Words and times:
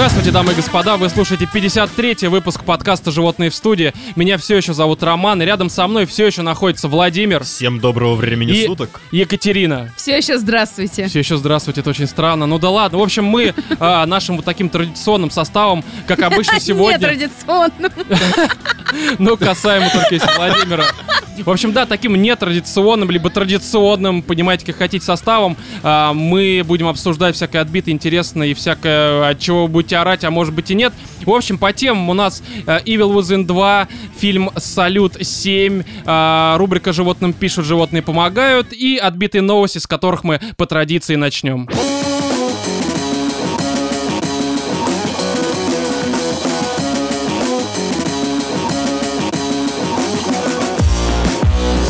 Здравствуйте, 0.00 0.30
дамы 0.30 0.52
и 0.52 0.54
господа, 0.54 0.96
вы 0.96 1.10
слушаете 1.10 1.44
53-й 1.44 2.28
выпуск 2.28 2.64
подкаста 2.64 3.10
«Животные 3.10 3.50
в 3.50 3.54
студии». 3.54 3.92
Меня 4.16 4.38
все 4.38 4.56
еще 4.56 4.72
зовут 4.72 5.02
Роман, 5.02 5.42
и 5.42 5.44
рядом 5.44 5.68
со 5.68 5.86
мной 5.86 6.06
все 6.06 6.26
еще 6.26 6.40
находится 6.40 6.88
Владимир 6.88 7.44
Всем 7.44 7.80
доброго 7.80 8.14
времени 8.14 8.50
и 8.50 8.66
суток. 8.66 8.98
Екатерина. 9.10 9.92
Все 9.98 10.16
еще 10.16 10.38
здравствуйте. 10.38 11.06
Все 11.06 11.18
еще 11.18 11.36
здравствуйте, 11.36 11.82
это 11.82 11.90
очень 11.90 12.06
странно. 12.06 12.46
Ну 12.46 12.58
да 12.58 12.70
ладно. 12.70 12.96
В 12.96 13.02
общем, 13.02 13.26
мы 13.26 13.54
а, 13.78 14.06
нашим 14.06 14.36
вот 14.36 14.46
таким 14.46 14.70
традиционным 14.70 15.30
составом, 15.30 15.84
как 16.06 16.22
обычно 16.22 16.58
сегодня, 16.60 16.96
Нетрадиционным. 16.96 17.92
ну 19.18 19.36
касаемо 19.36 19.90
только 19.90 20.14
если 20.14 20.30
Владимира. 20.34 20.86
В 21.44 21.50
общем, 21.50 21.72
да, 21.72 21.86
таким 21.86 22.20
нетрадиционным, 22.20 23.10
либо 23.10 23.30
традиционным, 23.30 24.22
понимаете, 24.22 24.66
как 24.66 24.76
хотите, 24.76 25.04
составом 25.04 25.56
а, 25.82 26.12
мы 26.12 26.62
будем 26.64 26.86
обсуждать 26.88 27.36
всякое 27.36 27.60
отбитое, 27.60 27.94
интересное 27.94 28.48
и 28.48 28.54
всякое, 28.54 29.28
от 29.28 29.38
чего 29.38 29.66
вы 29.66 29.68
будете 29.90 29.96
орать, 29.96 30.24
а 30.24 30.30
может 30.30 30.54
быть 30.54 30.70
и 30.70 30.74
нет. 30.74 30.92
В 31.24 31.30
общем, 31.30 31.58
по 31.58 31.72
темам 31.72 32.08
у 32.10 32.14
нас 32.14 32.42
а, 32.66 32.78
Evil 32.78 33.14
Within 33.14 33.44
2, 33.44 33.88
фильм 34.16 34.50
Салют 34.56 35.16
7, 35.20 35.82
а, 36.06 36.56
рубрика 36.58 36.92
«Животным 36.92 37.32
пишут, 37.32 37.64
животные 37.64 38.02
помогают» 38.02 38.72
и 38.72 38.96
отбитые 38.96 39.42
новости, 39.42 39.78
с 39.78 39.86
которых 39.86 40.22
мы 40.24 40.40
по 40.56 40.66
традиции 40.66 41.16
начнем. 41.16 41.68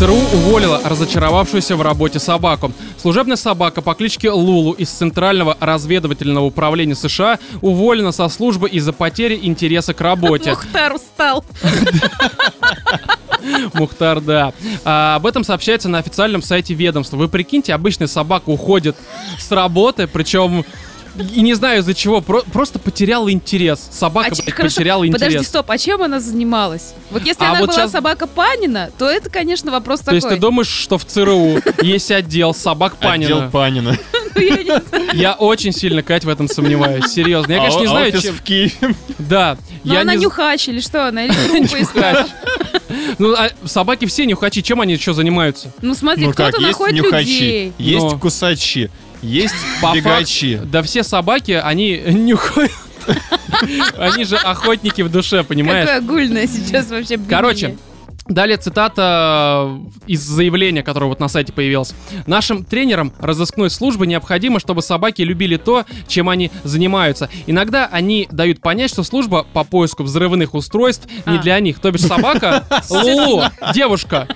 ЦРУ 0.01 0.15
уволила 0.15 0.81
разочаровавшуюся 0.83 1.77
в 1.77 1.83
работе 1.83 2.19
собаку. 2.19 2.73
Служебная 2.97 3.37
собака 3.37 3.83
по 3.83 3.93
кличке 3.93 4.31
Лулу 4.31 4.73
из 4.73 4.89
Центрального 4.89 5.59
разведывательного 5.61 6.47
управления 6.47 6.95
США 6.95 7.39
уволена 7.61 8.11
со 8.11 8.27
службы 8.31 8.71
из-за 8.71 8.95
потери 8.95 9.39
интереса 9.43 9.93
к 9.93 10.01
работе. 10.01 10.51
Мухтар 10.53 10.95
устал. 10.95 11.45
Мухтар, 13.75 14.23
да. 14.23 14.55
А, 14.87 15.17
об 15.17 15.27
этом 15.27 15.45
сообщается 15.45 15.91
на 15.91 15.99
официальном 15.99 16.41
сайте 16.41 16.73
ведомства. 16.73 17.19
Вы 17.19 17.29
прикиньте, 17.29 17.75
обычная 17.75 18.07
собака 18.07 18.49
уходит 18.49 18.97
с 19.39 19.53
работы, 19.53 20.07
причем 20.07 20.65
и 21.19 21.41
не 21.43 21.55
знаю 21.55 21.81
из-за 21.81 21.95
чего, 21.95 22.21
про- 22.21 22.43
просто 22.43 22.79
потеряла 22.79 23.31
интерес. 23.33 23.89
Собака, 23.91 24.29
А 24.33 24.35
блядь, 24.35 24.55
хорошо, 24.55 24.75
потеряла 24.77 25.07
интерес. 25.07 25.23
Подожди, 25.29 25.45
стоп, 25.47 25.71
а 25.71 25.79
чем 25.79 26.03
она 26.03 26.21
занималась? 26.21 26.95
Вот 27.11 27.25
если 27.25 27.45
А 27.45 27.51
она 27.51 27.61
вот 27.61 27.71
была 27.71 27.83
щас- 27.83 27.93
собака 27.93 28.27
Панина, 28.27 28.91
то 28.99 29.09
это, 29.09 29.29
конечно, 29.31 29.71
вопрос 29.71 30.01
То 30.01 30.15
есть 30.15 30.27
ты 30.27 30.35
такой. 30.35 30.41
думаешь, 30.41 30.69
что 30.69 30.99
в 30.99 31.05
ЦРУ 31.05 31.61
есть 31.83 32.11
отдел 32.11 32.55
собак 32.55 32.95
Отдел 33.01 33.49
Панина? 33.51 33.51
Панина. 33.51 33.99
Ну, 34.33 35.03
я 35.13 35.33
очень 35.35 35.73
сильно, 35.73 36.03
Кать, 36.05 36.25
в 36.25 36.29
этом 36.29 36.49
сомневаюсь. 36.49 37.07
Серьезно. 37.07 37.53
Я, 37.53 37.59
А 37.59 37.61
конечно, 37.63 37.81
не 37.81 37.87
знаю, 37.89 38.13
чем... 38.23 38.35
в 38.37 38.43
Киеве. 38.43 38.73
Да. 39.19 39.59
Я 39.83 40.03
она 40.03 40.15
нюхач 40.15 40.69
или 40.69 40.81
что 40.81 41.09
она? 41.09 41.25
Или 41.27 41.33
искала? 41.83 42.27
Ну, 43.19 43.35
а 43.35 43.51
собаки 43.67 44.07
все 44.07 44.25
нюхачи. 44.27 44.63
Чем 44.63 44.81
они 44.81 44.95
еще 44.95 45.13
занимаются? 45.15 45.73
Ну, 45.83 45.95
смотри, 45.95 46.27
Ну 46.27 46.33
кто-то 46.33 46.61
находит 46.61 47.05
людей. 47.05 47.73
есть 47.77 48.05
Но. 48.05 48.19
кусачи, 48.19 48.89
есть 49.23 49.55
По 49.83 49.95
бегачи. 49.95 50.61
Да 50.65 50.83
все 50.83 51.03
собаки, 51.03 51.53
они 51.53 51.99
нюхают. 52.07 52.73
Они 53.99 54.25
же 54.25 54.37
охотники 54.37 55.03
в 55.03 55.11
душе, 55.11 55.43
понимаешь? 55.43 55.87
Какое 55.87 55.99
огульное 55.99 56.47
сейчас 56.47 56.91
вообще. 56.91 57.19
Короче, 57.29 57.77
Далее 58.31 58.59
цитата 58.59 59.67
э, 59.67 59.81
из 60.07 60.23
заявления, 60.23 60.85
которое 60.85 61.07
вот 61.07 61.19
на 61.19 61.27
сайте 61.27 61.53
появилось. 61.53 61.95
Нашим 62.27 62.63
тренерам 62.65 63.13
разыскной 63.19 63.71
службы 63.71 64.07
необходимо, 64.07 64.61
чтобы 64.61 64.83
собаки 64.83 65.23
любили 65.23 65.57
то, 65.57 65.85
чем 66.07 66.29
они 66.29 66.53
занимаются. 66.63 67.29
Иногда 67.49 67.89
они 67.91 68.29
дают 68.31 68.61
понять, 68.61 68.93
что 68.93 69.03
служба 69.03 69.45
по 69.53 69.65
поиску 69.65 70.05
взрывных 70.05 70.55
устройств 70.55 71.09
не 71.27 71.39
А. 71.39 71.43
для 71.43 71.59
них. 71.59 71.81
То 71.81 71.91
бишь 71.91 72.03
собака, 72.03 72.65
Лулу, 72.89 73.43
девушка, 73.75 74.29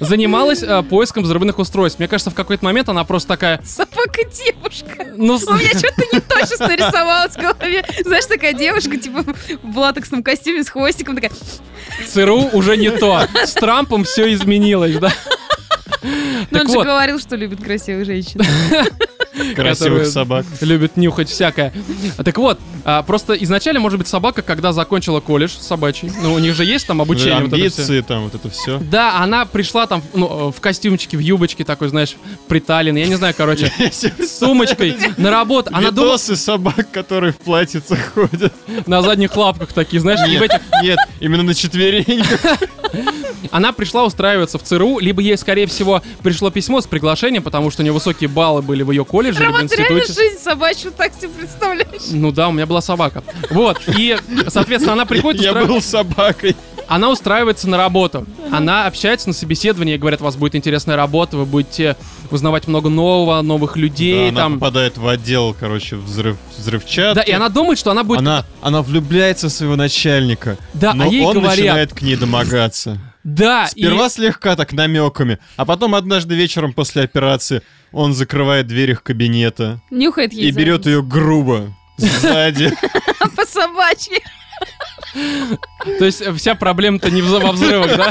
занималась 0.00 0.62
э, 0.62 0.82
поиском 0.82 1.22
взрывных 1.22 1.58
устройств. 1.58 1.98
Мне 1.98 2.08
кажется, 2.08 2.30
в 2.30 2.34
какой-то 2.34 2.64
момент 2.64 2.88
она 2.88 3.04
просто 3.04 3.28
такая... 3.28 3.60
Собака-девушка. 3.64 5.12
Ну, 5.16 5.38
с- 5.38 5.46
У 5.46 5.54
меня 5.54 5.70
что-то 5.70 6.02
не 6.12 6.20
то 6.20 6.46
сейчас 6.46 6.60
нарисовалось 6.60 7.32
в 7.32 7.40
голове. 7.40 7.84
Знаешь, 8.04 8.26
такая 8.26 8.52
девушка, 8.52 8.96
типа, 8.96 9.24
в 9.62 9.78
латексном 9.78 10.22
костюме 10.22 10.62
с 10.64 10.68
хвостиком, 10.68 11.14
такая... 11.14 11.32
ЦРУ 12.06 12.50
уже 12.52 12.76
не 12.76 12.90
то. 12.90 13.26
С 13.44 13.54
Трампом 13.54 14.04
все 14.04 14.32
изменилось, 14.32 14.96
да? 14.96 15.12
Ну, 16.50 16.60
он 16.60 16.68
же 16.68 16.74
вот. 16.74 16.86
говорил, 16.86 17.18
что 17.18 17.36
любит 17.36 17.62
красивых 17.62 18.06
женщин. 18.06 18.40
Красивых 19.54 20.06
собак. 20.06 20.46
Любит 20.60 20.96
нюхать 20.96 21.28
всякое. 21.28 21.72
Так 22.16 22.36
вот, 22.38 22.58
а, 22.84 23.02
просто 23.02 23.34
изначально, 23.34 23.80
может 23.80 23.98
быть, 23.98 24.08
собака, 24.08 24.42
когда 24.42 24.72
закончила 24.72 25.20
колледж 25.20 25.52
собачий, 25.58 26.10
ну, 26.22 26.34
у 26.34 26.38
них 26.38 26.54
же 26.54 26.64
есть 26.64 26.86
там 26.86 27.00
обучение. 27.02 27.36
Амбиции 27.36 28.00
там, 28.00 28.24
вот 28.24 28.34
это 28.34 28.50
все. 28.50 28.78
Да, 28.78 29.18
она 29.18 29.44
пришла 29.44 29.86
там 29.86 30.02
ну, 30.14 30.48
э, 30.48 30.52
в 30.56 30.60
костюмчике, 30.60 31.16
в 31.16 31.20
юбочке 31.20 31.64
такой, 31.64 31.88
знаешь, 31.88 32.16
приталенной, 32.48 33.02
я 33.02 33.06
не 33.08 33.14
знаю, 33.16 33.34
короче, 33.36 33.72
с 33.90 34.38
сумочкой 34.38 34.96
на 35.16 35.30
работу. 35.30 35.70
Она 35.72 35.88
Видосы 35.88 36.36
собак, 36.36 36.90
которые 36.90 37.32
в 37.32 37.38
платьицах 37.38 38.12
ходят. 38.14 38.52
на 38.86 39.02
задних 39.02 39.36
лапках 39.36 39.72
такие, 39.72 40.00
знаешь, 40.00 40.20
Нет, 40.82 40.98
именно 41.20 41.42
на 41.42 41.54
четвереньках. 41.54 42.40
Она 43.50 43.72
пришла 43.72 44.04
устраиваться 44.04 44.58
в 44.58 44.62
ЦРУ, 44.62 44.98
либо 44.98 45.20
ей, 45.20 45.36
скорее 45.36 45.66
всего, 45.66 46.02
пришло 46.22 46.50
письмо 46.50 46.80
с 46.80 46.86
приглашением, 46.86 47.42
потому 47.42 47.70
что 47.70 47.82
у 47.82 47.84
нее 47.84 47.92
высокие 47.92 48.28
баллы 48.28 48.62
были 48.62 48.82
в 48.82 48.90
ее 48.90 49.04
колледже, 49.04 49.27
либо 49.32 49.38
в 49.38 49.46
Роман, 49.54 49.68
ты 49.68 49.76
реально 49.76 49.98
институте. 50.00 50.22
жизнь 50.30 50.42
собачью 50.42 50.92
так 50.96 51.12
себе 51.14 51.28
представляешь? 51.28 52.02
Ну 52.10 52.32
да, 52.32 52.48
у 52.48 52.52
меня 52.52 52.66
была 52.66 52.80
собака. 52.80 53.22
Вот, 53.50 53.80
и, 53.96 54.16
соответственно, 54.48 54.94
она 54.94 55.06
приходит, 55.06 55.42
Я 55.42 55.52
был 55.54 55.80
собакой. 55.82 56.56
она 56.88 57.10
устраивается 57.10 57.68
на 57.68 57.76
работу. 57.76 58.26
Она 58.50 58.86
общается 58.86 59.28
на 59.28 59.34
собеседовании, 59.34 59.96
говорят, 59.96 60.20
у 60.20 60.24
вас 60.24 60.36
будет 60.36 60.54
интересная 60.54 60.96
работа, 60.96 61.36
вы 61.36 61.44
будете 61.46 61.96
узнавать 62.30 62.66
много 62.66 62.88
нового, 62.88 63.40
новых 63.42 63.74
Да, 63.74 63.80
людей, 63.80 64.28
Она 64.30 64.40
там. 64.42 64.54
попадает 64.54 64.98
в 64.98 65.06
отдел, 65.08 65.54
короче, 65.58 65.96
взрыв, 65.96 66.36
взрывчатки. 66.56 67.14
Да, 67.16 67.22
и 67.22 67.32
она 67.32 67.48
думает, 67.48 67.78
что 67.78 67.90
она 67.90 68.04
будет... 68.04 68.18
Она, 68.20 68.44
она 68.62 68.82
влюбляется 68.82 69.48
в 69.48 69.52
своего 69.52 69.76
начальника. 69.76 70.56
Да, 70.74 70.90
а 70.90 70.94
но 70.94 71.06
ей 71.06 71.24
он 71.24 71.36
говорят- 71.38 71.56
начинает 71.58 71.92
к 71.94 72.02
ней 72.02 72.16
домогаться. 72.16 72.98
Да, 73.24 73.66
и- 73.74 73.80
Сперва 73.82 74.08
слегка 74.08 74.56
так 74.56 74.72
намеками, 74.72 75.38
а 75.56 75.64
потом 75.64 75.94
однажды 75.94 76.34
вечером 76.34 76.72
после 76.72 77.02
операции 77.02 77.62
он 77.92 78.14
закрывает 78.14 78.66
дверь 78.66 78.90
их 78.92 79.02
кабинета 79.02 79.80
Нюхает 79.90 80.32
ей 80.32 80.48
и 80.48 80.50
берет 80.52 80.86
ее 80.86 81.02
грубо 81.02 81.74
сзади. 81.96 82.72
по 83.36 83.44
собачьи. 83.46 84.18
То 85.98 86.04
есть 86.04 86.20
э, 86.20 86.32
вся 86.34 86.54
проблема-то 86.54 87.10
не 87.10 87.22
в- 87.22 87.28
во 87.40 87.52
взрывах, 87.52 87.96
да? 87.96 88.10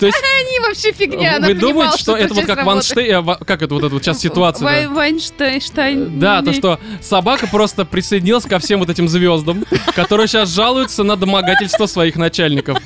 То 0.00 0.06
есть 0.06 0.18
Они 0.40 0.60
вообще 0.66 0.92
фигня. 0.92 1.36
она 1.36 1.48
вы 1.48 1.54
думаете, 1.54 1.98
что 1.98 2.16
это 2.16 2.32
вот 2.34 2.46
как. 2.46 2.64
Ванштейн... 2.64 3.28
э, 3.28 3.36
Как 3.44 3.62
это 3.62 3.74
вот 3.74 3.84
эта 3.84 3.92
вот 3.94 4.02
сейчас 4.02 4.18
ситуация? 4.20 4.88
Вайнштейн. 4.88 6.18
Да, 6.18 6.42
то, 6.42 6.52
что 6.52 6.80
собака 7.02 7.46
просто 7.46 7.84
присоединилась 7.84 8.44
ко 8.44 8.58
всем 8.58 8.80
вот 8.80 8.88
этим 8.90 9.08
звездам, 9.08 9.64
которые 9.94 10.26
сейчас 10.26 10.48
жалуются 10.50 11.02
на 11.04 11.16
домогательство 11.16 11.86
своих 11.86 12.16
начальников. 12.16 12.78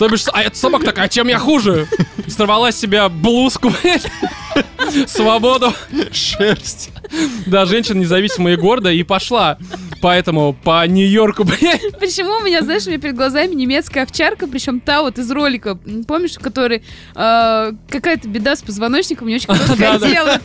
То 0.00 0.08
бишь, 0.08 0.24
а 0.32 0.42
эта 0.42 0.56
собака 0.56 0.86
такая, 0.86 1.04
а 1.04 1.08
чем 1.10 1.28
я 1.28 1.38
хуже? 1.38 1.86
Сорвала 2.26 2.72
с 2.72 2.80
себя 2.80 3.10
блузку, 3.10 3.70
свободу. 5.06 5.74
Шерсть. 6.10 6.88
Да, 7.46 7.66
женщина 7.66 7.98
независимая 7.98 8.54
и 8.54 8.56
гордая, 8.56 8.94
и 8.94 9.02
пошла. 9.02 9.58
Поэтому 10.00 10.52
по 10.54 10.86
Нью-Йорку, 10.86 11.44
блядь. 11.44 11.98
Почему 11.98 12.38
у 12.38 12.40
меня, 12.40 12.62
знаешь, 12.62 12.86
у 12.86 12.90
меня 12.90 12.98
перед 12.98 13.16
глазами 13.16 13.54
немецкая 13.54 14.02
овчарка, 14.04 14.46
причем 14.46 14.80
та 14.80 15.02
вот 15.02 15.18
из 15.18 15.30
ролика, 15.30 15.78
помнишь, 16.06 16.32
в 16.32 16.40
которой 16.40 16.82
э, 17.14 17.72
какая-то 17.88 18.28
беда 18.28 18.56
с 18.56 18.62
позвоночником, 18.62 19.28
не 19.28 19.34
очень 19.36 19.46
короткое 19.46 19.76
Да-да. 19.98 20.10
тело. 20.10 20.40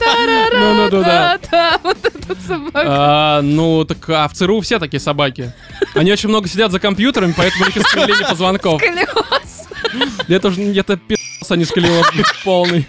Ну-ну-да-да. 0.54 1.38
Та-ра-ра-та. 1.50 1.80
Вот 1.84 1.98
эта 2.04 2.42
собака. 2.48 2.84
А, 2.86 3.42
ну, 3.42 3.86
так 3.86 4.10
а 4.10 4.28
в 4.28 4.34
ЦРУ 4.34 4.60
все 4.62 4.80
такие 4.80 5.00
собаки. 5.00 5.54
Они 5.94 6.12
очень 6.12 6.30
много 6.30 6.48
сидят 6.50 6.72
за 6.72 6.80
компьютерами, 6.80 7.34
поэтому 7.36 7.64
у 7.64 7.68
них 7.68 7.78
искривление 7.78 8.28
позвонков. 8.28 8.82
Сколиоз. 8.82 9.68
Это 10.28 10.52
же 10.52 10.62
это 10.62 10.98
пи***ц, 10.98 11.54
а 11.54 11.56
не 11.56 11.66
сколиоз 11.66 12.08
полный. 12.44 12.88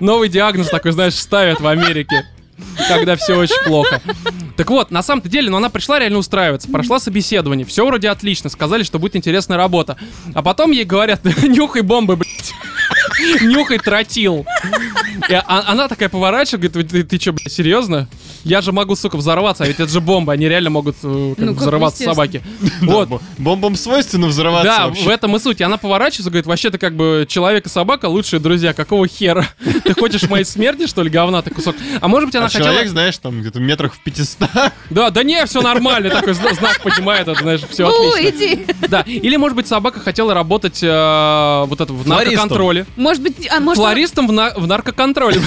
Новый 0.00 0.28
диагноз 0.28 0.68
такой, 0.68 0.92
знаешь, 0.92 1.14
ставят 1.14 1.60
в 1.60 1.66
Америке. 1.66 2.26
Когда 2.88 3.16
все 3.16 3.36
очень 3.36 3.60
плохо. 3.64 4.00
Так 4.56 4.70
вот, 4.70 4.90
на 4.92 5.02
самом-то 5.02 5.28
деле, 5.28 5.50
ну 5.50 5.56
она 5.56 5.68
пришла 5.70 5.98
реально 5.98 6.18
устраиваться, 6.18 6.68
прошла 6.68 7.00
собеседование, 7.00 7.66
все 7.66 7.84
вроде 7.84 8.08
отлично, 8.08 8.48
сказали, 8.48 8.84
что 8.84 9.00
будет 9.00 9.16
интересная 9.16 9.56
работа. 9.58 9.96
А 10.34 10.42
потом 10.42 10.70
ей 10.70 10.84
говорят, 10.84 11.24
нюхай 11.42 11.82
бомбы, 11.82 12.16
блядь. 12.16 12.52
Нюхай 13.42 13.78
тротил. 13.78 14.46
И 15.28 15.34
а- 15.34 15.64
она 15.66 15.88
такая 15.88 16.08
поворачивает, 16.08 16.72
говорит, 16.72 16.90
ты, 16.90 17.02
ты 17.02 17.20
что, 17.20 17.32
блядь, 17.32 17.52
серьезно? 17.52 18.08
Я 18.44 18.60
же 18.60 18.72
могу, 18.72 18.94
сука, 18.94 19.16
взорваться, 19.16 19.64
а 19.64 19.66
ведь 19.66 19.80
это 19.80 19.90
же 19.90 20.00
бомба, 20.00 20.34
они 20.34 20.48
реально 20.48 20.70
могут 20.70 20.96
э, 21.02 21.34
как 21.36 21.44
Ну, 21.44 21.52
бы 21.52 21.54
как 21.54 21.62
взорваться 21.62 22.04
собаки. 22.04 22.42
Вот. 22.82 23.08
бо- 23.08 23.20
Бомбам 23.38 23.74
свойственно 23.76 24.26
взрываться 24.26 24.64
Да, 24.68 24.86
вообще. 24.88 25.04
в 25.04 25.08
этом 25.08 25.34
и 25.36 25.38
суть. 25.38 25.60
И 25.60 25.64
Она 25.64 25.76
поворачивается, 25.78 26.30
говорит, 26.30 26.46
вообще-то 26.46 26.78
как 26.78 26.94
бы 26.94 27.26
человек 27.28 27.66
и 27.66 27.68
собака 27.68 28.06
лучшие 28.06 28.40
друзья. 28.40 28.72
Какого 28.74 29.08
хера? 29.08 29.46
Ты 29.84 29.94
хочешь 29.94 30.28
моей 30.28 30.44
смерти, 30.44 30.86
что 30.86 31.02
ли, 31.02 31.10
говна 31.10 31.42
ты 31.42 31.50
кусок? 31.50 31.74
А 32.00 32.08
может 32.08 32.28
быть, 32.28 32.36
она 32.36 32.46
А 32.46 32.48
хотела... 32.48 32.68
человек, 32.70 32.88
знаешь, 32.90 33.16
там 33.18 33.40
где-то 33.40 33.60
метрах 33.60 33.94
в 33.94 34.00
500. 34.00 34.48
Да, 34.90 35.10
да 35.10 35.22
не, 35.22 35.44
все 35.46 35.62
нормально. 35.62 36.10
Такой 36.10 36.34
зна- 36.34 36.52
знак 36.54 36.80
поднимает, 36.82 37.26
это, 37.28 37.40
знаешь, 37.40 37.62
все 37.70 37.88
Ну, 37.88 38.10
отлично. 38.10 38.28
иди. 38.44 38.66
Да, 38.88 39.00
или, 39.06 39.36
может 39.36 39.56
быть, 39.56 39.66
собака 39.66 40.00
хотела 40.00 40.34
работать 40.34 40.80
э, 40.82 41.64
вот 41.66 41.80
это 41.80 41.92
в 41.92 42.02
Флористом. 42.04 42.08
наркоконтроле. 42.34 42.86
Может 42.96 43.22
быть, 43.22 43.48
а 43.50 43.60
может... 43.60 43.78
Флористом 43.82 44.28
в, 44.28 44.32
на- 44.32 44.52
в 44.54 44.66
наркоконтроле. 44.66 45.40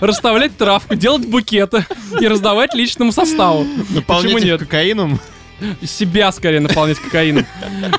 Расставлять 0.00 0.56
травку, 0.56 0.94
делать 0.94 1.26
букеты 1.34 1.84
и 2.20 2.26
раздавать 2.28 2.74
личному 2.74 3.12
составу. 3.12 3.64
Наполнять 3.90 4.32
Почему 4.34 4.38
нет? 4.38 4.60
кокаином. 4.60 5.20
Себя 5.82 6.30
скорее 6.32 6.60
наполнять 6.60 6.98
кокаином. 6.98 7.44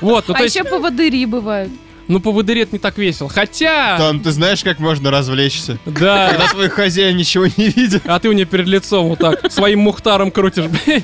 Вот, 0.00 0.24
ну 0.28 0.34
А 0.34 0.38
то 0.38 0.42
есть, 0.44 0.54
еще 0.56 0.64
поводыри 0.64 1.24
бывают. 1.26 1.70
ну 2.08 2.20
поводыри 2.20 2.62
это 2.62 2.72
не 2.74 2.78
так 2.78 2.96
весело. 2.98 3.28
Хотя, 3.28 3.96
Там 3.98 4.20
ты 4.20 4.30
знаешь, 4.30 4.62
как 4.62 4.78
можно 4.78 5.10
развлечься. 5.10 5.78
да, 5.86 6.30
Когда 6.30 6.48
твой 6.48 6.68
хозяин 6.68 7.16
ничего 7.16 7.46
не 7.46 7.68
видит. 7.68 8.02
а 8.06 8.18
ты 8.18 8.28
у 8.28 8.32
нее 8.32 8.46
перед 8.46 8.66
лицом 8.68 9.08
вот 9.08 9.18
так 9.18 9.50
своим 9.52 9.80
мухтаром 9.80 10.30
крутишь. 10.30 10.66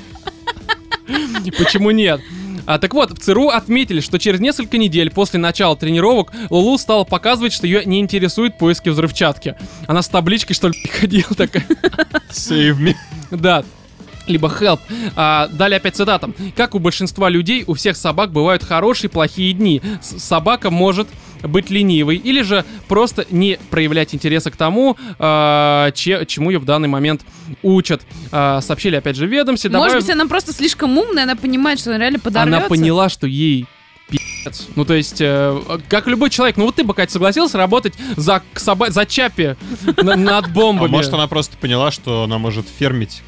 Почему 1.58 1.90
нет? 1.90 2.20
А, 2.66 2.78
так 2.78 2.94
вот, 2.94 3.10
в 3.10 3.18
ЦРУ 3.20 3.48
отметили, 3.48 4.00
что 4.00 4.18
через 4.18 4.40
несколько 4.40 4.78
недель 4.78 5.10
после 5.10 5.38
начала 5.40 5.76
тренировок 5.76 6.32
Лулу 6.50 6.78
стала 6.78 7.04
показывать, 7.04 7.52
что 7.52 7.66
ее 7.66 7.84
не 7.84 8.00
интересует 8.00 8.58
поиски 8.58 8.88
взрывчатки. 8.88 9.56
Она 9.86 10.02
с 10.02 10.08
табличкой, 10.08 10.54
что 10.54 10.68
ли, 10.68 10.74
ходила 11.00 11.34
такая. 11.36 11.66
Save 12.30 12.78
me. 12.78 12.94
Да. 13.30 13.64
Либо 14.28 14.46
help. 14.48 14.78
А, 15.16 15.48
далее 15.48 15.78
опять 15.78 15.96
цитата. 15.96 16.30
Как 16.56 16.76
у 16.76 16.78
большинства 16.78 17.28
людей, 17.28 17.64
у 17.66 17.74
всех 17.74 17.96
собак 17.96 18.30
бывают 18.30 18.62
хорошие 18.62 19.08
и 19.08 19.12
плохие 19.12 19.52
дни. 19.52 19.82
С- 20.00 20.22
собака 20.22 20.70
может 20.70 21.08
быть 21.42 21.70
ленивой 21.70 22.16
или 22.16 22.42
же 22.42 22.64
просто 22.88 23.26
не 23.30 23.58
проявлять 23.70 24.14
интереса 24.14 24.50
к 24.50 24.56
тому, 24.56 24.96
а, 25.18 25.90
че- 25.92 26.24
чему 26.26 26.50
ее 26.50 26.58
в 26.58 26.64
данный 26.64 26.88
момент 26.88 27.22
учат. 27.62 28.02
А, 28.30 28.60
сообщили 28.60 28.96
опять 28.96 29.16
же 29.16 29.26
ведомстве. 29.26 29.70
Может 29.70 29.98
быть, 30.00 30.10
она 30.10 30.26
просто 30.26 30.52
слишком 30.52 30.96
умная, 30.98 31.24
она 31.24 31.36
понимает, 31.36 31.78
что 31.80 31.90
она 31.90 31.98
реально 31.98 32.18
подорвется. 32.18 32.58
она 32.58 32.68
поняла, 32.68 33.08
что 33.08 33.26
ей 33.26 33.66
пи***ц. 34.08 34.64
Ну, 34.76 34.84
то 34.84 34.94
есть, 34.94 35.20
э, 35.20 35.58
как 35.88 36.06
любой 36.06 36.28
человек, 36.30 36.56
ну 36.56 36.66
вот 36.66 36.74
ты 36.76 36.84
бы, 36.84 36.92
Катя, 36.94 37.12
согласился 37.12 37.56
работать 37.58 37.94
за, 38.16 38.42
соба- 38.54 38.90
за 38.90 39.06
чапи 39.06 39.56
на- 40.02 40.16
над 40.16 40.46
А 40.46 40.48
бомбами. 40.48 40.90
может, 40.90 41.12
она 41.14 41.26
просто 41.28 41.56
поняла, 41.56 41.90
что 41.90 42.24
она 42.24 42.38
может 42.38 42.66
фермить 42.68 43.22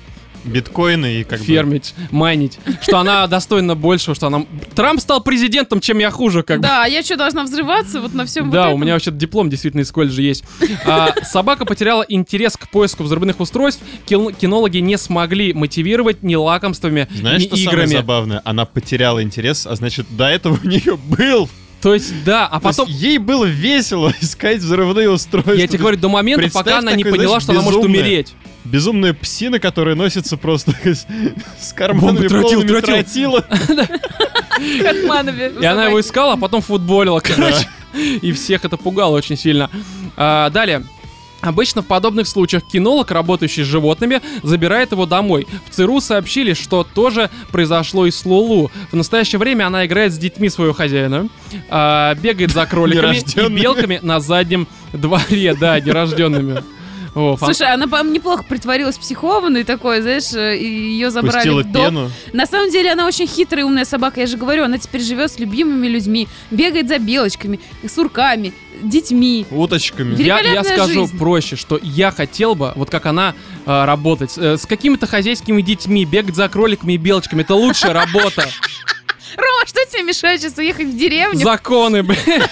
биткоины 0.45 1.21
и 1.21 1.25
как 1.25 1.41
бы... 1.41 1.45
фермить, 1.45 1.95
майнить, 2.11 2.59
что 2.81 2.99
она 2.99 3.27
достойна 3.29 3.75
большего, 3.75 4.15
что 4.15 4.27
она... 4.27 4.45
Трамп 4.75 5.01
стал 5.01 5.23
президентом, 5.23 5.81
чем 5.81 5.99
я 5.99 6.11
хуже, 6.11 6.43
как 6.43 6.59
бы. 6.59 6.63
Да, 6.63 6.85
а 6.85 6.87
я 6.87 7.03
что, 7.03 7.17
должна 7.17 7.45
взрываться 7.45 8.01
вот 8.01 8.15
на 8.15 8.25
всем 8.25 8.51
Да, 8.51 8.69
вот 8.69 8.75
у 8.75 8.79
меня 8.79 8.95
вообще 8.95 9.11
диплом 9.11 9.51
действительно 9.51 9.83
из 9.83 9.93
колледжа 9.93 10.23
есть. 10.23 10.45
А, 10.85 11.15
собака 11.25 11.65
потеряла 11.65 12.05
интерес 12.09 12.57
к 12.57 12.69
поиску 12.69 13.03
взрывных 13.03 13.41
устройств. 13.41 13.83
Кин- 14.07 14.35
кинологи 14.35 14.79
не 14.79 14.99
смогли 14.99 15.53
мотивировать 15.53 16.23
ни 16.23 16.35
лакомствами, 16.35 17.09
Знаешь, 17.15 17.43
ни 17.43 17.47
что 17.47 17.57
самое 17.57 17.87
забавное? 17.89 18.43
Она 18.45 18.65
потеряла 18.65 19.23
интерес, 19.23 19.67
а 19.67 19.75
значит, 19.77 20.07
до 20.11 20.27
этого 20.27 20.59
у 20.63 20.67
нее 20.67 20.97
был. 20.97 21.49
То 21.85 21.93
есть, 21.93 22.25
да, 22.25 22.47
а 22.47 22.61
потом... 22.61 22.89
ей 22.89 23.19
было 23.19 23.45
весело 23.45 24.11
искать 24.23 24.61
взрывные 24.61 25.11
устройства. 25.11 25.53
Я 25.53 25.67
тебе 25.67 25.81
говорю, 25.81 25.99
до 25.99 26.09
момента, 26.09 26.41
Представь 26.41 26.65
пока 26.65 26.79
она 26.79 26.93
не 26.93 27.05
такой, 27.05 27.19
поняла, 27.19 27.41
знаешь, 27.41 27.43
что 27.43 27.53
она 27.53 27.61
может 27.61 27.81
безумная. 27.81 28.01
умереть. 28.01 28.35
Безумная 28.65 29.13
псина, 29.13 29.59
которая 29.59 29.95
носится 29.95 30.39
просто 30.39 30.73
с, 30.83 31.07
с 31.61 31.73
карманами 31.75 32.27
тротил, 32.27 32.63
полными 32.63 32.69
тротил. 32.69 32.95
тротила. 32.95 33.45
И 35.61 35.67
она 35.67 35.85
его 35.89 36.01
искала, 36.01 36.33
а 36.33 36.37
потом 36.39 36.63
футболила, 36.63 37.21
короче. 37.21 37.69
И 37.93 38.33
всех 38.33 38.65
это 38.65 38.79
пугало 38.79 39.15
очень 39.15 39.37
сильно. 39.37 39.69
А, 40.17 40.49
далее. 40.49 40.85
Обычно 41.45 41.83
в 41.83 41.87
подобных 41.87 42.27
случаях 42.27 42.65
кинолог, 42.67 43.11
работающий 43.11 43.65
с 43.65 43.67
животными, 43.67 44.21
забирает 44.43 44.93
его 44.93 45.07
домой. 45.07 45.47
В 45.69 45.75
ЦРУ 45.75 46.01
сообщили, 46.01 46.55
что 46.55 46.85
тоже 46.85 47.31
произошло 47.53 48.07
и 48.07 48.11
с 48.11 48.25
Лулу. 48.25 48.71
В 48.91 48.97
настоящее 48.97 49.39
время 49.39 49.67
она 49.67 49.85
играет 49.85 50.13
с 50.13 50.19
детьми 50.19 50.49
своего 50.49 50.73
хозяина, 50.73 51.29
а, 51.69 52.15
бегает 52.15 52.51
за 52.51 52.65
кроликами 52.67 53.17
и 53.19 53.49
белками 53.51 54.01
на 54.03 54.21
заднем 54.21 54.67
дворе, 54.93 55.55
да, 55.55 55.79
нерожденными. 55.81 56.63
О, 57.15 57.37
фан- 57.37 57.55
Слушай, 57.55 57.73
она, 57.73 57.87
по-моему, 57.87 58.11
неплохо 58.13 58.43
притворилась 58.43 58.99
психованной 58.99 59.63
такой, 59.63 60.03
знаешь, 60.03 60.33
э, 60.35 60.57
и 60.57 60.65
ее 60.67 61.13
забрали 61.13 61.37
Пустила 61.37 61.61
в 61.63 61.71
дом. 61.71 61.85
пену. 61.87 62.11
На 62.33 62.45
самом 62.45 62.71
деле 62.73 62.91
она 62.91 63.07
очень 63.07 63.29
хитрая 63.29 63.63
и 63.63 63.65
умная 63.65 63.85
собака. 63.85 64.21
Я 64.21 64.27
же 64.27 64.37
говорю, 64.37 64.65
она 64.65 64.79
теперь 64.79 65.01
живет 65.01 65.31
с 65.31 65.39
любимыми 65.39 65.87
людьми, 65.87 66.27
бегает 66.51 66.89
за 66.89 66.99
белочками, 66.99 67.61
сурками, 67.89 68.53
детьми. 68.89 69.47
Уточками. 69.51 70.21
Я, 70.21 70.41
я 70.41 70.65
скажу 70.65 71.07
жизнь. 71.07 71.19
проще, 71.19 71.57
что 71.57 71.79
я 71.83 72.11
хотел 72.11 72.55
бы, 72.55 72.73
вот 72.77 72.91
как 72.91 73.07
она, 73.07 73.35
э, 73.67 73.85
работать 73.85 74.37
э, 74.37 74.57
с 74.57 74.67
какими-то 74.67 75.07
хозяйскими 75.07 75.63
детьми, 75.63 76.05
бегать 76.05 76.37
за 76.37 76.49
кроликами 76.49 76.95
и 76.95 76.97
белочками. 76.97 77.43
Это 77.43 77.55
лучшая 77.55 77.93
работа. 77.93 78.49
Рома, 79.65 79.67
что 79.67 79.85
тебе 79.91 80.03
мешает 80.03 80.41
сейчас 80.41 80.57
уехать 80.59 80.87
в 80.89 80.97
деревню? 80.97 81.39
Законы, 81.39 82.03
блин, 82.03 82.43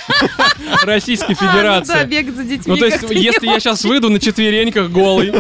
Российской 0.83 1.33
А, 1.33 1.37
ну 1.41 1.47
да, 1.47 1.53
Федерации. 1.53 2.05
бегать 2.07 2.37
за 2.37 2.45
детьми. 2.45 2.65
Ну, 2.67 2.77
то 2.77 2.87
есть, 2.87 3.03
если 3.11 3.47
я 3.47 3.61
сейчас 3.61 3.85
выйду 3.85 4.09
на 4.11 4.19
четвереньках 4.19 4.91
голый, 4.91 5.33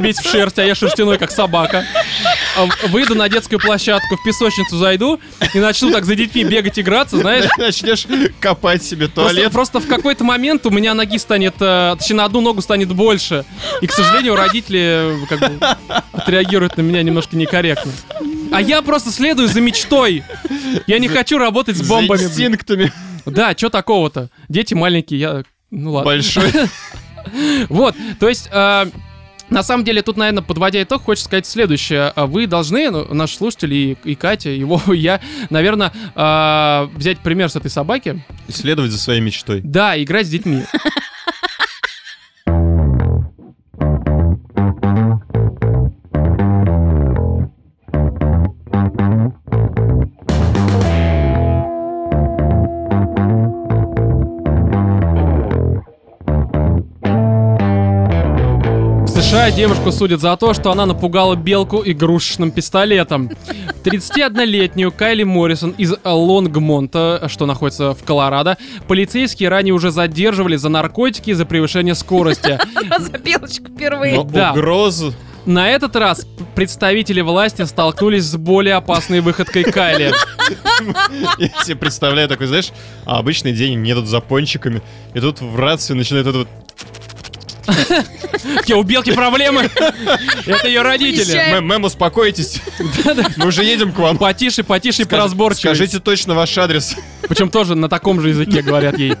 весь 0.00 0.18
в 0.18 0.30
шерсти, 0.30 0.60
а 0.60 0.64
я 0.64 0.74
шерстяной, 0.74 1.18
как 1.18 1.30
собака, 1.30 1.84
а, 2.56 2.66
выйду 2.88 3.14
на 3.14 3.28
детскую 3.28 3.58
площадку, 3.58 4.16
в 4.16 4.22
песочницу 4.24 4.76
зайду 4.76 5.20
и 5.54 5.58
начну 5.58 5.90
так 5.90 6.04
за 6.04 6.14
детьми 6.14 6.44
бегать, 6.44 6.78
играться, 6.78 7.18
знаешь, 7.18 7.44
Начнешь 7.58 8.06
копать 8.40 8.82
себе 8.82 9.08
Просто, 9.08 9.34
туалет. 9.34 9.52
просто 9.52 9.80
в 9.80 9.86
какой-то 9.86 10.24
момент 10.24 10.66
у 10.66 10.70
меня 10.70 10.94
ноги 10.94 11.18
станет, 11.18 11.54
э, 11.60 11.96
точнее, 11.98 12.16
на 12.16 12.24
одну 12.24 12.40
ногу 12.40 12.60
станет 12.60 12.92
больше. 12.92 13.44
И, 13.80 13.86
к 13.86 13.92
сожалению, 13.92 14.36
родители 14.36 15.22
э, 15.22 15.26
как 15.28 15.40
бы 15.40 15.58
отреагируют 16.12 16.76
на 16.76 16.82
меня 16.82 17.02
немножко 17.02 17.36
некорректно. 17.36 17.92
А 18.52 18.60
я 18.60 18.82
просто 18.82 19.10
следую 19.10 19.48
за 19.48 19.60
мечтой. 19.60 20.22
Я 20.86 20.98
не 20.98 21.08
хочу 21.18 21.38
работать 21.38 21.76
с 21.76 21.80
За 21.80 21.88
бомбами. 21.88 22.18
блин. 22.18 22.28
инстинктами. 22.30 22.92
Да, 23.26 23.52
что 23.56 23.70
такого-то? 23.70 24.30
Дети 24.48 24.74
маленькие, 24.74 25.20
я... 25.20 25.42
Ну 25.70 25.92
ладно. 25.92 26.10
Большой. 26.10 26.50
Вот, 27.70 27.96
то 28.20 28.28
есть... 28.28 28.48
э, 28.52 28.86
на 29.50 29.62
самом 29.62 29.84
деле, 29.84 30.02
тут, 30.02 30.16
наверное, 30.16 30.42
подводя 30.42 30.82
итог, 30.82 31.02
хочется 31.02 31.26
сказать 31.26 31.46
следующее. 31.46 32.12
А 32.16 32.26
Вы 32.26 32.46
должны, 32.46 32.90
ну, 32.90 33.12
наши 33.14 33.36
слушатели, 33.36 33.74
и, 34.04 34.10
и 34.10 34.14
Катя, 34.14 34.50
и 34.50 34.64
Вова, 34.64 34.92
и 34.92 34.98
я, 34.98 35.20
наверное, 35.50 35.92
э, 36.14 36.88
взять 36.96 37.18
пример 37.18 37.48
с 37.50 37.56
этой 37.56 37.70
собаки. 37.70 38.22
Следовать 38.48 38.90
за 38.90 38.98
своей 38.98 39.20
мечтой. 39.20 39.60
Да, 39.62 40.00
играть 40.02 40.26
с 40.26 40.30
детьми. 40.30 40.62
США 59.34 59.50
девушку 59.50 59.90
судят 59.90 60.20
за 60.20 60.36
то, 60.36 60.54
что 60.54 60.70
она 60.70 60.86
напугала 60.86 61.34
белку 61.34 61.82
игрушечным 61.84 62.52
пистолетом. 62.52 63.32
31-летнюю 63.82 64.92
Кайли 64.92 65.24
Моррисон 65.24 65.74
из 65.76 65.92
Лонгмонта, 66.04 67.26
что 67.26 67.44
находится 67.44 67.94
в 67.94 68.04
Колорадо, 68.04 68.56
полицейские 68.86 69.48
ранее 69.48 69.74
уже 69.74 69.90
задерживали 69.90 70.54
за 70.54 70.68
наркотики 70.68 71.30
и 71.30 71.32
за 71.32 71.46
превышение 71.46 71.96
скорости. 71.96 72.60
За 72.98 73.18
белочку 73.18 73.72
впервые. 73.72 74.22
Да. 74.22 74.52
угрозы. 74.52 75.12
На 75.46 75.68
этот 75.68 75.96
раз 75.96 76.28
представители 76.54 77.20
власти 77.20 77.62
столкнулись 77.62 78.22
с 78.22 78.36
более 78.36 78.76
опасной 78.76 79.18
выходкой 79.18 79.64
Кайли. 79.64 80.12
Я 81.38 81.48
себе 81.64 81.74
представляю 81.74 82.28
такой, 82.28 82.46
знаешь, 82.46 82.70
обычный 83.04 83.52
день 83.52 83.72
они 83.72 83.88
едут 83.88 84.06
за 84.06 84.20
пончиками, 84.20 84.80
и 85.12 85.18
тут 85.18 85.40
в 85.40 85.56
рации 85.56 85.94
начинает 85.94 86.28
это 86.28 86.38
вот 86.38 86.48
Какие 86.48 86.63
у 88.74 88.82
белки 88.82 89.12
проблемы? 89.12 89.70
Это 90.46 90.68
ее 90.68 90.82
родители. 90.82 91.60
«Мэм, 91.60 91.84
успокойтесь. 91.84 92.60
Мы 93.36 93.46
уже 93.46 93.64
едем 93.64 93.92
к 93.92 93.98
вам. 93.98 94.18
Потише, 94.18 94.62
потише 94.64 95.06
поразборчивее. 95.06 95.74
Скажите 95.74 96.00
точно 96.00 96.34
ваш 96.34 96.56
адрес. 96.58 96.96
Причем 97.28 97.50
тоже 97.50 97.74
на 97.74 97.88
таком 97.88 98.20
же 98.20 98.30
языке 98.30 98.62
говорят 98.62 98.98
ей. 98.98 99.14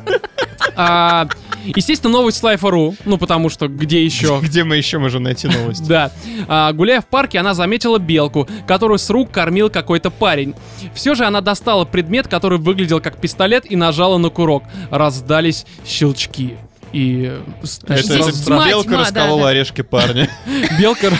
А, 0.76 1.28
естественно, 1.64 2.12
новость 2.12 2.38
с 2.38 2.42
Life.ru, 2.42 2.96
ну 3.04 3.18
потому 3.18 3.48
что 3.48 3.68
где 3.68 4.04
еще? 4.04 4.40
Где 4.42 4.64
мы 4.64 4.76
еще 4.76 4.98
можем 4.98 5.22
найти 5.22 5.46
новости? 5.46 5.84
Да. 5.86 6.10
А, 6.48 6.72
гуляя 6.72 7.00
в 7.00 7.06
парке, 7.06 7.38
она 7.38 7.54
заметила 7.54 7.98
белку, 7.98 8.48
которую 8.66 8.98
с 8.98 9.08
рук 9.10 9.30
кормил 9.30 9.70
какой-то 9.70 10.10
парень. 10.10 10.54
Все 10.94 11.14
же 11.14 11.24
она 11.24 11.40
достала 11.40 11.84
предмет, 11.84 12.28
который 12.28 12.58
выглядел 12.58 13.00
как 13.00 13.16
пистолет, 13.20 13.70
и 13.70 13.76
нажала 13.76 14.18
на 14.18 14.30
курок. 14.30 14.64
Раздались 14.90 15.64
щелчки. 15.86 16.56
И... 16.94 17.28
э, 17.28 17.42
Это, 17.88 18.14
это. 18.14 18.32
Тьма, 18.32 18.68
белка 18.68 18.88
тьма, 18.88 18.96
да, 18.96 19.00
расколола 19.00 19.42
да. 19.42 19.48
орешки 19.48 19.82
парня. 19.82 20.30
Белка... 20.78 21.10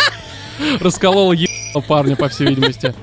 Расколола 0.81 1.35
парня, 1.89 2.15
по 2.15 2.29
всей 2.29 2.47
видимости. 2.47 2.95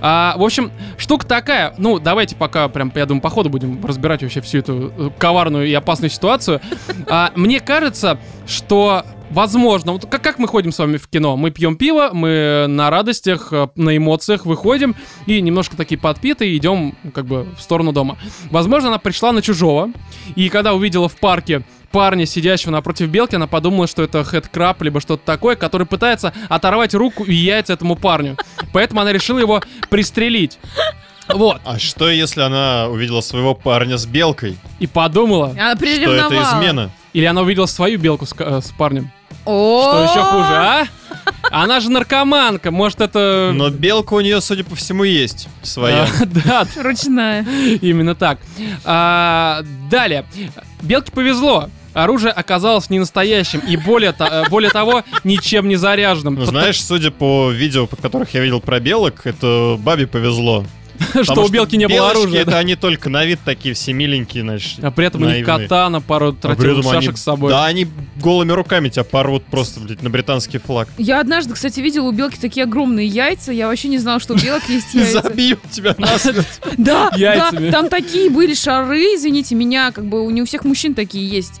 А, 0.00 0.34
в 0.38 0.42
общем, 0.42 0.72
штука 0.96 1.26
такая. 1.26 1.74
Ну, 1.76 1.98
давайте 1.98 2.34
пока 2.34 2.68
прям, 2.68 2.90
я 2.94 3.04
думаю, 3.04 3.20
по 3.20 3.28
ходу 3.28 3.50
будем 3.50 3.84
разбирать 3.84 4.22
вообще 4.22 4.40
всю 4.40 4.58
эту 4.58 4.92
э, 4.96 5.10
коварную 5.18 5.68
и 5.68 5.74
опасную 5.74 6.08
ситуацию. 6.08 6.62
А, 7.06 7.30
мне 7.36 7.60
кажется, 7.60 8.18
что 8.46 9.04
Возможно, 9.30 9.92
вот 9.92 10.06
как, 10.06 10.22
как 10.22 10.38
мы 10.38 10.46
ходим 10.46 10.70
с 10.70 10.78
вами 10.78 10.96
в 10.96 11.08
кино? 11.08 11.36
Мы 11.36 11.50
пьем 11.50 11.76
пиво, 11.76 12.10
мы 12.12 12.66
на 12.68 12.88
радостях, 12.88 13.52
э, 13.52 13.68
на 13.74 13.96
эмоциях 13.96 14.46
выходим 14.46 14.94
и 15.26 15.40
немножко 15.40 15.76
такие 15.76 15.98
подпитые 15.98 16.56
идем 16.56 16.94
как 17.12 17.26
бы 17.26 17.48
в 17.58 17.60
сторону 17.60 17.92
дома. 17.92 18.16
Возможно, 18.52 18.90
она 18.90 18.98
пришла 18.98 19.32
на 19.32 19.42
чужого, 19.42 19.90
и 20.36 20.48
когда 20.50 20.72
увидела 20.72 21.08
в 21.08 21.16
парке 21.16 21.64
парня, 21.94 22.26
сидящего 22.26 22.72
напротив 22.72 23.08
белки, 23.08 23.36
она 23.36 23.46
подумала, 23.46 23.86
что 23.86 24.02
это 24.02 24.24
хедкраб, 24.24 24.82
либо 24.82 25.00
что-то 25.00 25.24
такое, 25.24 25.54
который 25.54 25.86
пытается 25.86 26.32
оторвать 26.48 26.92
руку 26.92 27.22
и 27.22 27.32
яйца 27.32 27.74
этому 27.74 27.94
парню. 27.94 28.36
Поэтому 28.72 29.00
она 29.00 29.12
решила 29.12 29.38
его 29.38 29.62
пристрелить. 29.90 30.58
Вот. 31.28 31.60
А 31.64 31.78
что, 31.78 32.10
если 32.10 32.40
она 32.40 32.88
увидела 32.88 33.20
своего 33.20 33.54
парня 33.54 33.96
с 33.96 34.06
белкой? 34.06 34.58
И 34.80 34.88
подумала. 34.88 35.50
Она 35.50 35.76
Что 35.76 35.86
это 35.86 36.42
измена? 36.42 36.90
Или 37.12 37.26
она 37.26 37.42
увидела 37.42 37.66
свою 37.66 38.00
белку 38.00 38.26
с, 38.26 38.34
э, 38.36 38.60
с 38.60 38.72
парнем. 38.72 39.12
Что 39.44 40.08
еще 40.10 40.24
хуже, 40.24 40.52
а? 40.52 40.86
Она 41.52 41.78
же 41.78 41.92
наркоманка, 41.92 42.72
может 42.72 43.00
это... 43.00 43.52
Но 43.54 43.70
белка 43.70 44.14
у 44.14 44.20
нее, 44.20 44.40
судя 44.40 44.64
по 44.64 44.74
всему, 44.74 45.04
есть 45.04 45.48
своя. 45.62 46.08
А, 46.20 46.26
Да, 46.44 46.66
Ручная. 46.82 47.46
именно 47.80 48.16
так. 48.16 48.40
А, 48.84 49.62
далее. 49.88 50.24
Белке 50.82 51.12
повезло. 51.12 51.68
Оружие 51.94 52.32
оказалось 52.32 52.90
не 52.90 52.98
настоящим 52.98 53.60
и 53.60 53.76
более, 53.76 54.12
то- 54.12 54.24
э, 54.26 54.48
более 54.50 54.70
того, 54.70 55.02
ничем 55.24 55.68
не 55.68 55.76
заряженным. 55.76 56.34
Ну, 56.34 56.40
Потому- 56.40 56.58
знаешь, 56.60 56.82
судя 56.82 57.10
по 57.10 57.50
видео, 57.50 57.86
по 57.86 57.96
которых 57.96 58.34
я 58.34 58.40
видел 58.40 58.60
про 58.60 58.80
белок, 58.80 59.22
это 59.26 59.76
бабе 59.78 60.06
повезло. 60.06 60.64
что 61.22 61.44
у 61.44 61.48
белки 61.48 61.76
не 61.76 61.88
было 61.88 62.10
оружия. 62.10 62.42
это 62.42 62.52
да? 62.52 62.58
они 62.58 62.76
только 62.76 63.10
на 63.10 63.24
вид 63.24 63.40
такие 63.44 63.74
все 63.74 63.92
миленькие, 63.92 64.42
значит. 64.42 64.82
А 64.82 64.90
при 64.90 65.06
этом 65.06 65.22
у 65.22 65.26
них 65.26 65.44
катана, 65.44 66.00
пару 66.00 66.28
А 66.28 66.32
тротиловых 66.32 66.84
шашек 66.84 67.16
с 67.18 67.22
собой. 67.22 67.50
Да, 67.50 67.64
они 67.66 67.86
голыми 68.16 68.52
руками 68.52 68.88
тебя 68.88 69.04
порвут 69.04 69.44
просто, 69.44 69.80
блядь, 69.80 70.02
на 70.02 70.10
британский 70.10 70.58
флаг. 70.58 70.88
Я 70.98 71.20
однажды, 71.20 71.54
кстати, 71.54 71.80
видела 71.80 72.08
у 72.08 72.12
белки 72.12 72.38
такие 72.40 72.64
огромные 72.64 73.06
яйца. 73.06 73.52
Я 73.52 73.68
вообще 73.68 73.88
не 73.88 73.98
знала, 73.98 74.20
что 74.20 74.34
у 74.34 74.36
белок 74.36 74.62
есть 74.68 74.94
яйца. 74.94 75.22
Забьют 75.22 75.60
тебя 75.70 75.94
насмерть. 75.98 76.60
Да, 76.76 77.10
да, 77.10 77.50
там 77.70 77.88
такие 77.88 78.30
были 78.30 78.54
шары, 78.54 79.00
извините 79.16 79.54
меня, 79.54 79.90
как 79.92 80.06
бы 80.06 80.24
не 80.32 80.42
у 80.42 80.46
всех 80.46 80.64
мужчин 80.64 80.94
такие 80.94 81.28
есть. 81.28 81.60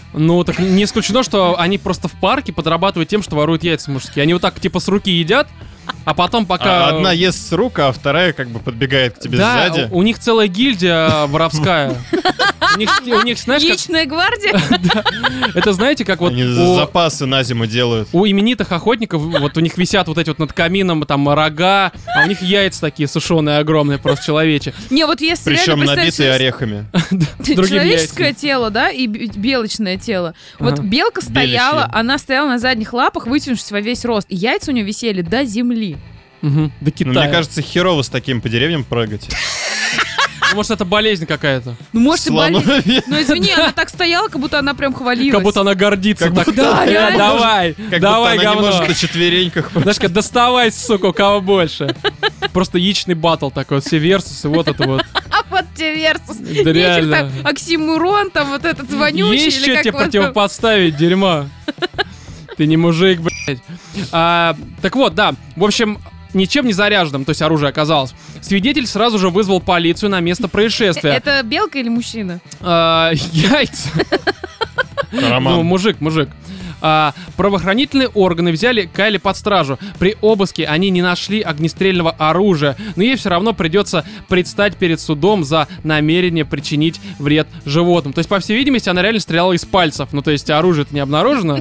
Ну, 0.13 0.43
так 0.43 0.59
не 0.59 0.83
исключено, 0.83 1.23
что 1.23 1.59
они 1.59 1.77
просто 1.77 2.07
в 2.07 2.13
парке 2.13 2.51
подрабатывают 2.53 3.09
тем, 3.09 3.23
что 3.23 3.35
воруют 3.35 3.63
яйца 3.63 3.91
мужские. 3.91 4.23
Они 4.23 4.33
вот 4.33 4.41
так, 4.41 4.59
типа, 4.59 4.79
с 4.79 4.87
руки 4.87 5.11
едят, 5.11 5.47
а 6.05 6.13
потом 6.13 6.45
пока... 6.45 6.87
А 6.87 6.95
Одна 6.95 7.11
ест 7.11 7.49
с 7.49 7.51
рук, 7.51 7.79
а 7.79 7.91
вторая 7.91 8.33
как 8.33 8.49
бы 8.49 8.59
подбегает 8.59 9.15
к 9.15 9.19
тебе 9.19 9.37
да, 9.37 9.67
сзади. 9.67 9.89
у, 9.91 10.01
них 10.01 10.19
целая 10.19 10.47
гильдия 10.47 11.27
воровская. 11.27 11.95
У 12.75 12.79
них, 12.79 12.89
у 13.05 13.21
них, 13.23 13.37
знаешь, 13.37 13.61
как, 13.61 13.71
Яичная 13.71 14.05
гвардия? 14.05 14.59
это 15.55 15.73
знаете, 15.73 16.05
как 16.05 16.21
вот 16.21 16.31
Они 16.31 16.43
запасы 16.43 17.25
на 17.25 17.43
зиму 17.43 17.65
делают. 17.65 18.07
у 18.13 18.25
именитых 18.25 18.71
охотников, 18.71 19.21
вот 19.21 19.57
у 19.57 19.59
них 19.59 19.77
висят 19.77 20.07
вот 20.07 20.17
эти 20.17 20.29
вот 20.29 20.39
над 20.39 20.53
камином 20.53 21.05
там 21.05 21.27
рога, 21.27 21.91
а 22.07 22.23
у 22.23 22.27
них 22.27 22.41
яйца 22.41 22.81
такие 22.81 23.07
сушеные, 23.07 23.57
огромные, 23.57 23.97
просто 23.97 24.25
человечи. 24.25 24.73
Не, 24.89 25.05
вот 25.05 25.21
если 25.21 25.53
Причем 25.53 25.79
набитые 25.79 26.31
орехами. 26.31 26.85
человеческое 27.43 28.33
тело, 28.33 28.69
да, 28.69 28.89
и 28.89 29.07
белочное 29.07 29.97
тело. 30.01 30.33
Вот 30.59 30.73
Ага. 30.79 30.83
белка 30.83 31.21
стояла, 31.21 31.81
Беличье. 31.83 31.99
она 31.99 32.17
стояла 32.17 32.47
на 32.49 32.59
задних 32.59 32.91
лапах, 32.93 33.27
вытянувшись 33.27 33.71
во 33.71 33.79
весь 33.79 34.03
рост. 34.03 34.27
И 34.29 34.35
яйца 34.35 34.71
у 34.71 34.73
нее 34.73 34.83
висели 34.83 35.21
до 35.21 35.45
земли. 35.45 35.97
Мгм, 36.41 36.71
До 36.81 36.85
Ну, 36.85 36.91
Китая. 36.91 37.21
мне 37.25 37.31
кажется, 37.31 37.61
херово 37.61 38.01
с 38.01 38.09
таким 38.09 38.41
по 38.41 38.49
деревьям 38.49 38.83
прыгать. 38.83 39.29
Ну, 40.49 40.55
может, 40.55 40.71
это 40.71 40.83
болезнь 40.83 41.25
какая-то. 41.25 41.75
Ну, 41.93 41.99
может, 42.01 42.27
и 42.27 42.31
болезнь. 42.31 43.01
Но 43.07 43.21
извини, 43.21 43.51
она 43.51 43.71
так 43.71 43.87
стояла, 43.89 44.27
как 44.27 44.41
будто 44.41 44.59
она 44.59 44.73
прям 44.73 44.93
хвалилась. 44.93 45.31
Как 45.31 45.43
будто 45.43 45.61
она 45.61 45.75
гордится. 45.75 46.25
Как 46.25 46.35
так, 46.35 46.45
будто 46.47 46.61
«Да, 46.63 46.85
не 46.85 47.17
давай, 47.17 47.73
Как 47.89 48.01
давай, 48.01 48.01
будто 48.01 48.31
она 48.31 48.35
не 48.35 48.43
говно. 48.61 48.61
может 48.71 48.87
на 48.89 48.93
четвереньках. 48.95 49.71
Знаешь, 49.73 49.99
как 49.99 50.11
доставай, 50.11 50.71
сука, 50.71 51.05
у 51.05 51.13
кого 51.13 51.39
больше. 51.39 51.95
Просто 52.53 52.77
яичный 52.77 53.15
батл 53.15 53.49
такой, 53.49 53.77
вот 53.77 53.85
все 53.85 53.97
версусы, 53.97 54.49
вот 54.49 54.67
это 54.67 54.85
вот. 54.85 55.05
А 55.29 55.43
вот 55.49 55.65
тебе 55.75 55.95
Версус. 55.95 56.37
Да 56.37 56.71
реально. 56.71 57.17
там 57.17 57.31
Оксимурон, 57.43 58.31
там 58.31 58.49
вот 58.49 58.65
этот 58.65 58.91
вонючий. 58.91 59.45
Есть 59.45 59.61
что 59.61 59.81
тебе 59.81 59.91
противопоставить, 59.93 60.97
дерьмо. 60.97 61.47
Ты 62.57 62.67
не 62.67 62.77
мужик, 62.77 63.21
блядь. 63.21 63.59
А, 64.11 64.55
так 64.81 64.95
вот, 64.95 65.15
да, 65.15 65.33
в 65.55 65.63
общем, 65.63 65.99
ничем 66.33 66.65
не 66.65 66.73
заряженным, 66.73 67.25
то 67.25 67.31
есть 67.31 67.41
оружие 67.41 67.69
оказалось. 67.69 68.13
Свидетель 68.41 68.87
сразу 68.87 69.19
же 69.19 69.29
вызвал 69.29 69.61
полицию 69.61 70.09
на 70.09 70.19
место 70.19 70.47
происшествия. 70.47 71.11
Это 71.11 71.41
белка 71.43 71.79
или 71.79 71.89
мужчина? 71.89 72.39
А, 72.59 73.11
Яйца. 73.31 73.89
Ну, 75.11 75.63
мужик, 75.63 76.01
мужик. 76.01 76.29
А, 76.81 77.13
правоохранительные 77.37 78.07
органы 78.09 78.51
взяли 78.51 78.89
Кайли 78.91 79.17
под 79.17 79.37
стражу. 79.37 79.79
При 79.99 80.17
обыске 80.21 80.65
они 80.65 80.89
не 80.89 81.01
нашли 81.01 81.41
огнестрельного 81.41 82.11
оружия, 82.11 82.75
но 82.95 83.03
ей 83.03 83.15
все 83.15 83.29
равно 83.29 83.53
придется 83.53 84.05
предстать 84.27 84.75
перед 84.77 84.99
судом 84.99 85.43
за 85.43 85.67
намерение 85.83 86.45
причинить 86.45 86.99
вред 87.19 87.47
животным. 87.65 88.13
То 88.13 88.19
есть, 88.19 88.29
по 88.29 88.39
всей 88.39 88.57
видимости, 88.57 88.89
она 88.89 89.01
реально 89.01 89.19
стреляла 89.19 89.53
из 89.53 89.65
пальцев. 89.65 90.09
Ну, 90.11 90.21
то 90.21 90.31
есть, 90.31 90.49
оружие-то 90.49 90.93
не 90.93 90.99
обнаружено. 90.99 91.59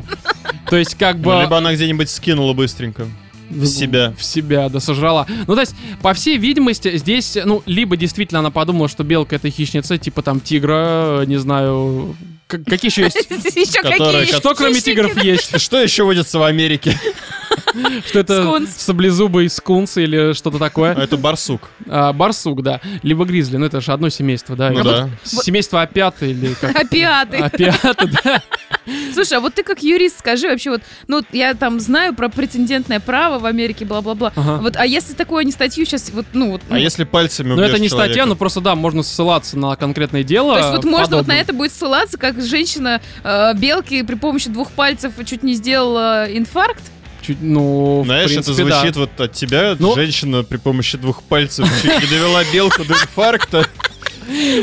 То 0.69 0.77
есть, 0.77 0.95
как 0.95 1.19
бы... 1.19 1.33
Ну, 1.33 1.43
Либо 1.43 1.59
она 1.59 1.75
где-нибудь 1.75 2.09
скинула 2.11 2.53
быстренько. 2.53 3.07
В 3.51 3.67
себя. 3.67 4.15
В 4.17 4.23
себя, 4.23 4.69
да, 4.69 4.79
сожрала. 4.79 5.27
Ну, 5.49 5.55
то 5.55 5.61
есть, 5.61 5.75
по 6.03 6.15
всей 6.15 6.39
видимости, 6.39 6.97
здесь, 6.97 7.37
ну, 7.45 7.63
либо 7.67 7.97
действительно 7.97 8.39
она 8.41 8.51
подумала, 8.51 8.89
что 8.89 9.03
белка 9.03 9.37
это 9.37 9.51
хищница, 9.51 9.99
типа 9.99 10.23
там 10.23 10.41
тигра, 10.41 11.25
не 11.27 11.37
знаю, 11.37 12.15
какие 12.51 12.91
еще 12.91 13.03
есть? 13.03 13.17
Еще 13.57 13.81
какие? 13.83 14.25
Что 14.27 14.55
кроме 14.55 14.81
тигров 14.81 15.17
есть? 15.23 15.61
Что 15.61 15.81
еще 15.81 16.05
водится 16.05 16.39
в 16.39 16.43
Америке? 16.43 16.99
Что 18.07 18.19
это 18.19 18.67
саблезубый 18.67 19.49
скунс 19.49 19.97
или 19.97 20.33
что-то 20.33 20.59
такое? 20.59 20.95
Это 20.95 21.17
барсук. 21.17 21.69
А, 21.87 22.13
барсук, 22.13 22.63
да. 22.63 22.81
Либо 23.03 23.25
гризли, 23.25 23.57
ну 23.57 23.67
это 23.67 23.81
же 23.81 23.93
одно 23.93 24.09
семейство, 24.09 24.57
да. 24.57 24.71
Ну 24.71 24.83
да. 24.83 25.09
Семейство 25.25 25.83
опята 25.83 26.27
или 26.27 26.55
как? 26.55 26.77
Опиаты. 26.77 27.37
Опята, 27.39 28.09
да. 28.25 28.43
Слушай, 29.13 29.39
а 29.39 29.41
вот 29.41 29.55
ты 29.55 29.63
как 29.63 29.83
юрист 29.83 30.19
скажи 30.19 30.49
вообще 30.49 30.71
вот, 30.71 30.83
ну 31.07 31.23
я 31.33 31.55
там 31.55 31.81
знаю 31.81 32.15
про 32.15 32.29
прецедентное 32.29 32.99
право 33.01 33.39
в 33.39 33.47
Америке, 33.47 33.85
бла-бла-бла. 33.85 34.33
Ага. 34.35 34.59
Вот, 34.63 34.77
а 34.77 34.87
если 34.87 35.15
такую 35.15 35.45
не 35.45 35.53
статью 35.53 35.85
сейчас, 35.85 36.11
вот, 36.11 36.27
ну 36.33 36.53
вот, 36.53 36.63
А 36.69 36.75
ну, 36.75 36.77
если 36.79 37.05
пальцами 37.05 37.55
Ну 37.55 37.63
это 37.63 37.79
не 37.79 37.89
человека? 37.89 38.13
статья, 38.13 38.27
ну 38.27 38.37
просто 38.37 38.61
да, 38.61 38.75
можно 38.75 39.03
ссылаться 39.03 39.59
на 39.59 39.77
конкретное 39.77 40.23
дело. 40.25 40.55
то 40.55 40.59
есть 40.61 40.71
вот 40.71 40.85
можно 40.85 40.99
вот 40.99 41.11
на 41.11 41.17
подобное. 41.19 41.41
это 41.41 41.53
будет 41.53 41.73
ссылаться, 41.73 42.19
как 42.19 42.41
женщина 42.43 43.01
э, 43.23 43.55
белки 43.55 44.03
при 44.03 44.15
помощи 44.15 44.49
двух 44.51 44.71
пальцев 44.73 45.13
чуть 45.25 45.43
не 45.43 45.55
сделала 45.55 46.27
инфаркт. 46.31 46.83
Чуть, 47.23 47.39
ну, 47.41 48.03
в 48.03 48.07
Знаешь, 48.07 48.31
принципе, 48.31 48.63
это 48.63 48.73
звучит 48.73 48.95
да. 48.95 49.01
вот 49.01 49.21
от 49.21 49.33
тебя, 49.33 49.77
Ну- 49.79 49.95
женщина 49.95 50.43
при 50.43 50.57
помощи 50.57 50.97
двух 50.99 51.23
пальцев 51.23 51.69
чуть 51.83 52.01
не 52.01 52.07
довела 52.07 52.43
белку 52.53 52.85
до 52.85 52.95
инфаркта. 52.95 53.67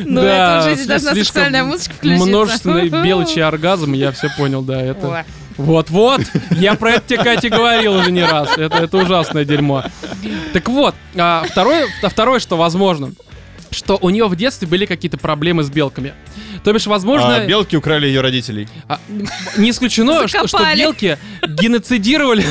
Ну 0.06 0.22
Да, 0.22 0.60
это 0.60 0.66
уже 0.68 0.76
здесь 0.76 0.88
должна 0.88 1.14
сексуальная 1.16 1.64
музычка 1.66 1.94
включиться. 1.96 2.26
Множественный 2.26 2.88
белочий 3.04 3.44
оргазм, 3.44 3.92
я 3.94 4.14
все 4.14 4.30
понял, 4.38 4.62
да, 4.62 4.82
это... 4.82 5.26
Вот-вот, 5.58 6.22
я 6.52 6.76
про 6.76 6.92
это 6.92 7.08
тебе, 7.08 7.24
Катя, 7.24 7.50
говорил 7.50 7.96
уже 7.96 8.12
не 8.12 8.24
раз. 8.24 8.58
Это, 8.58 8.78
это 8.78 8.98
ужасное 8.98 9.44
дерьмо. 9.44 9.84
Так 10.54 10.70
вот, 10.70 10.94
а, 11.18 11.44
второе, 11.50 11.88
а 12.04 12.10
второе, 12.10 12.40
что 12.40 12.58
возможно, 12.58 13.12
что 13.78 13.98
у 14.02 14.10
нее 14.10 14.28
в 14.28 14.36
детстве 14.36 14.68
были 14.68 14.86
какие-то 14.86 15.18
проблемы 15.18 15.64
с 15.64 15.70
белками. 15.70 16.14
То 16.64 16.74
бишь, 16.74 16.88
возможно, 16.88 17.36
А 17.38 17.46
белки 17.46 17.78
украли 17.78 18.08
ее 18.08 18.22
родителей. 18.22 18.68
а, 18.90 19.00
не 19.58 19.70
исключено, 19.70 20.28
что, 20.28 20.48
что 20.48 20.60
белки 20.76 21.18
геноцидировали 21.48 22.44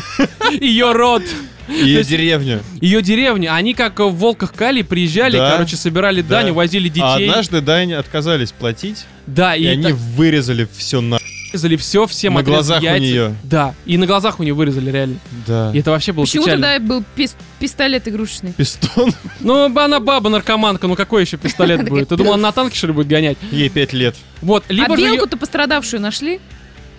ее 0.60 0.92
род, 0.92 1.22
Ее 1.68 1.96
есть- 1.98 2.08
деревню. 2.10 2.62
ее 2.80 3.02
деревню. 3.02 3.54
Они 3.54 3.74
как 3.74 4.00
в 4.00 4.10
волках 4.16 4.52
Кали 4.54 4.82
приезжали, 4.82 5.36
Да. 5.36 5.52
короче, 5.52 5.76
собирали 5.76 6.22
Да. 6.22 6.40
дань, 6.40 6.50
увозили 6.50 6.88
детей. 6.88 7.02
А 7.02 7.14
однажды 7.14 7.60
Дань 7.60 7.92
отказались 7.92 8.52
платить, 8.52 9.04
да, 9.26 9.54
и, 9.54 9.62
и 9.64 9.66
они 9.66 9.82
так 9.82 9.94
вырезали 9.94 10.66
все 10.76 11.00
на... 11.00 11.18
вырезали 11.52 11.76
все, 11.76 12.06
всем 12.06 12.34
На 12.34 12.42
глазах 12.42 12.80
у 12.80 12.84
яйца. 12.84 13.00
неё. 13.04 13.32
Да, 13.42 13.74
и 13.86 13.96
на 13.96 14.06
глазах 14.06 14.40
у 14.40 14.42
нее 14.42 14.54
вырезали 14.54 14.90
реально. 14.90 15.16
Да. 15.46 15.72
И 15.74 15.78
это 15.80 15.90
вообще 15.90 16.12
было 16.12 16.24
Почему 16.24 16.44
печально. 16.44 16.66
тогда 16.66 16.86
был 16.86 17.04
пис- 17.16 17.36
пистолет 17.58 18.06
игрушечный? 18.08 18.52
Пистон. 18.52 19.12
Ну, 19.40 19.64
она 19.78 20.00
баба-наркоманка, 20.00 20.86
ну 20.86 20.94
какой 20.96 21.22
еще 21.22 21.36
пистолет 21.36 21.84
будет? 21.88 22.08
Ты 22.08 22.16
думал, 22.16 22.34
она 22.34 22.48
на 22.48 22.52
танке, 22.52 22.76
что 22.76 22.86
ли, 22.88 22.92
будет 22.92 23.08
гонять? 23.08 23.38
Ей 23.50 23.68
пять 23.68 23.92
лет. 23.92 24.16
Вот, 24.42 24.64
либо 24.68 24.94
а 24.94 24.96
белку-то 24.96 25.36
пострадавшую 25.36 26.00
нашли? 26.00 26.40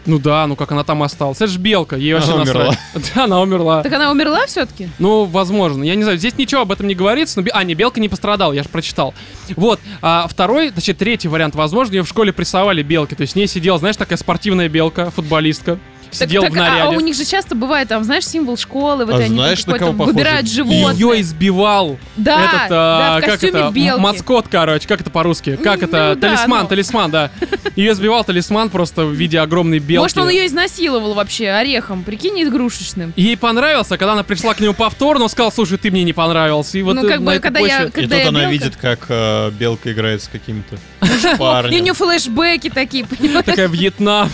Ну 0.05 0.19
да, 0.19 0.47
ну 0.47 0.55
как 0.55 0.71
она 0.71 0.83
там 0.83 1.03
осталась. 1.03 1.37
Это 1.37 1.47
же 1.47 1.59
белка, 1.59 1.95
ей 1.95 2.13
вообще 2.13 2.31
Она 2.31 2.45
насрать. 2.45 2.77
Да, 3.15 3.25
она 3.25 3.41
умерла. 3.41 3.83
Так 3.83 3.93
она 3.93 4.11
умерла 4.11 4.45
все-таки? 4.47 4.89
Ну, 4.99 5.25
возможно. 5.25 5.83
Я 5.83 5.95
не 5.95 6.03
знаю, 6.03 6.17
здесь 6.17 6.37
ничего 6.37 6.61
об 6.61 6.71
этом 6.71 6.87
не 6.87 6.95
говорится. 6.95 7.41
Но... 7.41 7.47
А, 7.53 7.63
не, 7.63 7.75
белка 7.75 7.99
не 7.99 8.09
пострадала, 8.09 8.53
я 8.53 8.63
же 8.63 8.69
прочитал. 8.69 9.13
Вот. 9.55 9.79
А 10.01 10.27
второй, 10.27 10.71
точнее, 10.71 10.95
третий 10.95 11.27
вариант, 11.27 11.55
возможно, 11.55 11.93
ее 11.93 12.03
в 12.03 12.07
школе 12.07 12.33
прессовали 12.33 12.81
белки. 12.81 13.15
То 13.15 13.21
есть 13.21 13.33
с 13.33 13.35
ней 13.35 13.47
сидела, 13.47 13.77
знаешь, 13.77 13.97
такая 13.97 14.17
спортивная 14.17 14.69
белка, 14.69 15.11
футболистка. 15.11 15.77
Сидел 16.11 16.43
так, 16.43 16.51
в 16.53 16.57
а- 16.57 16.65
А, 16.65 16.69
наряде. 16.69 16.97
у 16.97 16.99
них 16.99 17.15
же 17.15 17.25
часто 17.25 17.55
бывает 17.55 17.87
там, 17.87 18.03
знаешь, 18.03 18.25
символ 18.27 18.57
школы, 18.57 19.05
вот 19.05 19.13
А 19.15 19.17
они 19.17 19.27
там 19.27 19.35
знаешь, 19.37 19.65
на 19.65 19.77
кого 19.79 19.91
похоже? 19.93 20.11
выбирают 20.11 20.49
животное. 20.49 20.93
Ее 20.93 21.21
избивал 21.21 21.97
Да, 22.17 22.43
этот, 22.45 22.67
а, 22.71 22.99
да, 22.99 23.17
в 23.17 23.21
как 23.21 23.29
костюме 23.31 23.59
это, 23.61 23.71
белки. 23.71 24.01
маскот, 24.01 24.47
короче, 24.49 24.87
как 24.87 25.01
это 25.01 25.09
по-русски? 25.09 25.55
Как 25.55 25.79
Ну, 25.81 25.87
это? 25.87 26.15
да, 26.15 26.27
талисман, 26.27 26.61
ну. 26.63 26.67
талисман, 26.67 27.11
да. 27.11 27.31
Ее 27.75 27.93
избивал 27.93 28.23
талисман 28.23 28.69
просто 28.69 29.05
в 29.05 29.13
виде 29.13 29.39
огромной 29.39 29.79
белки. 29.79 30.01
Может, 30.03 30.17
он 30.17 30.29
ее 30.29 30.45
изнасиловал 30.47 31.13
вообще 31.13 31.49
орехом, 31.49 32.03
прикинь, 32.03 32.41
игрушечным. 32.43 33.13
Ей 33.15 33.37
понравился, 33.37 33.97
когда 33.97 34.13
она 34.13 34.23
пришла 34.23 34.53
к 34.53 34.59
нему 34.59 34.73
повторно, 34.73 35.23
он 35.23 35.29
сказал, 35.29 35.51
слушай, 35.51 35.77
ты 35.77 35.91
мне 35.91 36.03
не 36.03 36.13
понравился. 36.13 36.77
И 36.77 36.81
вот 36.81 36.95
Ну, 36.95 37.05
э, 37.05 37.09
как 37.09 37.21
бы, 37.21 37.39
когда 37.39 37.59
я- 37.61 37.83
почве- 37.83 37.87
И 37.87 37.91
Когда 37.91 38.15
тут 38.15 38.23
я 38.23 38.29
она 38.29 38.39
белка- 38.45 38.51
видит, 38.51 38.75
как 38.75 39.05
э, 39.09 39.51
белка 39.51 39.91
играет 39.91 40.21
с 40.23 40.27
каким-то 40.27 40.75
И 41.71 41.79
у 41.79 41.83
нее 41.83 41.93
флешбеки 41.93 42.69
такие, 42.69 43.05
понимаешь? 43.05 43.45
Такая 43.45 43.67
Вьетнам. 43.67 44.29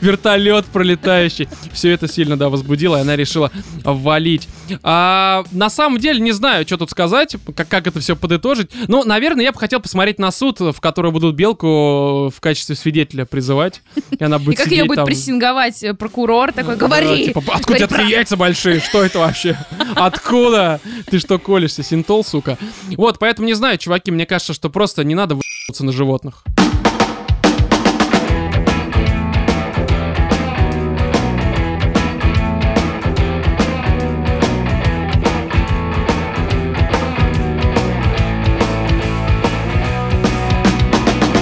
Вертолет 0.00 0.66
пролетающий. 0.66 1.48
Все 1.72 1.92
это 1.92 2.08
сильно, 2.08 2.36
да, 2.36 2.48
возбудило, 2.48 2.96
и 2.96 3.00
она 3.00 3.16
решила 3.16 3.50
валить. 3.84 4.48
А, 4.82 5.44
на 5.52 5.70
самом 5.70 5.98
деле, 5.98 6.20
не 6.20 6.32
знаю, 6.32 6.66
что 6.66 6.76
тут 6.78 6.90
сказать, 6.90 7.36
как, 7.54 7.68
как 7.68 7.86
это 7.86 8.00
все 8.00 8.16
подытожить. 8.16 8.70
Ну, 8.88 9.04
наверное, 9.04 9.44
я 9.44 9.52
бы 9.52 9.58
хотел 9.58 9.80
посмотреть 9.80 10.18
на 10.18 10.30
суд, 10.32 10.60
в 10.60 10.80
который 10.80 11.12
будут 11.12 11.36
Белку 11.36 12.30
в 12.34 12.40
качестве 12.40 12.74
свидетеля 12.74 13.24
призывать. 13.24 13.82
И 14.18 14.22
она 14.24 14.36
И 14.36 14.40
будет 14.40 14.56
как 14.56 14.66
сидеть 14.66 14.78
ее 14.78 14.84
будет 14.86 14.96
там. 14.96 15.06
прессинговать 15.06 15.82
э, 15.82 15.94
прокурор 15.94 16.52
такой, 16.52 16.76
говори! 16.76 17.26
типа, 17.26 17.42
откуда 17.52 17.86
такие 17.86 18.10
яйца 18.10 18.36
большие? 18.36 18.80
Что 18.80 19.04
это 19.04 19.20
вообще? 19.20 19.56
Откуда? 19.94 20.80
Ты 21.10 21.18
что 21.18 21.38
колешься? 21.38 21.82
Синтол, 21.82 22.24
сука. 22.24 22.58
Вот, 22.96 23.18
поэтому 23.18 23.46
не 23.46 23.54
знаю, 23.54 23.78
чуваки, 23.78 24.10
мне 24.10 24.26
кажется, 24.26 24.52
что 24.52 24.68
просто 24.70 24.87
не 24.96 25.14
надо 25.14 25.34
выебаться 25.34 25.84
на 25.84 25.92
животных. 25.92 26.44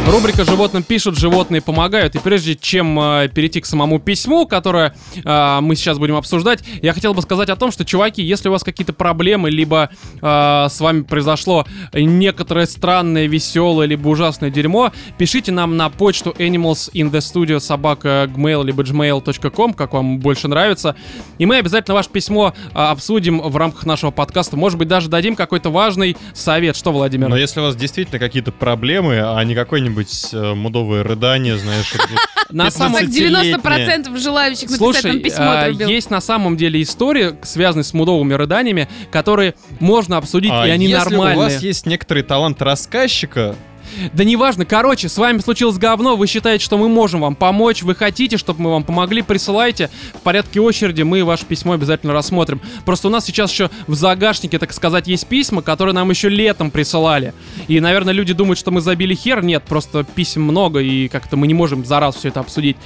Рубрика 0.09 0.45
«Животным 0.45 0.85
пишут, 0.85 1.19
животные 1.19 1.61
помогают». 1.61 2.15
И 2.15 2.21
прежде 2.21 2.55
чем 2.55 2.99
э, 2.99 3.29
перейти 3.29 3.61
к 3.61 3.67
самому 3.67 3.99
письму, 3.99 4.47
которое 4.47 4.95
э, 5.17 5.59
мы 5.61 5.75
сейчас 5.75 5.99
будем 5.99 6.15
обсуждать, 6.15 6.63
я 6.81 6.93
хотел 6.93 7.13
бы 7.13 7.23
сказать 7.23 7.49
о 7.49 7.57
том, 7.57 7.73
что, 7.73 7.85
чуваки, 7.85 8.23
если 8.23 8.49
у 8.49 8.53
вас 8.53 8.63
какие-то 8.63 8.93
проблемы, 8.93 9.51
либо 9.51 9.91
э, 10.23 10.67
с 10.71 10.81
вами 10.81 11.03
произошло 11.03 11.67
некоторое 11.93 12.67
странное, 12.67 13.27
веселое, 13.27 13.89
либо 13.89 14.07
ужасное 14.07 14.51
дерьмо, 14.51 14.93
пишите 15.19 15.51
нам 15.51 15.77
на 15.77 15.91
почту 15.91 16.37
animalsinthestudio 16.39 17.59
собака 17.59 18.31
gmail 18.33 18.65
либо 18.65 18.85
gmail.com, 18.85 19.75
как 19.75 19.93
вам 19.93 20.21
больше 20.21 20.47
нравится. 20.47 20.95
И 21.39 21.47
мы 21.47 21.57
обязательно 21.57 21.97
ваше 21.97 22.11
письмо 22.11 22.55
э, 22.73 22.79
обсудим 22.79 23.41
в 23.41 23.57
рамках 23.57 23.85
нашего 23.85 24.13
подкаста. 24.13 24.57
Может 24.57 24.79
быть, 24.79 24.87
даже 24.87 25.09
дадим 25.09 25.35
какой-то 25.35 25.71
важный 25.71 26.17
совет. 26.33 26.77
Что, 26.77 26.93
Владимир? 26.93 27.29
Но 27.29 27.37
если 27.37 27.59
у 27.59 27.65
вас 27.65 27.75
действительно 27.75 28.21
какие-то 28.21 28.53
проблемы, 28.53 29.19
а 29.19 29.43
не 29.43 29.57
какое-нибудь 29.97 30.29
э, 30.33 30.55
мудовое 30.55 31.03
рыдание, 31.03 31.59
знаешь, 31.59 31.93
На 32.51 32.71
самом 32.71 33.01
Так 33.01 33.09
90% 33.09 34.19
желающих 34.19 34.71
написать 34.71 35.05
нам 35.05 35.21
письмо 35.21 35.45
а, 35.51 35.61
отрубил. 35.63 35.89
есть 35.89 36.11
на 36.11 36.21
самом 36.21 36.57
деле 36.57 36.81
истории, 36.81 37.35
связанные 37.43 37.85
с 37.85 37.93
мудовыми 37.93 38.35
рыданиями, 38.35 38.89
которые 39.11 39.55
можно 39.81 40.17
обсудить, 40.17 40.53
А 40.53 40.67
и 40.67 40.71
они 40.71 40.87
если 40.87 41.11
нормальные. 41.11 41.37
у 41.37 41.41
вас 41.41 41.63
есть 41.63 41.87
некоторый 41.87 42.23
талант 42.23 42.63
рассказчика, 42.63 43.57
Да 44.13 44.25
неважно, 44.25 44.65
короче, 44.65 45.09
с 45.09 45.17
вами 45.17 45.39
случилось 45.39 45.79
говно, 45.79 46.17
вы 46.17 46.27
считаете, 46.27 46.65
что 46.65 46.79
мы 46.79 46.89
можем 46.89 47.21
вам 47.21 47.35
помочь, 47.35 47.83
вы 47.83 47.95
хотите, 47.95 48.37
чтобы 48.37 48.63
мы 48.63 48.71
вам 48.71 48.85
помогли, 48.85 49.23
присылайте. 49.23 49.91
В 50.15 50.21
порядке 50.21 50.61
очереди 50.61 51.03
мы 51.03 51.25
ваше 51.25 51.47
письмо 51.47 51.75
обязательно 51.75 52.13
рассмотрим. 52.13 52.61
Просто 52.85 53.09
у 53.09 53.11
нас 53.11 53.25
сейчас 53.25 53.51
еще 53.51 53.71
в 53.87 53.95
загашнике, 53.95 54.59
так 54.59 54.73
сказать, 54.73 55.07
есть 55.07 55.27
письма, 55.27 55.63
которые 55.63 55.95
нам 55.95 56.11
еще 56.11 56.29
летом 56.29 56.71
присылали. 56.71 57.35
И, 57.69 57.81
наверное, 57.81 58.13
люди 58.13 58.33
думают, 58.33 58.59
что 58.59 58.71
мы 58.71 58.81
забили 58.81 59.15
хер. 59.15 59.43
Нет, 59.43 59.65
просто 59.65 60.05
писем 60.05 60.43
много, 60.43 60.81
и 60.81 61.09
как-то 61.09 61.37
мы 61.37 61.47
не 61.47 61.55
можем 61.55 61.85
за 61.85 62.01
раз 62.01 62.17
все 62.17 62.29
это 62.29 62.41
обсудить. 62.41 62.77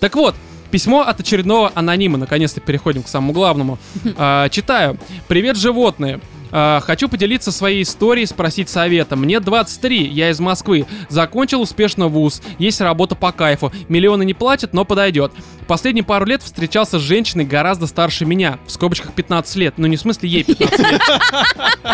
Так 0.00 0.16
вот, 0.16 0.34
Письмо 0.72 1.02
от 1.02 1.20
очередного 1.20 1.70
анонима. 1.74 2.16
Наконец-то 2.16 2.62
переходим 2.62 3.02
к 3.02 3.08
самому 3.08 3.34
главному. 3.34 3.78
А, 4.16 4.48
читаю. 4.48 4.98
Привет, 5.28 5.56
животные. 5.58 6.20
А, 6.52 6.80
хочу 6.80 7.08
поделиться 7.08 7.50
своей 7.50 7.82
историей, 7.82 8.26
спросить 8.26 8.68
совета. 8.68 9.16
Мне 9.16 9.40
23, 9.40 10.06
я 10.06 10.30
из 10.30 10.38
Москвы. 10.38 10.86
Закончил 11.08 11.62
успешно 11.62 12.08
вуз. 12.08 12.42
Есть 12.58 12.80
работа 12.80 13.14
по 13.14 13.32
кайфу. 13.32 13.72
Миллионы 13.88 14.24
не 14.24 14.34
платят, 14.34 14.74
но 14.74 14.84
подойдет. 14.84 15.32
Последние 15.66 16.04
пару 16.04 16.26
лет 16.26 16.42
встречался 16.42 16.98
с 16.98 17.02
женщиной 17.02 17.44
гораздо 17.44 17.86
старше 17.86 18.26
меня. 18.26 18.58
В 18.66 18.70
скобочках 18.70 19.12
15 19.12 19.56
лет. 19.56 19.74
Ну 19.78 19.86
не 19.86 19.96
в 19.96 20.00
смысле 20.00 20.28
ей 20.28 20.44
15 20.44 20.78
лет. 20.78 21.00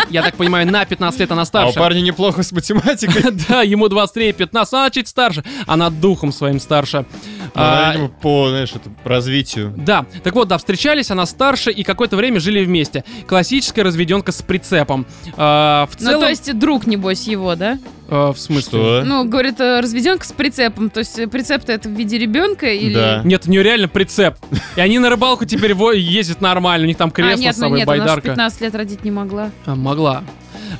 Я 0.09 0.21
так 0.21 0.35
понимаю, 0.35 0.67
на 0.67 0.83
15 0.83 1.19
лет 1.19 1.31
она 1.31 1.41
а 1.41 1.43
у 1.43 1.47
старше. 1.47 1.79
парня 1.79 2.01
неплохо 2.01 2.43
с 2.43 2.51
математикой. 2.51 3.23
Да, 3.49 3.61
ему 3.61 3.87
23 3.87 4.29
и 4.29 4.33
15, 4.33 4.73
она 4.73 4.89
чуть 4.89 5.07
старше. 5.07 5.43
Она 5.65 5.89
духом 5.89 6.31
своим 6.33 6.59
старше. 6.59 7.05
Она, 7.53 7.91
А, 7.91 8.07
по, 8.21 8.49
знаешь, 8.49 8.71
это, 8.71 8.89
по 9.03 9.09
развитию. 9.09 9.73
да, 9.77 10.05
так 10.23 10.33
вот, 10.35 10.47
да, 10.47 10.57
встречались, 10.57 11.11
она 11.11 11.25
старше 11.25 11.71
и 11.71 11.83
какое-то 11.83 12.15
время 12.15 12.39
жили 12.39 12.63
вместе. 12.63 13.03
Классическая 13.27 13.83
разведенка 13.83 14.31
с 14.31 14.41
прицепом. 14.41 15.05
А, 15.37 15.87
в 15.87 15.99
Ну, 15.99 16.05
целом... 16.05 16.21
то 16.21 16.29
есть 16.29 16.57
друг, 16.57 16.87
небось, 16.87 17.27
его, 17.27 17.55
да? 17.55 17.77
а, 18.09 18.33
в 18.33 18.39
смысле? 18.39 18.69
Что? 18.69 19.03
Ну, 19.05 19.25
говорит, 19.25 19.59
э, 19.59 19.79
разведенка 19.79 20.25
с 20.25 20.31
прицепом. 20.31 20.89
То 20.89 20.99
есть 20.99 21.29
прицеп-то 21.29 21.71
это 21.71 21.89
в 21.89 21.91
виде 21.91 22.17
ребенка 22.17 22.67
или... 22.67 22.93
Да. 22.93 23.21
Нет, 23.23 23.43
у 23.47 23.51
нее 23.51 23.61
реально 23.63 23.87
прицеп. 23.87 24.35
И 24.75 24.81
они 24.81 24.99
на 24.99 25.09
рыбалку 25.09 25.45
теперь 25.45 25.73
ездят 25.97 26.41
нормально. 26.41 26.85
У 26.85 26.87
них 26.87 26.97
там 26.97 27.09
А, 27.09 27.11
кресло 27.11 27.41
нет, 27.41 27.55
с 27.55 27.57
ну 27.59 27.63
собой, 27.65 27.79
нет, 27.79 27.87
она 27.87 27.97
байдарка. 27.97 28.29
15 28.29 28.61
лет 28.61 28.75
родить 28.75 29.03
не 29.03 29.11
могла. 29.11 29.51
А, 29.65 29.75
могла. 29.75 30.23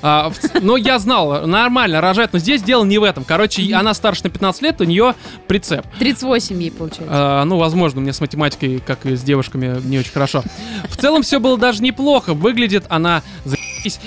А, 0.02 0.30
в 0.30 0.40
но 0.62 0.78
я 0.78 1.00
знал, 1.00 1.48
нормально, 1.48 2.02
рожать. 2.02 2.34
Но 2.34 2.40
здесь 2.40 2.62
дело 2.64 2.84
не 2.84 2.98
в 2.98 3.04
этом. 3.04 3.24
Короче, 3.24 3.62
Мгм. 3.64 3.76
она 3.76 3.94
старше 3.94 4.24
на 4.26 4.30
15 4.30 4.62
лет, 4.62 4.82
у 4.82 4.84
нее 4.84 5.16
прицеп. 5.48 5.86
38 6.00 6.62
ей, 6.62 6.72
получается. 6.72 7.08
А, 7.10 7.46
ну, 7.46 7.58
возможно, 7.58 8.02
мне 8.02 8.14
с 8.14 8.22
математикой, 8.22 8.82
как 8.86 9.06
и 9.06 9.16
с 9.16 9.22
девушками, 9.22 9.80
не 9.86 10.00
очень 10.00 10.12
хорошо. 10.12 10.44
В 10.90 10.98
целом 10.98 11.24
все 11.24 11.40
было 11.40 11.58
даже 11.58 11.82
неплохо. 11.84 12.34
Выглядит 12.34 12.86
она 12.90 13.24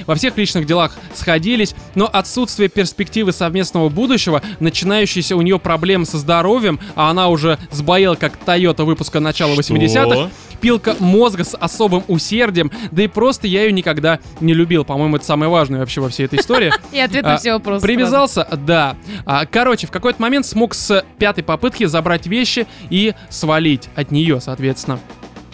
во 0.07 0.15
всех 0.15 0.37
личных 0.37 0.67
делах 0.67 0.97
сходились, 1.15 1.75
но 1.95 2.09
отсутствие 2.13 2.69
перспективы 2.69 3.33
совместного 3.33 3.89
будущего, 3.89 4.43
начинающиеся 4.61 5.37
у 5.37 5.43
нее 5.43 5.59
проблемы 5.59 6.07
со 6.07 6.19
здоровьем, 6.19 6.81
а 6.95 7.11
она 7.11 7.29
уже 7.29 7.59
сбоела 7.71 8.15
как 8.15 8.37
Тойота 8.37 8.85
выпуска 8.85 9.21
начала 9.21 9.55
80-х, 9.55 10.15
Что? 10.15 10.31
пилка 10.61 10.97
мозга 10.99 11.45
с 11.45 11.57
особым 11.57 12.05
усердием, 12.09 12.71
да 12.91 13.03
и 13.03 13.09
просто 13.09 13.47
я 13.47 13.65
ее 13.65 13.73
никогда 13.73 14.21
не 14.41 14.55
любил. 14.55 14.85
По-моему, 14.85 15.17
это 15.17 15.27
самое 15.27 15.51
важное 15.51 15.81
вообще 15.81 16.01
во 16.01 16.09
всей 16.09 16.27
этой 16.27 16.39
истории. 16.39 16.73
И 16.93 16.99
ответ 16.99 17.25
на 17.25 17.35
а, 17.35 17.37
все 17.37 17.53
вопросы. 17.53 17.85
Привязался, 17.85 18.49
да. 18.53 18.97
А, 19.27 19.45
короче, 19.45 19.87
в 19.87 19.91
какой-то 19.91 20.23
момент 20.23 20.47
смог 20.47 20.75
с 20.75 21.05
пятой 21.19 21.43
попытки 21.45 21.85
забрать 21.85 22.27
вещи 22.27 22.67
и 22.89 23.15
свалить 23.29 23.89
от 23.97 24.11
нее, 24.11 24.41
соответственно. 24.41 25.01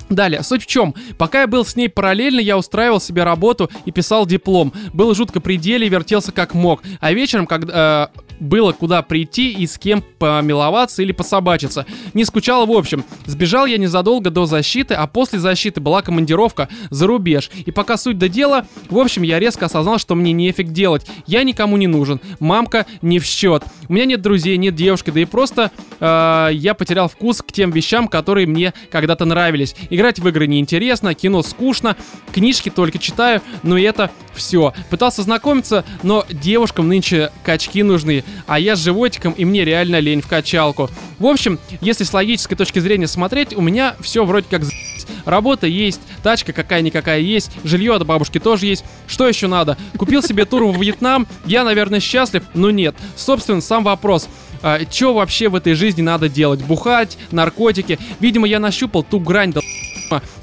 Далее, 0.09 0.43
суть 0.43 0.63
в 0.63 0.67
чем? 0.67 0.95
Пока 1.19 1.43
я 1.43 1.47
был 1.47 1.65
с 1.65 1.77
ней 1.77 1.89
параллельно, 1.89 2.41
я 2.41 2.57
устраивал 2.57 3.01
себе 3.01 3.25
работу 3.25 3.71
и 3.85 3.93
писал 3.93 4.27
диплом. 4.27 4.73
Был 4.93 5.15
жутко 5.15 5.41
при 5.41 5.57
деле, 5.57 5.89
вертелся 5.89 6.33
как 6.33 6.55
мог. 6.55 6.83
А 7.01 7.13
вечером, 7.13 7.47
когда 7.47 8.11
э, 8.17 8.21
было 8.41 8.73
куда 8.73 9.03
прийти 9.03 9.53
и 9.53 9.67
с 9.67 9.79
кем 9.79 10.03
помиловаться 10.19 11.03
или 11.03 11.13
пособачиться. 11.13 11.87
Не 12.15 12.25
скучал 12.25 12.67
в 12.67 12.73
общем. 12.73 13.05
Сбежал 13.27 13.67
я 13.67 13.79
незадолго 13.79 14.31
до 14.31 14.47
защиты, 14.47 14.95
а 14.95 15.07
после 15.07 15.39
защиты 15.39 15.81
была 15.81 16.03
командировка 16.03 16.69
за 16.91 17.07
рубеж. 17.07 17.51
И 17.67 17.71
пока 17.71 17.97
суть 17.97 18.19
до 18.19 18.29
дела, 18.29 18.67
в 18.91 18.99
общем, 18.99 19.23
я 19.23 19.39
резко 19.39 19.67
осознал, 19.67 19.99
что 19.99 20.15
мне 20.15 20.33
нефиг 20.33 20.69
делать. 20.69 21.07
Я 21.27 21.43
никому 21.43 21.77
не 21.77 21.87
нужен. 21.87 22.21
Мамка 22.41 22.87
не 23.03 23.19
в 23.19 23.25
счет. 23.25 23.65
У 23.89 23.93
меня 23.93 24.05
нет 24.05 24.23
друзей, 24.23 24.57
нет 24.57 24.75
девушки, 24.75 25.11
да 25.11 25.21
и 25.21 25.25
просто 25.25 25.71
э, 26.01 26.49
я 26.53 26.75
потерял 26.75 27.09
вкус 27.09 27.43
к 27.43 27.53
тем 27.53 27.71
вещам, 27.71 28.09
которые 28.09 28.47
мне 28.47 28.75
когда-то 28.91 29.25
нравились. 29.25 29.75
Играть 29.91 30.19
в 30.19 30.29
игры 30.29 30.47
неинтересно, 30.47 31.15
кино 31.15 31.43
скучно, 31.43 31.97
книжки 32.33 32.71
только 32.71 32.99
читаю, 32.99 33.43
но 33.63 33.79
это 33.79 34.11
все. 34.35 34.73
Пытался 34.91 35.23
знакомиться, 35.23 35.85
но 36.03 36.25
девушкам 36.31 36.89
нынче 36.89 37.31
качки 37.45 37.83
нужны, 37.83 38.25
а 38.47 38.59
я 38.59 38.77
с 38.77 38.81
животиком, 38.81 39.33
и 39.33 39.45
мне 39.45 39.65
реально 39.65 40.01
лень 40.01 40.21
в 40.21 40.29
качалку. 40.29 40.91
В 41.19 41.27
общем, 41.27 41.59
если 41.81 42.05
с 42.05 42.13
логической 42.13 42.57
точки 42.57 42.79
зрения 42.79 43.07
смотреть, 43.07 43.57
у 43.57 43.61
меня 43.61 43.97
все 44.01 44.25
вроде 44.25 44.47
как. 44.51 44.63
Работа 45.25 45.67
есть, 45.67 46.01
тачка 46.23 46.53
какая-никакая 46.53 47.21
есть, 47.21 47.51
жилье 47.65 47.95
от 47.95 48.07
бабушки 48.07 48.39
тоже 48.39 48.67
есть. 48.67 48.85
Что 49.07 49.27
еще 49.29 49.47
надо? 49.47 49.77
Купил 49.97 50.23
себе 50.23 50.45
тур 50.45 50.65
в 50.67 50.81
Вьетнам, 50.81 51.27
я, 51.45 51.65
наверное, 51.65 52.01
счастлив, 52.01 52.45
но 52.55 52.71
нет. 52.71 52.95
Собственно, 53.17 53.61
сам 53.61 53.85
вопрос. 53.85 54.29
А, 54.63 54.81
что 54.91 55.15
вообще 55.15 55.49
в 55.49 55.55
этой 55.55 55.75
жизни 55.75 56.03
надо 56.03 56.29
делать? 56.29 56.63
Бухать, 56.63 57.17
наркотики? 57.31 57.99
Видимо, 58.21 58.47
я 58.47 58.59
нащупал 58.59 59.03
ту 59.03 59.21
грань 59.21 59.53
до 59.53 59.61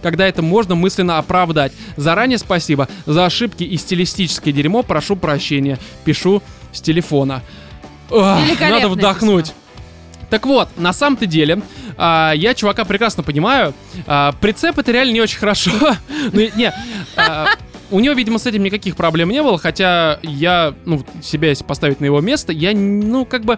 когда 0.04 0.28
это 0.28 0.44
можно 0.44 0.76
мысленно 0.76 1.18
оправдать. 1.18 1.74
Заранее 1.98 2.38
спасибо. 2.38 2.88
За 3.08 3.26
ошибки 3.26 3.64
и 3.64 3.78
стилистическое 3.78 4.54
дерьмо 4.54 4.84
прошу 4.84 5.16
прощения. 5.16 5.80
Пишу 6.04 6.44
с 6.72 6.82
телефона. 6.82 7.42
Надо 8.10 8.90
вдохнуть. 8.90 9.54
Так 10.30 10.46
вот, 10.46 10.70
на 10.78 10.92
самом-то 10.92 11.26
деле, 11.26 11.62
а, 11.98 12.34
я 12.36 12.54
чувака 12.54 12.84
прекрасно 12.84 13.24
понимаю. 13.24 13.74
А, 14.08 14.34
прицеп 14.42 14.78
это 14.80 14.92
реально 14.92 15.14
не 15.14 15.22
очень 15.22 15.40
хорошо. 15.40 15.72
ну, 16.34 16.42
не, 16.56 16.74
а, 17.16 17.48
у 17.92 18.00
него, 18.00 18.16
видимо, 18.16 18.40
с 18.40 18.46
этим 18.46 18.64
никаких 18.64 18.96
проблем 18.96 19.30
не 19.30 19.42
было, 19.42 19.58
хотя 19.58 20.20
я, 20.24 20.74
ну, 20.86 21.06
себя 21.22 21.50
если 21.50 21.64
поставить 21.64 22.00
на 22.00 22.06
его 22.06 22.22
место, 22.22 22.52
я, 22.52 22.74
ну, 22.74 23.26
как 23.26 23.44
бы... 23.44 23.58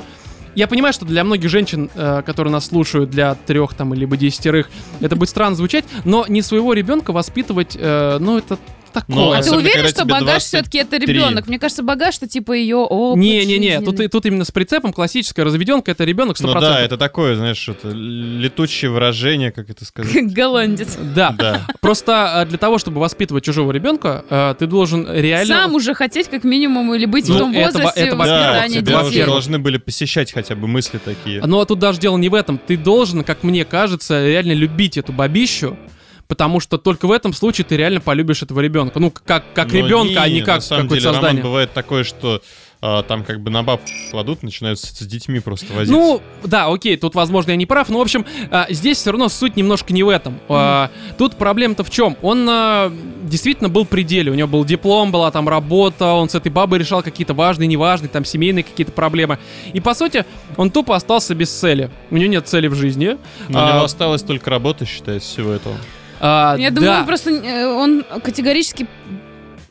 Я 0.55 0.67
понимаю, 0.67 0.91
что 0.91 1.05
для 1.05 1.23
многих 1.23 1.51
женщин, 1.51 1.89
э, 1.93 2.23
которые 2.25 2.51
нас 2.51 2.65
слушают, 2.65 3.11
для 3.11 3.35
трех 3.35 3.75
там, 3.75 3.93
либо 3.93 4.17
десятерых, 4.17 4.71
это 5.01 5.15
будет 5.15 5.29
странно 5.29 5.55
звучать, 5.55 5.85
но 6.03 6.25
не 6.27 6.41
своего 6.41 6.73
ребенка 6.73 7.11
воспитывать, 7.11 7.77
э, 7.79 8.17
ну, 8.19 8.39
это 8.39 8.57
такое. 8.91 9.15
Ну, 9.15 9.31
А 9.31 9.41
ты 9.41 9.51
уверен, 9.55 9.87
что 9.87 10.05
багаж 10.05 10.25
23? 10.25 10.39
все-таки 10.39 10.77
это 10.79 10.97
ребенок? 10.97 11.47
Мне 11.47 11.59
кажется, 11.59 11.83
багаж 11.83 12.17
это 12.17 12.27
типа 12.27 12.53
ее 12.53 12.77
опыт 12.77 13.21
Не-не-не, 13.21 13.81
тут, 13.81 13.97
тут 14.11 14.25
именно 14.25 14.45
с 14.45 14.51
прицепом 14.51 14.93
классическая 14.93 15.43
разведенка, 15.43 15.91
это 15.91 16.03
ребенок 16.03 16.37
100%. 16.37 16.43
Ну 16.53 16.59
да, 16.61 16.81
это 16.81 16.97
такое, 16.97 17.35
знаешь, 17.35 17.67
это 17.69 17.89
летучее 17.89 18.91
выражение, 18.91 19.51
как 19.51 19.69
это 19.69 19.85
сказать. 19.85 20.13
Голландец. 20.33 20.97
Да, 21.15 21.35
Да. 21.37 21.61
просто 21.81 22.43
э, 22.43 22.49
для 22.49 22.57
того, 22.57 22.77
чтобы 22.77 22.99
воспитывать 22.99 23.43
чужого 23.43 23.71
ребенка, 23.71 24.23
э, 24.29 24.55
ты 24.57 24.67
должен 24.67 25.07
реально... 25.11 25.55
Сам 25.55 25.75
уже 25.75 25.93
хотеть 25.93 26.27
как 26.29 26.43
минимум 26.43 26.93
или 26.93 27.05
быть 27.05 27.25
в 27.25 27.29
Ну, 27.33 27.39
том 27.39 27.51
это 27.55 27.59
во- 27.77 27.83
возрасте 27.83 28.01
это 28.01 28.11
Да, 28.11 28.17
воспитания 28.17 28.81
детей. 28.81 29.25
должны 29.25 29.59
были 29.59 29.77
посещать 29.77 30.31
хотя 30.31 30.55
бы 30.55 30.67
мысли 30.67 30.99
такие. 31.03 31.41
Но 31.45 31.63
тут 31.65 31.79
даже 31.79 31.99
дело 31.99 32.17
не 32.17 32.29
в 32.29 32.33
этом. 32.33 32.57
Ты 32.57 32.77
должен, 32.77 33.23
как 33.23 33.43
мне 33.43 33.65
кажется, 33.65 34.25
реально 34.27 34.53
любить 34.53 34.97
эту 34.97 35.11
бабищу, 35.13 35.77
потому 36.27 36.59
что 36.59 36.77
только 36.77 37.07
в 37.07 37.11
этом 37.11 37.33
случае 37.33 37.65
ты 37.65 37.77
реально 37.77 38.01
полюбишь 38.01 38.41
этого 38.43 38.59
ребенка. 38.59 38.99
Ну, 38.99 39.11
как, 39.11 39.45
как 39.53 39.71
Но 39.71 39.77
ребенка, 39.77 40.23
а 40.23 40.29
не 40.29 40.41
как 40.41 40.61
какое-то 40.61 40.87
деле, 40.95 41.05
Роман, 41.05 41.13
создание. 41.15 41.43
бывает 41.43 41.73
такое, 41.73 42.03
что 42.03 42.41
а, 42.79 43.01
там 43.01 43.23
как 43.23 43.41
бы 43.41 43.49
на 43.49 43.63
баб 43.63 43.81
кладут, 44.11 44.43
начинают 44.43 44.79
с, 44.79 44.83
с 44.83 44.99
детьми 45.05 45.39
просто 45.39 45.73
возиться. 45.73 45.91
Ну, 45.99 46.21
да, 46.43 46.67
окей, 46.67 46.95
тут, 46.95 47.15
возможно, 47.15 47.51
я 47.51 47.57
не 47.57 47.65
прав, 47.65 47.89
но, 47.89 47.97
в 47.97 48.01
общем, 48.01 48.23
а, 48.51 48.67
здесь 48.69 48.97
все 48.99 49.09
равно 49.11 49.29
суть 49.29 49.55
немножко 49.55 49.93
не 49.93 50.03
в 50.03 50.09
этом. 50.09 50.39
А, 50.47 50.91
Тут 51.17 51.37
проблема-то 51.37 51.83
в 51.83 51.89
чем? 51.89 52.15
Он 52.21 52.45
а, 52.47 52.93
действительно 53.23 53.69
был 53.69 53.85
при 53.85 54.03
деле, 54.03 54.31
у 54.31 54.35
него 54.35 54.47
был 54.47 54.63
диплом, 54.63 55.11
была 55.11 55.31
там 55.31 55.49
работа, 55.49 56.13
он 56.13 56.29
с 56.29 56.35
этой 56.35 56.51
бабой 56.51 56.77
решал 56.77 57.01
какие-то 57.01 57.33
важные, 57.33 57.65
неважные, 57.67 58.09
там, 58.09 58.23
семейные 58.25 58.63
какие-то 58.63 58.91
проблемы. 58.91 59.39
И, 59.73 59.79
по 59.79 59.95
сути, 59.95 60.23
он 60.55 60.69
тупо 60.69 60.95
остался 60.95 61.33
без 61.33 61.49
цели. 61.49 61.89
У 62.11 62.17
него 62.17 62.29
нет 62.29 62.47
цели 62.47 62.67
в 62.67 62.75
жизни. 62.75 63.17
Но 63.49 63.59
у 63.59 63.63
А, 63.63 63.71
него 63.73 63.83
осталось 63.85 64.21
только 64.21 64.51
работа, 64.51 64.85
считай, 64.85 65.17
из 65.17 65.23
всего 65.23 65.51
этого. 65.51 65.75
А, 66.19 66.55
Я 66.57 66.71
думаю, 66.71 66.91
да. 66.91 66.99
он 66.99 67.05
просто 67.05 67.31
э, 67.31 67.65
он 67.67 68.05
категорически 68.23 68.87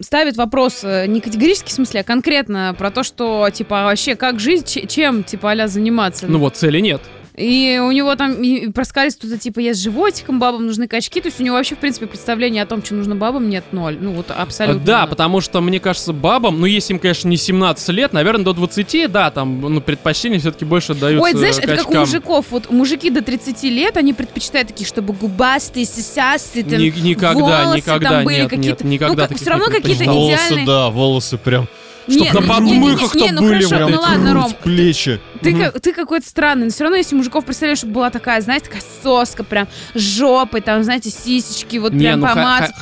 ставит 0.00 0.36
вопрос 0.36 0.80
э, 0.82 1.06
не 1.06 1.20
категорически 1.20 1.70
в 1.70 1.72
смысле, 1.72 2.00
а 2.00 2.04
конкретно 2.04 2.74
про 2.76 2.90
то, 2.90 3.02
что 3.02 3.48
типа 3.50 3.82
а 3.82 3.84
вообще 3.84 4.14
как 4.16 4.40
жить, 4.40 4.86
чем 4.88 5.24
типа 5.24 5.50
аля 5.50 5.66
заниматься. 5.66 6.26
Ну 6.28 6.38
вот, 6.38 6.56
цели 6.56 6.80
нет. 6.80 7.02
И 7.36 7.78
у 7.82 7.92
него 7.92 8.14
там 8.16 8.36
проскались 8.72 9.12
что-то 9.12 9.36
типа 9.36 9.60
я 9.60 9.74
с 9.74 9.78
животиком, 9.78 10.38
бабам 10.38 10.66
нужны 10.66 10.88
качки. 10.88 11.20
То 11.20 11.28
есть 11.28 11.38
у 11.38 11.44
него 11.44 11.56
вообще, 11.56 11.74
в 11.74 11.78
принципе, 11.78 12.06
представления 12.06 12.62
о 12.62 12.66
том, 12.66 12.82
что 12.82 12.94
нужно 12.94 13.14
бабам, 13.14 13.50
нет 13.50 13.64
ноль. 13.72 13.98
Ну 14.00 14.12
вот 14.12 14.30
абсолютно. 14.30 14.82
Да, 14.82 15.00
ноль. 15.02 15.10
потому 15.10 15.40
что, 15.42 15.60
мне 15.60 15.78
кажется, 15.78 16.14
бабам, 16.14 16.58
ну, 16.58 16.66
если 16.66 16.94
им, 16.94 16.98
конечно, 16.98 17.28
не 17.28 17.36
17 17.36 17.88
лет, 17.90 18.14
наверное, 18.14 18.44
до 18.44 18.54
20, 18.54 19.12
да, 19.12 19.30
там, 19.30 19.60
ну, 19.60 19.80
предпочтения 19.82 20.38
все-таки 20.38 20.64
больше 20.64 20.94
даются 20.94 21.24
Ой, 21.24 21.32
знаешь, 21.38 21.58
это 21.58 21.76
как 21.76 21.80
у 21.80 21.92
качкам. 21.92 22.00
мужиков. 22.00 22.46
Вот 22.50 22.70
мужики 22.70 23.10
до 23.10 23.20
30 23.20 23.64
лет, 23.64 23.98
они 23.98 24.14
предпочитают 24.14 24.68
такие, 24.68 24.86
чтобы 24.86 25.12
губастые, 25.12 25.84
сисястые, 25.84 26.64
там, 26.64 26.78
Ни- 26.78 26.90
никогда, 27.00 27.64
волосы 27.64 27.76
никогда, 27.76 28.08
там 28.10 28.24
были 28.24 28.36
нет, 28.36 28.50
какие-то. 28.50 28.84
нет, 28.84 28.92
никогда 28.92 29.22
ну, 29.24 29.28
как- 29.28 29.38
все 29.38 29.50
равно 29.50 29.66
какие-то 29.66 29.88
предпочитал. 29.88 30.14
волосы, 30.14 30.36
идеальные. 30.46 30.66
да, 30.66 30.88
волосы 30.90 31.38
прям. 31.38 31.68
Чтоб 32.08 32.32
на 32.32 32.40
не, 32.40 32.46
подмыхах-то 32.46 33.32
ну 33.32 33.40
были 33.42 33.64
хорошо, 33.64 33.84
вот 33.84 33.90
ну 33.90 33.96
эти 33.96 33.96
ладно, 33.96 34.30
грудь, 34.30 34.42
Ром, 34.42 34.52
плечи. 34.62 35.20
Ты, 35.42 35.70
ты 35.80 35.92
какой-то 35.92 36.28
странный, 36.28 36.66
но 36.66 36.70
все 36.70 36.84
равно, 36.84 36.96
если 36.96 37.16
мужиков 37.16 37.44
представляешь, 37.44 37.78
чтобы 37.78 37.94
была 37.94 38.10
такая, 38.10 38.40
знаете, 38.40 38.66
такая 38.66 38.82
соска, 39.02 39.44
прям 39.44 39.68
с 39.94 40.00
жопой, 40.00 40.60
там, 40.60 40.84
знаете, 40.84 41.10
сисечки, 41.10 41.78
вот 41.78 41.92
прям 41.92 42.20
ну, 42.20 42.26
помад. 42.26 42.72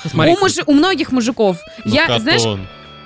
у, 0.66 0.72
многих 0.72 1.12
мужиков. 1.12 1.58
Ну, 1.84 1.94
я, 1.94 2.18
знаешь, 2.18 2.42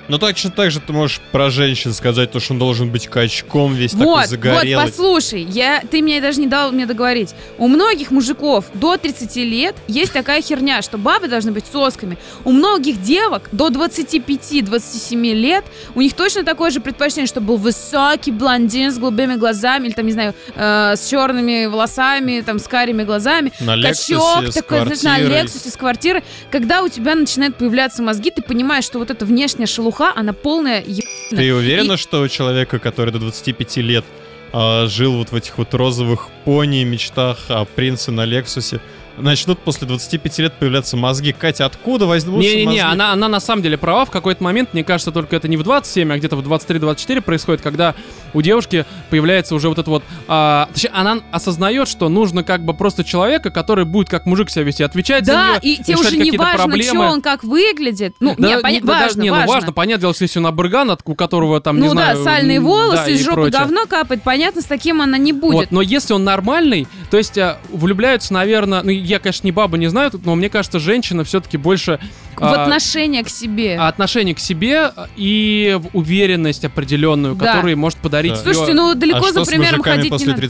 Ну 0.09 0.19
точно 0.19 0.51
так 0.51 0.71
же 0.71 0.81
ты 0.81 0.93
можешь 0.93 1.21
про 1.33 1.51
женщин 1.51 1.93
сказать, 1.93 2.31
то, 2.31 2.41
что 2.41 2.55
он 2.55 2.59
должен 2.59 2.91
быть 2.91 3.09
качком 3.09 3.75
весь 3.75 3.93
такой 3.93 4.07
вот, 4.07 4.21
вот, 4.21 4.29
загорелый. 4.29 4.87
послушай, 4.87 5.43
я, 5.43 5.83
ты 5.91 6.03
мне 6.03 6.21
даже 6.21 6.41
не 6.41 6.47
дал 6.47 6.73
мне 6.73 6.87
договорить. 6.87 7.35
У 7.59 7.69
многих 7.69 8.11
мужиков 8.11 8.65
до 8.75 8.97
30 8.97 9.37
лет 9.37 9.77
есть 9.87 10.13
такая 10.13 10.41
херня, 10.41 10.81
что 10.81 10.97
бабы 10.97 11.29
должны 11.29 11.53
быть 11.53 11.65
сосками. 11.71 12.17
У 12.45 12.53
многих 12.53 13.03
девок 13.03 13.49
до 13.53 13.69
25-27 13.69 15.35
лет 15.35 15.65
у 15.95 16.01
них 16.01 16.15
точно 16.15 16.43
такое 16.43 16.71
же 16.71 16.81
предпочтение, 16.81 17.27
чтобы 17.27 17.49
был 17.49 17.57
высокий 17.57 18.33
блондин 18.33 18.91
с 18.91 18.99
голубыми 18.99 19.35
глазами 19.35 19.89
или 19.89 19.93
там, 19.93 20.07
не 20.07 20.13
знаю, 20.13 20.35
э, 20.55 20.95
с 20.97 21.09
черными 21.09 21.67
волосами, 21.67 22.41
там, 22.41 22.59
с 22.59 22.67
карими 22.67 23.05
глазами. 23.05 23.53
На 23.61 23.81
качок 23.81 24.49
с 24.49 24.55
такой, 24.55 24.95
знаешь, 24.95 25.03
на. 25.03 25.19
Лексусе 25.19 25.71
с 25.71 25.77
квартиры. 25.77 26.23
Когда 26.51 26.83
у 26.83 26.89
тебя 26.89 27.15
начинают 27.15 27.57
появляться 27.57 28.03
мозги, 28.03 28.31
ты 28.31 28.43
понимаешь, 28.43 28.85
что 28.85 28.99
вот 28.99 29.11
эта 29.11 29.25
внешняя 29.25 29.67
шелуха, 29.67 29.98
она 30.01 30.33
полная 30.33 30.83
еб... 30.87 31.05
Ты 31.31 31.55
уверена, 31.55 31.97
что 31.97 32.21
у 32.21 32.29
человека, 32.29 32.79
который 32.79 33.13
до 33.13 33.19
25 33.19 33.77
лет 33.79 34.05
а, 34.53 34.87
жил 34.87 35.17
вот 35.17 35.31
в 35.31 35.35
этих 35.35 35.59
вот 35.59 35.75
розовых 35.75 36.29
пони 36.45 36.85
мечтах 36.85 37.39
о 37.49 37.65
принце 37.65 38.11
на 38.11 38.25
Лексусе, 38.25 38.81
начнут 39.21 39.59
после 39.59 39.87
25 39.87 40.39
лет 40.39 40.53
появляться 40.55 40.97
мозги? 40.97 41.33
Катя, 41.33 41.67
откуда 41.67 42.07
возьмутся 42.07 42.49
Не-не-не, 42.49 42.67
мозги? 42.67 42.81
она, 42.81 43.13
она 43.13 43.29
на 43.29 43.41
самом 43.41 43.63
деле 43.63 43.77
права. 43.79 44.05
В 44.05 44.11
какой-то 44.11 44.43
момент, 44.43 44.71
мне 44.75 44.85
кажется, 44.85 45.13
только 45.13 45.37
это 45.37 45.49
не 45.49 45.57
в 45.57 45.63
27, 45.63 46.13
а 46.13 46.19
где-то 46.19 46.37
в 46.37 46.41
23-24 46.53 47.21
происходит, 47.21 47.61
когда 47.63 47.95
у 48.35 48.43
девушки 48.43 48.85
появляется 49.11 49.55
уже 49.55 49.69
вот 49.69 49.79
это 49.79 49.89
вот... 49.91 50.03
а, 50.29 50.69
точнее, 50.73 50.91
она 50.95 51.19
осознает, 51.33 51.89
что 51.89 52.09
нужно 52.09 52.45
как 52.45 52.65
бы 52.65 52.75
просто 52.75 53.05
человека, 53.05 53.51
который 53.51 53.85
будет 53.85 54.09
как 54.09 54.27
мужик 54.27 54.51
себя 54.51 54.65
вести, 54.65 54.83
отвечать 54.83 55.25
за 55.27 55.33
Да, 55.33 55.49
неё, 55.53 55.59
и 55.63 55.83
тебе 55.83 55.97
уже 55.97 56.17
не 56.17 56.31
важно, 56.33 56.57
проблемы. 56.65 56.89
что 57.05 57.13
он 57.13 57.23
как 57.23 57.45
выглядит. 57.45 58.15
Ну, 58.21 58.35
Да, 58.39 58.49
не, 58.49 58.55
не- 58.55 58.61
поня- 58.61 58.81
да, 58.83 58.87
даже- 58.93 59.05
важно, 59.05 59.23
не, 59.23 59.31
ну 59.31 59.37
важно. 59.37 59.53
важно, 59.55 59.73
понятное 59.73 60.01
дело, 60.03 60.15
что 60.15 60.23
если 60.25 60.39
он 60.39 60.47
абрыган, 60.47 60.91
от 60.91 61.01
у 61.05 61.15
которого 61.15 61.61
там, 61.61 61.77
не 61.81 61.85
ну 61.87 61.91
знаю... 61.93 62.19
да, 62.19 62.25
сальные 62.25 62.61
волосы, 62.61 62.97
да, 63.05 63.11
из 63.11 63.21
и 63.21 63.25
жопы 63.25 63.35
прочее. 63.43 63.61
говно 63.61 63.87
капает. 63.87 64.23
Понятно, 64.23 64.61
с 64.63 64.67
таким 64.67 65.01
она 65.01 65.17
не 65.19 65.33
будет. 65.33 65.55
Вот, 65.55 65.71
но 65.71 65.81
если 65.83 66.13
он 66.13 66.25
нормальный, 66.25 66.87
то 67.11 67.17
есть 67.17 67.37
а, 67.39 67.59
влюбляются, 67.71 68.33
наверное, 68.35 68.83
ну 68.83 68.91
я, 69.09 69.19
конечно, 69.19 69.47
не 69.47 69.53
баба, 69.53 69.77
не 69.79 69.89
знаю, 69.89 70.11
но 70.25 70.35
мне 70.35 70.49
кажется, 70.49 70.79
женщина 70.79 71.25
все-таки 71.25 71.57
больше 71.57 71.99
В 72.37 72.43
а, 72.43 72.63
отношение 72.65 73.25
к 73.25 73.29
себе. 73.29 73.77
отношение 73.79 74.35
к 74.35 74.39
себе 74.39 74.93
и 75.17 75.79
в 75.81 75.97
уверенность 75.97 76.65
определенную, 76.65 77.35
Да. 77.35 77.47
которая 77.55 77.75
может 77.77 77.99
подарить. 77.99 78.35
Да. 78.35 78.39
Слушайте, 78.39 78.75
ну 78.75 78.95
далеко 78.95 79.27
а 79.27 79.33
за 79.33 79.45
примером 79.45 79.83
ходить 79.83 80.05
не 80.05 80.11
после 80.11 80.29
надо. 80.29 80.41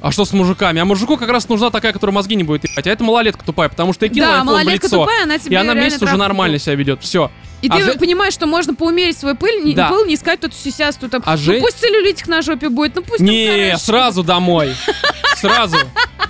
30? 0.00 0.04
А 0.08 0.12
что 0.12 0.24
с 0.24 0.32
мужиками? 0.32 0.80
А 0.80 0.84
мужику 0.84 1.16
как 1.16 1.28
раз 1.30 1.48
нужна 1.48 1.70
такая, 1.70 1.92
которая 1.92 2.14
мозги 2.14 2.34
не 2.36 2.44
будет 2.44 2.64
ебать. 2.64 2.86
А 2.86 2.90
это 2.90 3.02
малолетка 3.04 3.44
тупая, 3.44 3.68
потому 3.68 3.92
что 3.92 4.06
я 4.06 4.12
кинул 4.12 4.28
Да, 4.28 4.40
iPhone 4.42 4.64
в 4.64 4.68
лицо. 4.68 4.88
тупая, 5.00 5.22
она 5.24 5.38
тебе 5.38 5.56
и 5.56 5.58
она 5.58 5.74
месяц 5.74 6.02
уже 6.02 6.16
нормально 6.16 6.58
себя 6.58 6.74
ведет. 6.74 7.02
Все. 7.02 7.30
И 7.60 7.68
А 7.68 7.76
ты 7.76 7.82
же- 7.82 7.98
понимаешь, 7.98 8.32
что 8.34 8.46
можно 8.46 8.72
поумерить 8.74 9.18
свой 9.18 9.34
пыль, 9.34 9.64
не, 9.64 9.74
Да. 9.74 9.88
пыл, 9.88 10.04
не 10.04 10.14
искать 10.14 10.38
тут 10.38 10.54
сисястую 10.54 11.10
там. 11.10 11.22
А 11.26 11.32
ну 11.32 11.36
же- 11.38 11.60
пусть 11.60 11.78
целлюлитик 11.80 12.28
на 12.28 12.40
жопе 12.40 12.68
будет, 12.68 12.94
ну 12.94 13.02
пусть 13.02 13.20
Не, 13.20 13.76
сразу 13.78 14.22
домой. 14.22 14.74
Сразу. 15.36 15.76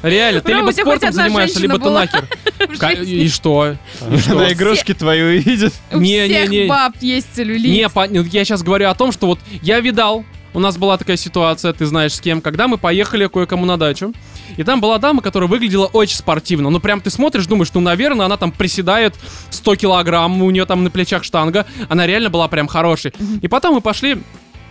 Реально, 0.03 0.41
ты 0.41 0.53
либо 0.55 0.69
у 0.69 0.73
тебя 0.73 0.85
хоть 0.85 0.97
спортом 0.97 1.13
занимаешься, 1.13 1.61
либо 1.61 1.79
ты 1.79 1.91
нахер. 1.91 2.25
И 3.05 3.29
что? 3.29 3.77
На 4.01 4.53
игрушки 4.53 4.95
твои 4.95 5.21
увидит. 5.23 5.75
У 5.93 5.99
Не, 5.99 6.29
не, 6.29 6.47
всех 6.47 6.69
баб 6.69 6.93
есть 7.01 7.27
целлюлит. 7.35 7.65
Не, 7.65 7.89
ну, 8.09 8.23
я 8.25 8.45
сейчас 8.45 8.63
говорю 8.63 8.89
о 8.89 8.95
том, 8.95 9.13
что 9.13 9.27
вот 9.27 9.39
я 9.63 9.81
видал, 9.81 10.25
у 10.59 10.61
нас 10.61 10.77
была 10.77 10.99
такая 10.99 11.17
ситуация, 11.17 11.73
ты 11.73 11.87
знаешь 11.87 12.15
с 12.15 12.21
кем, 12.21 12.41
когда 12.41 12.67
мы 12.67 12.79
поехали 12.79 13.29
кое-кому 13.29 13.65
на 13.65 13.77
дачу, 13.77 14.13
и 14.57 14.65
там 14.65 14.81
была 14.81 14.99
дама, 14.99 15.23
которая 15.23 15.49
выглядела 15.49 15.87
очень 15.87 16.17
спортивно. 16.17 16.69
Ну, 16.69 16.81
прям 16.81 17.01
ты 17.01 17.11
смотришь, 17.11 17.47
думаешь, 17.47 17.71
ну, 17.75 17.81
наверное, 17.81 18.27
она 18.27 18.37
там 18.37 18.51
приседает 18.51 19.15
100 19.51 19.77
килограмм, 19.77 20.43
у 20.43 20.51
нее 20.51 20.67
там 20.67 20.83
на 20.83 20.91
плечах 20.91 21.23
штанга. 21.23 21.65
Она 21.89 22.09
реально 22.09 22.29
была 22.29 22.49
прям 22.49 22.67
хорошей. 22.67 23.13
И 23.41 23.47
потом 23.47 23.77
мы 23.77 23.81
пошли 23.81 24.21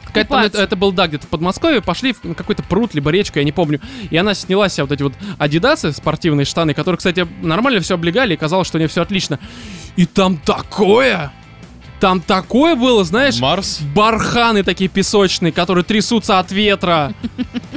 какая-то 0.08 0.40
это, 0.42 0.62
это 0.62 0.76
был, 0.76 0.92
да, 0.92 1.08
где-то 1.08 1.26
в 1.28 1.30
Подмосковье, 1.30 1.82
пошли 1.82 2.12
в 2.12 2.34
какой-то 2.34 2.64
пруд, 2.64 2.94
либо 2.94 3.10
речку, 3.10 3.40
я 3.40 3.46
не 3.46 3.54
помню. 3.54 3.80
И 4.10 4.18
она 4.18 4.34
сняла 4.34 4.68
себе 4.68 4.84
вот 4.84 4.92
эти 4.92 5.04
вот 5.04 5.14
адидасы, 5.38 5.94
спортивные 5.94 6.44
штаны, 6.44 6.74
которые, 6.74 6.98
кстати, 6.98 7.26
нормально 7.42 7.80
все 7.80 7.94
облегали, 7.96 8.34
и 8.34 8.38
казалось, 8.38 8.68
что 8.68 8.78
у 8.78 8.80
нее 8.80 8.90
все 8.90 9.02
отлично. 9.02 9.40
И 9.96 10.06
там 10.06 10.38
такое! 10.38 11.32
Там 12.00 12.22
такое 12.22 12.76
было, 12.76 13.04
знаешь, 13.04 13.40
Марс. 13.40 13.80
барханы 13.96 14.64
такие 14.64 14.88
песочные, 14.90 15.52
которые 15.52 15.84
трясутся 15.84 16.38
от 16.38 16.52
ветра. 16.52 17.14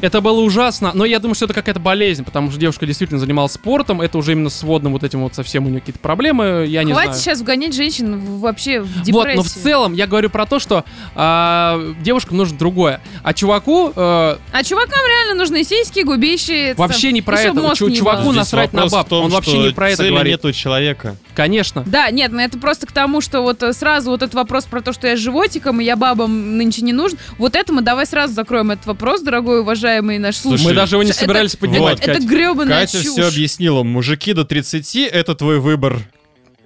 Это 0.02 0.20
было 0.20 0.40
ужасно. 0.40 0.92
Но 0.94 1.04
я 1.06 1.18
думаю, 1.20 1.34
что 1.34 1.46
это 1.46 1.54
какая-то 1.54 1.80
болезнь, 1.80 2.22
потому 2.24 2.50
что 2.50 2.60
девушка 2.60 2.84
действительно 2.86 3.18
занималась 3.18 3.52
спортом. 3.52 4.00
Это 4.02 4.18
уже 4.18 4.32
именно 4.32 4.50
с 4.50 4.62
водным 4.62 4.92
вот 4.92 5.04
этим 5.04 5.22
вот 5.22 5.34
совсем 5.34 5.66
у 5.66 5.68
нее 5.70 5.80
какие-то 5.80 6.00
проблемы. 6.00 6.66
Я 6.68 6.82
не 6.84 6.92
Хватит 6.92 7.12
знаю. 7.12 7.22
сейчас 7.22 7.40
вгонять 7.40 7.74
женщин 7.74 8.18
вообще 8.40 8.80
в 8.80 8.88
депрессию. 9.02 9.14
Вот, 9.14 9.34
но 9.36 9.42
в 9.42 9.48
целом 9.48 9.92
я 9.94 10.06
говорю 10.06 10.28
про 10.30 10.44
то, 10.46 10.58
что 10.58 10.84
а, 11.14 11.80
девушкам 12.02 12.36
нужно 12.36 12.58
другое. 12.58 13.00
А 13.22 13.32
чуваку 13.34 13.92
э, 13.94 14.36
А 14.52 14.64
чувакам 14.64 15.00
реально 15.06 15.34
нужны 15.42 15.64
сиськи, 15.64 16.00
губищи. 16.00 16.74
вообще 16.76 17.08
там, 17.08 17.12
не 17.14 17.22
про 17.22 17.40
это. 17.40 17.54
мозг 17.54 17.76
Чу- 17.78 17.88
не 17.88 17.96
чуваку 17.96 18.32
на- 18.32 18.38
насрать 18.38 18.72
на 18.72 18.86
баб. 18.86 19.08
том, 19.08 19.24
Он 19.24 19.30
вообще 19.30 19.58
не 19.58 19.70
про 19.72 19.90
это 19.90 20.04
говорит. 20.06 20.32
нет 20.32 20.44
у 20.44 20.52
человека. 20.52 21.16
конечно. 21.34 21.82
Да, 21.86 22.10
нет, 22.10 22.32
ну 22.32 22.40
это 22.40 22.58
просто 22.58 22.86
к 22.86 22.92
тому, 22.92 23.20
что 23.20 23.40
вот 23.42 23.62
э, 23.62 23.72
сразу 24.10 24.12
вот 24.12 24.22
этот 24.22 24.34
вопрос 24.34 24.64
про 24.64 24.80
то, 24.80 24.92
что 24.92 25.06
я 25.06 25.16
животиком, 25.16 25.80
и 25.80 25.84
я 25.84 25.96
бабам 25.96 26.56
нынче 26.56 26.82
не 26.82 26.92
нужен, 26.92 27.18
вот 27.38 27.54
это 27.56 27.72
мы 27.72 27.82
давай 27.82 28.06
сразу 28.06 28.34
закроем 28.34 28.70
этот 28.70 28.86
вопрос, 28.86 29.22
дорогой 29.22 29.60
уважаемый. 29.60 30.18
наш 30.18 30.36
слушатель. 30.36 30.68
Мы 30.68 30.74
даже 30.74 30.96
его 30.96 31.02
не 31.02 31.10
Это- 31.10 31.20
собирались 31.20 31.56
поднимать, 31.56 31.98
вот, 32.00 32.08
Это 32.08 32.18
Кать. 32.20 32.28
гребаная 32.28 32.80
Катя 32.80 33.02
чушь. 33.02 33.12
все 33.12 33.28
объяснила. 33.28 33.82
Мужики 33.82 34.32
до 34.32 34.44
30— 34.44 35.04
это 35.12 35.34
твой 35.34 35.58
выбор. 35.60 35.98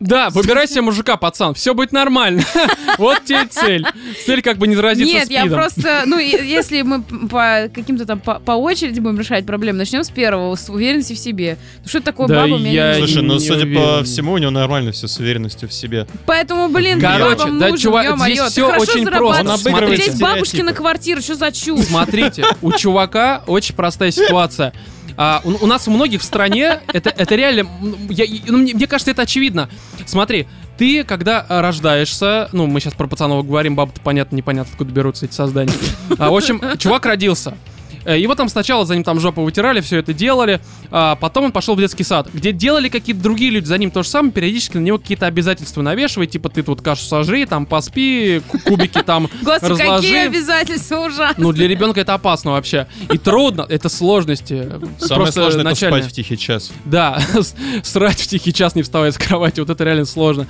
Да, 0.04 0.28
выбирай 0.28 0.68
себе 0.68 0.82
мужика, 0.82 1.16
пацан, 1.16 1.54
все 1.54 1.72
будет 1.74 1.92
нормально. 1.92 2.42
Вот 2.98 3.24
тебе 3.24 3.46
цель. 3.50 3.84
Цель 4.24 4.40
как 4.42 4.58
бы 4.58 4.68
не 4.68 4.76
заразиться 4.76 5.12
Нет, 5.12 5.30
я 5.30 5.46
просто, 5.46 6.02
ну, 6.06 6.18
и- 6.18 6.46
если 6.46 6.82
мы 6.82 7.02
по 7.02 7.68
каким-то 7.74 8.06
там 8.06 8.20
по, 8.20 8.52
очереди 8.52 9.00
будем 9.00 9.18
решать 9.18 9.44
проблемы, 9.46 9.78
начнем 9.78 10.04
с 10.04 10.10
первого, 10.10 10.54
с 10.54 10.68
уверенности 10.68 11.14
в 11.14 11.18
себе. 11.18 11.56
Ну, 11.82 11.88
что 11.88 12.00
такое 12.00 12.28
баба, 12.28 12.54
у 12.54 12.58
меня 12.58 12.94
Слушай, 12.96 13.22
ну, 13.22 13.40
судя 13.40 13.66
по 13.74 14.04
всему, 14.04 14.32
у 14.32 14.38
него 14.38 14.50
нормально 14.50 14.92
все 14.92 15.08
с 15.08 15.18
уверенностью 15.18 15.68
в 15.68 15.72
себе. 15.72 16.06
Поэтому, 16.26 16.68
блин, 16.68 17.00
Короче, 17.00 17.36
бабам 17.36 17.58
да, 17.58 17.68
нужен, 17.70 17.82
чувак, 17.82 18.18
здесь 18.20 18.38
хорошо 18.38 18.66
очень 18.66 19.04
зарабатываешь. 19.04 19.18
просто. 19.18 19.40
Он 19.40 19.50
обыгрывает 19.50 19.98
У 19.98 20.02
тебя 20.02 20.04
есть 20.04 20.20
бабушки 20.20 20.46
стереотипы. 20.48 20.70
на 20.70 20.76
квартиру, 20.76 21.20
что 21.22 21.34
за 21.34 21.50
чушь? 21.52 21.80
Смотрите, 21.86 22.44
у 22.62 22.72
чувака 22.72 23.42
очень 23.46 23.74
простая 23.74 24.10
ситуация. 24.10 24.72
А, 25.16 25.40
у, 25.44 25.50
у 25.64 25.66
нас 25.66 25.87
у 25.88 25.90
многих 25.90 26.20
в 26.22 26.24
стране 26.24 26.81
это, 26.92 27.11
это 27.11 27.35
реально, 27.35 27.68
я- 28.11 28.27
ну, 28.46 28.59
мне, 28.59 28.74
мне 28.74 28.87
кажется, 28.87 29.11
это 29.11 29.22
очевидно. 29.22 29.68
Смотри, 30.07 30.46
ты, 30.77 31.05
когда 31.05 31.44
а, 31.48 31.62
рождаешься, 31.62 32.48
ну, 32.53 32.66
мы 32.66 32.81
сейчас 32.81 32.94
про 32.94 33.07
пацанов 33.07 33.46
говорим, 33.46 33.77
бабы-то 33.77 34.00
понятно, 34.00 34.37
непонятно, 34.37 34.72
откуда 34.72 34.92
берутся 34.92 35.27
эти 35.27 35.35
создания. 35.35 35.72
А, 36.18 36.31
в 36.31 36.35
общем, 36.37 36.61
чувак 36.79 37.07
родился. 37.07 37.57
Э, 38.04 38.18
Его 38.18 38.35
там 38.35 38.48
сначала 38.48 38.85
за 38.85 38.94
ним 38.94 39.04
там 39.04 39.20
жопу 39.20 39.42
вытирали, 39.42 39.80
все 39.80 39.98
это 39.98 40.12
делали, 40.12 40.61
а 40.90 41.16
потом 41.16 41.44
он 41.46 41.52
пошел 41.52 41.74
в 41.74 41.78
детский 41.80 42.04
сад, 42.04 42.28
где 42.33 42.52
делали 42.52 42.88
какие-то 42.88 43.22
другие 43.22 43.50
люди 43.50 43.66
за 43.66 43.78
ним 43.78 43.90
то 43.90 44.02
же 44.02 44.09
самое, 44.09 44.33
периодически 44.33 44.76
на 44.76 44.83
него 44.83 44.98
какие-то 44.98 45.26
обязательства 45.26 45.83
навешивают, 45.83 46.30
типа 46.30 46.48
ты 46.48 46.62
тут 46.62 46.83
кашу 46.83 47.04
сожри, 47.04 47.46
там 47.46 47.66
поспи, 47.66 48.40
ку- 48.48 48.59
кубики 48.61 49.02
там 49.02 49.28
Господи, 49.42 49.72
разложи. 49.72 50.02
какие 50.02 50.26
обязательства 50.26 50.96
ужасные. 51.07 51.35
Ну, 51.44 51.52
для 51.52 51.68
ребенка 51.68 52.00
это 52.00 52.14
опасно 52.14 52.52
вообще. 52.52 52.87
И 53.12 53.18
трудно, 53.18 53.66
это 53.68 53.88
сложности. 53.88 54.68
Самое 54.98 55.22
Просто 55.24 55.33
сложное— 55.40 55.64
это 55.72 55.74
спать 55.74 56.04
в 56.07 56.12
тихий 56.12 56.38
час. 56.38 56.72
Да, 56.85 57.20
срать 57.83 58.20
в 58.20 58.26
тихий 58.26 58.52
час, 58.52 58.74
не 58.74 58.83
вставая 58.83 59.11
с 59.12 59.18
кровати, 59.18 59.61
вот 59.61 59.70
это 59.70 59.85
реально 59.85 60.04
сложно. 60.04 60.46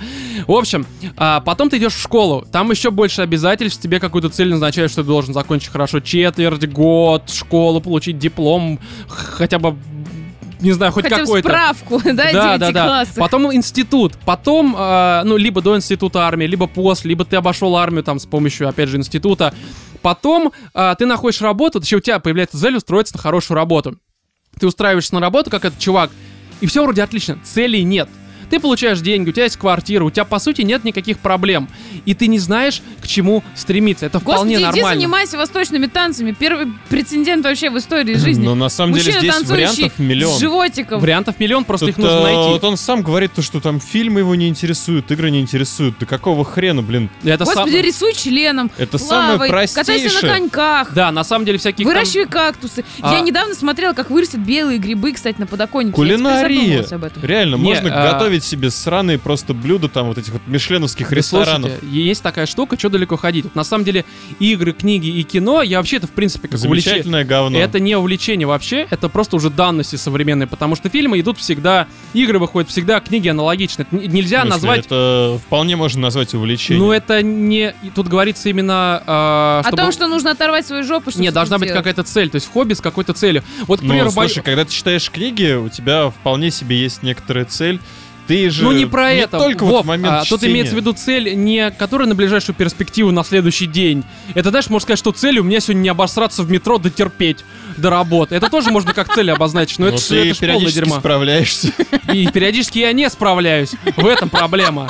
В 0.47 0.51
общем, 0.51 0.85
а, 1.17 1.39
потом 1.41 1.69
ты 1.69 1.77
идешь 1.77 1.93
в 1.93 2.01
школу, 2.01 2.45
там 2.51 2.71
еще 2.71 2.91
больше 2.91 3.21
обязательств, 3.21 3.81
тебе 3.81 3.99
какую-то 3.99 4.29
цель 4.29 4.49
назначают, 4.49 4.91
что 4.91 5.01
ты 5.01 5.07
должен 5.07 5.33
закончить 5.33 5.69
хорошо 5.71 5.99
четверть, 5.99 6.69
год, 6.71 7.23
школу, 7.35 7.81
получить 7.81 8.17
диплом, 8.17 8.79
хотя 9.07 9.59
бы, 9.59 9.75
не 10.59 10.71
знаю, 10.71 10.91
хоть 10.91 11.03
Хотя 11.03 11.17
какой-то. 11.17 11.49
справку, 11.49 12.01
да, 12.03 12.31
Да, 12.31 12.57
да, 12.57 12.71
да. 12.71 13.05
Потом 13.17 13.53
институт. 13.53 14.13
Потом, 14.25 14.75
э, 14.77 15.21
ну, 15.25 15.37
либо 15.37 15.61
до 15.61 15.75
института 15.75 16.25
армии, 16.27 16.45
либо 16.45 16.67
после, 16.67 17.09
либо 17.09 17.25
ты 17.25 17.35
обошел 17.35 17.75
армию 17.75 18.03
там 18.03 18.19
с 18.19 18.25
помощью, 18.25 18.67
опять 18.67 18.89
же, 18.89 18.97
института. 18.97 19.53
Потом 20.01 20.51
э, 20.73 20.95
ты 20.97 21.05
находишь 21.05 21.41
работу, 21.41 21.79
еще 21.79 21.97
у 21.97 21.99
тебя 21.99 22.19
появляется 22.19 22.59
цель 22.59 22.75
устроиться 22.75 23.15
на 23.15 23.21
хорошую 23.21 23.55
работу. 23.55 23.97
Ты 24.59 24.67
устраиваешься 24.67 25.13
на 25.15 25.19
работу, 25.19 25.49
как 25.49 25.65
этот 25.65 25.79
чувак, 25.79 26.11
и 26.61 26.67
все 26.67 26.83
вроде 26.83 27.03
отлично, 27.03 27.37
целей 27.43 27.83
нет. 27.83 28.09
Ты 28.49 28.59
получаешь 28.59 28.99
деньги, 29.01 29.29
у 29.29 29.31
тебя 29.31 29.43
есть 29.43 29.57
квартира, 29.57 30.03
у 30.03 30.09
тебя, 30.11 30.25
по 30.25 30.39
сути, 30.39 30.61
нет 30.61 30.83
никаких 30.83 31.19
проблем. 31.19 31.67
И 32.05 32.13
ты 32.13 32.27
не 32.27 32.39
знаешь, 32.39 32.81
к 33.01 33.07
чему 33.07 33.43
стремиться. 33.55 34.05
Это 34.05 34.19
Господи, 34.19 34.35
вполне 34.35 34.55
иди 34.55 34.63
нормально. 34.63 34.89
занимайся 35.01 35.37
восточными 35.37 35.87
танцами. 35.87 36.31
Первый 36.37 36.67
прецедент 36.89 37.43
вообще 37.45 37.69
в 37.69 37.77
истории 37.77 38.15
жизни. 38.15 38.45
Но 38.45 38.55
на 38.55 38.69
самом 38.69 38.93
деле 38.93 39.13
Мужчина, 39.13 39.33
здесь 39.33 39.49
вариантов 39.49 39.99
миллион. 39.99 40.37
с 40.37 40.39
животиком. 40.39 40.99
Вариантов 40.99 41.39
миллион, 41.39 41.63
просто 41.65 41.87
их 41.87 41.95
Тут, 41.95 42.05
нужно 42.05 42.17
э, 42.19 42.23
найти. 42.23 42.49
Вот 42.51 42.63
он 42.63 42.77
сам 42.77 43.01
говорит, 43.01 43.33
то, 43.33 43.41
что 43.41 43.59
там 43.59 43.79
фильмы 43.79 44.19
его 44.21 44.35
не 44.35 44.47
интересуют, 44.47 45.09
игры 45.11 45.31
не 45.31 45.41
интересуют. 45.41 45.95
Да 45.99 46.05
какого 46.05 46.45
хрена, 46.45 46.81
блин? 46.81 47.09
Это 47.23 47.45
сам- 47.45 47.55
Господи, 47.55 47.75
рисуй 47.77 48.13
членом. 48.13 48.71
Это 48.77 48.97
самое 48.97 49.37
плавай, 49.37 49.49
Катайся 49.49 49.77
на 49.79 49.83
простейшее. 49.85 50.33
коньках. 50.33 50.93
Да, 50.93 51.11
на 51.11 51.23
самом 51.23 51.45
деле 51.45 51.57
всякие... 51.57 51.85
там- 51.85 51.93
Выращивай 51.93 52.25
кактусы. 52.27 52.83
А- 53.01 53.13
Я 53.13 53.21
недавно 53.21 53.55
смотрела, 53.55 53.93
как 53.93 54.09
вырастят 54.09 54.39
белые 54.41 54.77
грибы, 54.79 55.13
кстати, 55.13 55.39
на 55.39 55.47
подоконнике. 55.47 55.95
Кулинария. 55.95 56.59
задумалась 56.83 56.91
об 56.91 57.03
этом. 57.03 57.23
Реально, 57.25 57.55
Не, 57.55 57.61
можно 57.63 57.89
а- 58.09 58.13
готовить 58.13 58.34
себе 58.43 58.69
сраные 58.69 59.17
просто 59.17 59.53
блюда 59.53 59.87
там 59.89 60.07
вот 60.07 60.17
этих 60.17 60.33
вот 60.33 60.41
мишленовских 60.47 61.09
Да 61.09 61.15
ресторанов. 61.15 61.71
слушайте, 61.71 61.87
есть 62.03 62.21
такая 62.23 62.45
штука, 62.45 62.77
что 62.77 62.89
далеко 62.89 63.15
ходить. 63.17 63.45
Вот 63.45 63.55
на 63.55 63.63
самом 63.63 63.83
деле 63.85 64.05
игры, 64.39 64.73
книги 64.73 65.07
и 65.07 65.23
кино, 65.23 65.61
я 65.61 65.77
вообще 65.77 65.97
это 65.97 66.07
в 66.07 66.11
принципе 66.11 66.47
как 66.47 66.59
увлечение. 66.59 67.03
Замечательное 67.03 67.23
говно. 67.25 67.57
Это 67.59 67.79
не 67.79 67.95
увлечение 67.95 68.47
вообще, 68.47 68.87
это 68.89 69.09
просто 69.09 69.35
уже 69.35 69.49
данности 69.49 69.95
современные, 69.95 70.47
потому 70.47 70.75
что 70.75 70.89
фильмы 70.89 71.19
идут 71.19 71.37
всегда, 71.37 71.87
игры 72.13 72.39
выходят 72.39 72.69
всегда, 72.69 72.99
книги 72.99 73.27
аналогичны. 73.27 73.83
Это 73.83 73.95
нельзя 73.95 74.41
смысле, 74.41 74.49
назвать... 74.49 74.85
Это 74.85 75.39
вполне 75.45 75.75
можно 75.75 76.01
назвать 76.01 76.33
увлечением. 76.33 76.85
Ну 76.85 76.91
это 76.91 77.21
не... 77.21 77.73
Тут 77.93 78.07
говорится 78.07 78.49
именно... 78.49 79.01
О 79.05 79.61
чтобы- 79.63 79.77
том, 79.77 79.91
что 79.91 80.07
нужно 80.07 80.31
оторвать 80.31 80.65
свою 80.65 80.83
жопу, 80.83 81.11
чтобы 81.11 81.23
Не, 81.23 81.31
должна 81.31 81.57
быть 81.57 81.71
какая-то 81.71 82.03
цель, 82.03 82.29
то 82.29 82.35
есть 82.35 82.51
хобби 82.51 82.73
с 82.73 82.81
какой-то 82.81 83.13
целью. 83.13 83.43
Вот, 83.67 83.79
к 83.79 83.83
Ну, 83.83 83.89
примеру, 83.89 84.11
бой- 84.11 84.27
слушай, 84.27 84.43
когда 84.43 84.65
ты 84.65 84.71
читаешь 84.71 85.09
книги, 85.09 85.53
у 85.53 85.69
тебя 85.69 86.09
вполне 86.09 86.51
себе 86.51 86.77
есть 86.77 87.03
некоторая 87.03 87.45
цель. 87.45 87.79
Ты 88.27 88.49
же 88.49 88.63
Ну 88.63 88.71
не 88.71 88.85
про 88.85 89.11
это. 89.11 89.37
только 89.37 89.63
Вов, 89.63 89.71
вот 89.73 89.83
в 89.85 89.87
момент 89.87 90.13
а, 90.13 90.19
тут 90.25 90.39
чтения. 90.39 90.53
имеется 90.53 90.73
в 90.73 90.77
виду 90.77 90.93
цель, 90.93 91.35
не 91.35 91.69
которая 91.71 92.07
на 92.07 92.15
ближайшую 92.15 92.55
перспективу 92.55 93.11
на 93.11 93.23
следующий 93.23 93.67
день. 93.67 94.03
Это, 94.33 94.49
знаешь, 94.49 94.67
можно 94.69 94.83
сказать, 94.85 94.99
что 94.99 95.11
цель 95.11 95.37
у 95.39 95.43
меня 95.43 95.59
сегодня 95.59 95.81
не 95.81 95.89
обосраться 95.89 96.41
в 96.43 96.49
метро, 96.49 96.77
дотерпеть 96.79 97.45
до 97.77 97.89
работы. 97.89 98.35
Это 98.35 98.49
тоже 98.49 98.71
можно 98.71 98.93
как 98.93 99.13
цель 99.13 99.29
обозначить, 99.31 99.77
но 99.79 99.85
Но 99.85 99.91
это, 99.93 100.01
ж- 100.01 100.05
ты 100.07 100.15
это 100.15 100.25
полное 100.25 100.35
периодически 100.39 100.75
дерьмо. 100.79 100.99
справляешься. 100.99 101.71
И 102.13 102.27
периодически 102.27 102.79
я 102.79 102.93
не 102.93 103.09
справляюсь. 103.09 103.71
В 103.95 104.05
этом 104.07 104.29
проблема. 104.29 104.87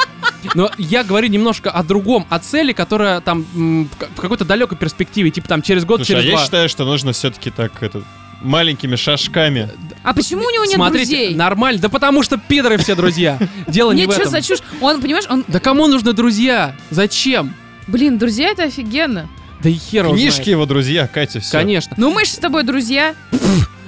Но 0.54 0.69
я 0.78 1.04
говорю 1.04 1.28
немножко 1.28 1.71
о 1.71 1.84
другом, 1.84 2.26
о 2.30 2.38
цели, 2.39 2.71
которая 2.71 3.19
там 3.19 3.45
м, 3.56 3.89
в 3.91 3.98
ка- 3.98 4.08
в 4.15 4.21
какой-то 4.21 4.45
далекой 4.45 4.78
перспективе, 4.78 5.32
типа 5.32 5.48
там 5.48 5.62
через 5.63 5.84
год, 5.86 5.98
Слушай, 5.98 6.12
а 6.12 6.13
через 6.21 6.26
я 6.26 6.32
два. 6.38 6.45
считаю, 6.45 6.69
что 6.69 6.86
нужно 6.86 7.13
все-таки 7.13 7.50
так, 7.50 7.82
это, 7.82 8.04
маленькими 8.41 8.95
шажками. 8.95 9.71
А 10.06 10.13
почему 10.13 10.46
у 10.46 10.50
него 10.52 10.63
нет 10.65 10.76
Смотрите, 10.76 11.06
друзей? 11.18 11.36
нормально. 11.36 11.82
Да 11.82 11.89
потому 11.89 12.22
что 12.22 12.38
пидоры 12.38 12.78
все 12.78 12.96
друзья. 12.96 13.39
Дело 13.68 13.91
не 13.91 14.02
Нет, 14.02 14.12
в 14.12 14.13
что 14.13 14.22
этом. 14.22 14.32
за 14.34 14.41
чушь? 14.44 14.60
Он, 14.80 15.02
понимаешь, 15.02 15.26
он... 15.28 15.44
Да 15.48 15.60
кому 15.60 15.88
нужны 15.88 16.13
друзья? 16.13 16.76
Зачем? 16.91 17.54
Блин, 17.88 18.20
друзья, 18.20 18.50
это 18.52 18.63
офигенно. 18.63 19.28
Да 19.63 19.70
и 19.70 19.74
хер 19.74 20.06
его 20.06 20.13
Книжки 20.15 20.52
его 20.52 20.68
друзья, 20.68 21.08
Катя, 21.08 21.39
все. 21.39 21.52
Конечно. 21.52 21.96
Ну, 21.98 22.12
мы 22.12 22.24
же 22.26 22.32
с 22.32 22.38
тобой 22.38 22.63
друзья. 22.63 23.15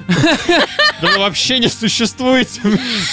Да 0.07 1.11
вы 1.11 1.19
вообще 1.19 1.59
не 1.59 1.67
существуете. 1.67 2.61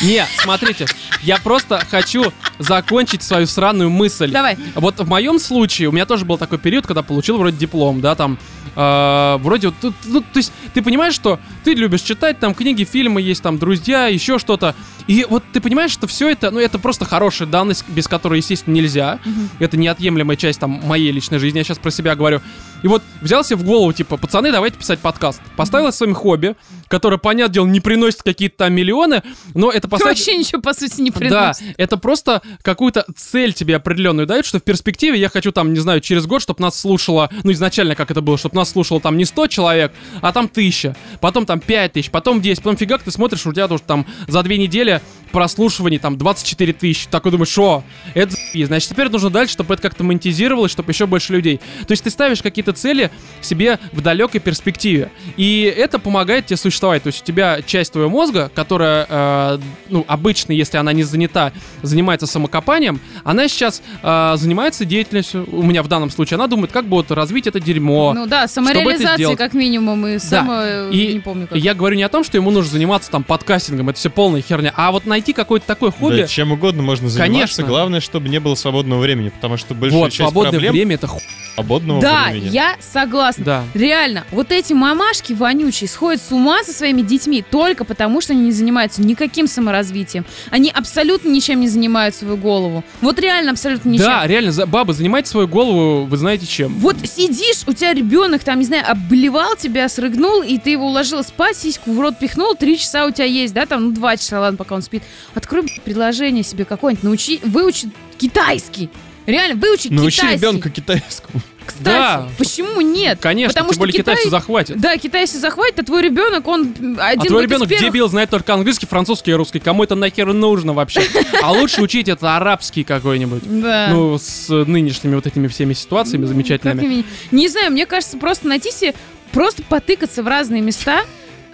Не, 0.02 0.26
смотрите, 0.38 0.86
я 1.22 1.38
просто 1.38 1.84
хочу 1.90 2.32
закончить 2.58 3.22
свою 3.22 3.46
сраную 3.46 3.90
мысль. 3.90 4.30
Давай. 4.30 4.56
Вот 4.74 5.00
в 5.00 5.08
моем 5.08 5.38
случае 5.38 5.88
у 5.88 5.92
меня 5.92 6.06
тоже 6.06 6.24
был 6.24 6.38
такой 6.38 6.58
период, 6.58 6.86
когда 6.86 7.02
получил 7.02 7.36
вроде 7.36 7.56
диплом, 7.56 8.00
да, 8.00 8.14
там, 8.14 8.38
э, 8.74 9.36
вроде, 9.40 9.68
вот 9.68 9.94
ну, 10.04 10.20
то 10.20 10.36
есть 10.36 10.52
ты 10.72 10.82
понимаешь, 10.82 11.14
что 11.14 11.40
ты 11.62 11.74
любишь 11.74 12.02
читать, 12.02 12.38
там 12.38 12.54
книги, 12.54 12.84
фильмы 12.84 13.20
есть, 13.20 13.42
там 13.42 13.58
друзья, 13.58 14.06
еще 14.06 14.38
что-то, 14.38 14.74
и 15.06 15.26
вот 15.28 15.44
ты 15.52 15.60
понимаешь, 15.60 15.90
что 15.90 16.06
все 16.06 16.30
это, 16.30 16.50
ну, 16.50 16.60
это 16.60 16.78
просто 16.78 17.04
хорошая 17.04 17.48
данность, 17.48 17.84
без 17.88 18.08
которой, 18.08 18.38
естественно, 18.38 18.74
нельзя. 18.74 19.18
Это 19.58 19.76
неотъемлемая 19.76 20.36
часть 20.36 20.60
там 20.60 20.80
моей 20.84 21.10
личной 21.12 21.38
жизни, 21.38 21.58
я 21.58 21.64
сейчас 21.64 21.78
про 21.78 21.90
себя 21.90 22.14
говорю. 22.14 22.40
И 22.84 22.86
вот 22.86 23.02
взял 23.22 23.42
себе 23.42 23.56
в 23.56 23.64
голову, 23.64 23.94
типа, 23.94 24.18
пацаны, 24.18 24.52
давайте 24.52 24.76
писать 24.76 24.98
подкаст. 24.98 25.40
Поставил 25.56 25.90
своим 25.90 26.14
хобби, 26.14 26.54
которое, 26.86 27.16
понятное 27.16 27.54
дело, 27.54 27.66
не 27.66 27.80
приносит 27.80 28.22
какие-то 28.22 28.58
там 28.58 28.74
миллионы, 28.74 29.22
но 29.54 29.70
это 29.70 29.82
Ты 29.82 29.88
поставить... 29.88 30.18
вообще 30.18 30.36
ничего, 30.36 30.60
по 30.60 30.74
сути, 30.74 31.00
не 31.00 31.08
Да, 31.10 31.18
приносит. 31.18 31.62
это 31.78 31.96
просто 31.96 32.42
какую-то 32.60 33.06
цель 33.16 33.54
тебе 33.54 33.76
определенную 33.76 34.26
дает, 34.26 34.44
что 34.44 34.58
в 34.58 34.62
перспективе 34.62 35.18
я 35.18 35.30
хочу 35.30 35.50
там, 35.50 35.72
не 35.72 35.80
знаю, 35.80 36.02
через 36.02 36.26
год, 36.26 36.42
чтобы 36.42 36.60
нас 36.60 36.78
слушало, 36.78 37.30
ну 37.42 37.52
изначально 37.52 37.94
как 37.94 38.10
это 38.10 38.20
было, 38.20 38.36
чтобы 38.36 38.56
нас 38.56 38.68
слушало 38.70 39.00
там 39.00 39.16
не 39.16 39.24
100 39.24 39.46
человек, 39.46 39.92
а 40.20 40.30
там 40.34 40.46
тысяча, 40.46 40.94
потом 41.22 41.46
там 41.46 41.60
5 41.60 41.94
тысяч, 41.94 42.10
потом 42.10 42.42
10, 42.42 42.62
потом 42.62 42.76
фигак 42.76 43.02
ты 43.02 43.10
смотришь, 43.10 43.46
у 43.46 43.52
тебя 43.54 43.66
тоже 43.66 43.82
там 43.86 44.04
за 44.28 44.42
две 44.42 44.58
недели 44.58 45.00
прослушиваний 45.32 45.98
там 45.98 46.18
24 46.18 46.72
тысячи, 46.74 47.08
такой 47.08 47.32
думаешь, 47.32 47.48
что, 47.48 47.82
это 48.12 48.32
за***, 48.32 48.66
значит 48.66 48.90
теперь 48.90 49.08
нужно 49.08 49.30
дальше, 49.30 49.54
чтобы 49.54 49.72
это 49.72 49.82
как-то 49.82 50.04
монетизировалось, 50.04 50.70
чтобы 50.70 50.92
еще 50.92 51.06
больше 51.06 51.32
людей. 51.32 51.60
То 51.86 51.92
есть 51.92 52.04
ты 52.04 52.10
ставишь 52.10 52.42
какие-то 52.42 52.73
цели 52.74 53.10
себе 53.40 53.78
в 53.92 54.00
далекой 54.00 54.40
перспективе, 54.40 55.10
и 55.36 55.62
это 55.76 55.98
помогает 55.98 56.46
тебе 56.46 56.56
существовать, 56.56 57.02
то 57.02 57.08
есть 57.08 57.22
у 57.22 57.24
тебя 57.24 57.60
часть 57.62 57.92
твоего 57.92 58.10
мозга, 58.10 58.50
которая, 58.54 59.06
э, 59.08 59.58
ну, 59.90 60.04
обычно, 60.08 60.52
если 60.52 60.76
она 60.78 60.92
не 60.92 61.02
занята, 61.02 61.52
занимается 61.82 62.26
самокопанием, 62.26 63.00
она 63.22 63.48
сейчас 63.48 63.82
э, 64.02 64.34
занимается 64.36 64.84
деятельностью, 64.84 65.46
у 65.50 65.62
меня 65.62 65.82
в 65.82 65.88
данном 65.88 66.10
случае, 66.10 66.36
она 66.36 66.46
думает, 66.46 66.72
как 66.72 66.86
бы 66.86 66.96
вот 66.96 67.10
развить 67.10 67.46
это 67.46 67.60
дерьмо. 67.60 68.12
Ну 68.14 68.26
да, 68.26 68.48
самореализация, 68.48 69.36
как 69.36 69.54
минимум, 69.54 70.06
и 70.06 70.18
само... 70.18 70.90
И 70.90 71.14
Не 71.14 71.20
помню, 71.20 71.46
как. 71.46 71.58
Я 71.58 71.74
говорю 71.74 71.96
не 71.96 72.02
о 72.02 72.08
том, 72.08 72.24
что 72.24 72.36
ему 72.36 72.50
нужно 72.50 72.72
заниматься 72.72 73.10
там 73.10 73.24
подкастингом, 73.24 73.90
это 73.90 73.98
все 73.98 74.10
полная 74.10 74.42
херня, 74.42 74.72
а 74.76 74.92
вот 74.92 75.06
найти 75.06 75.32
какое-то 75.32 75.66
такое 75.66 75.90
хобби. 75.90 76.22
Да 76.22 76.26
чем 76.26 76.52
угодно 76.52 76.82
можно 76.82 77.08
заниматься, 77.08 77.32
Конечно. 77.32 77.64
главное, 77.64 78.00
чтобы 78.00 78.28
не 78.28 78.40
было 78.40 78.54
свободного 78.54 79.00
времени, 79.00 79.28
потому 79.28 79.56
что 79.56 79.74
большая 79.74 80.00
вот, 80.00 80.08
часть 80.08 80.18
свободное 80.18 80.52
проблем... 80.52 80.72
время 80.72 80.94
это 80.96 81.06
ху... 81.06 81.20
свободного 81.54 82.00
Да, 82.00 82.28
времени. 82.30 82.48
я 82.48 82.63
согласна. 82.80 83.44
Да. 83.44 83.64
Реально, 83.74 84.24
вот 84.30 84.52
эти 84.52 84.72
мамашки 84.72 85.32
вонючие 85.32 85.88
сходят 85.88 86.22
с 86.22 86.32
ума 86.32 86.62
со 86.64 86.72
своими 86.72 87.02
детьми 87.02 87.42
только 87.48 87.84
потому, 87.84 88.20
что 88.20 88.32
они 88.32 88.42
не 88.42 88.52
занимаются 88.52 89.02
никаким 89.02 89.46
саморазвитием. 89.46 90.24
Они 90.50 90.70
абсолютно 90.70 91.28
ничем 91.28 91.60
не 91.60 91.68
занимают 91.68 92.14
свою 92.14 92.36
голову. 92.36 92.84
Вот 93.00 93.18
реально 93.18 93.52
абсолютно 93.52 93.88
ничем. 93.90 94.06
Да, 94.06 94.26
реально, 94.26 94.52
за- 94.52 94.66
бабы, 94.66 94.92
занимайте 94.94 95.30
свою 95.30 95.48
голову, 95.48 96.04
вы 96.04 96.16
знаете 96.16 96.46
чем. 96.46 96.74
Вот 96.78 96.96
сидишь, 97.04 97.62
у 97.66 97.72
тебя 97.72 97.92
ребенок 97.94 98.44
там, 98.44 98.58
не 98.58 98.64
знаю, 98.64 98.84
обблевал 98.90 99.56
тебя, 99.56 99.88
срыгнул, 99.88 100.42
и 100.42 100.58
ты 100.58 100.70
его 100.70 100.86
уложила 100.86 101.22
спать, 101.22 101.56
сиську 101.56 101.92
в 101.92 102.00
рот 102.00 102.18
пихнул, 102.18 102.54
три 102.54 102.78
часа 102.78 103.06
у 103.06 103.10
тебя 103.10 103.24
есть, 103.26 103.54
да, 103.54 103.66
там, 103.66 103.84
ну, 103.86 103.90
два 103.92 104.16
часа, 104.16 104.40
ладно, 104.40 104.56
пока 104.56 104.74
он 104.74 104.82
спит. 104.82 105.02
Открой 105.34 105.64
приложение 105.84 106.42
себе 106.44 106.64
какое-нибудь, 106.64 107.04
научи, 107.04 107.40
выучи 107.44 107.88
китайский. 108.18 108.90
Реально, 109.26 109.56
выучи 109.56 109.88
Научи 109.88 110.16
китайский. 110.20 110.38
ребенка 110.46 110.70
китайскому. 110.70 111.40
Кстати, 111.78 111.84
Да. 111.84 112.28
почему 112.38 112.80
нет? 112.80 113.18
Конечно, 113.20 113.52
Потому 113.52 113.68
тем 113.68 113.72
что 113.74 113.78
более 113.80 113.92
Китай- 113.92 114.14
китайцы 114.14 114.30
захватят. 114.30 114.80
Да, 114.80 114.96
Китай 114.96 115.22
если 115.22 115.38
захватит, 115.38 115.78
а 115.80 115.84
твой 115.84 116.02
ребенок, 116.02 116.46
он 116.46 116.74
один 116.98 116.98
А 117.00 117.16
твой 117.24 117.42
ребенок 117.42 117.68
первых. 117.68 117.86
дебил 117.90 118.08
знает 118.08 118.30
только 118.30 118.54
английский, 118.54 118.86
французский 118.86 119.32
и 119.32 119.34
русский. 119.34 119.58
Кому 119.60 119.84
это 119.84 119.94
нахер 119.94 120.32
нужно 120.32 120.72
вообще? 120.72 121.02
А 121.42 121.52
лучше 121.52 121.82
учить 121.82 122.08
это 122.08 122.36
арабский 122.36 122.84
какой-нибудь. 122.84 123.42
Да. 123.62 123.88
Ну, 123.90 124.18
с 124.18 124.48
нынешними 124.48 125.14
вот 125.14 125.26
этими 125.26 125.46
всеми 125.48 125.72
ситуациями 125.74 126.22
Как 126.22 126.28
замечательными. 126.28 127.04
Не 127.30 127.48
знаю, 127.48 127.72
мне 127.72 127.86
кажется, 127.86 128.16
просто 128.18 128.46
найти 128.48 128.70
себе, 128.70 128.94
просто 129.32 129.62
потыкаться 129.62 130.22
в 130.22 130.28
разные 130.28 130.62
места. 130.62 131.02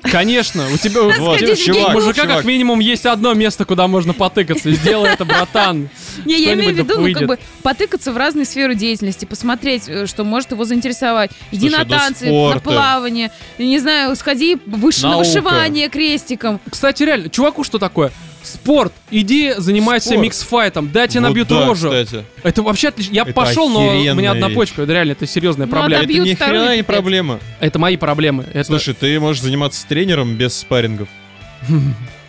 Конечно, 0.03 0.67
у 0.73 0.77
тебя 0.77 1.03
Вот, 1.03 1.39
чувак, 1.57 1.95
мужика 1.95 2.23
чувак. 2.23 2.37
как 2.39 2.45
минимум 2.45 2.81
есть 2.81 3.07
одно 3.07 3.35
место, 3.35 3.65
куда 3.65 3.87
можно 3.87 4.15
потыкаться. 4.15 4.71
Сделай 4.73 5.11
это, 5.11 5.25
братан. 5.25 5.89
Не, 6.25 6.41
я 6.43 6.55
имею 6.55 6.75
в 6.75 6.79
виду, 6.79 6.95
ну, 6.97 7.03
выйдет. 7.03 7.19
как 7.19 7.29
бы 7.29 7.39
потыкаться 7.63 8.13
в 8.13 8.17
разные 8.17 8.45
сферы 8.45 8.75
деятельности, 8.75 9.25
посмотреть, 9.25 9.89
э, 9.89 10.07
что 10.07 10.25
может 10.25 10.53
его 10.53 10.65
заинтересовать. 10.65 11.31
Иди 11.51 11.69
Слушай, 11.69 11.85
на 11.85 11.99
танцы, 11.99 12.31
на 12.31 12.61
плавание, 12.61 13.31
не 13.59 13.79
знаю, 13.79 14.17
сходи 14.17 14.59
выше 14.67 15.07
на 15.07 15.19
вышивание 15.19 15.89
крестиком. 15.89 16.61
Кстати, 16.69 17.03
реально, 17.03 17.29
чуваку 17.29 17.65
что 17.65 17.79
такое? 17.79 18.11
Спорт. 18.43 18.93
Иди 19.11 19.55
занимайся 19.59 20.09
Спорт. 20.09 20.23
миксфайтом. 20.23 20.91
Да, 20.91 21.07
тебе 21.07 21.21
Вот 21.21 21.29
набьют 21.29 21.49
да, 21.49 21.67
рожу. 21.67 21.89
кстати. 21.89 22.25
Это 22.43 22.63
вообще 22.63 22.89
отлично. 22.89 23.13
Я 23.13 23.23
Это 23.23 23.33
пошел, 23.33 23.69
но 23.69 23.89
у 23.89 23.93
меня 24.15 24.31
одна 24.33 24.49
вещь. 24.49 24.57
почка. 24.57 24.83
Это 24.83 24.93
реально, 24.93 25.13
это 25.13 25.27
серьезная 25.27 25.67
Ну, 25.67 25.73
проблема. 25.73 26.03
Это 26.05 26.13
ни 26.13 26.35
хрена 26.35 26.71
не 26.77 26.83
пипец. 26.83 26.87
проблема. 26.87 27.41
Это 27.61 27.79
мои 27.79 27.97
проблемы. 27.97 28.47
Это... 28.53 28.65
Слушай, 28.65 28.95
ты 28.95 29.21
можешь 29.21 29.43
заниматься 29.43 29.81
с 29.81 29.85
тренером 29.85 30.35
без 30.37 30.57
спаррингов. 30.57 31.09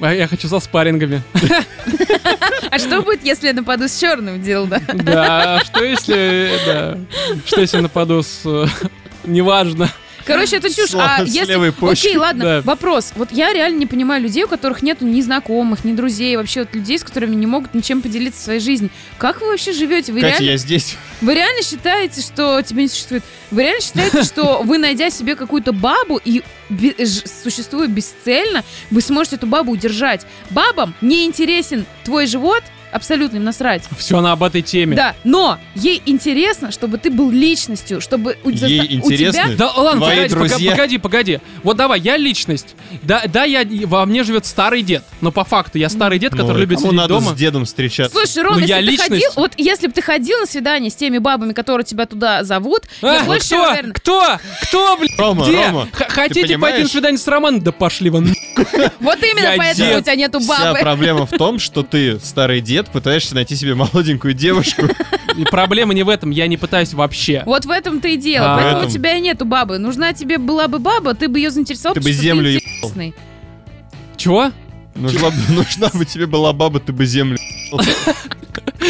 А 0.04 0.12
Я 0.15 0.28
хочу 0.28 0.47
со 0.47 0.60
спаррингами. 0.60 1.21
А 2.71 2.80
что 2.80 3.04
будет, 3.04 3.24
если 3.24 3.47
я 3.47 3.54
нападу 3.54 3.88
с 3.88 4.00
черным 4.00 4.41
дело, 4.41 4.65
да? 4.65 4.82
Да, 4.93 5.62
что 5.63 5.84
если... 5.84 6.52
Да. 6.65 6.97
Что 7.45 7.62
если 7.62 7.80
нападу 7.82 8.24
с... 8.24 8.41
э, 8.45 8.65
Неважно. 9.26 9.89
Короче, 10.26 10.58
это 10.58 10.74
чушь. 10.74 10.94
А 10.94 11.24
если... 11.24 11.92
Окей, 11.92 12.18
ладно, 12.18 12.62
вопрос. 12.64 13.12
Вот 13.16 13.32
я 13.32 13.54
реально 13.54 13.78
не 13.78 13.86
понимаю 13.86 14.22
людей, 14.22 14.44
у 14.44 14.48
которых 14.48 14.82
нету 14.82 15.06
ни 15.06 15.22
знакомых, 15.22 15.84
ни 15.84 15.94
друзей, 15.94 16.36
вообще 16.38 16.62
вот 16.62 16.74
людей, 16.74 16.98
с 17.00 17.04
которыми 17.04 17.36
не 17.36 17.48
могут 17.48 17.74
ничем 17.74 18.02
поделиться 18.02 18.42
своей 18.44 18.60
жизни. 18.60 18.90
Как 19.18 19.42
вы 19.42 19.48
вообще 19.48 19.74
живете? 19.74 20.12
Вы 20.12 20.22
Катя, 20.22 20.40
реально 20.40 20.52
я 20.52 20.58
здесь. 20.58 20.98
Вы 21.22 21.36
реально 21.36 21.64
считаете, 21.64 22.22
что 22.22 22.62
тебя 22.62 22.84
не 22.84 22.88
существует? 22.88 23.24
Вы 23.52 23.64
реально 23.64 23.82
считаете, 23.82 24.24
что 24.24 24.62
вы, 24.64 24.78
найдя 24.78 25.10
себе 25.10 25.36
какую-то 25.36 25.74
бабу 25.74 26.20
и 26.24 26.44
существуя 27.44 27.88
бесцельно, 27.88 28.64
вы 28.90 29.02
сможете 29.02 29.36
эту 29.36 29.48
бабу 29.48 29.72
удержать? 29.72 30.26
Бабам 30.50 30.94
не 31.02 31.26
интересен 31.26 31.86
твой 32.04 32.28
живот, 32.28 32.64
абсолютно 32.92 33.38
им 33.38 33.44
насрать. 33.44 33.84
Все 33.98 34.18
она 34.18 34.32
об 34.34 34.44
этой 34.44 34.62
теме. 34.62 34.96
Да, 34.96 35.16
но 35.24 35.58
ей 35.76 36.02
интересно, 36.06 36.72
чтобы 36.72 36.98
ты 36.98 37.10
был 37.10 37.32
личностью, 37.32 38.02
чтобы 38.02 38.38
у, 38.44 38.50
Ей 38.50 38.58
заста- 38.58 38.88
у 38.90 39.12
интересно? 39.12 39.44
тебя... 39.44 39.56
Да 39.58 39.72
ладно, 39.72 40.02
Твои 40.02 40.16
погоди, 40.28 40.34
друзья. 40.36 40.72
погоди, 40.72 40.98
погоди. 40.98 41.40
Вот 41.64 41.78
давай, 41.78 42.00
я 42.00 42.18
личность. 42.18 42.76
Да, 43.04 43.24
да, 43.28 43.44
я 43.44 43.66
во 43.86 44.06
мне 44.06 44.24
живет 44.24 44.46
старый 44.46 44.82
дед. 44.82 45.04
Но 45.22 45.32
по 45.32 45.44
факту 45.44 45.78
я 45.78 45.90
старый 45.90 46.20
дед, 46.20 46.32
который 46.32 46.54
Ну, 46.54 46.60
любит 46.60 46.78
кому 46.78 46.90
сидеть 46.90 46.98
надо 47.02 47.14
дома. 47.16 47.32
с 47.32 47.36
дедом 47.36 47.66
встречаться. 47.66 48.12
Слушай, 48.18 48.44
Ром, 48.44 48.54
Ну, 48.56 48.60
если 48.60 48.72
я 48.74 48.78
бы 48.80 48.86
ты 48.86 48.92
личность. 48.92 49.10
ходил, 49.12 49.32
вот 49.36 49.52
если 49.58 49.88
бы 49.88 49.94
ты 49.94 50.02
ходил 50.02 50.40
на 50.40 50.46
свидание 50.46 50.90
с 50.92 50.96
теми 50.96 51.18
бабами, 51.18 51.54
которые 51.54 51.86
тебя 51.86 52.06
туда 52.06 52.44
зовут, 52.44 52.84
я 53.02 53.22
А, 53.22 53.24
больше 53.24 53.50
чем 53.50 53.60
кто? 53.62 53.72
уверена. 53.72 53.94
Кто? 53.94 54.38
Кто, 54.64 54.98
блин? 54.98 55.12
Рома, 55.18 55.44
Где? 55.46 55.66
Рома, 55.68 55.88
Х- 55.92 56.08
Хотите 56.10 56.58
пойти 56.58 56.84
на 56.84 56.88
свидание 56.90 57.18
с 57.18 57.28
Романом? 57.28 57.62
Да 57.62 57.72
пошли 57.72 58.10
вон. 58.10 58.28
Вот 59.00 59.18
именно 59.24 59.52
Я 59.54 59.58
поэтому 59.58 59.90
дед. 59.90 60.00
у 60.00 60.02
тебя 60.02 60.16
нету 60.16 60.40
Вся 60.40 60.66
бабы. 60.66 60.80
проблема 60.80 61.26
в 61.26 61.32
том, 61.32 61.60
что 61.60 61.84
ты, 61.84 62.20
старый 62.20 62.62
дед, 62.62 62.81
пытаешься 62.89 63.36
найти 63.36 63.56
себе 63.56 63.76
молоденькую 63.76 64.34
девушку. 64.34 64.84
И 65.38 65.44
проблема 65.46 65.94
не 65.94 66.04
в 66.04 66.10
этом, 66.10 66.30
я 66.32 66.48
не 66.48 66.58
пытаюсь 66.58 66.94
вообще. 66.94 67.44
Вот 67.46 67.65
в 67.65 67.70
этом-то 67.70 68.08
и 68.08 68.17
дело. 68.17 68.54
А. 68.54 68.58
Поэтому 68.58 68.78
у 68.78 68.82
этом. 68.82 68.91
тебя 68.94 69.15
и 69.15 69.22
нету 69.22 69.46
бабы. 69.46 69.78
Нужна 69.78 70.13
тебе 70.13 70.38
была 70.38 70.67
бы 70.67 70.80
баба, 70.80 71.13
ты 71.13 71.28
бы 71.28 71.39
ее 71.39 71.52
заинтересовал, 71.52 71.94
Ты 71.94 72.02
бы 72.02 72.06
потому 72.06 72.15
что 72.15 72.24
землю 72.24 72.54
интересный. 72.54 73.15
Чего? 74.17 74.52
Нужна, 74.96 75.30
бы- 75.30 75.54
нужна 75.54 75.89
бы 75.94 76.06
тебе 76.06 76.28
была 76.28 76.54
баба, 76.54 76.80
ты 76.80 76.91
бы 76.91 77.06
землю. 77.06 77.38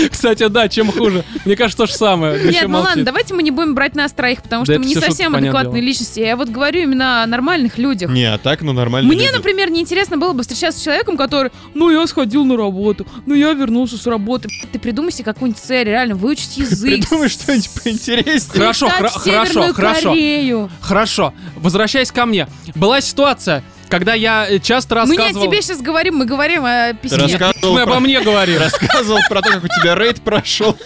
Кстати, 0.10 0.47
да, 0.47 0.67
чем 0.69 0.91
хуже. 0.91 1.23
Мне 1.45 1.56
кажется, 1.56 1.84
то 1.84 1.88
же 1.88 1.93
самое. 1.93 2.41
Нет, 2.43 2.67
ну 2.67 2.80
ладно, 2.80 3.04
давайте 3.04 3.34
мы 3.34 3.43
не 3.43 3.51
будем 3.51 3.75
брать 3.75 3.95
нас 3.95 4.12
троих, 4.12 4.41
потому 4.41 4.65
что 4.65 4.80
мы 4.80 4.86
не 4.86 4.95
совсем 4.95 5.36
адекватные 5.36 5.82
личности. 5.82 6.19
Я 6.19 6.36
вот 6.36 6.49
говорю 6.49 6.82
именно 6.82 7.23
о 7.23 7.27
нормальных 7.27 7.77
людях. 7.77 8.10
Не, 8.10 8.25
а 8.25 8.38
так, 8.38 8.62
ну 8.62 8.73
нормально. 8.73 9.12
Мне, 9.12 9.32
например, 9.32 9.69
неинтересно 9.69 10.17
было 10.17 10.34
бы 10.34 10.41
встречаться 10.41 10.80
с 10.80 10.84
человеком, 10.84 11.17
который, 11.17 11.51
ну, 11.73 11.89
я 11.89 12.06
сходил 12.08 12.45
на 12.45 12.58
работу, 12.58 13.06
ну, 13.25 13.34
я 13.36 13.54
вернулся 13.54 13.97
с 13.97 14.06
работы. 14.08 14.49
Ты 14.71 14.80
придумай 14.80 15.12
себе 15.12 15.25
какую-нибудь 15.25 15.62
цель, 15.62 15.88
реально, 15.88 16.15
выучить 16.15 16.58
язык. 16.58 17.01
Придумай 17.01 17.30
что-нибудь 17.30 17.69
поинтереснее. 17.84 18.60
Хорошо, 18.60 18.89
хорошо, 18.89 19.73
хорошо. 19.73 20.69
Хорошо, 20.82 21.34
возвращаясь 21.56 22.12
ко 22.12 22.25
мне. 22.25 22.47
Была 22.75 23.01
ситуация, 23.01 23.63
когда 23.91 24.13
я 24.13 24.47
э, 24.49 24.60
часто 24.60 24.95
Мы 25.06 25.12
не 25.12 25.17
о 25.17 25.19
рассказывал... 25.19 25.45
тебе 25.47 25.62
сейчас 25.62 25.82
говорим, 25.82 26.15
мы 26.15 26.25
говорим 26.25 26.63
о 26.65 26.93
письме. 26.93 27.19
рассказывал, 27.19 27.73
Мы 27.73 27.82
обо 27.82 27.91
про- 27.91 27.99
мне 27.99 28.21
говорим. 28.21 28.60
рассказывал 28.60 29.19
про 29.30 29.41
то, 29.41 29.49
как 29.51 29.63
у 29.65 29.67
тебя 29.67 29.95
рейд 29.95 30.21
прошел. 30.21 30.77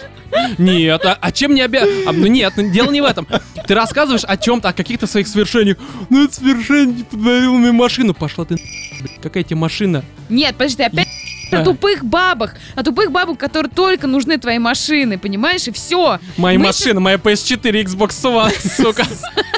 Нет, 0.58 1.06
а, 1.06 1.18
а 1.22 1.32
чем 1.32 1.54
не 1.54 1.62
обя... 1.62 1.84
а, 2.08 2.12
ну 2.12 2.26
нет, 2.26 2.54
ну, 2.58 2.70
дело 2.72 2.92
не 2.92 3.02
в 3.02 3.06
этом. 3.06 3.28
Ты 3.68 3.76
рассказываешь 3.76 4.24
о 4.26 4.36
чем-то, 4.36 4.70
о 4.70 4.74
каких-то 4.74 5.06
своих 5.06 5.28
свершениях. 5.28 5.78
Ну, 6.10 6.26
это 6.26 6.34
свершение 6.34 7.06
подарил 7.06 7.54
мне 7.54 7.72
машину. 7.72 8.16
Пошла 8.16 8.44
ты, 8.44 8.58
какая 9.22 9.44
тебе 9.44 9.58
машина? 9.58 10.04
Нет, 10.28 10.56
подожди, 10.56 10.78
ты 10.78 10.84
опять 10.84 11.08
о 11.52 11.64
тупых 11.64 12.04
бабах, 12.04 12.56
о 12.76 12.84
тупых 12.84 13.12
бабах, 13.12 13.38
которые 13.38 13.72
только 13.72 14.08
нужны 14.08 14.38
твои 14.40 14.58
машины, 14.58 15.20
понимаешь, 15.20 15.68
и 15.68 15.72
все. 15.72 16.20
Моя 16.38 16.58
Мы 16.58 16.66
машина, 16.66 17.00
моя 17.00 17.18
PS4, 17.18 17.84
Xbox 17.86 18.10
One, 18.24 18.52
сука. 18.76 19.06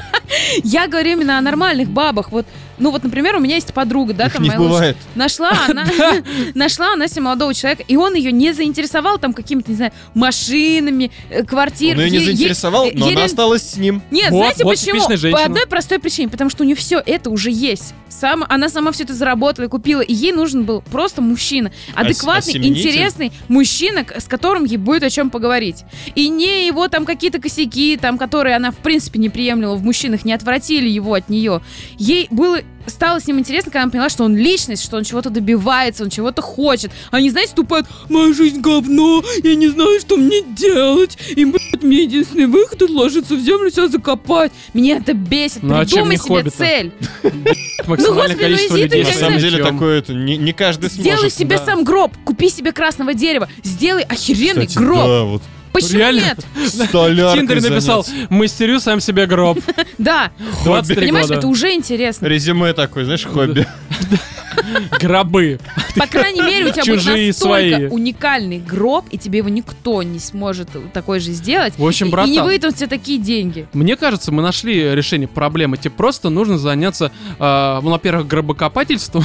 Я 0.63 0.88
говорю 0.88 1.13
именно 1.13 1.38
о 1.38 1.41
нормальных 1.41 1.89
бабах. 1.89 2.31
Вот, 2.31 2.45
ну 2.77 2.91
вот, 2.91 3.03
например, 3.03 3.35
у 3.35 3.39
меня 3.39 3.55
есть 3.55 3.73
подруга, 3.73 4.13
да, 4.13 4.27
Их 4.27 4.33
там 4.33 4.43
не 4.43 4.49
моя 4.49 4.59
лучшая- 4.59 4.73
бывает. 4.73 4.97
Нашла 5.15 5.51
она, 5.69 5.85
нашла 6.53 6.93
она 6.93 7.07
себе 7.07 7.21
молодого 7.21 7.53
человека, 7.53 7.83
и 7.87 7.95
он 7.95 8.15
ее 8.15 8.31
не 8.31 8.53
заинтересовал 8.53 9.17
там 9.17 9.33
какими-то, 9.33 9.71
не 9.71 9.77
знаю, 9.77 9.91
машинами, 10.13 11.11
э, 11.29 11.39
Он 11.39 11.45
квартирами. 11.45 12.03
ее 12.03 12.11
не 12.11 12.19
заинтересовал, 12.19 12.89
но 12.93 13.07
она 13.07 13.25
осталась 13.25 13.71
с 13.71 13.77
ним. 13.77 14.01
Нет, 14.11 14.29
знаете 14.29 14.63
почему? 14.63 15.01
По 15.31 15.43
одной 15.43 15.65
простой 15.67 15.99
причине, 15.99 16.29
потому 16.29 16.49
что 16.49 16.63
у 16.63 16.65
нее 16.65 16.75
все 16.75 17.01
это 17.05 17.29
уже 17.29 17.51
есть. 17.51 17.93
Сам, 18.09 18.45
она 18.47 18.69
сама 18.69 18.91
все 18.91 19.03
это 19.03 19.13
заработала 19.13 19.65
и 19.65 19.69
купила, 19.69 20.01
и 20.01 20.13
ей 20.13 20.31
нужен 20.31 20.63
был 20.63 20.81
просто 20.81 21.21
мужчина, 21.21 21.71
адекватный, 21.93 22.53
интересный 22.57 23.31
мужчина, 23.47 24.05
с 24.17 24.25
которым 24.25 24.63
ей 24.63 24.77
будет 24.77 25.03
о 25.03 25.09
чем 25.09 25.29
поговорить. 25.29 25.83
И 26.15 26.29
не 26.29 26.67
его 26.67 26.87
там 26.87 27.05
какие-то 27.05 27.39
косяки, 27.39 27.97
там, 27.97 28.17
которые 28.17 28.55
она 28.55 28.71
в 28.71 28.77
принципе 28.77 29.19
не 29.19 29.29
приемлила 29.29 29.75
в 29.75 29.83
мужчинах, 29.83 30.25
не 30.25 30.33
отвратили 30.33 30.87
его 30.87 31.13
от 31.13 31.29
нее. 31.29 31.61
Ей 31.97 32.27
было 32.31 32.59
стало 32.89 33.19
с 33.19 33.27
ним 33.27 33.39
интересно, 33.39 33.71
когда 33.71 33.84
она 33.84 33.91
поняла, 33.91 34.10
что 34.10 34.23
он 34.23 34.36
личность, 34.36 34.84
что 34.84 34.97
он 34.97 35.03
чего-то 35.03 35.30
добивается, 35.30 36.03
он 36.03 36.10
чего-то 36.10 36.41
хочет. 36.41 36.91
Они, 37.12 37.30
знаете, 37.30 37.53
тупают, 37.56 37.88
моя 38.10 38.34
жизнь 38.34 38.62
говно, 38.62 39.23
я 39.43 39.56
не 39.56 39.67
знаю, 39.67 39.99
что 39.99 40.17
мне 40.17 40.41
делать. 40.41 41.17
И, 41.36 41.45
блядь, 41.45 41.84
мне 41.84 42.03
единственный 42.03 42.47
выход 42.47 42.82
отложиться 42.82 43.36
в 43.36 43.39
землю, 43.39 43.69
себя 43.69 43.88
закопать. 43.88 44.51
Меня 44.73 44.97
это 44.97 45.13
бесит. 45.13 45.63
Ну, 45.63 45.77
а 45.77 45.86
чем 45.86 46.08
Придумай 46.08 46.12
не 46.12 46.17
себе 46.17 46.36
«Хоббит»-то? 46.36 46.58
цель. 46.58 46.91
Максимальное 47.88 48.36
господи, 48.36 48.67
ну 48.69 48.80
иди 48.80 48.88
ты. 48.88 49.03
На 49.03 49.13
самом 49.13 49.39
деле 49.39 49.63
такое 49.63 49.99
это 49.99 50.13
не, 50.13 50.38
не 50.38 50.53
каждый 50.53 50.89
Сделай 50.89 51.18
сможет. 51.18 51.34
себе 51.34 51.57
да. 51.57 51.65
сам 51.65 51.84
гроб, 51.84 52.13
купи 52.24 52.49
себе 52.49 52.72
красного 52.72 53.13
дерева, 53.13 53.49
сделай 53.63 54.03
охеренный 54.03 54.68
гроб. 54.74 55.41
Почему 55.74 55.99
Реально? 55.99 56.20
нет? 56.22 56.45
В 56.55 56.68
Столяркой 56.86 57.39
Тиндере 57.41 57.61
написал, 57.61 58.05
мастерю 58.30 58.80
сам 58.80 58.99
себе 58.99 59.26
гроб. 59.26 59.59
Да, 59.97 60.32
23 60.63 60.95
понимаешь, 61.07 61.28
года. 61.28 61.39
это 61.39 61.47
уже 61.47 61.74
интересно. 61.74 62.28
Резюме 62.28 62.74
такое, 62.74 63.03
знаешь, 63.05 63.26
хобби. 63.26 63.65
Гробы. 64.99 65.59
По 65.95 66.07
крайней 66.07 66.41
мере, 66.41 66.68
у 66.68 66.72
тебя 66.72 66.84
Чужие 66.84 67.15
будет 67.15 67.28
настолько 67.28 67.76
свои. 67.76 67.88
уникальный 67.88 68.59
гроб, 68.59 69.05
и 69.11 69.18
тебе 69.18 69.39
его 69.39 69.49
никто 69.49 70.03
не 70.03 70.20
сможет 70.20 70.70
такой 70.93 71.20
же 71.20 71.32
сделать. 71.32 71.74
В 71.78 71.86
общем, 71.86 72.07
И- 72.07 72.09
и, 72.09 72.11
братан. 72.11 72.32
не 72.32 72.39
выйдут 72.41 72.76
тебе 72.76 72.88
такие 72.88 73.20
деньги. 73.20 73.68
Мне 73.74 73.95
кажется, 73.95 74.32
мы 74.32 74.41
нашли 74.41 74.95
решение 74.95 75.28
проблемы. 75.28 75.78
Тебе 75.78 75.91
просто 75.91 76.30
нужно 76.30 76.57
заняться, 76.57 77.11
э, 77.39 77.80
ну, 77.84 77.89
во-первых, 77.91 78.28
гробокопательством, 78.28 79.24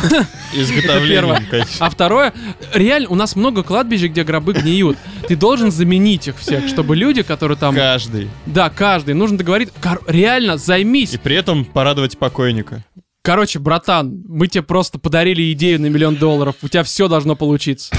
Изготовлением, 0.54 1.44
конечно. 1.50 1.86
а 1.86 1.90
второе, 1.90 2.32
реально, 2.72 3.08
у 3.08 3.14
нас 3.14 3.36
много 3.36 3.62
кладбищ, 3.62 4.02
где 4.02 4.24
гробы 4.24 4.52
гниют. 4.54 4.96
Ты 5.28 5.36
должен 5.36 5.70
заменить 5.70 6.28
их 6.28 6.31
всех, 6.36 6.68
чтобы 6.68 6.96
люди, 6.96 7.22
которые 7.22 7.56
там... 7.56 7.74
Каждый. 7.74 8.28
Да, 8.46 8.70
каждый, 8.70 9.14
нужно 9.14 9.38
договориться. 9.38 9.74
Кор- 9.80 10.02
реально, 10.06 10.56
займись. 10.56 11.14
И 11.14 11.18
при 11.18 11.36
этом 11.36 11.64
порадовать 11.64 12.18
покойника. 12.18 12.84
Короче, 13.22 13.60
братан, 13.60 14.24
мы 14.26 14.48
тебе 14.48 14.62
просто 14.62 14.98
подарили 14.98 15.52
идею 15.52 15.80
на 15.80 15.86
миллион 15.86 16.16
долларов. 16.16 16.56
У 16.62 16.68
тебя 16.68 16.82
все 16.82 17.06
должно 17.08 17.36
получиться. 17.36 17.94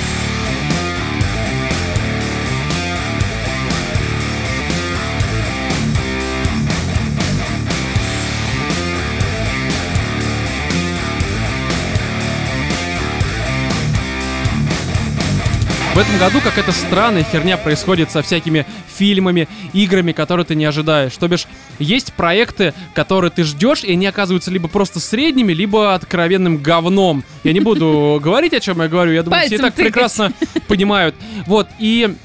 В 15.94 15.98
этом 16.00 16.18
году 16.18 16.42
какая-то 16.44 16.72
странная 16.72 17.24
херня 17.24 17.56
происходит 17.56 18.10
со 18.10 18.24
всякими 18.24 18.66
фильмами, 18.98 19.48
играми, 19.74 20.12
которые 20.12 20.44
ты 20.44 20.56
не 20.56 20.66
ожидаешь. 20.66 21.16
То 21.16 21.28
бишь, 21.28 21.46
есть 21.78 22.14
проекты, 22.14 22.74
которые 22.96 23.30
ты 23.30 23.44
ждешь, 23.44 23.84
и 23.84 23.92
они 23.92 24.08
оказываются 24.08 24.50
либо 24.50 24.68
просто 24.68 25.00
средними, 25.00 25.54
либо 25.54 25.94
откровенным 25.94 26.58
говном. 26.58 27.24
Я 27.44 27.54
не 27.54 27.60
буду 27.60 28.20
говорить, 28.24 28.56
о 28.56 28.60
чем 28.60 28.82
я 28.82 28.88
говорю, 28.88 29.12
я 29.12 29.22
думаю, 29.22 29.46
все 29.46 29.56
и 29.56 29.60
так 29.60 29.76
прекрасно 29.76 30.34
понимают. 30.68 31.14
Вот, 31.46 31.68
и 31.78 32.16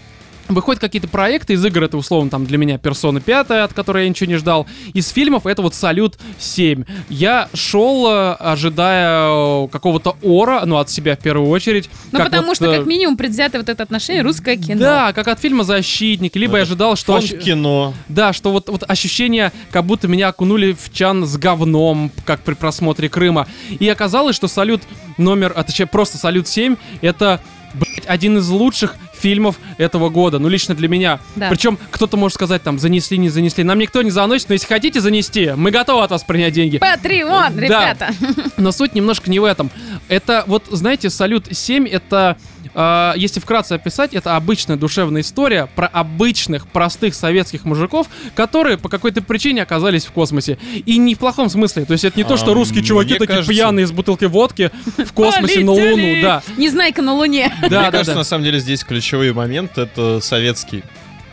Выходят 0.49 0.81
какие-то 0.81 1.09
проекты 1.09 1.53
из 1.55 1.65
игр, 1.65 1.85
это 1.85 1.97
условно 1.99 2.31
там 2.31 2.47
для 2.47 2.57
меня 2.57 2.79
Персона 2.79 3.21
5, 3.21 3.51
от 3.51 3.73
которой 3.75 4.05
я 4.05 4.09
ничего 4.09 4.29
не 4.29 4.37
ждал. 4.37 4.67
Из 4.95 5.09
фильмов 5.09 5.47
это 5.47 5.61
вот 5.63 5.75
Салют 5.75 6.19
7. 6.39 6.85
Я 7.11 7.49
шел, 7.53 8.07
э, 8.09 8.33
ожидая 8.33 9.65
э, 9.65 9.69
какого-то 9.69 10.17
ора, 10.23 10.63
ну 10.65 10.79
от 10.79 10.89
себя 10.91 11.17
в 11.17 11.19
первую 11.19 11.51
очередь. 11.51 11.91
Ну, 12.13 12.19
потому 12.19 12.49
вот, 12.49 12.57
что, 12.57 12.73
э, 12.73 12.79
как 12.79 12.87
минимум, 12.87 13.17
предвзято 13.17 13.59
вот 13.59 13.69
это 13.69 13.83
отношение 13.83 14.23
русское 14.23 14.57
кино. 14.57 14.81
Да, 14.81 15.13
как 15.13 15.29
от 15.29 15.39
фильма 15.39 15.65
«Защитник», 15.65 16.35
либо 16.37 16.57
я 16.57 16.63
ожидал, 16.63 16.97
что... 16.97 17.13
Фонд 17.13 17.25
ощ- 17.25 17.43
кино. 17.45 17.93
Да, 18.09 18.33
что 18.33 18.51
вот, 18.51 18.69
вот 18.69 18.85
ощущение, 18.89 19.53
как 19.71 19.85
будто 19.85 20.09
меня 20.09 20.29
окунули 20.29 20.73
в 20.73 20.93
чан 20.93 21.27
с 21.27 21.37
говном, 21.37 22.11
как 22.25 22.41
при 22.41 22.55
просмотре 22.55 23.09
Крыма. 23.09 23.47
И 23.79 23.89
оказалось, 23.89 24.35
что 24.35 24.49
«Салют» 24.49 24.83
номер, 25.19 25.53
а 25.55 25.63
точнее 25.63 25.87
просто 25.87 26.17
«Салют 26.17 26.47
7»— 26.47 26.79
это, 27.03 27.41
блядь, 27.75 28.07
один 28.07 28.39
из 28.39 28.49
лучших 28.49 28.97
фильмов 29.19 29.57
этого 29.77 30.09
года, 30.09 30.39
ну 30.39 30.49
лично 30.49 30.75
для 30.75 30.89
меня. 30.89 31.21
Да. 31.37 31.49
Причем 31.51 31.79
кто-то 31.91 32.17
может 32.17 32.35
сказать 32.35 32.63
там 32.63 32.79
занесли, 32.79 33.19
не 33.19 33.29
занесли. 33.29 33.65
Нам 33.65 33.79
никто 33.79 34.03
не 34.03 34.11
заносит, 34.11 34.49
но 34.49 34.55
если 34.55 34.67
хотите 34.67 35.01
занести, 35.01 35.53
мы 35.57 35.71
готовы 35.71 36.03
от 36.05 36.11
вас 36.11 36.23
принять 36.25 36.53
деньги. 36.55 36.79
Патреон, 36.79 37.55
Да. 37.55 37.61
ребята. 37.61 38.11
Но 38.57 38.73
суть 38.73 38.95
немножко 38.95 39.31
не 39.31 39.39
в 39.39 39.45
этом. 39.45 39.71
Это 40.09 40.45
вот, 40.47 40.65
знаете, 40.71 41.11
Салют 41.11 41.47
7 41.51 41.87
это, 41.89 42.37
э, 42.75 43.13
если 43.17 43.41
вкратце 43.41 43.73
описать, 43.75 44.15
это 44.15 44.37
обычная 44.37 44.77
душевная 44.77 45.23
история 45.23 45.69
про 45.75 45.87
обычных, 45.87 46.67
простых 46.69 47.15
советских 47.15 47.65
мужиков, 47.65 48.07
которые 48.35 48.79
по 48.79 48.89
какой-то 48.89 49.23
причине 49.23 49.63
оказались 49.63 50.05
в 50.07 50.13
космосе. 50.13 50.59
И 50.87 50.99
не 50.99 51.15
в 51.15 51.19
плохом 51.19 51.49
смысле. 51.51 51.85
То 51.85 51.93
есть 51.93 52.05
это 52.05 52.19
не 52.19 52.25
то, 52.25 52.37
что 52.37 52.53
А, 52.53 52.55
русские 52.55 52.83
чуваки 52.85 53.15
такие 53.15 53.27
кажется- 53.27 53.51
пьяные 53.51 53.87
с 53.87 53.93
бутылки 53.93 54.25
водки 54.27 54.71
в 54.97 55.13
космосе 55.13 55.61
на. 55.65 55.73
Луну. 55.73 56.23
Да, 56.23 56.43
Незнайка 56.57 57.03
на 57.03 57.15
Луне. 57.15 57.53
да, 57.63 57.69
Мне 57.69 57.71
да. 57.71 57.91
кажется, 57.91 58.13
да. 58.13 58.19
на 58.19 58.25
самом 58.25 58.45
деле 58.45 58.59
здесь 58.61 58.85
ключевой 58.85 59.33
момент— 59.33 59.73
это 59.79 60.21
советский. 60.21 60.83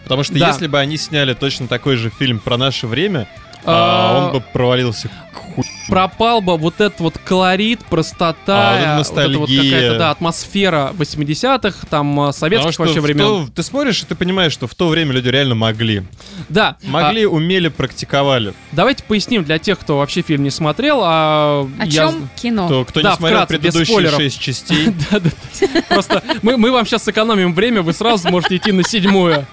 Потому 0.03 0.23
что 0.23 0.37
Да. 0.37 0.49
если 0.49 0.67
бы 0.67 0.79
они 0.79 0.97
сняли 0.97 1.33
точно 1.33 1.67
такой 1.67 1.95
же 1.95 2.09
фильм 2.11 2.39
про 2.39 2.57
наше 2.57 2.85
время, 2.87 3.27
А, 3.67 3.71
а, 4.11 4.25
он 4.27 4.33
бы 4.33 4.41
провалился 4.53 5.09
хуй. 5.55 5.65
пропал 5.87 6.41
бы 6.41 6.57
вот 6.57 6.75
этот 6.81 6.99
вот 6.99 7.17
колорит, 7.17 7.79
простота, 7.85 8.95
А, 8.95 8.97
вот 8.97 9.07
эта 9.17 9.29
вот 9.29 9.29
эта 9.29 9.39
вот 9.39 9.49
какая-то, 9.49 9.97
да, 9.97 10.11
атмосфера 10.11 10.91
80-х, 10.97 11.87
там, 11.89 12.09
Потому 12.15 12.31
советских 12.33 12.73
что 12.73 12.83
вообще 12.83 13.01
времен. 13.01 13.19
то- 13.47 13.47
ты 13.55 13.63
смотришь, 13.63 14.01
и 14.03 14.05
ты 14.05 14.15
понимаешь, 14.15 14.51
что 14.51 14.67
в 14.67 14.75
то 14.75 14.87
время 14.89 15.13
люди 15.13 15.29
реально 15.29 15.55
могли. 15.55 16.03
Да. 16.49 16.77
а, 16.83 16.87
Могли, 16.87 17.25
умели, 17.25 17.69
практиковали. 17.69 18.53
Давайте 18.71 19.03
поясним 19.03 19.43
для 19.43 19.57
тех, 19.59 19.79
кто 19.79 19.97
вообще 19.97 20.21
фильм 20.21 20.43
не 20.43 20.49
смотрел, 20.51 20.99
а 21.03 21.67
О 21.79 21.85
я 21.85 21.91
чем 21.91 22.29
кино? 22.35 22.65
Кто, 22.67 22.85
кто 22.85 23.01
Да, 23.01 23.11
не 23.11 23.15
смотрел 23.17 23.39
вкратце, 23.43 23.57
предыдущие 23.59 24.09
шесть 24.11 24.39
частей. 24.39 24.93
Просто 25.89 26.23
мы, 26.41 26.57
мы 26.57 26.71
вам 26.71 26.85
сейчас 26.85 27.03
сэкономим 27.03 27.53
время, 27.53 27.81
вы 27.81 27.93
сразу 27.93 28.27
сможете 28.27 28.57
идти 28.57 28.71
на 28.71 28.83
седьмую. 28.83 29.45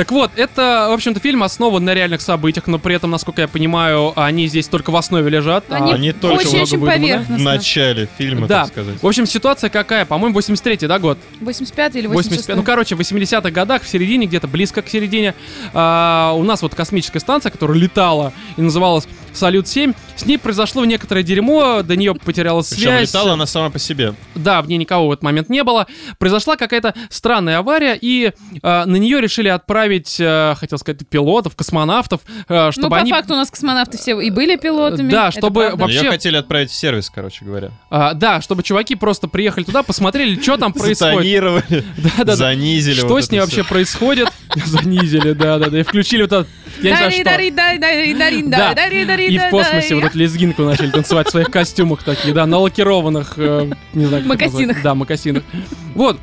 Так 0.00 0.12
вот, 0.12 0.30
это, 0.36 0.86
в 0.88 0.94
общем-то, 0.94 1.20
фильм 1.20 1.42
основан 1.42 1.84
на 1.84 1.92
реальных 1.92 2.22
событиях, 2.22 2.66
но 2.66 2.78
при 2.78 2.94
этом, 2.94 3.10
насколько 3.10 3.42
я 3.42 3.48
понимаю, 3.48 4.14
они 4.18 4.46
здесь 4.46 4.66
только 4.66 4.90
в 4.90 4.96
основе 4.96 5.28
лежат. 5.28 5.64
а 5.68 5.74
Они 5.76 5.92
они 5.92 6.12
только 6.12 6.36
много 6.36 6.48
очень-очень 6.48 6.78
выдумано. 6.78 6.90
в 6.96 7.00
поверхностно. 7.02 7.44
начале 7.52 8.08
фильма, 8.16 8.46
Да. 8.46 8.60
так 8.62 8.68
сказать. 8.68 9.02
В 9.02 9.06
общем, 9.06 9.26
ситуация 9.26 9.68
какая? 9.68 10.06
По-моему, 10.06 10.38
83-й, 10.38 10.86
да, 10.88 10.98
год? 10.98 11.18
85 11.42 11.96
или 11.96 12.06
85. 12.06 12.30
86? 12.38 12.56
Ну, 12.56 12.62
короче, 12.62 12.94
в 12.96 13.00
80-х 13.00 13.50
годах, 13.50 13.82
в 13.82 13.88
середине, 13.88 14.24
где-то 14.26 14.48
близко 14.48 14.80
к 14.80 14.88
середине, 14.88 15.34
а, 15.74 16.32
у 16.34 16.44
нас 16.44 16.62
вот 16.62 16.74
космическая 16.74 17.20
станция, 17.20 17.50
которая 17.50 17.76
летала 17.76 18.32
и 18.56 18.62
называлась 18.62 19.06
Салют-7, 19.32 19.94
с 20.16 20.26
ней 20.26 20.38
произошло 20.38 20.84
некоторое 20.84 21.22
дерьмо, 21.22 21.82
до 21.82 21.96
нее 21.96 22.14
потеряла 22.14 22.62
Причем 22.62 22.82
связь. 22.82 23.08
летала 23.08 23.32
она 23.32 23.46
сама 23.46 23.70
по 23.70 23.78
себе. 23.78 24.14
Да, 24.34 24.60
в 24.62 24.68
ней 24.68 24.76
никого 24.76 25.08
в 25.08 25.12
этот 25.12 25.22
момент 25.22 25.48
не 25.48 25.64
было. 25.64 25.86
Произошла 26.18 26.56
какая-то 26.56 26.94
странная 27.08 27.58
авария, 27.58 27.96
и 28.00 28.32
э, 28.62 28.84
на 28.84 28.96
нее 28.96 29.20
решили 29.20 29.48
отправить, 29.48 30.16
э, 30.18 30.54
хотел 30.58 30.78
сказать, 30.78 31.06
пилотов, 31.08 31.56
космонавтов, 31.56 32.20
э, 32.48 32.70
чтобы 32.72 32.86
ну, 32.86 32.90
по 32.90 32.96
они... 32.98 33.10
факту 33.10 33.34
у 33.34 33.36
нас 33.36 33.50
космонавты 33.50 33.98
все 33.98 34.18
и 34.20 34.30
были 34.30 34.56
пилотами. 34.56 35.10
Да, 35.10 35.30
чтобы 35.30 35.60
правда. 35.66 35.82
Вообще- 35.82 36.02
Ее 36.02 36.10
хотели 36.10 36.36
отправить 36.36 36.70
в 36.70 36.74
сервис, 36.74 37.10
короче 37.10 37.44
говоря. 37.44 37.70
а, 37.90 38.14
да, 38.14 38.40
чтобы 38.40 38.62
чуваки 38.62 38.94
просто 38.94 39.28
приехали 39.28 39.64
туда, 39.64 39.82
посмотрели, 39.82 40.40
что 40.40 40.56
там 40.56 40.72
происходит. 40.72 40.98
Затонировали, 40.98 41.64
Да-да-да. 41.96 42.36
занизили. 42.36 42.94
Что 42.94 43.08
вот 43.08 43.24
с 43.24 43.30
ней 43.30 43.40
вообще 43.40 43.64
происходит? 43.64 44.28
Занизили, 44.66 45.32
да-да-да. 45.32 45.80
И 45.80 45.82
включили 45.82 46.22
вот 46.22 46.32
этот... 46.32 46.48
Я 46.82 46.90
не 46.90 46.96
знаю, 46.96 47.10
что. 47.12 47.24
Да. 48.50 48.74
И 49.28 49.38
в 49.38 49.50
космосе 49.50 49.94
вот 49.94 50.04
эту 50.04 50.18
лезгинку 50.18 50.62
начали 50.62 50.90
танцевать 50.90 51.28
в 51.28 51.30
своих 51.30 51.50
костюмах 51.50 52.02
такие, 52.02 52.34
да, 52.34 52.46
на 52.46 52.58
лакированных, 52.58 53.34
э, 53.36 53.70
не 53.92 54.06
знаю, 54.06 54.24
назвать. 54.26 54.82
Да, 54.82 54.94
мокасинах. 54.94 55.42
Вот. 55.94 56.18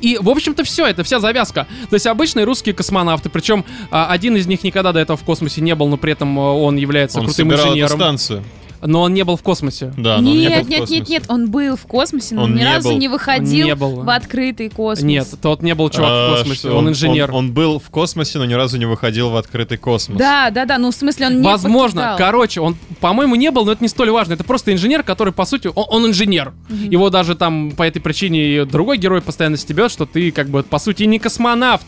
И, 0.00 0.18
в 0.20 0.28
общем-то, 0.28 0.62
все, 0.64 0.86
это 0.86 1.04
вся 1.04 1.20
завязка. 1.20 1.66
То 1.88 1.94
есть 1.94 2.06
обычные 2.06 2.44
русские 2.44 2.74
космонавты, 2.74 3.30
причем 3.30 3.64
а, 3.90 4.10
один 4.10 4.36
из 4.36 4.46
них 4.46 4.62
никогда 4.62 4.92
до 4.92 5.00
этого 5.00 5.16
в 5.16 5.22
космосе 5.22 5.62
не 5.62 5.74
был, 5.74 5.88
но 5.88 5.96
при 5.96 6.12
этом 6.12 6.38
э, 6.38 6.42
он 6.42 6.76
является 6.76 7.18
Он 7.18 7.24
крутым 7.26 7.48
собирал 7.48 7.66
эту 7.66 7.72
инженером. 7.74 7.96
станцию. 7.98 8.44
Но 8.86 9.02
он 9.02 9.14
не 9.14 9.24
был 9.24 9.36
в 9.36 9.42
космосе. 9.42 9.92
Да, 9.96 10.20
но 10.20 10.30
он 10.30 10.38
не 10.38 10.48
был 10.48 10.54
Нет, 10.56 10.66
в 10.66 10.68
нет, 10.68 10.68
нет, 10.68 10.80
космосе. 10.88 11.12
нет, 11.12 11.24
он 11.28 11.50
был 11.50 11.76
в 11.76 11.82
космосе, 11.86 12.34
но 12.34 12.42
Он 12.44 12.54
ни 12.54 12.58
не 12.58 12.64
разу 12.64 12.88
был. 12.90 12.96
не 12.98 13.08
выходил 13.08 13.66
не 13.66 13.74
был. 13.74 14.02
в 14.02 14.08
открытый 14.10 14.68
космос. 14.68 15.04
Нет, 15.04 15.28
тот 15.42 15.62
не 15.62 15.74
был 15.74 15.90
чувак 15.90 16.10
А, 16.12 16.28
в 16.28 16.36
космосе, 16.38 16.58
что 16.60 16.76
он, 16.76 16.88
инженер. 16.88 17.30
Он, 17.30 17.36
он 17.36 17.52
был 17.52 17.78
в 17.78 17.90
космосе, 17.90 18.38
но 18.38 18.44
ни 18.44 18.54
разу 18.54 18.78
не 18.78 18.86
выходил 18.86 19.30
в 19.30 19.36
открытый 19.36 19.78
космос. 19.78 20.18
Да, 20.18 20.50
да, 20.50 20.64
да, 20.64 20.78
ну 20.78 20.90
в 20.90 20.94
смысле 20.94 21.26
он 21.26 21.40
не 21.40 21.44
Возможно, 21.46 22.00
покидал. 22.02 22.18
короче, 22.18 22.60
он, 22.60 22.76
по-моему, 23.00 23.34
не 23.34 23.50
был, 23.50 23.64
но 23.64 23.72
это 23.72 23.82
не 23.82 23.88
столь 23.88 24.10
важно. 24.10 24.34
Это 24.34 24.44
просто 24.44 24.72
инженер, 24.72 25.02
который, 25.02 25.32
по 25.32 25.44
сути, 25.44 25.68
он, 25.74 25.84
он 25.88 26.06
инженер. 26.06 26.52
Его 26.68 27.10
даже 27.10 27.34
там 27.34 27.72
по 27.72 27.82
этой 27.82 28.00
причине 28.00 28.56
и 28.56 28.64
другой 28.64 28.98
герой 28.98 29.20
постоянно 29.20 29.56
стебет, 29.56 29.90
что 29.90 30.06
ты, 30.06 30.30
как 30.30 30.48
бы, 30.48 30.62
по 30.62 30.78
сути, 30.78 31.02
не 31.04 31.18
космонавт. 31.18 31.86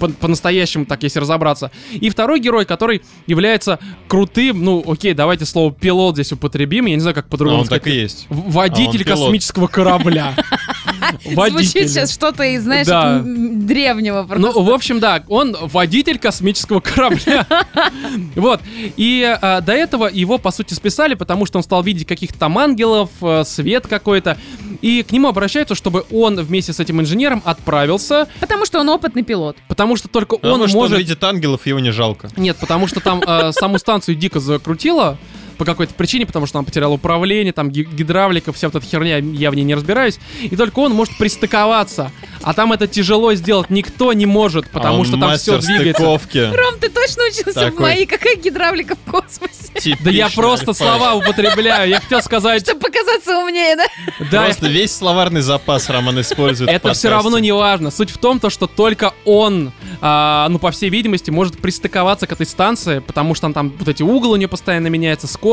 По- 0.00 0.08
По-настоящему, 0.08 0.86
так 0.86 1.02
если 1.04 1.20
разобраться. 1.20 1.70
И 1.92 2.10
второй 2.10 2.40
герой, 2.40 2.64
который 2.64 3.02
является 3.26 3.78
крутым, 4.08 4.64
ну, 4.64 4.82
окей, 4.86 5.14
давайте 5.14 5.44
слово 5.44 5.72
пилот 5.72 6.14
здесь 6.16 6.32
употребим, 6.32 6.86
я 6.86 6.94
не 6.94 7.00
знаю, 7.00 7.14
как 7.14 7.26
А 7.26 7.30
по-другому 7.30 7.62
он 7.62 7.68
так 7.68 7.78
и 7.86 7.90
сказать. 7.90 7.98
есть. 8.02 8.26
В- 8.28 8.50
Водитель 8.52 9.02
А 9.04 9.10
космического 9.10 9.66
корабля. 9.68 10.34
Водитель. 11.24 11.64
Звучит 11.64 11.90
сейчас 11.90 12.12
что-то 12.12 12.42
из, 12.44 12.62
знаешь, 12.62 12.86
Да. 12.86 13.20
древнего 13.24 14.24
просто. 14.24 14.38
Ну, 14.52 14.62
в 14.62 14.70
общем, 14.70 15.00
да, 15.00 15.22
он 15.28 15.56
водитель 15.60 16.18
космического 16.18 16.80
корабля. 16.80 17.46
Вот. 18.34 18.60
И 18.96 19.22
а, 19.40 19.60
до 19.60 19.72
этого 19.72 20.08
его, 20.08 20.38
по 20.38 20.50
сути, 20.50 20.74
списали, 20.74 21.14
потому 21.14 21.46
что 21.46 21.58
он 21.58 21.62
стал 21.62 21.82
видеть 21.82 22.06
каких-то 22.06 22.38
там 22.38 22.58
ангелов, 22.58 23.10
э, 23.20 23.44
свет 23.44 23.86
какой-то. 23.86 24.36
И 24.82 25.02
к 25.02 25.12
нему 25.12 25.28
обращаются, 25.28 25.74
чтобы 25.74 26.04
он 26.10 26.36
вместе 26.40 26.72
с 26.72 26.80
этим 26.80 27.00
инженером 27.00 27.42
отправился, 27.44 28.26
Потому 28.40 28.64
что 28.64 28.80
он 28.80 28.88
опытный 28.88 29.22
пилот. 29.22 29.56
потому 29.68 29.89
что 29.96 30.08
только 30.08 30.36
Потому 30.36 30.62
он 30.62 30.68
что 30.68 30.78
может... 30.78 30.92
он 30.94 30.98
видит 30.98 31.22
ангелов, 31.24 31.66
его 31.66 31.78
не 31.80 31.90
жалко. 31.90 32.30
Нет, 32.36 32.56
потому 32.58 32.86
что 32.86 33.00
там 33.00 33.22
э, 33.26 33.52
саму 33.52 33.78
станцию 33.78 34.14
дико 34.14 34.40
закрутило 34.40 35.18
по 35.60 35.66
какой-то 35.66 35.92
причине, 35.92 36.24
потому 36.24 36.46
что 36.46 36.58
он 36.58 36.64
потерял 36.64 36.90
управление, 36.90 37.52
там 37.52 37.70
ги- 37.70 37.82
гидравлика, 37.84 38.50
вся 38.50 38.68
вот 38.68 38.76
эта 38.76 38.86
херня, 38.86 39.18
я 39.18 39.50
в 39.50 39.54
ней 39.54 39.62
не 39.64 39.74
разбираюсь. 39.74 40.18
И 40.40 40.56
только 40.56 40.78
он 40.78 40.92
может 40.92 41.18
пристыковаться. 41.18 42.10
А 42.42 42.54
там 42.54 42.72
это 42.72 42.86
тяжело 42.86 43.34
сделать 43.34 43.68
никто 43.68 44.14
не 44.14 44.24
может, 44.24 44.70
потому 44.70 44.96
А 44.96 44.98
он 45.00 45.04
что 45.04 45.18
там 45.18 45.36
все 45.36 45.58
двигается. 45.58 46.00
стыковки. 46.02 46.38
Ром, 46.56 46.78
ты 46.80 46.88
точно 46.88 47.24
учился 47.24 47.50
в 47.60 47.70
Такой. 47.72 47.80
моей? 47.80 48.06
Какая 48.06 48.36
гидравлика 48.36 48.96
в 48.96 49.10
космосе? 49.10 49.96
Да 50.02 50.10
я 50.10 50.24
Типичный 50.28 50.30
просто 50.42 50.70
альфа. 50.70 50.72
слова 50.84 51.14
употребляю. 51.16 51.90
Я 51.90 52.00
хотел 52.00 52.22
сказать... 52.22 52.62
Чтобы 52.62 52.80
показать, 52.80 53.00
казаться 53.06 53.38
умнее, 53.38 53.76
да? 53.76 53.84
Да, 54.30 54.44
Просто 54.44 54.68
весь 54.68 54.94
словарный 54.94 55.40
запас 55.42 55.88
Роман 55.90 56.20
использует. 56.22 56.70
в 56.70 56.72
это 56.72 56.92
все 56.94 57.08
равно 57.10 57.38
не 57.38 57.52
важно. 57.52 57.90
Суть 57.90 58.10
в 58.10 58.18
том, 58.18 58.40
то, 58.40 58.48
что 58.50 58.66
только 58.66 59.12
он, 59.24 59.72
а, 60.00 60.48
ну, 60.48 60.58
по 60.58 60.70
всей 60.70 60.88
видимости, 60.90 61.30
может 61.30 61.58
пристыковаться 61.60 62.26
к 62.26 62.32
этой 62.32 62.46
станции, 62.46 63.00
потому 63.00 63.34
что 63.34 63.42
там, 63.42 63.52
там 63.52 63.72
вот 63.78 63.88
эти 63.88 64.02
углы 64.02 64.32
у 64.32 64.36
нее 64.36 64.48
постоянно 64.48 64.86
меняются, 64.88 65.26
скорость. 65.26 65.49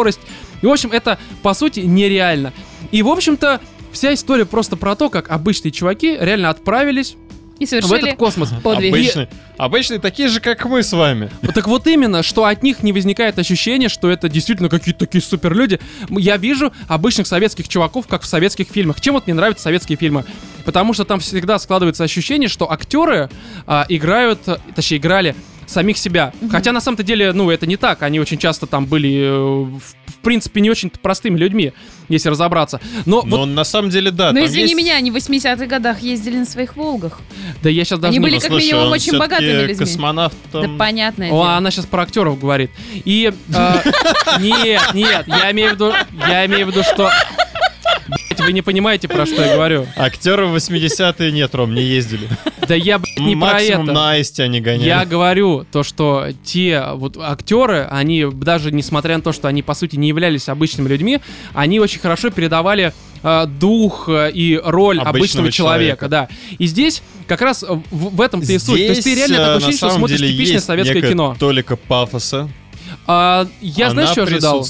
И, 0.61 0.65
в 0.65 0.71
общем, 0.71 0.91
это, 0.91 1.17
по 1.43 1.53
сути, 1.53 1.81
нереально. 1.81 2.53
И, 2.91 3.01
в 3.03 3.09
общем-то, 3.09 3.59
вся 3.91 4.13
история 4.13 4.45
просто 4.45 4.75
про 4.75 4.95
то, 4.95 5.09
как 5.09 5.29
обычные 5.31 5.71
чуваки 5.71 6.17
реально 6.19 6.49
отправились 6.49 7.15
И 7.59 7.65
в 7.65 7.69
совершили 7.69 8.07
этот 8.07 8.19
космос. 8.19 8.49
подвиг. 8.63 8.93
Обычные, 8.93 9.29
обычные 9.57 9.99
такие 9.99 10.29
же, 10.29 10.39
как 10.39 10.65
мы 10.65 10.83
с 10.83 10.93
вами. 10.93 11.29
Так 11.55 11.67
вот 11.67 11.87
именно, 11.87 12.21
что 12.23 12.45
от 12.45 12.63
них 12.63 12.83
не 12.83 12.93
возникает 12.93 13.39
ощущение, 13.39 13.89
что 13.89 14.09
это 14.09 14.29
действительно 14.29 14.69
какие-то 14.69 15.05
такие 15.05 15.21
суперлюди. 15.21 15.79
Я 16.09 16.37
вижу 16.37 16.71
обычных 16.87 17.27
советских 17.27 17.67
чуваков, 17.67 18.07
как 18.07 18.21
в 18.21 18.25
советских 18.25 18.67
фильмах. 18.67 19.01
Чем 19.01 19.15
вот 19.15 19.25
мне 19.27 19.33
нравятся 19.33 19.63
советские 19.63 19.97
фильмы? 19.97 20.25
Потому 20.65 20.93
что 20.93 21.05
там 21.05 21.19
всегда 21.19 21.57
складывается 21.59 22.03
ощущение, 22.03 22.49
что 22.49 22.71
актеры 22.71 23.29
а, 23.65 23.85
играют, 23.89 24.41
точнее, 24.75 24.97
играли 24.97 25.35
самих 25.67 25.97
себя. 25.97 26.33
Хотя 26.49 26.71
на 26.71 26.81
самом-то 26.81 27.03
деле, 27.03 27.31
ну, 27.33 27.51
это 27.51 27.67
не 27.67 27.77
так. 27.77 28.01
Они 28.01 28.19
очень 28.19 28.37
часто 28.39 28.65
там 28.65 28.85
были, 28.87 29.13
э, 29.21 29.37
в, 29.37 29.79
в 29.79 30.15
принципе, 30.23 30.61
не 30.61 30.69
очень 30.71 30.89
простыми 30.89 31.37
людьми, 31.37 31.73
если 32.09 32.29
разобраться. 32.29 32.79
Но 33.05 33.21
Но 33.23 33.37
вот, 33.39 33.45
на 33.47 33.63
самом 33.63 33.89
деле, 33.91 34.09
да. 34.11 34.31
Ну, 34.31 34.43
извини 34.45 34.63
есть- 34.63 34.75
меня, 34.75 34.95
они 34.95 35.11
в 35.11 35.15
80-х 35.15 35.65
годах 35.67 35.99
ездили 35.99 36.37
на 36.37 36.45
своих 36.45 36.75
«Волгах». 36.75 37.19
да 37.61 37.69
я 37.69 37.83
сейчас 37.85 37.99
даже 37.99 38.09
они 38.09 38.17
не 38.17 38.23
были 38.23 38.35
Ну, 38.35 38.39
как 38.41 38.49
слушай, 38.49 38.63
минимум 38.65 38.85
он 38.87 38.93
очень 38.93 39.17
богатыми 39.17 39.61
людьми. 39.61 39.75
космонавтом. 39.75 40.61
Да 40.63 40.69
понятное 40.77 41.27
О, 41.27 41.31
дело. 41.31 41.55
она 41.57 41.69
сейчас 41.71 41.85
про 41.85 42.03
актеров 42.03 42.39
говорит. 42.39 42.71
И 43.05 43.31
э, 43.53 43.91
нет, 44.39 44.81
нет, 44.93 45.25
я 45.27 45.51
имею 45.51 45.71
в 45.71 45.73
виду, 45.73 45.93
я 46.27 46.45
имею 46.45 46.65
в 46.67 46.69
виду, 46.71 46.83
что 46.83 47.11
вы 48.47 48.53
не 48.53 48.61
понимаете, 48.61 49.09
про 49.09 49.25
что 49.25 49.43
я 49.43 49.55
говорю. 49.55 49.85
Актеры 49.97 50.45
в 50.45 50.55
80-е 50.55 51.31
нет, 51.33 51.53
Ром, 51.53 51.75
не 51.75 51.81
ездили. 51.81 52.29
Да 52.65 52.75
я, 52.75 52.97
блядь, 52.97 53.19
не 53.19 53.35
про 53.35 53.53
Максимум 53.53 53.83
это. 53.83 53.91
на 53.91 54.11
Аисте 54.11 54.43
они 54.43 54.61
гоняли. 54.61 54.87
Я 54.87 55.05
говорю 55.05 55.65
то, 55.69 55.83
что 55.83 56.27
те 56.45 56.83
вот 56.93 57.17
актеры, 57.17 57.87
они 57.91 58.25
даже 58.31 58.71
несмотря 58.71 59.17
на 59.17 59.21
то, 59.23 59.33
что 59.33 59.49
они 59.49 59.63
по 59.63 59.73
сути 59.73 59.97
не 59.97 60.07
являлись 60.07 60.47
обычными 60.47 60.87
людьми, 60.87 61.19
они 61.53 61.81
очень 61.81 61.99
хорошо 61.99 62.29
передавали 62.29 62.93
э, 63.21 63.45
дух 63.47 64.07
э, 64.07 64.31
и 64.31 64.59
роль 64.63 64.99
Обычного 64.99 65.17
обычного 65.17 65.51
человека, 65.51 66.07
да. 66.07 66.29
И 66.57 66.67
здесь 66.67 67.03
как 67.27 67.41
раз 67.41 67.63
в, 67.63 67.81
в 67.91 68.21
этом-то 68.21 68.51
и 68.51 68.59
суть. 68.59 68.87
То 68.87 68.93
есть 68.93 69.03
ты 69.03 69.13
реально 69.13 69.35
э, 69.35 69.37
такое 69.37 69.49
на 69.49 69.55
ощущение, 69.57 69.77
что 69.77 69.89
смотришь 69.91 70.19
типичное 70.19 70.61
советское 70.61 71.01
кино. 71.01 71.35
Толика 71.37 71.75
пафоса. 71.75 72.49
А, 73.05 73.47
я, 73.61 73.89
знаешь, 73.89 74.09
Она 74.09 74.13
что 74.13 74.23
ожидал? 74.23 74.65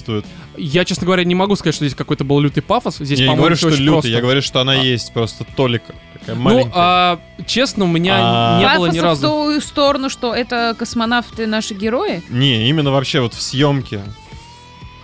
Я, 0.57 0.85
честно 0.85 1.05
говоря, 1.05 1.23
не 1.23 1.35
могу 1.35 1.55
сказать, 1.55 1.75
что 1.75 1.85
здесь 1.85 1.95
какой-то 1.95 2.23
был 2.23 2.39
лютый 2.39 2.61
пафос. 2.61 2.97
Здесь, 2.97 3.19
Я 3.19 3.25
не 3.25 3.29
по-моему, 3.29 3.41
говорю, 3.43 3.55
что 3.55 3.67
очень 3.67 3.77
лютый, 3.83 3.91
просто. 3.93 4.09
я 4.09 4.21
говорю, 4.21 4.41
что 4.41 4.59
она 4.61 4.73
А. 4.73 4.75
есть, 4.75 5.13
просто 5.13 5.45
Толика. 5.55 5.93
Такая 6.19 6.35
Ну, 6.35 6.69
а, 6.73 7.19
честно, 7.45 7.85
у 7.85 7.87
меня 7.87 8.15
А. 8.19 8.59
не 8.59 8.77
было 8.77 8.85
ни 8.87 8.99
Пафоса 8.99 9.01
в 9.01 9.03
разу. 9.03 9.27
ту 9.27 9.61
сторону, 9.61 10.09
что 10.09 10.33
это 10.33 10.75
космонавты 10.77 11.45
наши 11.47 11.73
герои. 11.73 12.23
Не, 12.29 12.69
именно 12.69 12.91
вообще 12.91 13.19
вот 13.21 13.33
в 13.33 13.41
съемке. 13.41 14.01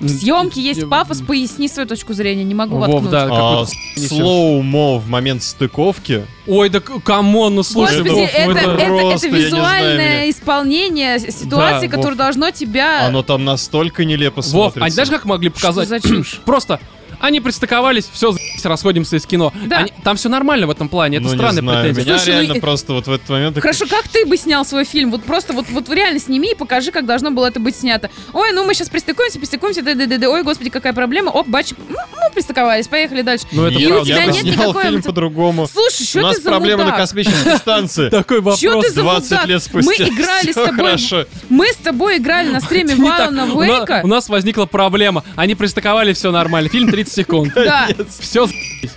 В 0.03 0.09
съемке 0.09 0.61
есть 0.61 0.89
пафос, 0.89 1.21
поясни 1.21 1.67
свою 1.67 1.87
точку 1.87 2.13
зрения, 2.13 2.43
не 2.43 2.53
могу 2.53 2.77
Вов, 2.77 2.87
воткнуть. 2.87 3.11
да, 3.11 3.27
А, 3.31 3.65
slow-mo 3.97 4.97
в 4.99 5.07
момент 5.07 5.43
стыковки. 5.43 6.25
Ой, 6.47 6.69
да 6.69 6.79
come 6.79 7.23
on, 7.23 7.55
ну 7.55 7.63
слушай, 7.63 7.99
Господи, 8.01 8.19
Вов, 8.21 8.29
это, 8.33 8.45
ну 8.45 8.51
это, 8.51 8.59
это, 8.81 8.85
просто, 8.85 9.29
знаю, 9.29 9.43
визуальное 9.45 9.95
меня- 10.21 10.29
исполнение 10.29 11.19
ситуации, 11.19 11.87
Да, 11.87 11.95
которое 11.95 12.09
Вов. 12.11 12.17
должно 12.17 12.51
тебя... 12.51 13.07
Оно 13.07 13.23
там 13.23 13.45
настолько 13.45 14.03
нелепо 14.05 14.41
Вов, 14.41 14.45
смотрится. 14.45 14.81
они 14.83 14.91
знаешь, 14.91 15.09
как 15.09 15.25
могли 15.25 15.49
Что 15.49 15.59
показать? 15.59 15.87
за 15.87 15.99
чушь? 16.01 16.41
Просто 16.45 16.79
они 17.19 17.39
пристыковались, 17.39 18.09
все, 18.11 18.35
расходимся 18.69 19.15
из 19.17 19.25
кино. 19.25 19.51
Да. 19.65 19.77
Они- 19.77 19.93
там 20.03 20.15
все 20.17 20.29
нормально 20.29 20.67
в 20.67 20.71
этом 20.71 20.89
плане, 20.89 21.17
это 21.17 21.25
Ну, 21.27 21.31
не 21.33 21.37
странная 21.37 21.61
знаю, 21.61 21.79
претензия. 21.83 22.03
Меня 22.05 22.17
Слушай, 22.17 22.29
ну 22.33 22.39
реально 22.41 22.53
и- 22.53 22.59
просто 22.59 22.93
вот 22.93 23.07
в 23.07 23.11
этот 23.11 23.29
момент... 23.29 23.59
Хорошо, 23.59 23.85
как 23.87 24.07
ты 24.07 24.25
бы 24.25 24.37
снял 24.37 24.65
свой 24.65 24.85
фильм? 24.85 25.11
Вот 25.11 25.23
просто 25.23 25.53
вот, 25.53 25.65
вот 25.69 25.89
реально 25.89 26.19
сними 26.19 26.51
и 26.51 26.55
покажи, 26.55 26.91
как 26.91 27.05
должно 27.05 27.31
было 27.31 27.47
это 27.47 27.59
быть 27.59 27.75
снято. 27.75 28.09
Ой, 28.33 28.51
ну 28.53 28.65
мы 28.65 28.73
сейчас 28.73 28.89
пристыкуемся, 28.89 29.39
пристыкуемся, 29.39 29.81
да 29.81 29.93
да 29.93 30.05
да 30.05 30.17
да 30.17 30.29
ой, 30.29 30.43
господи, 30.43 30.69
какая 30.69 30.93
проблема. 30.93 31.29
Оп, 31.29 31.47
бач, 31.47 31.71
ну, 31.89 31.95
ну, 31.95 32.33
пристыковались, 32.33 32.87
поехали 32.87 33.21
дальше. 33.21 33.45
Ну, 33.51 33.65
это 33.65 33.79
и 33.79 33.85
Нет, 33.85 34.01
у 34.01 34.05
тебя 34.05 34.15
я 34.17 34.25
нет 34.27 34.35
снял 34.37 34.53
никакой... 34.53 34.83
фильм 34.83 35.03
по-другому. 35.03 35.67
Слушай, 35.67 36.01
У 36.03 36.05
что 36.05 36.21
нас 36.21 36.35
ты 36.37 36.41
за 36.43 36.49
проблема 36.49 36.85
на 36.85 36.91
космической 36.91 37.57
станции. 37.57 38.09
Такой 38.11 38.37
вопрос. 38.37 38.59
Чё 38.59 38.81
ты 38.81 38.89
за 38.89 39.01
20 39.01 39.31
мудак? 39.31 39.47
лет 39.47 39.63
спустя. 39.63 40.03
Мы 40.05 40.09
играли 40.09 40.51
с 40.51 40.55
тобой- 40.55 40.75
хорошо. 40.75 41.25
Мы 41.49 41.67
с 41.67 41.75
тобой 41.77 42.17
играли 42.17 42.49
на 42.49 42.59
стриме. 42.61 42.95
Валана 42.95 43.45
У 43.45 43.59
на- 43.59 43.65
Вейка. 43.65 44.01
У 44.03 44.07
нас 44.07 44.29
возникла 44.29 44.65
проблема. 44.65 45.23
Они 45.35 45.55
пристыковали, 45.55 46.13
все 46.13 46.31
нормально. 46.31 46.69
Фильм 46.69 46.89
30 46.89 47.13
секунд. 47.13 47.53
Да. 47.55 47.87
Все. 48.19 48.47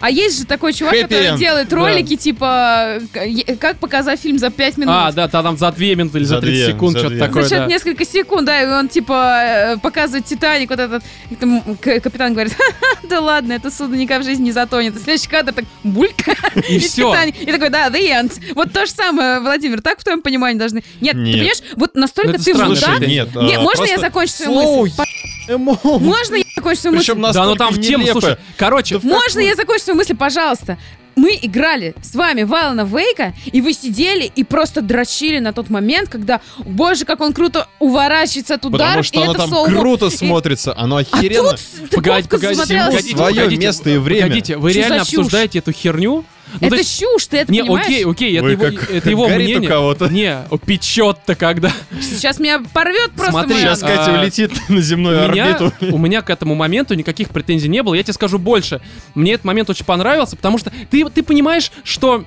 А 0.01 0.11
есть 0.11 0.41
же 0.41 0.47
такой 0.47 0.73
чувак, 0.73 0.95
Happy 0.95 1.03
который 1.03 1.27
end. 1.29 1.39
делает 1.39 1.73
ролики, 1.73 2.17
типа, 2.17 2.99
к- 3.13 3.25
е- 3.25 3.57
как 3.57 3.79
показать 3.79 4.21
фильм 4.21 4.37
за 4.39 4.51
5 4.51 4.77
минут. 4.79 4.95
А, 4.97 5.13
да, 5.13 5.29
та- 5.29 5.43
там 5.45 5.57
за 5.57 5.71
2 5.71 5.95
минуты 5.95 6.19
или 6.19 6.25
за 6.25 6.35
За 6.37 6.41
30 6.41 6.65
две, 6.65 6.73
секунд, 6.75 6.93
за 6.93 6.99
что-то 6.99 7.15
две. 7.15 7.25
такое, 7.27 7.43
Значит, 7.45 7.59
да. 7.65 7.67
несколько 7.73 8.05
секунд, 8.05 8.47
да, 8.47 8.63
и 8.63 8.67
он, 8.67 8.89
типа, 8.89 9.41
э, 9.45 9.77
показывает 9.79 10.25
Титаник, 10.27 10.71
вот 10.71 10.81
этот, 10.81 11.03
и 11.31 11.37
там 11.37 11.63
к- 11.81 12.01
капитан 12.01 12.33
говорит, 12.33 12.53
«Ха-ха, 12.55 12.99
да 13.09 13.21
ладно, 13.21 13.53
это 13.53 13.71
судно 13.71 13.95
никак 13.95 14.23
в 14.23 14.25
жизни 14.25 14.45
не 14.47 14.53
затонет. 14.53 14.97
И 14.97 14.99
следующий 14.99 15.29
кадр 15.29 15.53
так, 15.53 15.65
бульк, 15.85 16.15
И 16.69 16.79
все. 16.81 17.11
Титаник. 17.11 17.41
И 17.43 17.47
такой, 17.53 17.71
да, 17.71 17.89
the 17.89 18.11
end. 18.11 18.33
Вот 18.55 18.73
то 18.73 18.87
же 18.87 18.93
самое, 18.93 19.39
Владимир, 19.41 19.81
так 19.83 20.01
в 20.01 20.05
твоем 20.05 20.21
понимании 20.21 20.59
должны. 20.59 20.83
Нет, 21.01 21.13
ты 21.15 21.19
Нет. 21.21 21.33
понимаешь, 21.35 21.59
вот 21.77 21.95
настолько 21.95 22.33
Ну, 22.33 22.39
ты 22.39 22.43
странно, 22.55 22.75
мудак. 22.75 23.01
Нет, 23.01 23.29
Не, 23.37 23.55
а, 23.55 23.61
можно 23.61 23.85
я 23.85 23.99
закончу 23.99 24.33
свою 24.33 24.83
мысль? 24.83 25.03
Можно 25.49 26.35
я 26.37 26.45
закончу 26.57 26.81
свою 26.81 26.97
мысль? 26.97 27.13
Причем 27.13 27.33
Да, 27.33 27.45
ну 27.45 27.55
там 27.55 27.73
в 27.73 27.81
тему, 27.81 28.05
слушай. 28.09 28.37
Короче, 28.57 28.99
Можно 29.03 29.41
я 29.47 29.55
закончу 29.55 29.85
свою 29.85 29.97
мысль, 29.99 30.15
пожалуйста? 30.17 30.77
Мы 31.15 31.39
играли 31.41 31.95
с 32.03 32.15
вами 32.15 32.43
в 32.43 32.53
Алана 32.55 32.85
Вейка, 32.85 33.33
и 33.47 33.63
вы 33.63 33.73
сидели 33.73 34.31
и 34.37 34.45
просто 34.45 34.83
дрочили 34.83 35.39
на 35.39 35.55
тот 35.55 35.71
момент, 35.71 36.11
когда, 36.11 36.43
боже, 36.59 37.07
как 37.07 37.23
он 37.23 37.33
круто 37.33 37.69
уворачивается 37.79 38.57
от 38.57 38.67
удара, 38.67 38.83
Потому 38.89 39.03
что 39.03 39.19
и 39.19 39.23
оно 39.23 39.33
это 39.33 39.41
там 39.41 39.49
слоумо. 39.49 39.79
круто 39.81 40.07
И- 40.09 40.11
смотрится, 40.11 40.77
оно 40.77 40.97
А 40.97 41.01
охеренно. 41.01 41.53
тут 41.53 41.61
Погоди, 41.91 42.23
стыковка 42.23 42.29
погоди, 42.29 42.55
смотрелась. 42.55 42.87
погодите, 42.97 43.17
Своё 43.17 43.35
погодите, 43.35 43.63
место 43.67 43.91
и 43.91 43.97
время. 43.97 44.23
Погодите, 44.25 44.57
вы 44.59 44.71
Что 44.71 44.81
за 44.83 44.87
реально 44.89 45.03
обсуждаете 45.03 45.59
эту 45.61 45.73
херню? 45.73 46.25
Ну, 46.55 46.61
то 46.61 46.67
Это 46.67 46.77
есть- 46.77 46.99
чушь, 47.01 47.27
ты 47.27 47.39
это 47.39 47.53
Не, 47.53 47.63
понимаешь? 47.63 47.87
окей, 47.87 48.05
окей, 48.07 48.37
это 48.37 48.47
Ой, 48.47 48.53
его, 48.53 48.63
как 48.65 48.91
это 48.91 49.11
его 49.11 49.27
горит 49.27 49.41
у 49.49 49.51
мнение. 49.51 49.69
кого-то. 49.69 50.09
Не, 50.09 50.39
печет-то 50.65 51.35
когда. 51.35 51.73
Сейчас 52.01 52.39
меня 52.39 52.63
порвет 52.73 53.11
просто 53.13 53.33
Смотри, 53.33 53.55
мой 53.55 53.63
Сейчас. 53.63 53.81
Катя 53.81 54.17
А, 54.17 54.21
улетит 54.21 54.53
на 54.69 54.81
земную 54.81 55.29
у 55.29 55.33
меня, 55.33 55.57
орбиту. 55.57 55.73
у 55.95 55.99
меня 55.99 56.23
к 56.23 56.31
этому 56.31 56.55
моменту 56.55 56.95
никаких 56.95 57.31
претензий 57.31 57.69
не 57.69 57.83
было. 57.83 57.95
Я 57.95 58.03
тебе 58.03 58.13
скажу 58.13 58.39
больше. 58.39 58.81
Мне 59.15 59.33
этот 59.35 59.45
момент 59.45 59.69
очень 59.71 59.85
понравился, 59.85 60.37
потому 60.37 60.59
что 60.59 60.73
ты, 60.91 61.05
ты 61.11 61.23
понимаешь, 61.23 61.71
что 61.85 62.25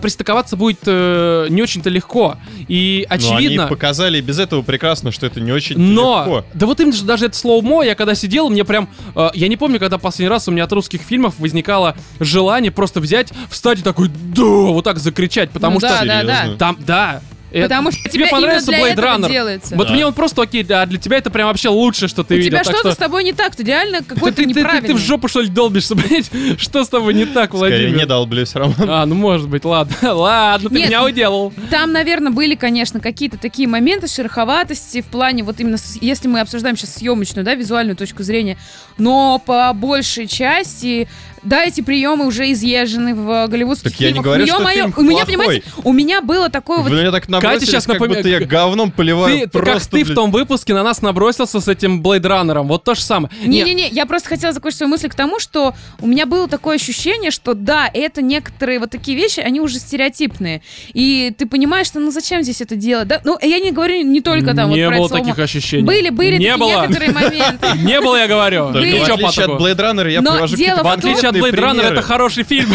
пристыковаться 0.00 0.56
будет 0.56 0.80
э, 0.86 1.46
не 1.50 1.62
очень-то 1.62 1.90
легко. 1.90 2.36
И 2.68 3.06
Но 3.08 3.14
очевидно... 3.14 3.62
они 3.64 3.70
показали 3.70 4.20
без 4.20 4.38
этого 4.38 4.62
прекрасно, 4.62 5.12
что 5.12 5.26
это 5.26 5.40
не 5.40 5.52
очень 5.52 5.78
Но, 5.78 6.20
легко. 6.20 6.44
да 6.54 6.66
вот 6.66 6.80
именно 6.80 6.96
же 6.96 7.04
даже 7.04 7.26
это 7.26 7.36
слоумо, 7.36 7.82
я 7.82 7.94
когда 7.94 8.14
сидел, 8.14 8.48
мне 8.50 8.64
прям, 8.64 8.88
э, 9.14 9.30
я 9.34 9.48
не 9.48 9.56
помню, 9.56 9.78
когда 9.78 9.98
последний 9.98 10.28
раз 10.28 10.48
у 10.48 10.50
меня 10.50 10.64
от 10.64 10.72
русских 10.72 11.02
фильмов 11.02 11.34
возникало 11.38 11.96
желание 12.20 12.70
просто 12.70 13.00
взять, 13.00 13.32
встать 13.50 13.80
и 13.80 13.82
такой, 13.82 14.08
да, 14.08 14.42
вот 14.42 14.84
так 14.84 14.98
закричать, 14.98 15.50
потому 15.50 15.74
Ну 15.74 15.80
что 15.80 15.88
да, 15.88 16.04
да, 16.04 16.22
да. 16.24 16.56
Там, 16.56 16.76
да. 16.80 17.20
Потому 17.52 17.90
что 17.90 18.02
тебе 18.08 18.24
тебе 18.24 18.26
понравился 18.28 18.70
Blade 18.72 18.96
Runner. 18.96 19.28
делается. 19.28 19.76
Вот 19.76 19.86
Да. 19.88 19.92
мне 19.94 20.06
он 20.06 20.12
просто 20.12 20.42
окей, 20.42 20.62
да, 20.62 20.84
для 20.86 20.98
тебя 20.98 21.16
это 21.18 21.30
прям 21.30 21.48
вообще 21.48 21.68
лучше, 21.68 22.08
что 22.08 22.22
ты 22.24 22.34
У 22.34 22.36
видел. 22.38 22.50
тебя 22.50 22.58
так 22.58 22.66
что-то 22.66 22.88
что- 22.90 22.92
с 22.94 22.96
тобой 22.96 23.24
не 23.24 23.32
так, 23.32 23.56
ты 23.56 23.62
реально 23.62 23.98
какой-то 24.02 24.36
ты, 24.36 24.42
ты, 24.44 24.52
ты, 24.54 24.60
неправильный. 24.60 24.88
ты 24.88 24.94
в 24.94 24.98
жопу 24.98 25.28
что 25.28 25.40
ли 25.40 25.48
долбишься, 25.48 25.94
блядь? 25.96 26.30
Что 26.60 26.84
с 26.84 26.88
тобой 26.88 27.14
не 27.14 27.24
так, 27.26 27.50
Скорее, 27.54 27.58
Владимир? 27.78 27.96
не 27.98 28.06
долблюсь, 28.06 28.54
Роман. 28.54 28.74
А, 28.80 29.06
ну 29.06 29.14
может 29.14 29.48
быть, 29.48 29.64
ладно. 29.64 29.94
Ладно, 30.14 30.68
ты 30.70 30.76
Нет. 30.76 30.88
меня 30.88 31.04
уделал. 31.04 31.52
Там, 31.70 31.92
наверное, 31.92 32.32
были, 32.32 32.54
конечно, 32.54 33.00
какие-то 33.00 33.38
такие 33.38 33.66
моменты 33.68 34.08
шероховатости 34.08 35.00
в 35.02 35.06
плане, 35.06 35.42
вот 35.42 35.58
именно, 35.60 35.76
если 36.00 36.28
мы 36.28 36.40
обсуждаем 36.40 36.76
сейчас 36.76 36.94
съемочную, 36.96 37.44
да, 37.44 37.54
визуальную 37.54 37.96
точку 37.96 38.22
зрения, 38.22 38.58
но 38.98 39.40
по 39.44 39.72
большей 39.72 40.26
части, 40.26 41.08
да, 41.42 41.64
эти 41.64 41.80
приемы 41.80 42.26
уже 42.26 42.50
изъезжены 42.52 43.14
в 43.14 43.46
голливудских 43.48 43.90
Так 43.92 44.00
я 44.00 44.08
не 44.08 44.12
фильмах. 44.14 44.24
говорю, 44.24 44.46
Но, 44.46 44.54
что 44.54 44.66
фильм 44.68 44.94
у 44.96 45.02
меня, 45.02 45.24
плохой. 45.24 45.26
понимаете, 45.26 45.62
у 45.84 45.92
меня 45.92 46.20
было 46.22 46.48
такое 46.48 46.78
вот... 46.78 46.90
меня 46.90 47.10
так 47.10 47.28
набросились, 47.28 47.70
щас 47.70 47.86
как 47.86 47.96
напомя- 47.96 48.16
будто 48.16 48.28
я 48.28 48.40
говном 48.40 48.90
поливаю 48.90 49.38
Ты, 49.40 49.46
ты 49.46 49.50
как 49.58 49.64
просто, 49.64 49.90
ты 49.96 50.04
в 50.04 50.14
том 50.14 50.30
выпуске 50.30 50.74
на 50.74 50.82
нас 50.82 51.02
набросился 51.02 51.60
с 51.60 51.68
этим 51.68 52.02
Runner. 52.02 52.62
Вот 52.62 52.84
то 52.84 52.94
же 52.94 53.02
самое. 53.02 53.32
Не, 53.44 53.62
Не-не-не, 53.62 53.88
я 53.88 54.06
просто 54.06 54.28
хотела 54.28 54.52
закончить 54.52 54.78
свою 54.78 54.90
мысль 54.90 55.08
к 55.08 55.14
тому, 55.14 55.38
что 55.38 55.74
у 56.00 56.06
меня 56.06 56.26
было 56.26 56.48
такое 56.48 56.76
ощущение, 56.76 57.30
что 57.30 57.54
да, 57.54 57.88
это 57.92 58.22
некоторые 58.22 58.78
вот 58.78 58.90
такие 58.90 59.16
вещи, 59.16 59.40
они 59.40 59.60
уже 59.60 59.78
стереотипные. 59.78 60.62
И 60.92 61.32
ты 61.36 61.46
понимаешь, 61.46 61.86
что 61.86 62.00
ну 62.00 62.10
зачем 62.10 62.42
здесь 62.42 62.60
это 62.60 62.76
делать? 62.76 63.08
Да? 63.08 63.20
Ну, 63.24 63.38
я 63.40 63.58
не 63.58 63.72
говорю 63.72 64.02
не 64.02 64.20
только 64.20 64.54
там 64.54 64.70
не 64.70 64.84
вот 64.84 64.90
про 64.90 64.98
было 64.98 65.08
таких 65.08 65.38
ощущений. 65.38 65.84
Были, 65.84 66.10
были 66.10 66.38
не 66.38 66.50
такие 66.50 66.56
было. 66.56 66.82
некоторые 66.82 67.12
моменты. 67.12 67.66
Не 67.78 68.00
было, 68.00 68.16
я 68.16 68.26
говорю. 68.28 68.66
В 68.66 68.76
отличие 68.76 69.04
от. 69.04 69.60
Blade 69.60 69.76
Runner 69.76 70.10
я 70.10 70.22
привожу 70.22 70.56
В 70.56 70.86
отличие 71.28 71.50
от 71.50 71.54
Blade 71.54 71.62
Runner, 71.62 71.70
примеры. 71.74 71.94
это 71.94 72.02
хороший 72.02 72.42
фильм. 72.44 72.70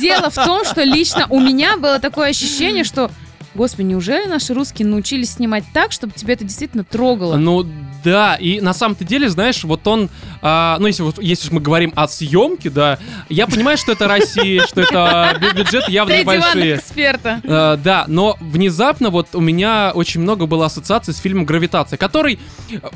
Дело 0.00 0.30
в 0.30 0.34
том, 0.34 0.64
что 0.64 0.82
лично 0.82 1.26
у 1.28 1.40
меня 1.40 1.76
было 1.76 1.98
такое 1.98 2.30
ощущение, 2.30 2.84
что 2.84 3.10
господи, 3.58 3.86
неужели 3.88 4.26
наши 4.26 4.54
русские 4.54 4.86
научились 4.88 5.32
снимать 5.32 5.64
так, 5.74 5.90
чтобы 5.92 6.12
тебя 6.14 6.32
это 6.34 6.44
действительно 6.44 6.84
трогало? 6.84 7.36
Ну 7.36 7.66
да, 8.04 8.36
и 8.36 8.60
на 8.60 8.72
самом-то 8.72 9.04
деле, 9.04 9.28
знаешь, 9.28 9.64
вот 9.64 9.84
он, 9.86 10.08
а, 10.40 10.76
ну 10.78 10.86
если, 10.86 11.02
вот, 11.02 11.20
если 11.20 11.48
уж 11.48 11.52
мы 11.52 11.60
говорим 11.60 11.92
о 11.96 12.06
съемке, 12.06 12.70
да, 12.70 12.98
я 13.28 13.46
понимаю, 13.48 13.76
что 13.76 13.92
это 13.92 14.06
Россия, 14.06 14.64
что 14.68 14.82
это 14.82 15.36
бю- 15.40 15.56
бюджеты 15.56 15.90
явно 15.90 16.16
небольшие. 16.18 16.76
эксперта. 16.76 17.40
Э, 17.42 17.76
да, 17.82 18.04
но 18.06 18.36
внезапно 18.40 19.10
вот 19.10 19.34
у 19.34 19.40
меня 19.40 19.90
очень 19.92 20.20
много 20.20 20.46
было 20.46 20.66
ассоциаций 20.66 21.12
с 21.12 21.18
фильмом 21.18 21.44
«Гравитация», 21.44 21.96
который, 21.96 22.38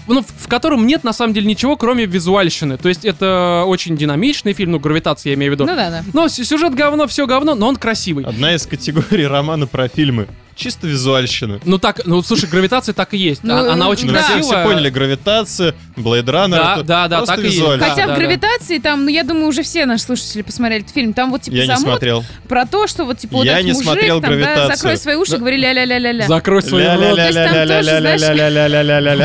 ну, 0.07 0.23
в, 0.23 0.47
котором 0.47 0.87
нет 0.87 1.03
на 1.03 1.13
самом 1.13 1.35
деле 1.35 1.49
ничего, 1.49 1.77
кроме 1.77 2.07
визуальщины. 2.07 2.79
То 2.79 2.89
есть 2.89 3.05
это 3.05 3.65
очень 3.67 3.97
динамичный 3.97 4.53
фильм, 4.53 4.71
ну, 4.71 4.79
«Гравитация» 4.79 5.31
я 5.31 5.35
имею 5.35 5.51
в 5.51 5.55
виду. 5.57 5.67
Ну 5.67 5.75
да, 5.75 5.91
да. 5.91 6.05
Но 6.13 6.29
сю- 6.29 6.45
сюжет 6.45 6.75
говно, 6.77 7.09
все 7.09 7.27
говно, 7.27 7.57
но 7.57 7.67
он 7.67 7.75
красивый. 7.77 8.25
Одна 8.25 8.55
из 8.55 8.67
категорий 8.67 9.27
романа 9.27 9.67
про 9.67 9.89
фильмы 9.89 10.29
чисто 10.55 10.87
визуальщина. 10.87 11.61
Ну 11.65 11.79
так, 11.79 12.03
ну 12.05 12.23
слушай, 12.23 12.49
гравитация 12.49 12.93
так 12.93 13.15
и 13.15 13.17
есть. 13.17 13.43
Ну, 13.45 13.55
а, 13.55 13.73
она 13.73 13.87
э, 13.87 13.89
очень 13.89 14.09
да. 14.09 14.15
красивая. 14.15 14.43
Все 14.43 14.65
поняли, 14.65 14.91
гравитация, 14.91 15.75
Blade 15.97 16.25
Runner. 16.25 16.51
Да, 16.51 16.83
да, 16.83 17.09
да, 17.09 17.25
так 17.25 17.39
и 17.41 17.49
есть. 17.49 17.61
Хотя 17.61 18.07
да, 18.07 18.15
в 18.15 18.19
гравитации 18.19 18.79
там, 18.79 19.05
ну 19.05 19.11
я 19.11 19.25
думаю, 19.25 19.47
уже 19.47 19.63
все 19.63 19.87
наши 19.87 20.05
слушатели 20.05 20.43
посмотрели 20.43 20.83
этот 20.83 20.95
фильм. 20.95 21.13
Там 21.13 21.31
вот 21.31 21.43
типа 21.43 21.55
я 21.55 21.67
не 21.67 21.77
смотрел. 21.77 22.25
про 22.49 22.67
то, 22.67 22.87
что 22.87 23.05
вот 23.05 23.19
типа 23.19 23.39
вот 23.39 23.45
я 23.45 23.55
этот 23.55 23.67
не 23.67 23.73
мужик, 23.73 23.85
смотрел 23.85 24.21
там, 24.21 24.31
гравитацию. 24.31 24.69
да, 24.69 24.77
закрой 24.77 24.97
свои 24.97 25.15
уши, 25.17 25.33
да. 25.33 25.39
говори 25.39 25.57
ля-ля-ля-ля-ля. 25.57 26.27
Закрой 26.27 26.63
свои 26.63 26.87
уши. 26.87 27.03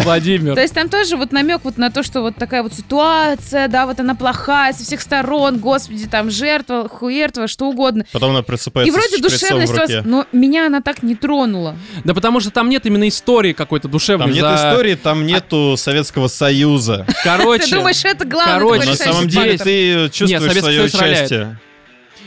Владимир. 0.03 0.55
То 0.55 0.61
есть 0.61 0.73
там 0.73 0.89
тоже 0.89 1.17
вот 1.17 1.31
намек 1.31 1.61
вот 1.63 1.77
на 1.77 1.91
то, 1.91 2.03
что 2.03 2.21
вот 2.21 2.35
такая 2.35 2.63
вот 2.63 2.73
ситуация, 2.73 3.67
да, 3.67 3.85
вот 3.85 3.99
она 3.99 4.15
плохая 4.15 4.73
со 4.73 4.83
всех 4.83 5.01
сторон, 5.01 5.59
господи, 5.59 6.07
там 6.07 6.31
жертва, 6.31 6.89
хуертва, 6.89 7.47
что 7.47 7.67
угодно. 7.67 8.05
Потом 8.11 8.31
она 8.31 8.41
просыпается 8.41 8.89
И 8.89 8.91
вроде 8.91 9.21
душевность, 9.21 9.73
но 10.05 10.25
меня 10.31 10.67
она 10.67 10.81
так 10.81 11.03
не 11.03 11.15
трогает 11.15 11.26
тронула. 11.27 11.75
Да 12.05 12.13
потому 12.13 12.39
что 12.39 12.51
там 12.51 12.69
нет 12.69 12.85
именно 12.85 13.07
истории 13.07 13.51
какой-то 13.51 13.89
душевной. 13.89 14.27
Там 14.27 14.33
нет 14.33 14.43
за- 14.43 14.71
истории, 14.71 14.95
там 14.95 15.25
нету 15.25 15.75
Советского 15.77 16.27
Союза. 16.29 17.05
Короче, 17.23 17.65
Ты 17.65 17.75
думаешь, 17.75 18.03
это 18.05 18.25
главное 18.25 18.53
короче, 18.57 18.89
На 18.89 18.95
самом 18.95 19.27
деле 19.27 19.57
ты 19.57 20.09
чувствуешь 20.09 20.59
свое 20.59 20.83
участие. 20.83 21.59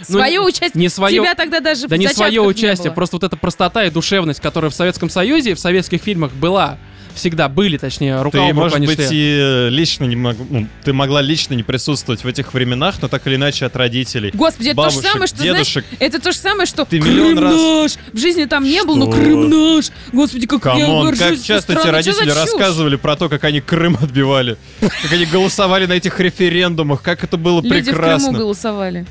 ну, 0.01 0.05
Свое 0.05 0.41
участие. 0.41 0.71
не 0.75 0.89
свое, 0.91 1.15
Тебя 1.17 1.35
тогда 1.35 1.61
даже 1.61 1.89
да 1.89 1.97
не 1.97 2.09
свое 2.09 2.43
участие, 2.43 2.91
было. 2.91 2.95
просто 2.95 3.17
вот 3.17 3.25
эта 3.25 3.37
простота 3.39 3.85
и 3.85 3.91
душевность, 3.91 4.41
которая 4.41 4.71
в 4.71 4.75
Советском 4.75 5.09
Союзе 5.09 5.53
и 5.53 5.55
в 5.55 5.59
советских 5.61 6.03
фильмах 6.03 6.33
была. 6.33 6.77
Всегда 7.15 7.49
были, 7.49 7.77
точнее, 7.77 8.23
рука 8.23 8.39
Ты, 8.39 8.45
об 8.45 8.49
руку 8.51 8.61
может 8.61 8.77
они 8.77 8.87
быть, 8.87 9.07
шли. 9.07 9.09
и 9.13 9.69
лично 9.71 10.05
не 10.05 10.17
мог, 10.17 10.37
ну, 10.49 10.67
ты 10.85 10.93
могла 10.93 11.21
лично 11.21 11.55
не 11.55 11.63
присутствовать 11.63 12.25
в 12.25 12.27
этих 12.27 12.55
временах, 12.55 12.97
но 13.03 13.09
так 13.09 13.27
или 13.27 13.35
иначе 13.37 13.67
от 13.67 13.77
родителей. 13.77 14.31
Господи, 14.33 14.69
это 14.69 14.77
то 14.77 14.91
же 14.91 14.97
бабушек, 14.97 15.13
самое, 15.13 15.27
что, 15.29 15.37
знаешь, 15.39 15.53
дедушек. 15.75 15.85
это 15.99 16.21
то 16.21 16.33
же 16.33 16.39
самое, 16.39 16.67
что 16.67 16.85
Ты 16.85 17.01
Крым 17.01 17.13
миллион 17.13 17.39
раз- 17.39 17.55
наш! 17.55 17.93
В 18.13 18.19
жизни 18.19 18.45
там 18.45 18.65
не 18.65 18.83
был, 18.85 18.97
но? 18.97 19.11
Крым 19.11 19.51
наш! 19.51 19.87
Господи, 20.13 20.47
как 20.47 20.65
я 20.65 20.71
Камон, 20.87 21.07
горжусь 21.07 21.39
как 21.39 21.43
часто 21.43 21.75
тебе 21.75 21.91
родители 21.91 22.31
рассказывали 22.31 22.97
про 22.97 23.17
то, 23.17 23.29
как 23.29 23.45
они 23.45 23.61
Крым 23.61 23.99
отбивали, 24.01 24.57
как 24.81 25.13
они 25.13 25.27
голосовали 25.27 25.87
на 25.87 25.95
этих 25.95 26.19
референдумах, 26.21 27.03
как 27.03 27.25
это 27.25 27.37
было 27.37 27.61
Люди 27.61 27.67
в 27.67 27.85
Крыму 27.85 27.99
прекрасно. 27.99 28.33
голосовали. 28.33 29.07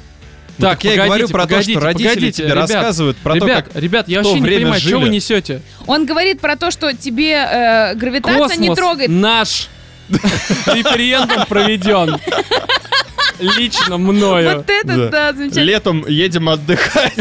Так, 0.60 0.84
я 0.84 0.94
и 0.94 0.98
говорю 0.98 1.28
про 1.30 1.48
то, 1.48 1.62
что 1.62 1.80
родители 1.80 2.32
тебе 2.32 2.54
рассказывают 2.54 3.18
про 3.18 3.40
то, 3.40 3.46
ребят, 3.46 3.66
как 3.66 3.76
ребят, 3.82 4.08
я 4.08 4.20
вообще 4.20 4.36
не 4.36 4.42
время 4.42 4.62
понимаю, 4.62 4.82
что 4.82 5.00
вы 5.00 5.10
несете. 5.10 5.62
Он 5.88 6.06
говорит 6.06 6.42
про 6.42 6.56
то, 6.56 6.72
что 6.72 6.94
тебе 6.94 7.34
э, 7.34 7.96
гравитация 7.96 8.58
не 8.58 8.74
трогает. 8.76 9.10
наш 9.10 9.70
референдум 10.10 11.46
проведен 11.48 12.18
лично 13.40 13.98
мною. 13.98 14.58
Вот 14.58 14.70
это 14.70 15.10
Да. 15.10 15.34
замечательно. 15.34 15.64
летом 15.64 16.06
едем 16.08 16.50
отдыхать. 16.50 17.14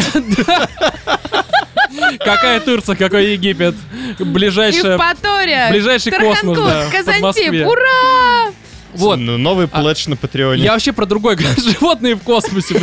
Какая 2.19 2.61
Турция, 2.61 2.97
какой 2.97 3.33
Египет. 3.33 3.75
Ближайшая... 4.19 4.93
Евпатория, 4.93 5.71
ближайший 5.71 6.13
космос, 6.13 6.59
да, 6.59 6.87
Казантип, 6.91 7.67
ура! 7.67 8.53
Вот. 8.95 9.17
Ну, 9.17 9.39
Новый 9.39 9.67
А- 9.71 9.81
пледж 9.83 10.09
на 10.09 10.17
Патреоне. 10.17 10.63
Я 10.63 10.73
вообще 10.73 10.93
про 10.93 11.07
говорю. 11.07 11.41
Животные 11.57 12.15
в 12.15 12.23
космосе. 12.23 12.81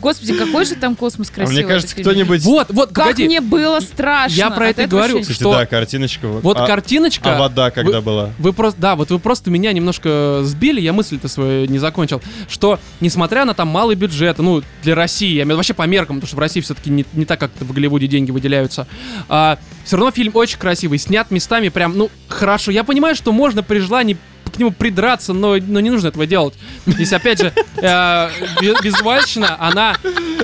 Господи, 0.00 0.34
какой 0.34 0.64
же 0.64 0.74
там 0.76 0.94
космос 0.94 1.30
А 1.30 1.34
красивый. 1.34 1.62
мне 1.64 1.72
кажется, 1.72 1.96
кто-нибудь... 1.96 2.42
Вот, 2.42 2.68
вот, 2.70 2.90
Как 2.92 3.06
погоди. 3.06 3.26
мне 3.26 3.40
было 3.40 3.80
страшно. 3.80 4.36
Я 4.36 4.50
про 4.50 4.68
это 4.68 4.82
и 4.82 4.86
говорю. 4.86 5.20
Кстати, 5.20 5.36
что- 5.36 5.52
да, 5.52 5.66
картиночка. 5.66 6.28
Вот 6.28 6.56
а, 6.58 6.66
картиночка... 6.66 7.34
а 7.34 7.38
вода 7.40 7.70
когда 7.70 7.98
вы- 7.98 8.02
была? 8.04 8.30
Вы 8.38 8.52
просто, 8.52 8.80
да, 8.80 8.94
вот 8.94 9.10
вы 9.10 9.18
просто 9.18 9.50
меня 9.50 9.72
немножко 9.72 10.40
сбили, 10.44 10.80
я 10.80 10.92
мысль-то 10.92 11.26
свою 11.28 11.66
не 11.66 11.78
закончил, 11.78 12.22
что 12.48 12.78
несмотря 13.00 13.44
на 13.44 13.54
там 13.54 13.66
малый 13.68 13.96
бюджет, 13.96 14.38
ну, 14.38 14.62
для 14.82 14.94
России, 14.94 15.28
я 15.28 15.42
имею 15.42 15.46
в 15.46 15.48
виду 15.48 15.56
вообще 15.56 15.74
по 15.74 15.82
меркам, 15.86 16.16
потому 16.16 16.28
что 16.28 16.36
в 16.36 16.40
России 16.40 16.60
все-таки 16.60 16.90
не, 16.90 17.04
не 17.14 17.24
так, 17.24 17.40
как 17.40 17.50
в 17.58 17.72
Голливуде 17.72 18.06
деньги 18.06 18.30
выделяются, 18.30 18.86
все 19.26 19.96
равно 19.96 20.10
фильм 20.12 20.32
очень 20.34 20.58
красивый, 20.58 20.98
снят 20.98 21.30
местами 21.30 21.68
прям, 21.68 21.96
ну, 21.96 22.10
хорошо. 22.28 22.70
Я 22.70 22.84
понимаю, 22.84 23.16
что 23.16 23.32
можно 23.32 23.62
при 23.62 23.78
желании 23.78 24.16
к 24.50 24.58
нему 24.58 24.70
придраться, 24.70 25.32
но, 25.32 25.56
но 25.56 25.80
не 25.80 25.90
нужно 25.90 26.08
этого 26.08 26.26
делать. 26.26 26.54
Здесь, 26.86 27.12
опять 27.12 27.40
же, 27.40 27.52
э, 27.76 28.28
ви- 28.60 28.74
визуальщина, 28.82 29.56
она... 29.60 29.96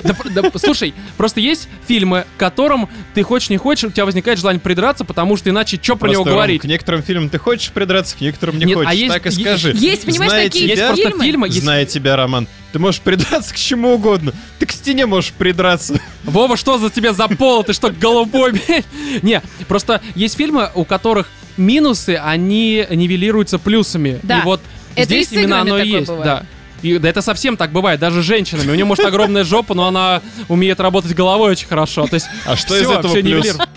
Да, 0.03 0.15
да, 0.25 0.51
слушай, 0.57 0.93
просто 1.17 1.39
есть 1.39 1.69
фильмы, 1.87 2.25
к 2.35 2.39
которым 2.39 2.89
ты 3.13 3.23
хочешь 3.23 3.49
не 3.49 3.57
хочешь, 3.57 3.85
у 3.85 3.91
тебя 3.91 4.05
возникает 4.05 4.37
желание 4.39 4.59
придраться, 4.59 5.05
потому 5.05 5.37
что 5.37 5.49
иначе 5.49 5.79
что 5.81 5.95
про 5.95 6.09
него 6.09 6.23
говорить? 6.23 6.61
К 6.61 6.65
некоторым 6.65 7.01
фильмам 7.03 7.29
ты 7.29 7.37
хочешь 7.37 7.71
придраться, 7.71 8.17
к 8.17 8.21
некоторым 8.21 8.57
не 8.59 8.65
Нет, 8.65 8.77
а 8.77 8.83
хочешь. 8.85 8.99
есть- 8.99 9.13
так 9.13 9.25
и 9.27 9.31
скажи. 9.31 9.71
Есть, 9.75 10.05
понимаешь, 10.05 10.31
Зная 10.31 10.45
такие 10.45 10.65
Есть 10.65 10.75
тебя, 10.77 10.87
просто 10.87 11.03
фильмы? 11.09 11.23
фильмы, 11.25 11.47
есть 11.47 11.61
Зная 11.61 11.85
тебя, 11.85 12.15
Роман, 12.15 12.47
ты 12.73 12.79
можешь 12.79 13.01
придраться 13.01 13.53
к 13.53 13.57
чему 13.57 13.93
угодно. 13.93 14.33
Ты 14.59 14.65
к 14.65 14.71
стене 14.71 15.05
можешь 15.05 15.31
придраться. 15.31 15.99
Вова, 16.23 16.57
что 16.57 16.77
за 16.77 16.89
тебе 16.89 17.13
за 17.13 17.27
пол? 17.27 17.63
Ты 17.63 17.73
что, 17.73 17.89
голубой? 17.91 18.61
Не, 19.21 19.41
просто 19.67 20.01
есть 20.15 20.35
фильмы, 20.37 20.69
у 20.75 20.83
которых 20.85 21.29
минусы, 21.57 22.19
они 22.23 22.85
нивелируются 22.89 23.59
плюсами. 23.59 24.19
Да. 24.23 24.39
И 24.39 24.43
вот 24.43 24.61
Это 24.95 25.01
и 25.01 25.05
здесь 25.05 25.29
с 25.29 25.31
именно 25.33 25.61
оно 25.61 25.77
и 25.79 25.87
есть. 25.87 26.07
бывает. 26.07 26.25
Да. 26.25 26.43
И, 26.81 26.97
да 26.97 27.07
это 27.07 27.21
совсем 27.21 27.55
так 27.55 27.71
бывает, 27.71 27.99
даже 28.01 28.21
с 28.21 28.25
женщинами. 28.25 28.69
У 28.71 28.75
нее 28.75 28.83
может 28.85 29.05
огромная 29.05 29.45
жопа, 29.45 29.73
но 29.73 29.87
она 29.87 30.21
умеет 30.49 30.79
работать 30.81 31.15
головой 31.15 31.51
очень 31.51 31.67
хорошо. 31.67 32.05
То 32.07 32.15
есть 32.15 32.27
А 32.45 32.55
что 32.57 32.73
всё, 32.73 32.83
из 32.83 32.89
этого 32.91 33.07
всё 33.13 33.21
плюс? 33.21 33.45
нивелирует. 33.45 33.69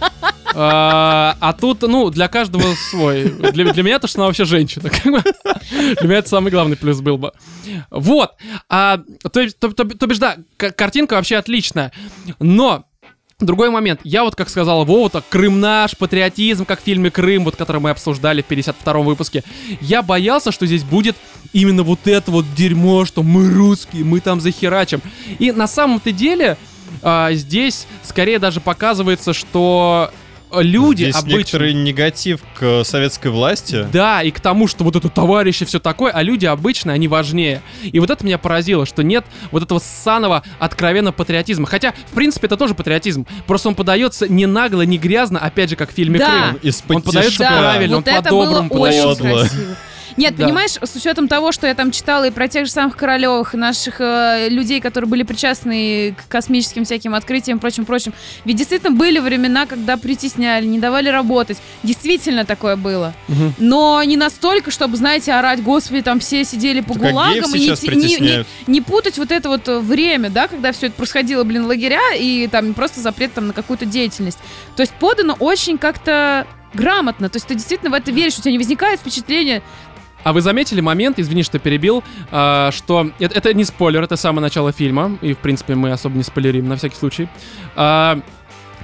А, 0.59 1.37
а 1.39 1.53
тут, 1.53 1.83
ну, 1.83 2.09
для 2.11 2.29
каждого 2.29 2.65
свой. 2.91 3.25
Для, 3.53 3.73
для 3.73 3.83
меня 3.83 3.99
то, 3.99 4.07
что 4.09 4.19
она 4.21 4.27
вообще 4.27 4.45
женщина. 4.45 4.89
как 4.89 5.05
бы. 5.05 5.23
Для 5.71 6.09
меня 6.09 6.19
это 6.19 6.29
самый 6.29 6.51
главный 6.51 6.77
плюс 6.77 7.01
был 7.01 7.19
бы. 7.19 7.33
Вот. 7.91 8.33
А, 8.69 8.99
то, 9.23 9.47
то, 9.59 9.69
то- 9.73 9.85
то 9.85 10.07
бишь, 10.07 10.19
да, 10.19 10.37
картинка 10.57 11.15
вообще 11.15 11.37
отличная. 11.37 11.93
Но 12.41 12.87
Другой 13.39 13.69
момент. 13.69 14.01
Я 14.03 14.25
вот, 14.25 14.35
как 14.35 14.49
сказал 14.49 14.87
Вова, 14.87 15.11
так, 15.11 15.25
Крым 15.29 15.61
наш, 15.61 15.95
патриотизм, 15.95 16.65
как 16.65 16.81
в 16.81 16.85
фильме 16.85 17.11
«Крым», 17.11 17.45
вот, 17.45 17.55
который 17.55 17.83
мы 17.83 17.91
обсуждали 17.91 18.41
в 18.41 18.51
52-м 18.51 19.05
выпуске. 19.05 19.45
Я 19.83 20.03
боялся, 20.03 20.51
что 20.53 20.65
здесь 20.65 20.85
будет 20.85 21.17
именно 21.53 21.83
вот 21.83 22.07
это 22.07 22.31
вот 22.31 22.47
дерьмо, 22.57 23.05
что 23.05 23.23
мы 23.23 23.51
русские, 23.51 24.05
мы 24.05 24.21
там 24.21 24.41
захерачим. 24.41 25.03
И 25.39 25.53
на 25.53 25.67
самом-то 25.67 26.13
деле 26.13 26.57
а, 27.03 27.31
здесь 27.35 27.87
скорее 28.03 28.39
даже 28.39 28.61
показывается, 28.63 29.35
что 29.35 30.11
люди 30.63 31.05
Здесь 31.05 31.17
обычно... 31.17 31.37
некоторый 31.39 31.73
негатив 31.75 32.41
к 32.59 32.85
советской 32.85 33.29
власти. 33.29 33.87
Да, 33.93 34.23
и 34.23 34.31
к 34.31 34.41
тому, 34.41 34.69
что 34.69 34.85
вот 34.85 34.97
это 34.97 35.09
товарищи, 35.09 35.65
все 35.65 35.79
такое, 35.79 36.13
а 36.13 36.23
люди 36.23 36.47
обычно, 36.47 36.93
они 36.93 37.09
важнее. 37.09 37.63
И 37.83 37.99
вот 38.01 38.11
это 38.11 38.25
меня 38.25 38.39
поразило, 38.39 38.87
что 38.87 39.03
нет 39.03 39.25
вот 39.51 39.63
этого 39.63 39.79
ссаного 39.79 40.43
откровенно 40.59 41.13
патриотизма. 41.13 41.67
Хотя, 41.67 41.93
в 41.93 42.15
принципе, 42.15 42.47
это 42.47 42.57
тоже 42.57 42.75
патриотизм. 42.75 43.27
Просто 43.47 43.69
он 43.69 43.75
подается 43.75 44.29
не 44.29 44.47
нагло, 44.47 44.83
не 44.83 44.99
грязно, 44.99 45.39
опять 45.39 45.71
же, 45.71 45.77
как 45.77 45.91
в 45.91 45.95
фильме 45.95 46.19
Да. 46.19 46.57
«Крым». 46.61 46.73
Он 46.89 47.03
подается 47.03 47.31
тишка. 47.31 47.59
правильно, 47.59 47.97
вот 47.97 48.09
он 48.09 48.15
по-доброму 48.15 48.75
очень 48.75 49.17
подается. 49.17 49.77
Нет, 50.17 50.35
Да. 50.37 50.45
понимаешь, 50.47 50.73
с 50.83 50.97
учетом 50.97 51.29
того, 51.29 51.53
что 51.53 51.67
я 51.67 51.75
там 51.75 51.91
читала 51.91 52.25
и 52.27 52.31
про 52.31 52.49
тех 52.49 52.67
же 52.67 52.73
самых 52.73 52.97
Королевых, 52.97 53.55
и 53.55 53.57
наших 53.57 53.97
э, 54.01 54.49
людей, 54.49 54.81
которые 54.81 55.09
были 55.09 55.23
причастны 55.23 56.15
к 56.17 56.29
космическим 56.31 56.85
всяким 56.85 57.15
открытиям 57.15 57.59
и 57.59 57.61
прочим-прочим, 57.61 58.13
ведь 58.45 58.57
действительно 58.57 58.93
были 58.93 59.19
времена, 59.19 59.67
когда 59.67 59.97
притесняли, 59.97 60.65
не 60.67 60.79
давали 60.79 61.09
работать. 61.09 61.59
Действительно 61.83 62.45
такое 62.45 62.77
было. 62.77 63.15
Мгм. 63.29 63.55
Но 63.59 64.03
не 64.05 64.17
настолько, 64.17 64.71
чтобы, 64.71 64.97
знаете, 64.97 65.33
орать, 65.33 65.63
господи, 65.63 66.03
там 66.03 66.21
все 66.21 66.45
сидели 66.45 66.81
по 66.81 66.93
Это 66.93 67.01
как 67.01 67.11
гулагам 67.11 67.55
и 67.55 67.59
не, 67.59 67.69
не- 67.97 68.21
не- 68.21 68.45
не 68.67 68.81
путать 68.81 69.19
вот 69.19 69.31
это 69.31 69.49
вот 69.49 69.69
э, 69.69 69.79
время, 69.81 70.31
да, 70.31 70.49
когда 70.49 70.73
все 70.73 70.87
это 70.87 70.97
происходило, 70.97 71.45
блин, 71.45 71.67
лагеря 71.67 72.15
и 72.17 72.47
там 72.49 72.75
просто 72.75 73.01
запрет 73.01 73.35
там 73.35 73.49
на 73.49 73.53
какую-то 73.53 73.85
деятельность. 73.85 74.39
То 74.77 74.81
есть 74.83 74.93
подано 74.95 75.37
очень 75.39 75.79
как-то 75.79 76.47
грамотно. 76.75 77.29
То 77.31 77.37
есть 77.37 77.47
ты 77.47 77.55
действительно 77.55 77.91
в 77.91 77.95
это 77.95 78.11
веришь, 78.11 78.39
у 78.39 78.43
тебя 78.43 78.53
не 78.53 78.59
возникает 78.59 79.01
впечатление, 79.01 79.63
А 80.23 80.33
вы 80.33 80.41
заметили 80.41 80.81
момент, 80.81 81.19
извини, 81.19 81.43
что 81.43 81.59
перебил, 81.59 82.03
а, 82.31 82.71
что 82.73 83.11
это, 83.19 83.39
это 83.39 83.55
не 83.55 83.65
спойлер, 83.65 84.03
это 84.03 84.17
самое 84.17 84.43
начало 84.43 84.73
фильма, 84.73 85.17
и, 85.23 85.35
в 85.35 85.39
принципе, 85.39 85.75
мы 85.75 85.93
особо 85.93 86.17
не 86.17 86.23
спойлерим, 86.23 86.69
на 86.69 86.77
всякий 86.77 86.97
случай. 86.97 87.29
А, 87.77 88.21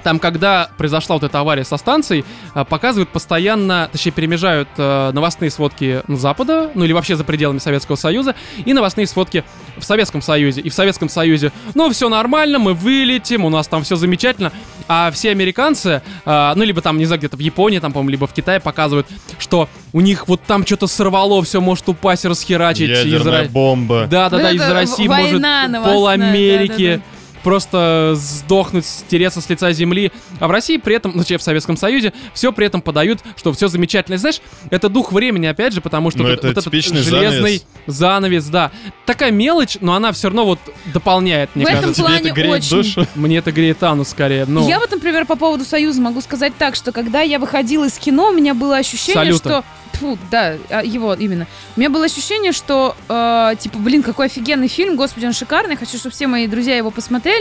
Там, 0.03 0.19
когда 0.19 0.69
произошла 0.77 1.15
вот 1.15 1.23
эта 1.23 1.39
авария 1.39 1.63
со 1.63 1.77
станцией, 1.77 2.25
а, 2.53 2.63
показывают 2.65 3.09
постоянно, 3.09 3.89
точнее, 3.91 4.11
перемежают 4.11 4.67
э, 4.77 5.11
новостные 5.13 5.49
сводки 5.49 6.01
Запада, 6.07 6.71
ну 6.75 6.83
или 6.83 6.91
вообще 6.93 7.15
за 7.15 7.23
пределами 7.23 7.59
Советского 7.59 7.95
Союза, 7.95 8.35
и 8.65 8.73
новостные 8.73 9.07
сводки 9.07 9.43
в 9.77 9.83
Советском 9.83 10.21
Союзе. 10.21 10.61
И 10.61 10.69
в 10.69 10.73
Советском 10.73 11.09
Союзе, 11.09 11.51
ну, 11.73 11.89
все 11.91 12.09
нормально, 12.09 12.59
мы 12.59 12.73
вылетим, 12.73 13.45
у 13.45 13.49
нас 13.49 13.67
там 13.67 13.83
все 13.83 13.95
замечательно. 13.95 14.51
А 14.87 15.11
все 15.11 15.31
американцы, 15.31 16.01
э, 16.25 16.53
ну, 16.55 16.63
либо 16.63 16.81
там, 16.81 16.97
не 16.97 17.05
знаю, 17.05 17.19
где-то 17.19 17.37
в 17.37 17.39
Японии, 17.39 17.79
там, 17.79 17.93
по-моему, 17.93 18.09
либо 18.11 18.27
в 18.27 18.33
Китае 18.33 18.59
показывают, 18.59 19.07
что 19.39 19.69
у 19.93 20.01
них 20.01 20.27
вот 20.27 20.41
там 20.45 20.65
что-то 20.65 20.87
сорвало, 20.87 21.41
все 21.43 21.61
может 21.61 21.87
упасть, 21.87 22.25
расхерачить. 22.25 22.89
из 22.89 23.05
Ядерная 23.05 23.45
Ра- 23.45 23.49
бомба. 23.49 24.07
Да, 24.09 24.29
да, 24.29 24.37
Ну, 24.37 24.43
да, 24.43 24.51
из 24.51 24.69
России 24.69 25.07
война 25.07 25.67
может 25.69 25.83
пол 25.85 26.07
Америки 26.07 26.95
да, 26.95 26.97
да, 26.97 27.22
просто 27.43 28.13
сдохнуть, 28.15 28.85
стереться 28.85 29.41
с 29.41 29.49
лица 29.49 29.71
земли. 29.73 30.11
А 30.39 30.47
в 30.47 30.51
России 30.51 30.77
при 30.77 30.95
этом, 30.95 31.11
ну, 31.15 31.23
в 31.23 31.41
Советском 31.41 31.77
Союзе, 31.77 32.13
все 32.33 32.51
при 32.51 32.65
этом 32.65 32.81
подают, 32.81 33.19
что 33.35 33.53
все 33.53 33.67
замечательно. 33.67 34.15
И 34.15 34.17
знаешь, 34.17 34.41
это 34.69 34.89
дух 34.89 35.11
времени, 35.11 35.45
опять 35.45 35.73
же, 35.73 35.81
потому 35.81 36.11
что 36.11 36.19
Ну, 36.19 36.25
вот, 36.29 36.33
это 36.39 36.47
вот 36.47 36.57
этот 36.57 36.73
железный 36.73 37.63
занавес. 37.87 38.45
да. 38.45 38.71
Такая 39.05 39.31
мелочь, 39.31 39.77
но 39.81 39.93
она 39.93 40.11
все 40.11 40.27
равно 40.27 40.45
вот 40.45 40.59
дополняет, 40.93 41.49
мне 41.55 41.65
В 41.65 41.69
этом 41.69 41.81
кажется. 41.81 42.01
Тебе 42.01 42.07
плане 42.07 42.29
это 42.29 42.33
греет 42.33 42.51
очень. 42.51 42.77
душу? 42.77 43.07
Мне 43.15 43.37
это 43.37 43.51
греет 43.51 43.83
Анну 43.83 44.05
скорее. 44.05 44.45
Ну, 44.45 44.67
Я 44.67 44.79
вот, 44.79 44.91
например, 44.91 45.25
по 45.25 45.35
поводу 45.35 45.65
Союза 45.65 46.01
могу 46.01 46.21
сказать 46.21 46.53
так, 46.57 46.75
что 46.75 46.91
когда 46.91 47.21
я 47.21 47.39
выходила 47.39 47.85
из 47.85 47.97
кино, 47.97 48.29
у 48.29 48.33
меня 48.33 48.53
было 48.53 48.77
ощущение, 48.77 49.23
Салюта. 49.23 49.49
что... 49.49 49.63
Фу, 49.99 50.17
да, 50.31 50.55
а, 50.71 50.83
его 50.83 51.13
именно. 51.13 51.45
У 51.75 51.79
меня 51.79 51.89
было 51.91 52.05
ощущение, 52.05 52.51
что, 52.51 52.95
э, 53.07 53.53
типа, 53.59 53.77
блин, 53.77 54.01
какой 54.01 54.25
офигенный 54.25 54.67
фильм, 54.67 54.95
господи, 54.95 55.27
он 55.27 55.33
шикарный, 55.33 55.75
хочу, 55.75 55.97
чтобы 55.99 56.15
все 56.15 56.25
мои 56.25 56.47
друзья 56.47 56.75
его 56.75 56.89
посмотрели. 56.89 57.32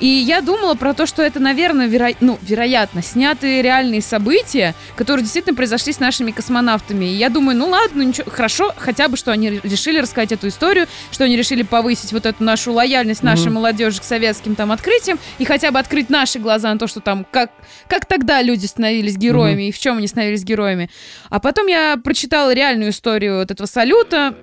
И 0.00 0.06
я 0.06 0.40
думала 0.40 0.74
про 0.74 0.94
то, 0.94 1.06
что 1.06 1.22
это, 1.22 1.38
наверное, 1.38 1.86
веро... 1.86 2.08
ну, 2.20 2.38
вероятно, 2.42 3.02
снятые 3.02 3.62
реальные 3.62 4.00
события, 4.02 4.74
которые 4.96 5.22
действительно 5.22 5.54
произошли 5.54 5.92
с 5.92 6.00
нашими 6.00 6.32
космонавтами. 6.32 7.04
И 7.04 7.14
я 7.14 7.28
думаю, 7.28 7.56
ну 7.56 7.68
ладно, 7.68 8.02
ну 8.02 8.08
ничего, 8.08 8.28
хорошо, 8.30 8.72
хотя 8.76 9.06
бы, 9.08 9.16
что 9.16 9.30
они 9.30 9.50
ре- 9.50 9.60
решили 9.62 10.00
рассказать 10.00 10.32
эту 10.32 10.48
историю, 10.48 10.86
что 11.12 11.24
они 11.24 11.36
решили 11.36 11.62
повысить 11.62 12.12
вот 12.12 12.26
эту 12.26 12.42
нашу 12.42 12.72
лояльность 12.72 13.22
нашей 13.22 13.46
Мгм. 13.46 13.54
молодежи 13.54 14.00
к 14.00 14.04
советским 14.04 14.56
там 14.56 14.72
открытиям 14.72 15.20
и 15.38 15.44
хотя 15.44 15.70
бы 15.70 15.78
открыть 15.78 16.10
наши 16.10 16.38
глаза 16.40 16.72
на 16.72 16.78
то, 16.78 16.86
что 16.88 17.00
там, 17.00 17.24
как, 17.30 17.50
как 17.86 18.06
тогда 18.06 18.42
люди 18.42 18.66
становились 18.66 19.16
героями 19.16 19.68
и 19.68 19.72
в 19.72 19.78
чем 19.78 19.98
они 19.98 20.08
становились 20.08 20.42
героями. 20.42 20.90
А 21.28 21.38
потом 21.38 21.66
я 21.68 21.96
прочитала 22.02 22.52
реальную 22.52 22.90
историю 22.90 23.38
вот 23.38 23.50
этого 23.50 23.66
салюта, 23.66 24.34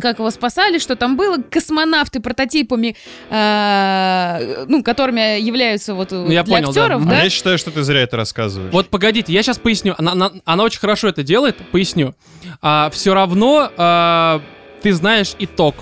как 0.00 0.18
его 0.18 0.30
спасали, 0.30 0.78
что 0.78 0.96
там 0.96 1.16
было, 1.16 1.38
космонавты 1.38 2.20
прототипами, 2.20 2.96
э, 3.30 4.64
ну, 4.68 4.82
которыми 4.82 5.40
являются 5.40 5.94
вот 5.94 6.12
Ну, 6.12 6.30
я 6.30 6.42
для 6.42 6.54
понял, 6.56 6.72
да. 6.72 6.80
актеров, 6.82 7.00
Мгм. 7.02 7.10
А 7.10 7.14
да? 7.16 7.22
я 7.22 7.30
считаю, 7.30 7.58
что 7.58 7.70
ты 7.70 7.82
зря 7.82 8.02
это 8.02 8.16
рассказываешь. 8.16 8.72
Вот 8.72 8.88
погодите, 8.88 9.32
я 9.32 9.42
сейчас 9.42 9.58
поясню. 9.58 9.94
Она, 9.98 10.12
она, 10.12 10.32
она 10.44 10.64
очень 10.64 10.80
хорошо 10.80 11.08
это 11.08 11.22
делает, 11.22 11.56
поясню. 11.70 12.14
А, 12.62 12.90
все 12.90 13.14
равно 13.14 13.70
а, 13.76 14.40
ты 14.82 14.92
знаешь 14.92 15.34
итог 15.38 15.74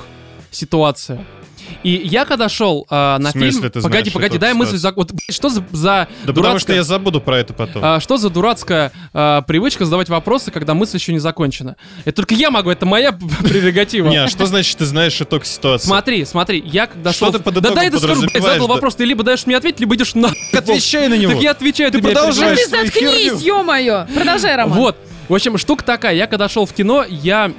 ситуации. 0.50 1.24
И 1.82 1.90
я 1.90 2.24
когда 2.24 2.48
шел 2.48 2.86
а, 2.90 3.18
на 3.18 3.32
фильм... 3.32 3.50
ты 3.62 3.70
погоди, 3.70 3.80
знаешь 3.80 4.12
погоди, 4.12 4.38
дай 4.38 4.54
мысль 4.54 4.76
за... 4.76 4.92
Вот, 4.92 5.12
блядь, 5.12 5.34
что 5.36 5.48
за, 5.48 5.64
за 5.72 6.08
Да 6.24 6.32
потому 6.32 6.54
дурацкая- 6.54 6.58
что 6.60 6.72
я 6.74 6.82
забуду 6.82 7.20
про 7.20 7.38
это 7.38 7.52
потом. 7.54 7.82
а, 7.84 8.00
что 8.00 8.16
за 8.16 8.30
дурацкая 8.30 8.92
а, 9.12 9.42
привычка 9.42 9.84
задавать 9.84 10.08
вопросы, 10.08 10.50
когда 10.50 10.74
мысль 10.74 10.96
еще 10.96 11.12
не 11.12 11.18
закончена? 11.18 11.76
Это 12.04 12.16
только 12.16 12.34
я 12.34 12.50
могу, 12.50 12.70
это 12.70 12.86
моя 12.86 13.12
прерогатива. 13.42 14.08
Не, 14.08 14.24
а 14.24 14.28
что 14.28 14.46
значит 14.46 14.78
ты 14.78 14.84
знаешь 14.84 15.20
итог 15.20 15.44
ситуации? 15.44 15.86
Смотри, 15.86 16.24
смотри, 16.24 16.62
я 16.66 16.86
когда 16.86 17.12
Что 17.12 17.26
шел... 17.26 17.32
ты 17.34 17.38
под 17.40 17.54
да 17.54 17.70
дай 17.70 17.90
я 17.90 17.98
скажу, 17.98 18.22
блядь, 18.22 18.42
задал 18.42 18.66
да? 18.68 18.74
вопрос, 18.74 18.94
ты 18.96 19.04
либо 19.04 19.22
даешь 19.22 19.46
мне 19.46 19.56
ответить, 19.56 19.80
либо 19.80 19.94
идешь 19.94 20.14
на... 20.14 20.30
Отвечай 20.52 21.08
на 21.08 21.14
него. 21.16 21.32
Так 21.32 21.42
я 21.42 21.50
отвечаю, 21.52 21.90
Ты 21.92 22.00
продолжаешь. 22.02 22.58
ты 22.58 22.66
свою 22.68 22.84
заткнись, 22.86 23.42
ё-моё! 23.42 24.06
Продолжай, 24.14 24.56
Роман. 24.56 24.76
Вот. 24.78 24.96
В 25.28 25.34
общем, 25.34 25.58
штука 25.58 25.84
такая. 25.84 26.14
Я 26.14 26.26
когда 26.28 26.48
шел 26.48 26.66
в 26.66 26.72
кино, 26.72 27.04
я 27.08 27.52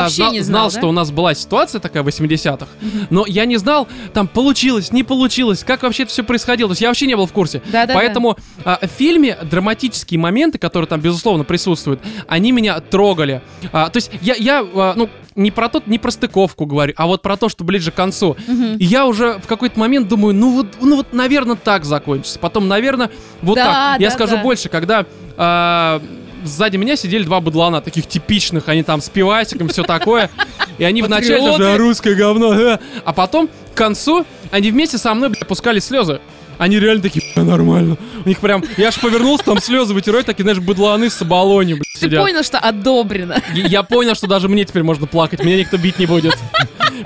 Вообще 0.00 0.16
знал, 0.16 0.32
не 0.32 0.40
знал, 0.40 0.70
да? 0.70 0.78
что 0.78 0.88
у 0.88 0.92
нас 0.92 1.10
была 1.10 1.34
ситуация 1.34 1.80
такая 1.80 2.02
в 2.02 2.08
80-х, 2.08 2.66
но 3.10 3.24
я 3.26 3.44
не 3.44 3.56
знал, 3.56 3.88
там, 4.12 4.28
получилось, 4.28 4.92
не 4.92 5.02
получилось, 5.02 5.64
как 5.64 5.82
вообще 5.82 6.04
это 6.04 6.12
все 6.12 6.22
происходило. 6.22 6.68
То 6.68 6.72
есть 6.72 6.82
я 6.82 6.88
вообще 6.88 7.06
не 7.06 7.16
был 7.16 7.26
в 7.26 7.32
курсе. 7.32 7.62
Да-да-да. 7.66 7.94
Поэтому 7.94 8.36
а, 8.64 8.78
в 8.80 8.90
фильме 8.90 9.36
драматические 9.42 10.18
моменты, 10.18 10.58
которые 10.58 10.88
там, 10.88 11.00
безусловно, 11.00 11.44
присутствуют, 11.44 12.00
они 12.26 12.52
меня 12.52 12.80
трогали. 12.80 13.42
А, 13.72 13.88
то 13.88 13.98
есть 13.98 14.10
я, 14.20 14.34
я 14.34 14.66
а, 14.74 14.94
ну, 14.96 15.08
не 15.34 15.50
про 15.50 15.68
тот, 15.68 15.86
не 15.86 15.98
про 15.98 16.10
стыковку 16.10 16.66
говорю, 16.66 16.94
а 16.96 17.06
вот 17.06 17.22
про 17.22 17.36
то, 17.36 17.48
что 17.48 17.64
ближе 17.64 17.90
к 17.90 17.94
концу. 17.94 18.36
Мгм. 18.46 18.76
И 18.76 18.84
я 18.84 19.06
уже 19.06 19.38
в 19.38 19.46
какой-то 19.46 19.78
момент 19.78 20.08
думаю, 20.08 20.34
ну 20.34 20.50
вот, 20.50 20.66
ну 20.80 20.96
вот, 20.96 21.12
наверное, 21.12 21.56
так 21.56 21.84
закончится. 21.84 22.38
Потом, 22.38 22.68
наверное, 22.68 23.10
вот 23.40 23.56
Да, 23.56 23.64
так. 23.92 24.00
Я 24.00 24.08
да, 24.08 24.14
скажу 24.14 24.36
да. 24.36 24.42
больше, 24.42 24.68
когда 24.68 25.06
а, 25.36 26.02
сзади 26.44 26.76
меня 26.76 26.96
сидели 26.96 27.24
два 27.24 27.40
быдлана, 27.40 27.80
таких 27.80 28.06
типичных, 28.06 28.68
они 28.68 28.82
там 28.82 29.00
с 29.00 29.08
пивасиком, 29.08 29.68
все 29.68 29.82
такое. 29.82 30.30
И 30.78 30.84
они 30.84 31.02
вначале 31.02 31.44
даже 31.58 31.76
русское 31.76 32.14
говно, 32.14 32.54
э». 32.54 32.78
а 33.04 33.12
потом 33.12 33.48
к 33.74 33.76
концу 33.76 34.26
они 34.50 34.70
вместе 34.70 34.98
со 34.98 35.14
мной 35.14 35.30
бля, 35.30 35.44
пускали 35.46 35.78
слезы. 35.78 36.20
Они 36.58 36.78
реально 36.78 37.02
такие, 37.02 37.24
«Бля, 37.34 37.44
нормально. 37.44 37.96
У 38.24 38.28
них 38.28 38.38
прям, 38.38 38.62
я 38.76 38.88
аж 38.88 39.00
повернулся, 39.00 39.44
там 39.44 39.58
слезы 39.58 39.94
вытирают, 39.94 40.26
такие, 40.26 40.44
знаешь, 40.44 40.60
быдланы 40.60 41.10
с 41.10 41.20
оболони, 41.20 41.74
блядь, 41.74 41.84
Ты 41.94 42.00
сидят. 42.06 42.22
понял, 42.22 42.42
что 42.42 42.58
одобрено. 42.58 43.36
И 43.54 43.60
Я 43.60 43.82
понял, 43.82 44.14
что 44.14 44.26
даже 44.26 44.48
мне 44.48 44.64
теперь 44.64 44.82
можно 44.82 45.06
плакать, 45.06 45.42
меня 45.44 45.56
никто 45.56 45.76
бить 45.76 45.98
не 45.98 46.06
будет. 46.06 46.36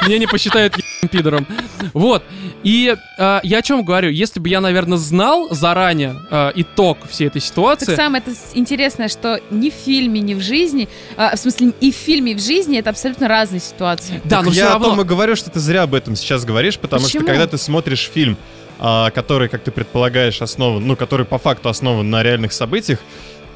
Меня 0.07 0.19
не 0.19 0.27
посчитают 0.27 0.75
ебаным 1.07 1.09
пидором. 1.09 1.47
Вот. 1.93 2.23
И 2.63 2.95
э, 3.19 3.41
я 3.43 3.59
о 3.59 3.63
чем 3.63 3.85
говорю? 3.85 4.11
Если 4.11 4.41
бы 4.41 4.49
я, 4.49 4.61
наверное, 4.61 4.99
знал 4.99 5.49
заранее 5.51 6.17
э, 6.31 6.53
итог 6.57 6.99
всей 7.09 7.29
этой 7.29 7.41
Так 7.41 7.49
ситуации, 7.49 7.95
самое 7.95 8.23
это 8.27 8.37
интересное, 8.55 9.09
что 9.09 9.41
ни 9.51 9.71
в 9.71 9.75
фильме, 9.75 10.21
ни 10.21 10.35
в 10.35 10.41
жизни, 10.41 10.89
а, 11.17 11.37
в 11.37 11.39
смысле 11.39 11.73
и 11.81 11.93
в 11.93 11.95
фильме, 11.95 12.33
и 12.33 12.35
в 12.35 12.41
жизни 12.41 12.79
это 12.79 12.91
абсолютно 12.91 13.29
разные 13.29 13.61
ситуации. 13.61 14.21
да, 14.25 14.39
но 14.39 14.45
Так 14.45 14.53
все 14.53 14.63
я 14.63 14.71
равно... 14.71 14.87
о 14.87 14.91
том 14.91 15.01
и 15.01 15.05
говорю, 15.05 15.37
что 15.37 15.51
ты 15.51 15.61
зря 15.61 15.83
об 15.83 15.95
этом 15.95 16.17
сейчас 16.17 16.45
говоришь, 16.45 16.79
потому 16.79 17.05
Почему? 17.05 17.23
что 17.23 17.31
когда 17.31 17.47
ты 17.47 17.59
смотришь 17.59 18.11
фильм, 18.13 18.37
который, 18.79 19.49
как 19.49 19.63
ты 19.63 19.71
предполагаешь, 19.71 20.43
основан, 20.43 20.87
ну, 20.87 20.97
который 20.97 21.25
по 21.25 21.39
факту 21.39 21.71
основан 21.71 22.11
на 22.11 22.23
реальных 22.23 22.53
событиях, 22.53 22.99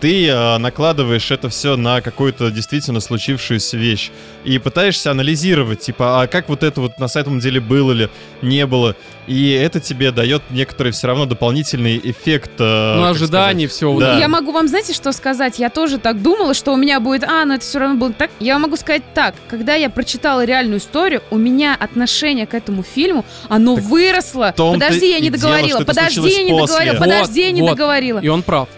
ты 0.00 0.30
а, 0.30 0.58
накладываешь 0.58 1.30
это 1.30 1.48
все 1.50 1.76
на 1.76 2.00
какую-то 2.00 2.50
действительно 2.50 3.00
случившуюся 3.00 3.76
вещь 3.76 4.10
и 4.44 4.58
пытаешься 4.58 5.10
анализировать, 5.10 5.80
типа, 5.80 6.22
а 6.22 6.26
как 6.26 6.48
вот 6.48 6.62
это 6.62 6.80
вот 6.80 6.98
на 6.98 7.08
самом 7.08 7.38
деле 7.40 7.60
было 7.60 7.92
или 7.92 8.10
не 8.42 8.66
было, 8.66 8.96
и 9.26 9.50
это 9.50 9.78
тебе 9.80 10.10
дает 10.10 10.42
некоторый 10.50 10.92
все 10.92 11.06
равно 11.06 11.26
дополнительный 11.26 12.00
эффект. 12.02 12.52
а, 12.58 12.96
Ну, 12.96 13.02
как 13.02 13.16
ожиданий, 13.16 13.66
сказать, 13.68 13.76
все. 13.76 14.00
Да. 14.00 14.18
Я 14.18 14.28
могу 14.28 14.52
вам, 14.52 14.68
знаете, 14.68 14.94
что 14.94 15.12
сказать? 15.12 15.58
Я 15.58 15.68
тоже 15.70 15.98
так 15.98 16.22
думала, 16.22 16.54
что 16.54 16.72
у 16.72 16.76
меня 16.76 16.98
будет, 17.00 17.24
а, 17.24 17.44
ну 17.44 17.54
это 17.54 17.64
все 17.64 17.78
равно 17.78 17.96
было 17.96 18.12
так. 18.12 18.30
Я 18.40 18.58
могу 18.58 18.76
сказать 18.76 19.02
так, 19.14 19.34
когда 19.48 19.74
я 19.74 19.90
прочитала 19.90 20.44
реальную 20.44 20.78
историю, 20.80 21.22
у 21.30 21.36
меня 21.36 21.76
отношение 21.78 22.46
к 22.46 22.54
этому 22.54 22.82
фильму, 22.82 23.24
оно 23.48 23.76
Так 23.76 23.84
выросло. 23.84 24.54
Подожди, 24.56 25.10
я 25.10 25.20
не 25.20 25.30
договорила, 25.30 25.84
подожди, 25.84 26.20
я 26.20 26.42
не 26.42 26.50
после. 26.52 26.66
договорила, 26.66 26.92
Вот, 26.94 27.00
подожди, 27.04 27.40
я 27.42 27.50
не 27.50 27.60
вот. 27.62 27.70
договорила. 27.70 28.18
И 28.20 28.28
он 28.28 28.42
прав. 28.42 28.68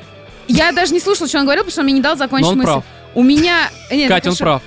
Я 0.49 0.72
даже 0.72 0.93
не 0.93 1.01
слушала, 1.01 1.28
что 1.28 1.38
он 1.38 1.45
говорил, 1.45 1.62
потому 1.64 1.72
что 1.72 1.80
он 1.80 1.84
мне 1.86 1.95
не 1.95 2.01
дал 2.03 2.12
Но 2.14 2.18
закончить 2.18 2.49
он 2.51 2.59
мысль. 2.59 2.66
прав. 2.70 2.84
У 3.14 3.22
меня... 3.22 3.70
Нет, 3.90 4.09
Катя, 4.09 4.30
он 4.30 4.36
прав. 4.36 4.62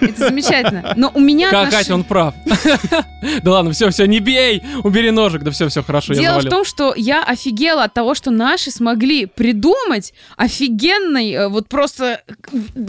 Это 0.00 0.28
замечательно. 0.28 0.92
Но 0.96 1.10
у 1.14 1.18
меня 1.20 1.50
Ка- 1.50 1.62
отнош- 1.62 1.70
Катя, 1.70 1.94
он 1.94 2.04
прав. 2.04 2.34
Да 3.42 3.50
ладно, 3.52 3.72
все, 3.72 3.88
все, 3.90 4.06
не 4.06 4.20
бей, 4.20 4.62
убери 4.84 5.10
ножик. 5.10 5.42
Да 5.42 5.50
все, 5.50 5.68
все, 5.68 5.82
хорошо, 5.82 6.12
я 6.12 6.20
Дело 6.20 6.32
в 6.38 6.42
завалил. 6.42 6.50
том, 6.50 6.64
что 6.64 6.92
я 6.94 7.24
офигела 7.24 7.84
от 7.84 7.94
того, 7.94 8.14
что 8.14 8.30
наши 8.30 8.70
смогли 8.70 9.24
придумать 9.26 10.12
офигенный, 10.36 11.32
э, 11.32 11.48
вот 11.48 11.68
просто 11.68 12.20
э, 12.28 12.32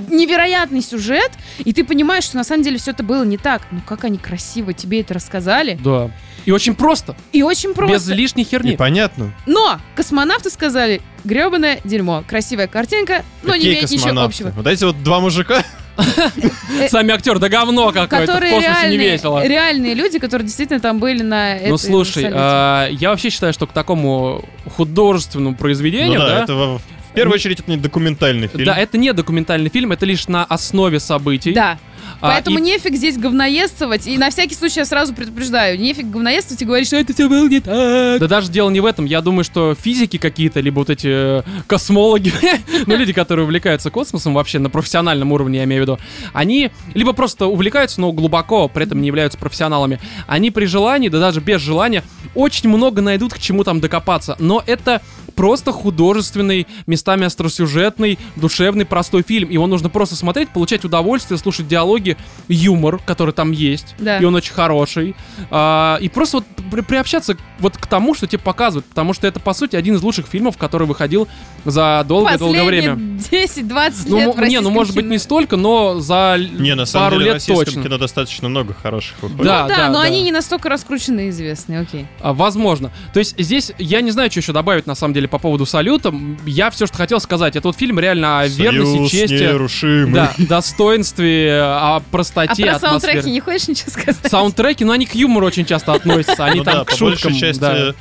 невероятный 0.09 0.81
сюжет, 0.81 1.31
и 1.59 1.71
ты 1.73 1.83
понимаешь, 1.83 2.25
что 2.25 2.37
на 2.37 2.43
самом 2.43 2.63
деле 2.63 2.77
все 2.77 2.91
это 2.91 3.01
было 3.03 3.23
не 3.23 3.37
так. 3.37 3.61
Ну 3.71 3.79
как 3.87 4.03
они 4.03 4.17
красиво 4.17 4.73
тебе 4.73 5.01
это 5.01 5.13
рассказали. 5.13 5.79
Да. 5.83 6.09
И 6.49 6.51
очень 6.51 6.73
просто, 6.73 7.15
И 7.31 7.43
очень 7.43 7.75
просто. 7.75 7.93
без 7.93 8.07
лишней 8.07 8.43
И 8.43 8.47
херни. 8.47 8.75
понятно. 8.75 9.35
Но 9.45 9.79
космонавты 9.95 10.49
сказали, 10.49 10.99
гребаное 11.23 11.79
дерьмо. 11.83 12.23
Красивая 12.27 12.65
картинка, 12.65 13.23
но 13.43 13.53
не 13.53 13.59
Какие 13.59 13.73
имеет 13.73 13.91
ничего 13.91 14.21
общего. 14.21 14.49
Вот 14.49 14.65
эти 14.65 14.83
вот 14.83 15.03
два 15.03 15.19
мужика, 15.19 15.63
Сами 16.89 17.13
актеры, 17.13 17.37
да 17.37 17.49
говно 17.49 17.91
какое-то, 17.91 18.07
в 18.07 18.25
Которые 18.25 18.53
космосе 18.53 18.71
не 18.71 18.97
реальные, 18.97 19.11
весело. 19.11 19.45
реальные 19.45 19.93
люди, 19.93 20.17
которые 20.17 20.47
действительно 20.47 20.79
там 20.79 20.97
были 20.97 21.21
на 21.21 21.59
Ну 21.67 21.77
слушай, 21.77 22.27
а, 22.33 22.87
я 22.89 23.09
вообще 23.09 23.29
считаю, 23.29 23.53
что 23.53 23.67
к 23.67 23.73
такому 23.73 24.43
художественному 24.75 25.51
ну 25.51 25.55
произведению, 25.55 26.19
да, 26.19 26.45
да, 26.47 26.55
в 26.55 26.81
первую 27.13 27.35
очередь 27.35 27.59
это 27.59 27.69
не 27.69 27.77
документальный 27.77 28.47
фильм. 28.47 28.65
да, 28.65 28.75
это 28.75 28.97
не 28.97 29.13
документальный 29.13 29.69
фильм, 29.69 29.91
это 29.91 30.05
лишь 30.05 30.27
на 30.27 30.45
основе 30.45 30.99
событий. 30.99 31.51
Да. 31.53 31.77
А, 32.21 32.31
Поэтому 32.33 32.59
и- 32.59 32.61
нефиг 32.61 32.95
здесь 32.95 33.17
говноедствовать. 33.17 34.07
И 34.07 34.17
на 34.17 34.29
всякий 34.29 34.55
случай 34.55 34.79
я 34.79 34.85
сразу 34.85 35.13
предупреждаю. 35.13 35.79
Нефиг 35.79 36.07
говноедствовать 36.09 36.61
и 36.61 36.65
говорить, 36.65 36.87
что 36.87 36.97
это 36.97 37.13
все 37.13 37.29
было 37.29 37.47
не 37.47 37.59
так. 37.59 38.19
Да 38.19 38.27
даже 38.27 38.49
дело 38.51 38.69
не 38.69 38.79
в 38.79 38.85
этом. 38.85 39.05
Я 39.05 39.21
думаю, 39.21 39.43
что 39.43 39.75
физики 39.75 40.17
какие-то, 40.17 40.59
либо 40.59 40.79
вот 40.79 40.89
эти 40.89 41.39
э, 41.39 41.43
космологи, 41.67 42.33
ну, 42.85 42.95
люди, 42.95 43.13
которые 43.13 43.45
увлекаются 43.45 43.89
космосом 43.89 44.33
вообще 44.33 44.59
на 44.59 44.69
профессиональном 44.69 45.31
уровне, 45.31 45.59
я 45.59 45.63
имею 45.65 45.81
в 45.81 45.83
виду, 45.83 45.99
они 46.33 46.71
либо 46.93 47.13
просто 47.13 47.47
увлекаются, 47.47 47.99
но 48.01 48.11
глубоко, 48.11 48.67
при 48.67 48.85
этом 48.85 49.01
не 49.01 49.07
являются 49.07 49.37
профессионалами. 49.37 49.99
Они 50.27 50.51
при 50.51 50.65
желании, 50.65 51.09
да 51.09 51.19
даже 51.19 51.39
без 51.41 51.61
желания, 51.61 52.03
очень 52.35 52.69
много 52.69 53.01
найдут 53.01 53.33
к 53.33 53.39
чему 53.39 53.63
там 53.63 53.79
докопаться. 53.79 54.35
Но 54.39 54.63
это 54.65 55.01
просто 55.35 55.71
художественный, 55.71 56.67
местами 56.85 57.25
остросюжетный, 57.25 58.17
душевный, 58.35 58.85
простой 58.85 59.23
фильм. 59.23 59.49
Его 59.49 59.67
нужно 59.67 59.89
просто 59.89 60.15
смотреть, 60.15 60.49
получать 60.49 60.83
удовольствие, 60.85 61.37
слушать 61.37 61.67
диалоги, 61.67 61.98
юмор, 62.47 62.99
который 63.05 63.33
там 63.33 63.51
есть. 63.51 63.95
Да. 63.99 64.17
И 64.19 64.25
он 64.25 64.35
очень 64.35 64.53
хороший. 64.53 65.15
А, 65.51 65.97
и 66.01 66.09
просто 66.09 66.37
вот 66.37 66.45
при- 66.71 66.81
приобщаться 66.81 67.37
вот 67.59 67.77
к 67.77 67.85
тому, 67.87 68.13
что 68.15 68.27
тебе 68.27 68.39
показывают. 68.39 68.85
Потому 68.85 69.13
что 69.13 69.27
это, 69.27 69.39
по 69.39 69.53
сути, 69.53 69.75
один 69.75 69.95
из 69.95 70.01
лучших 70.01 70.27
фильмов, 70.27 70.57
который 70.57 70.87
выходил 70.87 71.27
за 71.65 72.03
долгое-долгое 72.07 72.63
время. 72.63 72.93
Последние 72.95 73.19
10-20 73.65 73.93
Ну, 74.07 74.17
лет 74.17 74.35
в 74.35 74.39
м- 74.39 74.47
не, 74.47 74.59
ну 74.61 74.69
может 74.69 74.95
быть 74.95 75.03
кино. 75.03 75.13
не 75.13 75.19
столько, 75.19 75.57
но 75.57 75.99
за 75.99 76.37
Не, 76.57 76.75
на 76.75 76.85
самом 76.85 77.07
пару 77.07 77.15
деле 77.19 77.23
в 77.23 77.27
лет 77.27 77.33
российском 77.35 77.65
точно. 77.65 77.83
кино 77.83 77.97
достаточно 77.97 78.49
много 78.49 78.73
хороших 78.73 79.21
выходит. 79.21 79.43
Да, 79.45 79.63
Ну 79.63 79.69
да, 79.69 79.75
да, 79.77 79.87
но 79.89 79.93
да. 79.95 80.01
они 80.01 80.23
не 80.23 80.31
настолько 80.31 80.69
раскручены 80.69 81.27
и 81.27 81.29
известны, 81.29 81.75
окей. 81.77 82.07
А, 82.21 82.33
Возможно. 82.33 82.91
То 83.13 83.19
есть 83.19 83.35
здесь 83.37 83.71
я 83.77 84.01
не 84.01 84.11
знаю, 84.11 84.31
что 84.31 84.39
еще 84.39 84.53
добавить 84.53 84.87
на 84.87 84.95
самом 84.95 85.13
деле 85.13 85.27
по 85.27 85.37
поводу 85.39 85.65
салюта. 85.65 86.13
Я 86.45 86.69
все, 86.71 86.87
что 86.87 86.95
хотел 86.97 87.19
сказать, 87.19 87.55
это 87.55 87.67
вот 87.67 87.77
фильм 87.77 87.99
реально 87.99 88.39
о 88.41 88.47
верности, 88.47 88.95
Союз 88.97 89.11
чести, 89.11 89.33
нерушимый. 89.33 90.13
да, 90.13 90.33
достоинстве, 90.37 91.61
о 91.61 91.88
А 91.95 91.99
простоте, 92.11 92.63
про 92.63 92.75
атмосфере. 92.75 92.79
саундтреки 92.79 93.31
не 93.31 93.39
хочешь 93.39 93.67
ничего 93.67 93.91
сказать? 93.91 94.17
Саундтреки, 94.29 94.85
ну 94.85 94.91
они 94.91 95.05
к 95.05 95.15
юмору 95.15 95.45
очень 95.47 95.65
часто 95.65 95.93
относятся, 95.93 96.45
они 96.45 96.59
Ну 96.59 96.63
там 96.65 96.73
да, 96.79 96.85
к 96.85 96.89
по 96.91 96.95
шуткам. 96.95 97.33
части, 97.35 97.59
да. 97.59 97.93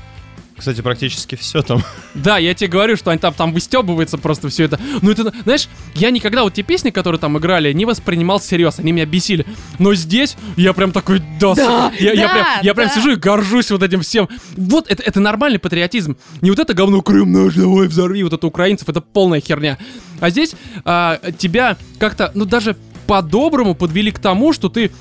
кстати, 0.57 0.80
практически 0.80 1.36
все 1.36 1.62
там. 1.62 1.82
Да, 2.14 2.36
я 2.39 2.53
тебе 2.53 2.68
говорю, 2.68 2.97
что 2.97 3.11
они 3.12 3.20
там, 3.20 3.32
там 3.32 3.53
выстебывается 3.53 4.18
просто 4.18 4.49
все 4.49 4.64
это. 4.64 4.80
Ну 5.03 5.11
это, 5.12 5.32
знаешь, 5.45 5.68
я 5.95 6.11
никогда 6.11 6.43
вот 6.43 6.55
те 6.55 6.62
песни, 6.64 6.91
которые 6.91 7.20
там 7.20 7.39
играли, 7.39 7.72
не 7.72 7.84
воспринимал 7.84 8.41
всерьез, 8.41 8.78
они 8.80 8.91
меня 8.91 9.07
бесили. 9.07 9.47
Но 9.78 9.95
здесь 9.95 10.36
я 10.57 10.72
прям 10.72 10.91
такой, 10.91 11.22
да, 11.41 11.55
Да, 11.55 11.93
я, 12.01 12.12
я 12.12 12.26
да, 12.26 12.32
прям, 12.32 12.47
я 12.62 12.74
прям 12.74 12.89
да. 12.89 12.95
сижу 12.95 13.12
и 13.12 13.16
горжусь 13.16 13.70
вот 13.70 13.82
этим 13.84 14.01
всем. 14.01 14.28
Вот 14.57 14.91
это, 14.91 15.01
это 15.03 15.20
нормальный 15.20 15.61
патриотизм. 15.61 16.16
Не 16.41 16.51
вот 16.51 16.59
это 16.59 16.74
говно 16.74 17.03
Крым 17.03 17.30
наш, 17.32 17.55
давай 17.55 17.86
взорви, 17.86 18.24
вот 18.24 18.32
это 18.32 18.47
украинцев, 18.47 18.89
это 18.89 19.01
полная 19.01 19.41
херня. 19.41 19.78
А 20.20 20.30
здесь 20.30 20.57
а, 20.84 21.20
тебя 21.39 21.76
как-то, 22.01 22.32
ну 22.34 22.45
даже 22.45 22.76
по-доброму 23.09 23.75
подвели 23.75 24.13
к 24.13 24.19
тому, 24.21 24.53
что 24.53 24.69
ты 24.69 24.93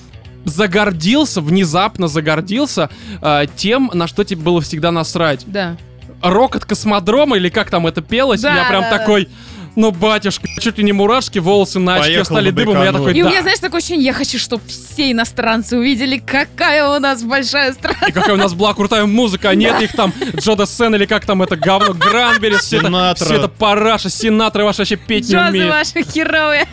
загордился, 0.45 1.41
внезапно 1.41 2.07
загордился 2.07 2.89
а, 3.21 3.45
тем, 3.45 3.91
на 3.93 4.07
что 4.07 4.23
тебе 4.23 4.41
было 4.41 4.61
всегда 4.61 4.91
насрать 4.91 5.43
Да. 5.45 5.75
рок 6.23 6.55
от 6.55 6.65
космодрома, 6.65 7.35
или 7.35 7.49
как 7.49 7.69
там 7.69 7.85
это 7.85 8.01
пелось, 8.01 8.41
Да, 8.41 8.55
я 8.55 8.65
прям 8.69 8.83
да, 8.83 8.91
да. 8.91 8.97
Такой, 9.77 9.81
ну, 9.81 9.91
батюшка, 9.91 10.47
чуть 10.59 10.77
ли 10.77 10.83
не 10.83 10.93
мурашки, 10.93 11.39
волосы 11.39 11.79
на 11.79 11.95
очке 11.95 12.23
стали 12.25 12.51
дыбом, 12.51 12.81
и 12.81 12.85
я 12.85 12.91
такой, 12.91 13.13
И 13.13 13.23
у 13.23 13.29
меня, 13.29 13.41
знаешь, 13.41 13.59
такое 13.59 13.79
ощущение, 13.79 14.05
я 14.05 14.13
хочу, 14.13 14.37
чтобы 14.39 14.63
все 14.67 15.11
иностранцы 15.11 15.77
увидели, 15.77 16.17
какая 16.17 16.87
у 16.87 16.99
нас 16.99 17.23
большая 17.23 17.73
страна. 17.73 18.07
И 18.07 18.11
какая 18.11 18.33
у 18.33 18.37
нас 18.37 18.53
была 18.53 18.73
крутая 18.73 19.05
музыка, 19.05 19.49
а 19.49 19.55
нет 19.55 19.81
их 19.81 19.93
там, 19.93 20.13
Джода 20.35 20.65
Сен 20.65 20.95
или 20.95 21.05
как 21.05 21.25
там 21.25 21.41
это 21.41 21.55
говно, 21.55 21.93
Гранбери, 21.93 22.55
все 22.57 22.77
это, 22.77 23.15
все 23.15 23.35
это 23.35 23.47
параша, 23.47 24.09
сенаторы 24.09 24.65
ваши 24.65 24.79
вообще 24.79 24.95
петь 24.95 25.29
не 25.29 25.35
умеют. 25.35 25.71
ваши 25.71 26.03
херовые. 26.03 26.67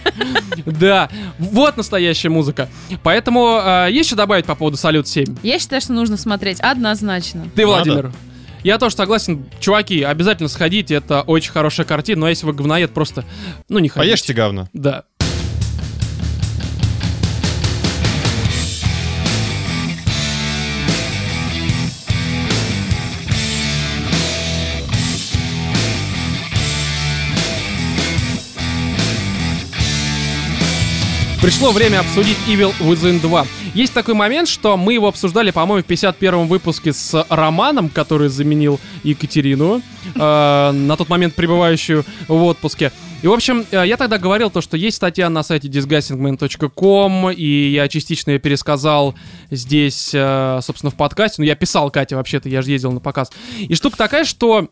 Да, 0.66 1.08
вот 1.38 1.76
настоящая 1.76 2.28
музыка. 2.28 2.68
Поэтому 3.02 3.60
э, 3.62 3.88
есть 3.90 4.08
что 4.08 4.16
добавить 4.16 4.46
по 4.46 4.54
поводу 4.54 4.76
Салют 4.76 5.06
7? 5.08 5.36
Я 5.42 5.58
считаю, 5.58 5.80
что 5.80 5.92
нужно 5.92 6.16
смотреть 6.16 6.60
однозначно. 6.60 7.46
Ты, 7.54 7.66
Надо. 7.66 7.84
Владимир? 7.84 8.12
Я 8.64 8.78
тоже 8.78 8.96
согласен. 8.96 9.44
Чуваки, 9.60 10.02
обязательно 10.02 10.48
сходите, 10.48 10.94
это 10.94 11.22
очень 11.22 11.52
хорошая 11.52 11.86
картина, 11.86 12.22
но 12.22 12.28
если 12.28 12.46
вы 12.46 12.54
говноед, 12.54 12.92
просто, 12.92 13.24
ну, 13.68 13.78
не 13.78 13.88
ходите. 13.88 14.10
Поешьте 14.10 14.32
говно. 14.32 14.68
Да. 14.72 15.04
Пришло 31.44 31.72
время 31.72 32.00
обсудить 32.00 32.38
Evil 32.48 32.72
Within 32.80 33.20
2. 33.20 33.46
Есть 33.74 33.92
такой 33.92 34.14
момент, 34.14 34.48
что 34.48 34.78
мы 34.78 34.94
его 34.94 35.08
обсуждали, 35.08 35.50
по-моему, 35.50 35.84
в 35.86 35.90
51-м 35.90 36.48
выпуске 36.48 36.94
с 36.94 37.26
Романом, 37.28 37.90
который 37.90 38.30
заменил 38.30 38.80
Екатерину, 39.02 39.82
э, 40.14 40.70
на 40.72 40.96
тот 40.96 41.10
момент 41.10 41.34
пребывающую 41.34 42.02
в 42.28 42.42
отпуске. 42.44 42.92
И, 43.20 43.26
в 43.26 43.32
общем, 43.34 43.66
э, 43.70 43.84
я 43.86 43.98
тогда 43.98 44.16
говорил 44.16 44.48
то, 44.48 44.62
что 44.62 44.78
есть 44.78 44.96
статья 44.96 45.28
на 45.28 45.42
сайте 45.42 45.68
disgustingman.com, 45.68 47.32
и 47.32 47.72
я 47.72 47.88
частично 47.88 48.30
ее 48.30 48.38
пересказал 48.38 49.14
здесь, 49.50 50.12
э, 50.14 50.60
собственно, 50.62 50.90
в 50.90 50.94
подкасте. 50.94 51.42
Ну, 51.42 51.46
я 51.46 51.56
писал 51.56 51.90
Кате, 51.90 52.16
вообще-то, 52.16 52.48
я 52.48 52.62
же 52.62 52.70
ездил 52.70 52.92
на 52.92 53.00
показ. 53.00 53.30
И 53.58 53.74
штука 53.74 53.98
такая, 53.98 54.24
что 54.24 54.70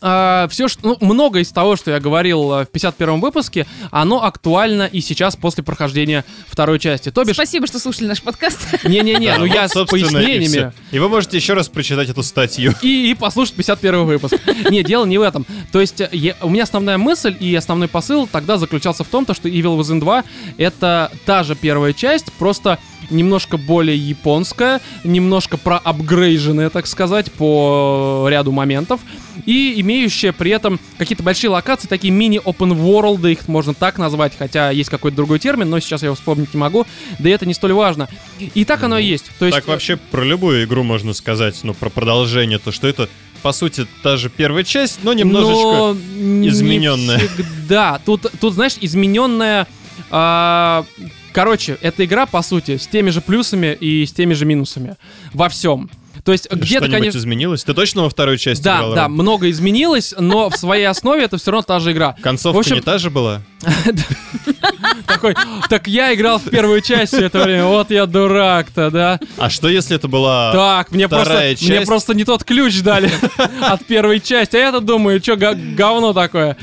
все, 0.00 0.68
что, 0.68 0.80
ну, 0.82 0.96
много 1.00 1.40
из 1.40 1.50
того, 1.50 1.76
что 1.76 1.90
я 1.90 1.98
говорил 2.00 2.52
э, 2.52 2.64
в 2.66 2.68
51-м 2.70 3.20
выпуске, 3.20 3.66
оно 3.90 4.22
актуально 4.24 4.84
и 4.84 5.00
сейчас 5.00 5.34
после 5.34 5.64
прохождения 5.64 6.24
второй 6.46 6.78
части. 6.78 7.10
То 7.10 7.24
бишь, 7.24 7.34
Спасибо, 7.34 7.66
что 7.66 7.78
слушали 7.78 8.06
наш 8.06 8.22
подкаст. 8.22 8.58
не-не-не, 8.84 9.36
ну 9.38 9.44
я 9.44 9.68
с 9.68 9.72
пояснениями. 9.72 10.72
И 10.92 10.98
вы 10.98 11.08
можете 11.08 11.36
еще 11.36 11.54
раз 11.54 11.68
прочитать 11.68 12.08
эту 12.08 12.22
статью. 12.22 12.74
И, 12.82 13.10
и 13.10 13.14
послушать 13.14 13.54
51 13.54 14.04
выпуск. 14.04 14.36
Не, 14.70 14.82
дело 14.82 15.04
не 15.04 15.18
в 15.18 15.22
этом. 15.22 15.46
То 15.72 15.80
есть, 15.80 16.00
э, 16.00 16.08
я- 16.12 16.36
у 16.42 16.48
меня 16.48 16.62
основная 16.62 16.98
мысль 16.98 17.36
и 17.38 17.54
основной 17.54 17.88
посыл 17.88 18.26
тогда 18.26 18.56
заключался 18.56 19.04
в 19.04 19.08
том, 19.08 19.24
то, 19.24 19.34
что 19.34 19.48
Evil 19.48 19.78
Within 19.78 20.00
2 20.00 20.24
это 20.58 21.10
та 21.26 21.42
же 21.42 21.56
первая 21.56 21.92
часть, 21.92 22.32
просто 22.34 22.78
немножко 23.10 23.56
более 23.56 23.96
японская, 23.96 24.80
немножко 25.04 25.56
проапгрейженная, 25.56 26.70
так 26.70 26.86
сказать, 26.86 27.32
по 27.32 28.26
ряду 28.28 28.52
моментов, 28.52 29.00
и 29.46 29.80
имеющая 29.80 30.32
при 30.32 30.50
этом 30.50 30.80
какие-то 30.98 31.22
большие 31.22 31.50
локации, 31.50 31.88
такие 31.88 32.12
мини-open 32.12 32.72
world, 32.72 33.30
их 33.30 33.48
можно 33.48 33.74
так 33.74 33.98
назвать, 33.98 34.32
хотя 34.38 34.70
есть 34.70 34.90
какой-то 34.90 35.16
другой 35.16 35.38
термин, 35.38 35.68
но 35.70 35.80
сейчас 35.80 36.02
я 36.02 36.06
его 36.06 36.16
вспомнить 36.16 36.54
не 36.54 36.60
могу, 36.60 36.86
да 37.18 37.28
и 37.28 37.32
это 37.32 37.46
не 37.46 37.54
столь 37.54 37.72
важно. 37.72 38.08
И 38.54 38.64
так 38.64 38.82
оно 38.82 38.98
и 38.98 39.04
есть. 39.04 39.30
То 39.38 39.46
есть, 39.46 39.56
Так 39.56 39.68
вообще 39.68 39.96
про 39.96 40.24
любую 40.24 40.64
игру 40.64 40.82
можно 40.82 41.12
сказать, 41.12 41.58
ну, 41.62 41.74
про 41.74 41.90
продолжение, 41.90 42.58
то 42.58 42.72
что 42.72 42.88
это, 42.88 43.08
по 43.42 43.52
сути, 43.52 43.86
та 44.02 44.16
же 44.16 44.30
первая 44.30 44.64
часть, 44.64 45.00
но 45.02 45.12
немножечко... 45.12 45.54
Но 45.54 45.96
не 46.16 46.48
измененная. 46.48 47.18
всегда. 47.18 48.00
Тут, 48.04 48.26
тут, 48.40 48.54
знаешь, 48.54 48.76
измененная. 48.80 49.66
а, 50.10 50.84
короче, 51.32 51.78
эта 51.80 52.04
игра, 52.04 52.26
по 52.26 52.42
сути, 52.42 52.76
с 52.76 52.86
теми 52.86 53.10
же 53.10 53.20
плюсами 53.20 53.76
и 53.78 54.04
с 54.04 54.12
теми 54.12 54.34
же 54.34 54.44
минусами. 54.44 54.96
Во 55.32 55.48
всем. 55.48 55.90
То 56.24 56.32
есть 56.32 56.50
где-то, 56.50 56.88
конечно. 56.88 57.18
изменилось? 57.18 57.64
Ты 57.64 57.74
точно 57.74 58.02
во 58.02 58.10
второй 58.10 58.38
части 58.38 58.62
Да, 58.62 58.76
играл, 58.78 58.94
да, 58.94 59.02
Ром? 59.04 59.12
много 59.12 59.50
изменилось, 59.50 60.14
но 60.18 60.50
в 60.50 60.56
своей 60.56 60.84
основе 60.86 61.22
это 61.24 61.38
все 61.38 61.50
равно 61.50 61.62
та 61.62 61.78
же 61.80 61.92
игра. 61.92 62.16
Концовка 62.20 62.56
В 62.56 62.60
общем- 62.60 62.76
не 62.76 62.80
та 62.82 62.98
же 62.98 63.10
была? 63.10 63.40
Такой, 65.06 65.34
так 65.68 65.86
я 65.88 66.14
играл 66.14 66.38
в 66.38 66.44
первую 66.50 66.80
часть 66.80 67.12
все 67.14 67.26
это 67.26 67.40
время, 67.42 67.64
вот 67.64 67.90
я 67.90 68.06
дурак-то, 68.06 68.90
да? 68.90 69.20
А 69.36 69.50
что 69.50 69.68
если 69.68 69.96
это 69.96 70.06
была... 70.08 70.52
Так, 70.52 70.92
мне 70.92 71.08
просто, 71.08 71.30
вторая 71.30 71.56
мне 71.60 71.68
часть. 71.76 71.86
просто 71.86 72.14
не 72.14 72.24
тот 72.24 72.44
ключ 72.44 72.80
дали 72.82 73.10
от 73.60 73.84
первой 73.86 74.20
части. 74.20 74.56
А 74.56 74.58
я-то 74.60 74.80
думаю, 74.80 75.20
что 75.22 75.36
говно 75.36 76.12
такое. 76.12 76.56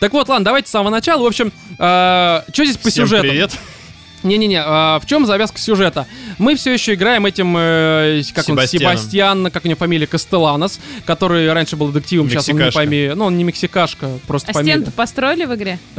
Так 0.00 0.12
вот, 0.12 0.28
ладно, 0.28 0.44
давайте 0.44 0.68
с 0.68 0.70
самого 0.72 0.90
начала. 0.90 1.22
В 1.22 1.26
общем, 1.26 1.52
что 1.76 2.44
здесь 2.56 2.76
по 2.76 2.90
сюжету? 2.90 3.22
привет. 3.22 3.52
Не-не-не, 4.22 4.62
а, 4.64 5.00
в 5.00 5.06
чем 5.06 5.26
завязка 5.26 5.58
сюжета? 5.58 6.06
Мы 6.38 6.54
все 6.54 6.72
еще 6.72 6.94
играем 6.94 7.26
этим, 7.26 7.54
э, 7.58 8.22
как 8.34 8.48
он, 8.48 8.54
Себастьяном. 8.56 8.96
Себастьян, 8.98 9.50
как 9.50 9.64
у 9.64 9.68
него 9.68 9.78
фамилия, 9.78 10.06
Кастеланос, 10.06 10.78
который 11.04 11.52
раньше 11.52 11.76
был 11.76 11.88
детективом, 11.88 12.28
сейчас 12.30 12.48
он 12.48 12.54
не 12.54 12.58
Мексикашка. 12.60 12.78
пойми, 12.78 13.12
ну 13.14 13.24
он 13.26 13.36
не 13.36 13.44
мексикашка, 13.44 14.10
просто 14.26 14.50
А 14.50 14.54
фамилия. 14.54 14.76
стену 14.78 14.92
построили 14.92 15.44
в 15.44 15.54
игре? 15.54 15.78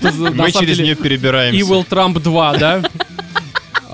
Тут, 0.00 0.18
на 0.18 0.30
Мы 0.30 0.50
самом 0.50 0.52
через 0.52 0.76
деле, 0.76 0.84
нее 0.88 0.94
перебираемся. 0.96 1.60
Evil 1.60 1.86
Trump 1.88 2.20
2, 2.20 2.56
да? 2.58 2.82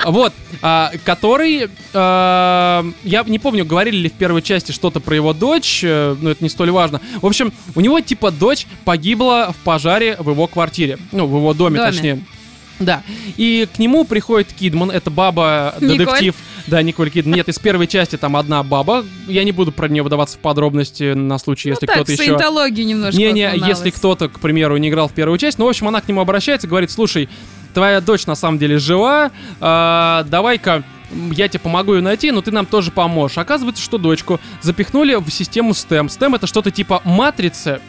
Вот, 0.05 0.33
а, 0.63 0.93
который, 1.05 1.69
а, 1.93 2.85
я 3.03 3.25
не 3.27 3.39
помню, 3.41 3.65
говорили 3.65 3.97
ли 3.97 4.09
в 4.09 4.13
первой 4.13 4.41
части 4.43 4.71
что-то 4.71 5.01
про 5.01 5.17
его 5.17 5.33
дочь, 5.33 5.81
э, 5.83 6.15
но 6.21 6.31
это 6.31 6.45
не 6.45 6.51
столь 6.51 6.71
важно. 6.71 7.01
В 7.21 7.27
общем, 7.27 7.53
у 7.75 7.81
него 7.81 7.99
типа 8.01 8.31
дочь 8.31 8.67
погибла 8.85 9.53
в 9.59 9.65
пожаре 9.65 10.17
в 10.19 10.31
его 10.31 10.47
квартире, 10.47 10.99
ну, 11.13 11.27
в 11.27 11.37
его 11.37 11.55
доме, 11.55 11.79
Доме. 11.79 11.91
точнее. 11.91 12.21
Да, 12.79 13.03
и 13.37 13.67
к 13.75 13.79
нему 13.79 14.05
приходит 14.05 14.53
Кидман, 14.53 14.91
это 14.91 15.11
баба, 15.11 15.75
Николь? 15.81 15.99
детектив. 15.99 16.35
Да, 16.67 16.83
Николь 16.83 17.11
Кидман. 17.11 17.37
Нет, 17.37 17.49
из 17.49 17.59
первой 17.59 17.87
части 17.87 18.17
там 18.17 18.37
одна 18.37 18.63
баба. 18.63 19.05
Я 19.27 19.45
не 19.45 19.53
буду 19.53 19.73
про 19.73 19.89
нее 19.89 20.03
выдаваться 20.03 20.37
в 20.37 20.41
подробности 20.41 21.15
на 21.15 21.39
случай, 21.39 21.71
если 21.71 21.87
ну 21.87 21.93
кто-то 21.93 22.13
еще... 22.13 22.25
саентологию 22.25 22.87
немножко 22.87 23.19
Не-не, 23.19 23.53
если 23.67 23.91
кто-то, 23.91 24.29
к 24.29 24.41
примеру, 24.41 24.77
не 24.77 24.91
играл 24.91 25.09
в 25.09 25.13
первую 25.13 25.39
часть, 25.39 25.59
ну, 25.59 25.65
в 25.65 25.69
общем, 25.69 25.89
она 25.89 26.01
к 26.01 26.09
нему 26.09 26.21
обращается, 26.21 26.69
говорит, 26.69 26.91
слушай, 26.91 27.29
твоя 27.73 28.01
дочь 28.01 28.27
на 28.27 28.35
самом 28.35 28.59
деле 28.59 28.79
жива, 28.79 29.31
а, 29.61 30.25
давай-ка 30.25 30.83
я 31.33 31.49
тебе 31.49 31.61
помогу 31.61 31.95
ее 31.95 32.03
найти, 32.03 32.31
но 32.31 32.43
ты 32.43 32.51
нам 32.51 32.67
тоже 32.67 32.91
поможешь. 32.91 33.39
Оказывается, 33.39 33.83
что 33.83 33.97
дочку 33.99 34.41
запихнули 34.61 35.15
в 35.15 35.31
систему 35.31 35.71
STEM. 35.71 36.07
STEM 36.07 36.37
это 36.37 36.47
что-то 36.47 36.71
типа 36.71 37.01
матрицы, 37.05 37.81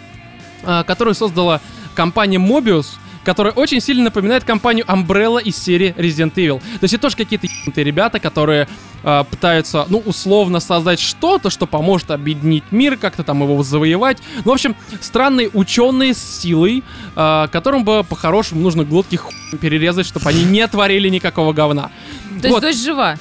а, 0.64 0.84
которую 0.84 1.16
создала 1.16 1.62
компания 1.96 2.38
Mobius, 2.38 2.88
которая 3.28 3.54
очень 3.54 3.82
сильно 3.82 4.06
напоминает 4.06 4.46
компанию 4.46 4.86
Umbrella 4.86 5.44
из 5.44 5.58
серии 5.58 5.94
Resident 5.98 6.34
Evil. 6.36 6.60
То 6.60 6.84
есть 6.84 6.94
это 6.94 7.02
тоже 7.02 7.18
какие-то 7.18 7.46
ебанутые 7.46 7.84
ребята, 7.84 8.22
которые 8.22 8.70
э, 9.04 9.24
пытаются, 9.30 9.86
ну, 9.90 9.98
условно 9.98 10.62
создать 10.62 11.02
что-то, 11.02 11.50
что 11.50 11.68
поможет 11.68 12.12
объединить 12.12 12.64
мир, 12.72 12.96
как-то 12.96 13.26
там 13.26 13.44
его 13.44 13.62
завоевать. 13.64 14.20
Ну, 14.46 14.52
в 14.52 14.54
общем, 14.54 14.78
странные 15.02 15.50
ученые 15.54 16.14
с 16.14 16.24
силой, 16.24 16.86
э, 17.18 17.48
которым 17.52 17.84
бы 17.84 18.06
по-хорошему 18.06 18.62
нужно 18.62 18.86
глотки 18.86 19.18
хуй 19.18 19.34
перерезать, 19.60 20.06
чтобы 20.06 20.30
они 20.30 20.46
не 20.46 20.66
творили 20.66 21.10
никакого 21.10 21.52
говна. 21.52 21.92
То 22.30 22.48
есть 22.48 22.50
Вот. 22.50 22.62
дочь 22.62 22.78
жива. 22.78 23.18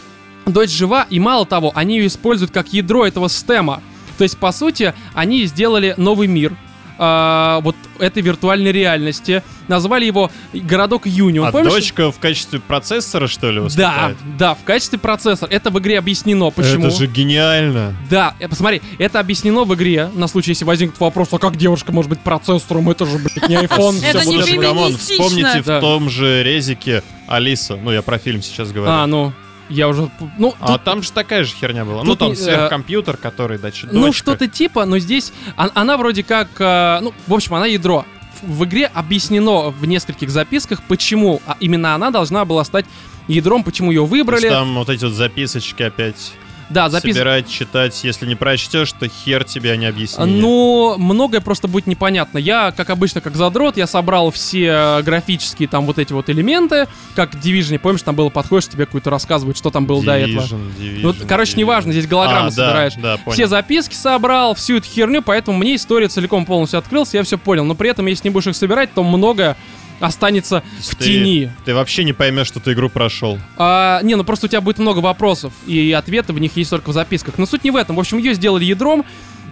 Дочь 0.46 0.70
жива, 0.70 1.08
и 1.10 1.18
мало 1.18 1.46
того, 1.46 1.72
они 1.74 1.96
ее 1.96 2.06
используют 2.06 2.52
как 2.52 2.72
ядро 2.72 3.04
этого 3.04 3.28
стема. 3.28 3.82
То 4.18 4.22
есть, 4.22 4.38
по 4.38 4.52
сути, 4.52 4.94
они 5.14 5.46
сделали 5.46 5.94
новый 5.96 6.28
мир, 6.28 6.56
а, 6.98 7.60
вот 7.60 7.76
этой 7.98 8.22
виртуальной 8.22 8.72
реальности. 8.72 9.42
Назвали 9.68 10.04
его 10.04 10.30
городок 10.52 11.06
Юнион. 11.06 11.48
А 11.48 11.52
Помнишь? 11.52 11.72
дочка 11.72 12.12
в 12.12 12.18
качестве 12.18 12.60
процессора, 12.60 13.26
что 13.26 13.50
ли, 13.50 13.56
Да, 13.58 13.62
выступает? 13.64 14.16
да, 14.38 14.54
в 14.54 14.62
качестве 14.64 14.98
процессора. 14.98 15.50
Это 15.50 15.70
в 15.70 15.78
игре 15.78 15.98
объяснено. 15.98 16.50
Почему? 16.50 16.86
Это 16.86 16.96
же 16.96 17.06
гениально. 17.06 17.94
Да, 18.08 18.34
э, 18.38 18.48
посмотри, 18.48 18.80
это 18.98 19.18
объяснено 19.20 19.64
в 19.64 19.74
игре, 19.74 20.10
на 20.14 20.28
случай, 20.28 20.52
если 20.52 20.64
возникнет 20.64 20.98
вопрос, 21.00 21.28
а 21.32 21.38
как 21.38 21.56
девушка 21.56 21.90
может 21.92 22.08
быть 22.10 22.20
процессором, 22.20 22.88
это 22.90 23.06
же, 23.06 23.18
блядь, 23.18 23.48
не 23.48 23.56
iPhone. 23.66 24.04
Это 24.04 24.24
не 24.24 24.96
вспомните 24.96 25.62
Да. 25.64 25.78
в 25.78 25.80
том 25.80 26.08
же 26.10 26.42
резике 26.44 27.02
Алиса. 27.26 27.76
Ну, 27.76 27.90
я 27.90 28.02
про 28.02 28.18
фильм 28.18 28.42
сейчас 28.42 28.70
говорю. 28.72 28.92
А, 28.92 29.06
ну, 29.06 29.32
я 29.68 29.88
уже... 29.88 30.10
Ну, 30.38 30.54
А 30.60 30.72
тут- 30.74 30.84
там 30.84 31.02
же 31.02 31.12
такая 31.12 31.44
же 31.44 31.54
херня 31.54 31.84
была. 31.84 32.02
Ну, 32.04 32.10
тут 32.10 32.18
там 32.20 32.28
не- 32.28 32.34
э, 32.34 32.36
сверхкомпьютер, 32.36 33.16
который, 33.16 33.58
значит, 33.58 33.92
Ну, 33.92 34.12
что-то 34.12 34.48
типа, 34.48 34.84
но 34.84 34.98
здесь 34.98 35.32
он- 35.56 35.70
она 35.74 35.96
вроде 35.96 36.22
как, 36.22 36.48
э, 36.58 36.98
ну, 37.02 37.12
в 37.26 37.34
общем, 37.34 37.54
она 37.54 37.66
ядро. 37.66 38.04
В 38.42 38.64
игре 38.64 38.86
объяснено 38.86 39.70
в 39.70 39.84
нескольких 39.86 40.30
записках, 40.30 40.82
почему 40.82 41.40
а, 41.46 41.56
именно 41.58 41.94
она 41.94 42.10
должна 42.10 42.44
была 42.44 42.64
стать 42.64 42.84
ядром, 43.28 43.64
почему 43.64 43.90
ее 43.90 44.04
выбрали. 44.04 44.48
Там 44.48 44.74
вот 44.74 44.90
эти 44.90 45.04
вот 45.04 45.14
записочки 45.14 45.82
опять 45.82 46.32
Да, 46.68 46.88
запис... 46.88 47.14
собирать, 47.14 47.48
читать. 47.48 48.02
Если 48.02 48.26
не 48.26 48.34
прочтешь, 48.34 48.92
то 48.92 49.08
хер 49.08 49.44
тебе 49.44 49.72
они 49.72 49.86
объяснили. 49.86 50.28
Ну, 50.28 50.96
многое 50.98 51.40
просто 51.40 51.68
будет 51.68 51.86
непонятно. 51.86 52.38
Я, 52.38 52.72
как 52.72 52.90
обычно, 52.90 53.20
как 53.20 53.36
задрот, 53.36 53.76
я 53.76 53.86
собрал 53.86 54.30
все 54.30 54.64
э, 54.64 55.02
графические 55.02 55.68
там 55.68 55.86
вот 55.86 55.98
эти 55.98 56.12
вот 56.12 56.28
элементы, 56.28 56.88
как 57.14 57.34
Division, 57.34 57.78
помнишь, 57.78 58.02
там 58.02 58.16
было, 58.16 58.30
подходишь, 58.30 58.68
тебе 58.68 58.86
какую-то 58.86 59.10
рассказывают, 59.10 59.56
что 59.56 59.70
там 59.70 59.86
было 59.86 60.02
до 60.02 60.16
этого. 60.16 60.42
Division, 60.42 60.72
Division, 60.78 61.00
Ну, 61.02 61.14
короче, 61.28 61.52
Division. 61.52 61.58
неважно, 61.58 61.92
здесь 61.92 62.06
голограммы 62.06 62.48
А, 62.48 62.50
да, 62.50 62.66
собираешь. 62.66 62.94
Да, 62.94 63.16
понял. 63.18 63.34
Все 63.34 63.46
записки 63.46 63.94
собрал, 63.94 64.54
всю 64.54 64.78
эту 64.78 64.88
херню, 64.88 65.22
поэтому 65.22 65.58
мне 65.58 65.76
история 65.76 66.08
целиком 66.08 66.44
полностью 66.46 66.78
открылась, 66.78 67.14
я 67.14 67.22
все 67.22 67.38
понял. 67.38 67.64
Но 67.64 67.74
при 67.74 67.90
этом, 67.90 68.06
если 68.06 68.28
не 68.28 68.32
будешь 68.32 68.48
их 68.48 68.56
собирать, 68.56 68.92
то 68.92 69.04
многое 69.04 69.56
останется 70.00 70.62
в 70.80 70.94
Ты- 70.96 71.04
тени. 71.04 71.52
Ты 71.64 71.74
вообще 71.74 72.04
не 72.04 72.12
поймешь, 72.12 72.46
что 72.46 72.60
ты 72.60 72.72
игру 72.72 72.88
прошел. 72.88 73.38
А, 73.56 74.00
не, 74.02 74.14
ну 74.14 74.24
просто 74.24 74.46
у 74.46 74.48
тебя 74.48 74.60
будет 74.60 74.78
много 74.78 74.98
вопросов, 74.98 75.52
и 75.66 75.92
ответы 75.92 76.32
в 76.32 76.38
них 76.38 76.56
есть 76.56 76.70
только 76.70 76.90
в 76.90 76.92
записках. 76.92 77.38
Но 77.38 77.46
суть 77.46 77.64
не 77.64 77.70
в 77.70 77.76
этом. 77.76 77.96
В 77.96 78.00
общем, 78.00 78.18
ее 78.18 78.34
сделали 78.34 78.64
ядром, 78.64 79.04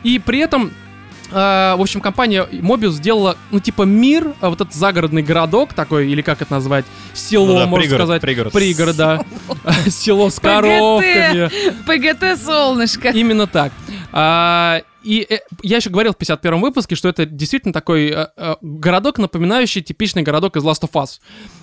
и 0.03 0.18
при 0.18 0.38
этом 0.40 0.70
а, 1.32 1.76
в 1.76 1.80
общем, 1.80 2.01
компания 2.01 2.47
Mobius 2.53 2.90
сделала, 2.92 3.36
ну, 3.51 3.59
типа, 3.59 3.82
мир, 3.82 4.34
а, 4.40 4.51
вот 4.51 4.61
этот 4.61 4.74
загородный 4.74 5.22
городок 5.22 5.72
такой, 5.72 6.09
или 6.11 6.22
как 6.22 6.42
это 6.42 6.53
назвать, 6.53 6.84
село, 7.12 7.47
Ну 7.47 7.59
да, 7.59 7.66
можно 7.66 7.82
пригород, 7.82 8.01
сказать. 8.07 8.22
пригород. 8.22 8.53
Пригород, 8.53 8.97
да. 8.97 9.24
Село 9.88 10.30
с 10.30 10.38
коровками. 10.38 11.51
ПГТ 11.86 12.40
солнышко. 12.40 13.09
Именно 13.09 13.47
так. 13.47 13.72
И 15.05 15.27
э, 15.29 15.39
я 15.63 15.77
еще 15.77 15.91
говорил 15.91 16.13
в 16.13 16.17
51 16.17 16.61
выпуске, 16.61 16.95
что 16.97 17.09
это 17.09 17.27
действительно 17.27 17.73
такой 17.73 18.11
э, 18.11 18.27
э, 18.37 18.55
городок, 18.63 19.19
напоминающий 19.19 19.83
типичный 19.83 20.23
городок 20.23 20.57
из 20.57 20.65
Last 20.65 20.83
of 20.83 20.93
Us. 20.93 21.21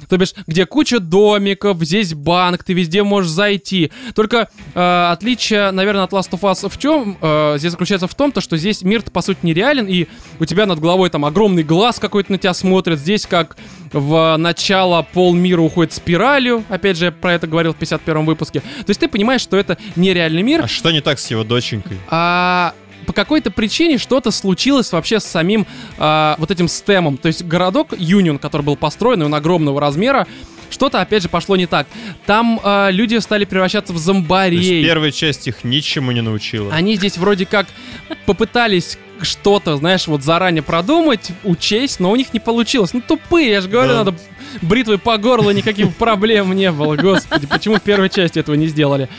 То 0.08 0.18
бишь, 0.18 0.34
где 0.48 0.66
куча 0.66 1.00
домиков, 1.00 1.82
здесь 1.82 2.14
банк, 2.14 2.64
ты 2.64 2.74
везде 2.74 3.04
можешь 3.04 3.32
зайти. 3.32 3.92
Только 4.16 4.50
э, 4.76 5.10
отличие, 5.12 5.72
наверное, 5.72 6.04
от 6.04 6.12
Last 6.12 6.30
of 6.32 6.42
Us 6.42 6.70
в 6.70 6.78
чем? 6.78 7.18
Э, 7.22 7.56
здесь 7.58 7.72
заключается 7.72 8.08
в 8.08 8.16
том, 8.16 8.32
то, 8.32 8.42
что 8.42 8.58
здесь 8.58 8.84
мир 8.84 9.02
по 9.02 9.22
сути 9.22 9.40
нереален, 9.42 9.88
и 9.88 10.08
у 10.40 10.46
тебя 10.46 10.66
над 10.66 10.80
головой 10.80 11.10
там 11.10 11.26
огромный 11.26 11.64
глаз 11.64 12.00
какой-то 12.00 12.32
на 12.32 12.38
тебя 12.38 12.54
смотрит. 12.54 13.00
Здесь 13.00 13.26
как 13.26 13.58
в 13.92 14.36
начало 14.38 15.02
пол 15.14 15.34
мира 15.34 15.62
уходит 15.62 15.94
спиралью. 15.94 16.64
Опять 16.70 16.98
же, 16.98 17.06
я 17.06 17.12
про 17.12 17.34
это 17.34 17.48
говорил 17.48 17.74
в 17.74 17.78
51 17.78 18.26
выпуске. 18.26 18.60
То 18.60 18.90
есть 18.90 19.00
ты 19.00 19.08
понимаешь, 19.08 19.42
что 19.42 19.58
это 19.58 19.78
нереальный 19.96 20.44
мир. 20.44 20.64
А 20.64 20.68
что 20.68 20.92
не 20.92 21.02
так 21.02 21.20
с 21.20 21.30
его 21.32 21.44
доченькой? 21.44 21.98
А 22.08 22.74
по 23.12 23.14
какой-то 23.14 23.52
причине 23.52 23.98
что-то 23.98 24.32
случилось 24.32 24.94
вообще 24.94 25.20
с 25.20 25.26
самим 25.26 25.68
а, 25.98 26.36
вот 26.38 26.50
этим 26.50 26.70
стемом. 26.70 27.18
То 27.18 27.28
есть 27.28 27.44
городок 27.44 27.90
Юнион, 27.98 28.40
который 28.40 28.62
был 28.62 28.78
построен, 28.78 29.22
он 29.22 29.36
огромного 29.36 29.82
размера, 29.82 30.28
что-то 30.70 31.02
опять 31.02 31.22
же 31.24 31.28
пошло 31.28 31.58
не 31.58 31.66
так. 31.66 31.88
Там 32.26 32.62
а, 32.64 32.88
люди 32.90 33.18
стали 33.18 33.44
превращаться 33.44 33.92
в 33.92 33.96
То 33.96 34.00
есть 34.00 34.06
зомбарей. 34.06 34.82
первая 34.86 35.12
часть 35.12 35.46
их 35.50 35.66
ничему 35.66 36.14
не 36.14 36.22
научила. 36.22 36.74
Они 36.74 36.96
здесь 36.96 37.18
вроде 37.18 37.46
как 37.46 37.68
попытались 38.26 38.98
что-то, 39.22 39.76
знаешь, 39.76 40.08
вот 40.08 40.24
заранее 40.24 40.64
продумать, 40.64 41.32
учесть, 41.44 42.00
но 42.00 42.12
у 42.12 42.16
них 42.16 42.34
не 42.34 42.40
получилось. 42.40 42.94
Ну, 42.94 43.02
тупые, 43.06 43.50
я 43.52 43.60
же 43.60 43.68
говорю, 43.68 43.90
Да. 43.90 44.04
надо 44.06 44.16
бритвой 44.62 45.00
по 45.00 45.18
горло, 45.18 45.50
никаких 45.50 45.94
проблем 45.98 46.54
не 46.54 46.72
было. 46.72 46.96
Господи, 46.96 47.46
почему 47.46 47.76
в 47.76 47.82
первой 47.82 48.10
части 48.10 48.40
этого 48.40 48.56
не 48.56 48.68
сделали? 48.68 49.10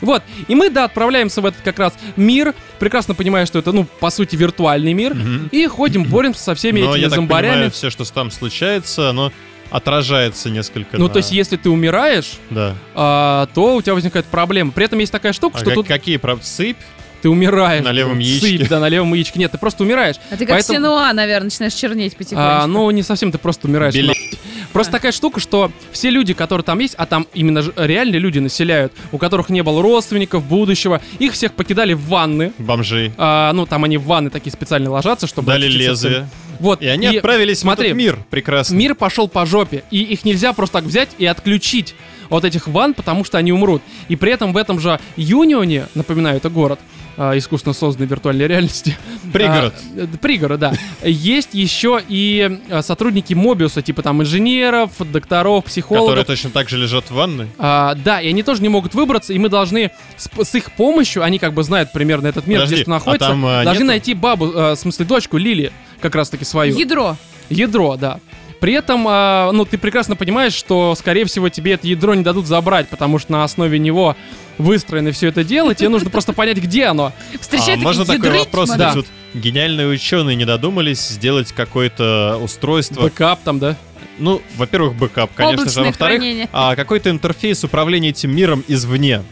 Вот, 0.00 0.24
и 0.48 0.54
мы, 0.56 0.68
да, 0.68 0.84
отправляемся 0.84 1.40
в 1.40 1.46
этот 1.46 1.60
как 1.62 1.78
раз 1.78 1.94
мир, 2.16 2.54
прекрасно 2.82 3.14
понимая, 3.14 3.46
что 3.46 3.60
это, 3.60 3.70
ну, 3.70 3.84
по 4.00 4.10
сути, 4.10 4.34
виртуальный 4.34 4.92
мир, 4.92 5.14
Мгм. 5.14 5.48
и 5.52 5.66
ходим, 5.68 6.02
боремся 6.02 6.42
со 6.42 6.54
всеми 6.56 6.80
Но 6.80 6.90
этими 6.90 7.02
я 7.02 7.08
так 7.10 7.14
зомбарями. 7.16 7.52
понимаю, 7.52 7.70
все, 7.70 7.90
что 7.90 8.04
там 8.12 8.32
случается, 8.32 9.08
оно 9.10 9.30
отражается 9.70 10.50
несколько 10.50 10.98
ну, 10.98 11.04
на- 11.06 11.10
то 11.12 11.18
есть, 11.18 11.30
если 11.30 11.56
ты 11.56 11.70
умираешь, 11.70 12.32
Да. 12.50 12.74
а, 12.96 13.46
то 13.54 13.76
у 13.76 13.82
тебя 13.82 13.94
возникает 13.94 14.26
проблема. 14.26 14.72
При 14.72 14.84
этом 14.84 14.98
есть 14.98 15.12
такая 15.12 15.32
штука, 15.32 15.56
А 15.58 15.60
что 15.60 15.66
как- 15.66 15.74
тут 15.76 15.86
какие, 15.86 16.16
правда, 16.16 16.44
сыпь? 16.44 16.76
ты 17.22 17.28
умираешь. 17.28 17.84
на 17.84 17.92
левом 17.92 18.20
Сыпь, 18.20 18.42
яичке. 18.42 18.66
да, 18.68 18.80
на 18.80 18.88
левом 18.88 19.14
яичке. 19.14 19.38
Нет, 19.38 19.52
ты 19.52 19.58
просто 19.58 19.84
умираешь. 19.84 20.16
А 20.28 20.36
ты 20.36 20.44
как 20.44 20.56
Поэтому- 20.56 20.76
Синуа, 20.80 21.12
наверное, 21.12 21.44
начинаешь 21.44 21.72
чернеть 21.74 22.16
потихонечку. 22.16 22.64
А, 22.64 22.66
ну, 22.66 22.90
не 22.90 23.04
совсем, 23.04 23.30
ты 23.30 23.38
просто 23.38 23.68
умираешь. 23.68 23.94
Белеть. 23.94 24.40
Просто 24.72 24.92
такая 24.92 25.12
штука, 25.12 25.40
что 25.40 25.70
все 25.92 26.10
люди, 26.10 26.34
которые 26.34 26.64
там 26.64 26.78
есть, 26.78 26.94
а 26.96 27.06
там 27.06 27.26
именно 27.34 27.62
реальные 27.76 28.18
люди 28.18 28.38
населяют, 28.38 28.92
у 29.10 29.18
которых 29.18 29.48
не 29.48 29.62
было 29.62 29.82
родственников, 29.82 30.44
будущего, 30.44 31.00
их 31.18 31.32
всех 31.32 31.52
покидали 31.52 31.92
в 31.92 32.06
ванны. 32.06 32.52
Бомжи. 32.58 33.12
А, 33.16 33.52
ну, 33.52 33.66
там 33.66 33.84
они 33.84 33.98
в 33.98 34.04
ванны 34.04 34.30
такие 34.30 34.52
специально 34.52 34.90
ложатся, 34.90 35.26
чтобы... 35.26 35.48
Дали 35.48 35.66
лезвие. 35.66 36.28
Вот. 36.58 36.80
И 36.80 36.86
они 36.86 37.06
отправились 37.08 37.58
смотри, 37.58 37.88
в 37.88 37.90
этот 37.90 37.98
мир. 37.98 38.18
Прекрасно. 38.30 38.74
Мир 38.74 38.94
пошел 38.94 39.28
по 39.28 39.44
жопе, 39.46 39.82
и 39.90 40.00
их 40.02 40.24
нельзя 40.24 40.52
просто 40.52 40.78
так 40.78 40.84
взять 40.84 41.10
и 41.18 41.26
отключить 41.26 41.94
от 42.32 42.44
этих 42.44 42.66
ванн, 42.66 42.94
потому 42.94 43.24
что 43.24 43.38
они 43.38 43.52
умрут. 43.52 43.82
И 44.08 44.16
при 44.16 44.32
этом 44.32 44.52
в 44.52 44.56
этом 44.56 44.80
же 44.80 44.98
Юнионе, 45.16 45.86
напоминаю, 45.94 46.38
это 46.38 46.48
город, 46.48 46.80
а, 47.16 47.36
искусственно 47.36 47.74
созданной 47.74 48.08
виртуальной 48.08 48.46
реальности. 48.46 48.96
Пригород. 49.32 49.74
А, 49.96 50.00
э, 50.00 50.06
пригород, 50.20 50.58
да. 50.60 50.72
Есть 51.04 51.50
еще 51.52 52.00
и 52.08 52.60
а, 52.70 52.82
сотрудники 52.82 53.34
Мобиуса, 53.34 53.82
типа 53.82 54.02
там 54.02 54.22
инженеров, 54.22 54.92
докторов, 54.98 55.64
психологов. 55.66 56.08
Которые 56.08 56.24
точно 56.24 56.50
так 56.50 56.70
же 56.70 56.78
лежат 56.78 57.04
в 57.04 57.14
ванной. 57.14 57.48
А, 57.58 57.94
да, 57.96 58.20
и 58.20 58.28
они 58.28 58.42
тоже 58.42 58.62
не 58.62 58.70
могут 58.70 58.94
выбраться, 58.94 59.34
и 59.34 59.38
мы 59.38 59.50
должны 59.50 59.90
с, 60.16 60.30
с 60.42 60.54
их 60.54 60.72
помощью, 60.72 61.22
они 61.22 61.38
как 61.38 61.52
бы 61.52 61.62
знают 61.62 61.92
примерно 61.92 62.28
этот 62.28 62.46
мир, 62.46 62.60
Подожди, 62.60 62.76
где 62.76 62.82
что 62.84 62.90
находится, 62.90 63.26
а 63.26 63.30
там, 63.30 63.44
а, 63.44 63.64
должны 63.64 63.82
нету? 63.82 63.86
найти 63.88 64.14
бабу, 64.14 64.46
э, 64.46 64.72
в 64.72 64.76
смысле 64.76 65.04
дочку 65.04 65.36
Лили, 65.36 65.70
как 66.00 66.14
раз 66.14 66.30
таки 66.30 66.46
свою. 66.46 66.76
Ядро. 66.76 67.16
Ядро, 67.50 67.96
да. 67.96 68.20
При 68.62 68.74
этом, 68.74 69.04
а, 69.08 69.50
ну, 69.50 69.64
ты 69.64 69.76
прекрасно 69.76 70.14
понимаешь, 70.14 70.52
что, 70.52 70.94
скорее 70.94 71.24
всего, 71.24 71.48
тебе 71.48 71.72
это 71.72 71.88
ядро 71.88 72.14
не 72.14 72.22
дадут 72.22 72.46
забрать, 72.46 72.88
потому 72.88 73.18
что 73.18 73.32
на 73.32 73.42
основе 73.42 73.76
него 73.80 74.16
выстроено 74.56 75.10
все 75.10 75.26
это 75.26 75.42
дело, 75.42 75.74
тебе 75.74 75.88
нужно 75.88 76.10
просто 76.12 76.32
понять, 76.32 76.58
где 76.58 76.84
оно. 76.84 77.12
А 77.32 77.76
можно 77.78 78.04
такой 78.04 78.24
ядрить, 78.24 78.44
вопрос? 78.44 78.70
Да. 78.70 78.94
Тут 78.94 79.06
гениальные 79.34 79.88
ученые 79.88 80.36
не 80.36 80.44
додумались 80.44 81.00
сделать 81.08 81.50
какое-то 81.50 82.38
устройство. 82.40 83.02
Бэкап 83.02 83.40
там, 83.42 83.58
да? 83.58 83.76
Ну, 84.20 84.40
во-первых, 84.56 84.94
бэкап, 84.94 85.32
конечно 85.34 85.68
же. 85.68 85.80
Облачное 85.80 85.82
А 85.82 85.86
во-вторых, 85.86 86.48
а, 86.52 86.76
какой-то 86.76 87.10
интерфейс 87.10 87.64
управления 87.64 88.10
этим 88.10 88.32
миром 88.32 88.62
извне. 88.68 89.24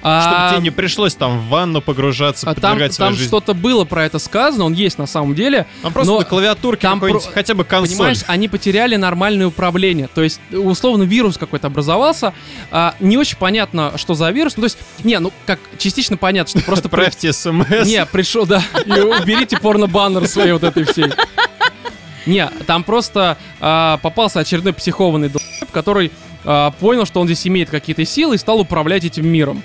Чтобы 0.00 0.12
А, 0.12 0.50
тебе 0.52 0.62
не 0.62 0.70
пришлось 0.70 1.14
там 1.14 1.38
в 1.40 1.48
ванну 1.48 1.80
погружаться, 1.80 2.48
а 2.48 2.54
там, 2.54 2.72
подвергать 2.72 2.96
там 2.96 3.14
жизнь. 3.14 3.26
что-то 3.28 3.54
было 3.54 3.84
про 3.84 4.04
это 4.04 4.18
сказано, 4.20 4.64
он 4.64 4.72
есть 4.72 4.98
на 4.98 5.06
самом 5.06 5.34
деле. 5.34 5.66
Там 5.82 5.92
просто 5.92 6.12
но 6.12 6.18
на 6.20 6.24
клавиатурке 6.24 6.82
там 6.82 7.00
про- 7.00 7.18
хотя 7.18 7.54
бы 7.54 7.64
консоль. 7.64 7.96
Понимаешь, 7.96 8.20
они 8.28 8.46
потеряли 8.48 8.94
нормальное 8.96 9.46
управление. 9.48 10.08
То 10.14 10.22
есть, 10.22 10.40
условно, 10.52 11.02
вирус 11.02 11.38
какой-то 11.38 11.66
образовался. 11.66 12.34
а, 12.70 12.94
не 13.00 13.16
очень 13.16 13.36
понятно, 13.38 13.92
что 13.96 14.14
за 14.14 14.30
вирус. 14.30 14.56
Ну, 14.56 14.60
то 14.62 14.66
есть, 14.66 14.78
не, 15.02 15.18
ну, 15.18 15.32
как 15.44 15.58
частично 15.78 16.16
понятно, 16.16 16.60
что 16.60 16.66
просто... 16.66 16.88
при- 16.88 17.00
Отправьте 17.00 17.32
смс. 17.32 17.86
Не, 17.86 18.06
пришел, 18.06 18.46
да, 18.46 18.62
и 18.86 18.90
уберите 19.00 19.56
порно-баннер 19.58 20.28
своей 20.28 20.52
вот 20.52 20.62
этой 20.62 20.84
всей. 20.84 21.06
Не, 22.26 22.48
там 22.66 22.82
просто 22.82 23.38
а, 23.60 23.98
попался 23.98 24.40
очередной 24.40 24.72
психованный 24.72 25.28
долб, 25.28 25.42
который 25.72 26.10
а, 26.44 26.72
понял, 26.72 27.06
что 27.06 27.20
он 27.20 27.26
здесь 27.28 27.46
имеет 27.46 27.70
какие-то 27.70 28.04
силы 28.04 28.34
и 28.34 28.38
стал 28.38 28.60
управлять 28.60 29.04
этим 29.04 29.26
миром. 29.28 29.62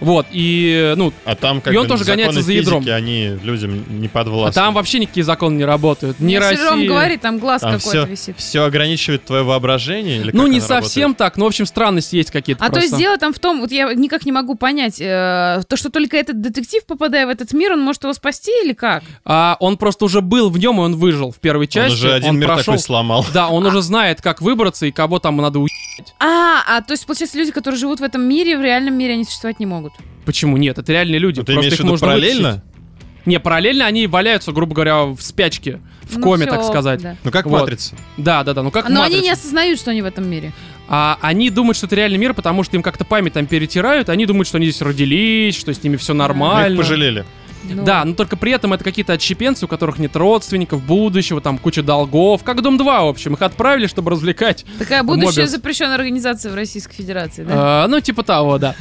Вот, 0.00 0.26
и, 0.30 0.94
ну, 0.96 1.12
А 1.24 1.34
там 1.34 1.60
как 1.60 1.72
И 1.74 1.76
он 1.76 1.84
бы 1.84 1.88
тоже 1.88 2.04
гоняется 2.04 2.40
за 2.42 2.52
ядром. 2.52 2.82
физики, 2.82 2.90
они 2.92 3.38
людям 3.42 3.84
не 4.00 4.06
а 4.06 4.10
подвластны. 4.10 4.52
там 4.60 4.74
вообще 4.74 4.98
никакие 5.00 5.24
законы 5.24 5.56
не 5.56 5.64
работают. 5.64 6.20
Ни 6.20 6.24
Мне 6.26 6.38
России... 6.38 6.56
Сером 6.62 6.86
говорит, 6.86 7.20
там 7.20 7.38
глаз 7.38 7.60
Там 7.62 7.74
какой-то 7.78 7.88
все, 8.04 8.06
висит. 8.06 8.34
все 8.38 8.62
ограничивает 8.64 9.24
твое 9.24 9.42
воображение? 9.42 10.18
Или 10.20 10.30
Ну, 10.32 10.46
не 10.46 10.60
совсем 10.60 11.14
так, 11.14 11.36
но, 11.36 11.44
в 11.44 11.48
общем, 11.48 11.66
странности 11.66 12.16
есть 12.16 12.30
какие-то 12.30 12.62
А 12.64 12.68
то 12.68 12.72
просто. 12.74 12.88
есть 12.90 12.98
дело 12.98 13.18
там 13.18 13.32
в 13.32 13.38
том, 13.38 13.60
вот 13.60 13.72
я 13.72 13.92
никак 13.94 14.24
не 14.24 14.32
могу 14.32 14.54
понять, 14.54 15.00
э, 15.00 15.62
то, 15.68 15.76
что 15.76 15.90
только 15.90 16.16
этот 16.16 16.40
детектив, 16.40 16.84
попадая 16.86 17.26
в 17.26 17.30
этот 17.30 17.52
мир, 17.52 17.72
он 17.72 17.80
может 17.80 18.04
его 18.04 18.12
спасти 18.12 18.52
или 18.64 18.72
как? 18.74 19.02
А 19.24 19.56
он 19.60 19.76
просто 19.76 20.04
уже 20.04 20.20
был 20.20 20.50
в 20.50 20.58
нем, 20.58 20.76
и 20.78 20.80
он 20.80 20.96
выжил 20.96 21.30
в 21.32 21.36
первой 21.40 21.66
Он 21.66 21.70
части. 21.70 21.94
уже 21.94 22.12
один 22.12 22.30
он 22.30 22.38
мир 22.38 22.46
прошел... 22.48 22.64
такой 22.64 22.78
сломал. 22.78 23.26
Да, 23.34 23.48
он 23.48 23.66
уже 23.66 23.82
знает, 23.82 24.20
как 24.22 24.40
выбраться 24.40 24.86
и 24.86 24.90
кого 24.92 25.18
там 25.18 25.36
надо 25.38 25.58
уебать. 25.58 25.72
А, 26.20 26.62
а 26.66 26.80
то 26.82 26.92
есть, 26.92 27.06
получается, 27.06 27.38
люди, 27.38 27.50
которые 27.52 27.78
живут 27.78 28.00
в 28.00 28.02
этом 28.02 28.22
мире, 28.22 28.56
в 28.58 28.62
реальном 28.62 28.94
мире, 28.94 29.14
они 29.14 29.24
существовать 29.24 29.60
не 29.60 29.66
могут. 29.66 29.92
Почему 30.24 30.56
нет? 30.56 30.78
Это 30.78 30.92
реальные 30.92 31.18
люди. 31.18 31.38
Ну, 31.40 31.44
ты 31.44 31.52
просто 31.54 31.60
имеешь 31.60 31.72
их 31.74 31.78
в 31.78 31.82
виду 31.82 31.90
нужно 31.92 32.06
параллельно? 32.06 32.48
вытащить. 32.48 32.64
Не, 33.26 33.40
параллельно 33.40 33.84
они 33.86 34.06
валяются, 34.06 34.52
грубо 34.52 34.74
говоря, 34.74 35.04
в 35.04 35.20
спячке, 35.20 35.80
в 36.02 36.16
Ну, 36.16 36.22
коме, 36.24 36.46
всё, 36.46 36.54
так 36.54 36.64
сказать. 36.64 37.02
да. 37.02 37.16
Ну 37.24 37.30
как 37.30 37.44
Вот. 37.46 37.60
матрица. 37.60 37.94
Да, 38.16 38.42
да, 38.42 38.54
да. 38.54 38.62
Ну 38.62 38.70
как 38.70 38.88
Но 38.88 39.00
«Матрица». 39.00 39.16
они 39.18 39.26
не 39.26 39.30
осознают, 39.32 39.78
что 39.78 39.90
они 39.90 40.00
в 40.00 40.06
этом 40.06 40.26
мире. 40.28 40.52
А 40.88 41.18
они 41.20 41.50
думают, 41.50 41.76
что 41.76 41.86
это 41.86 41.96
реальный 41.96 42.16
мир, 42.16 42.32
потому 42.32 42.62
что 42.64 42.76
им 42.76 42.82
как-то 42.82 43.04
память 43.04 43.34
там 43.34 43.46
перетирают. 43.46 44.08
Они 44.08 44.24
думают, 44.24 44.48
что 44.48 44.56
они 44.56 44.68
здесь 44.70 44.80
родились, 44.80 45.56
что 45.58 45.74
с 45.74 45.82
ними 45.82 45.96
все 45.96 46.14
Мы 46.14 46.20
нормально. 46.20 46.72
их 46.72 46.78
пожалели. 46.78 47.26
Ну, 47.64 47.84
Да, 47.84 48.04
но 48.04 48.14
только 48.14 48.36
при 48.36 48.52
этом 48.52 48.72
это 48.72 48.84
какие-то 48.84 49.12
отщепенцы, 49.12 49.64
у 49.64 49.68
которых 49.68 49.98
нет 49.98 50.14
родственников, 50.16 50.82
будущего, 50.82 51.40
там 51.40 51.58
куча 51.58 51.82
долгов. 51.82 52.42
Как 52.44 52.62
Дом 52.62 52.76
2, 52.76 53.04
в 53.04 53.08
общем. 53.08 53.34
Их 53.34 53.42
отправили, 53.42 53.86
чтобы 53.86 54.10
развлекать. 54.10 54.64
Такая 54.78 55.02
будущая 55.02 55.26
Мобиус. 55.28 55.50
запрещенная 55.50 55.96
организация 55.96 56.52
в 56.52 56.54
Российской 56.54 56.94
Федерации, 56.94 57.44
да? 57.44 57.84
А, 57.84 57.88
ну, 57.88 58.00
типа 58.00 58.22
того, 58.22 58.58
да. 58.58 58.74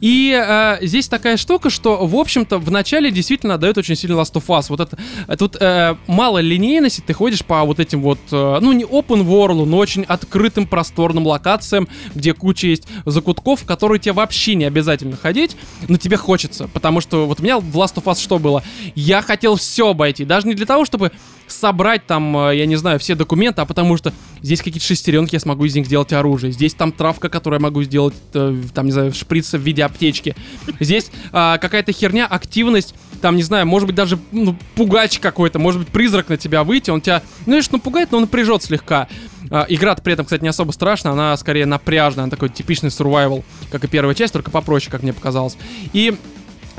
И 0.00 0.32
а, 0.32 0.78
здесь 0.80 1.08
такая 1.08 1.36
штука, 1.36 1.70
что, 1.70 2.06
в 2.06 2.16
общем-то, 2.16 2.58
в 2.58 2.70
начале 2.70 3.10
действительно 3.10 3.58
дает 3.58 3.78
очень 3.78 3.96
сильно 3.96 4.14
Last 4.14 4.34
of 4.34 4.46
Us. 4.46 4.66
Вот 4.68 4.80
это, 4.80 4.98
э, 5.26 5.36
тут 5.36 5.56
э, 5.60 5.96
мало 6.06 6.38
линейности, 6.38 7.02
ты 7.04 7.12
ходишь 7.12 7.44
по 7.44 7.62
вот 7.64 7.80
этим 7.80 8.02
вот, 8.02 8.18
э, 8.30 8.58
ну, 8.60 8.72
не 8.72 8.84
open 8.84 9.24
world, 9.24 9.64
но 9.64 9.78
очень 9.78 10.04
открытым, 10.04 10.66
просторным 10.66 11.26
локациям, 11.26 11.88
где 12.14 12.34
куча 12.34 12.68
есть 12.68 12.86
закутков, 13.06 13.62
в 13.62 13.66
которые 13.66 13.98
тебе 13.98 14.12
вообще 14.12 14.54
не 14.54 14.64
обязательно 14.64 15.16
ходить, 15.16 15.56
но 15.88 15.96
тебе 15.96 16.16
хочется. 16.16 16.68
Потому 16.68 17.00
что 17.00 17.26
вот 17.26 17.40
у 17.40 17.42
меня 17.42 17.58
в 17.58 17.76
Last 17.76 17.94
of 17.96 18.04
Us 18.04 18.09
что 18.18 18.38
было? 18.38 18.62
Я 18.94 19.22
хотел 19.22 19.56
все 19.56 19.90
обойти, 19.90 20.24
даже 20.24 20.48
не 20.48 20.54
для 20.54 20.66
того, 20.66 20.84
чтобы 20.84 21.12
собрать 21.52 22.06
там, 22.06 22.36
э, 22.36 22.56
я 22.56 22.66
не 22.66 22.76
знаю, 22.76 22.98
все 22.98 23.14
документы, 23.14 23.60
а 23.60 23.64
потому 23.64 23.96
что 23.96 24.12
здесь 24.42 24.60
какие-то 24.60 24.86
шестеренки, 24.86 25.34
я 25.34 25.40
смогу 25.40 25.64
из 25.64 25.74
них 25.74 25.86
сделать 25.86 26.12
оружие. 26.12 26.52
Здесь 26.52 26.74
там 26.74 26.92
травка, 26.92 27.28
которую 27.28 27.60
я 27.60 27.62
могу 27.62 27.82
сделать, 27.82 28.14
э, 28.34 28.56
там, 28.74 28.86
не 28.86 28.92
знаю, 28.92 29.12
шприца 29.12 29.58
в 29.58 29.62
виде 29.62 29.84
аптечки. 29.84 30.34
Здесь 30.78 31.10
а, 31.32 31.58
какая-то 31.58 31.92
херня, 31.92 32.26
активность, 32.26 32.94
там, 33.20 33.36
не 33.36 33.42
знаю, 33.42 33.66
может 33.66 33.86
быть, 33.86 33.96
даже 33.96 34.18
ну, 34.32 34.56
пугач 34.74 35.18
какой-то, 35.18 35.58
может 35.58 35.80
быть, 35.80 35.88
призрак 35.88 36.28
на 36.28 36.36
тебя 36.36 36.64
выйти, 36.64 36.90
он 36.90 37.00
тебя, 37.00 37.22
ну, 37.46 37.54
видишь, 37.54 37.70
напугает, 37.70 38.12
но 38.12 38.18
он 38.18 38.22
напряжет 38.22 38.62
слегка. 38.62 39.08
А, 39.50 39.66
игра 39.68 39.94
при 39.96 40.12
этом, 40.12 40.24
кстати, 40.24 40.42
не 40.42 40.48
особо 40.48 40.70
страшная, 40.72 41.12
она 41.12 41.36
скорее 41.36 41.66
напряжная, 41.66 42.24
она 42.24 42.30
такой 42.30 42.48
типичный 42.48 42.90
survival, 42.90 43.42
как 43.70 43.84
и 43.84 43.88
первая 43.88 44.14
часть, 44.14 44.32
только 44.32 44.50
попроще, 44.50 44.90
как 44.90 45.02
мне 45.02 45.12
показалось. 45.12 45.56
И 45.92 46.16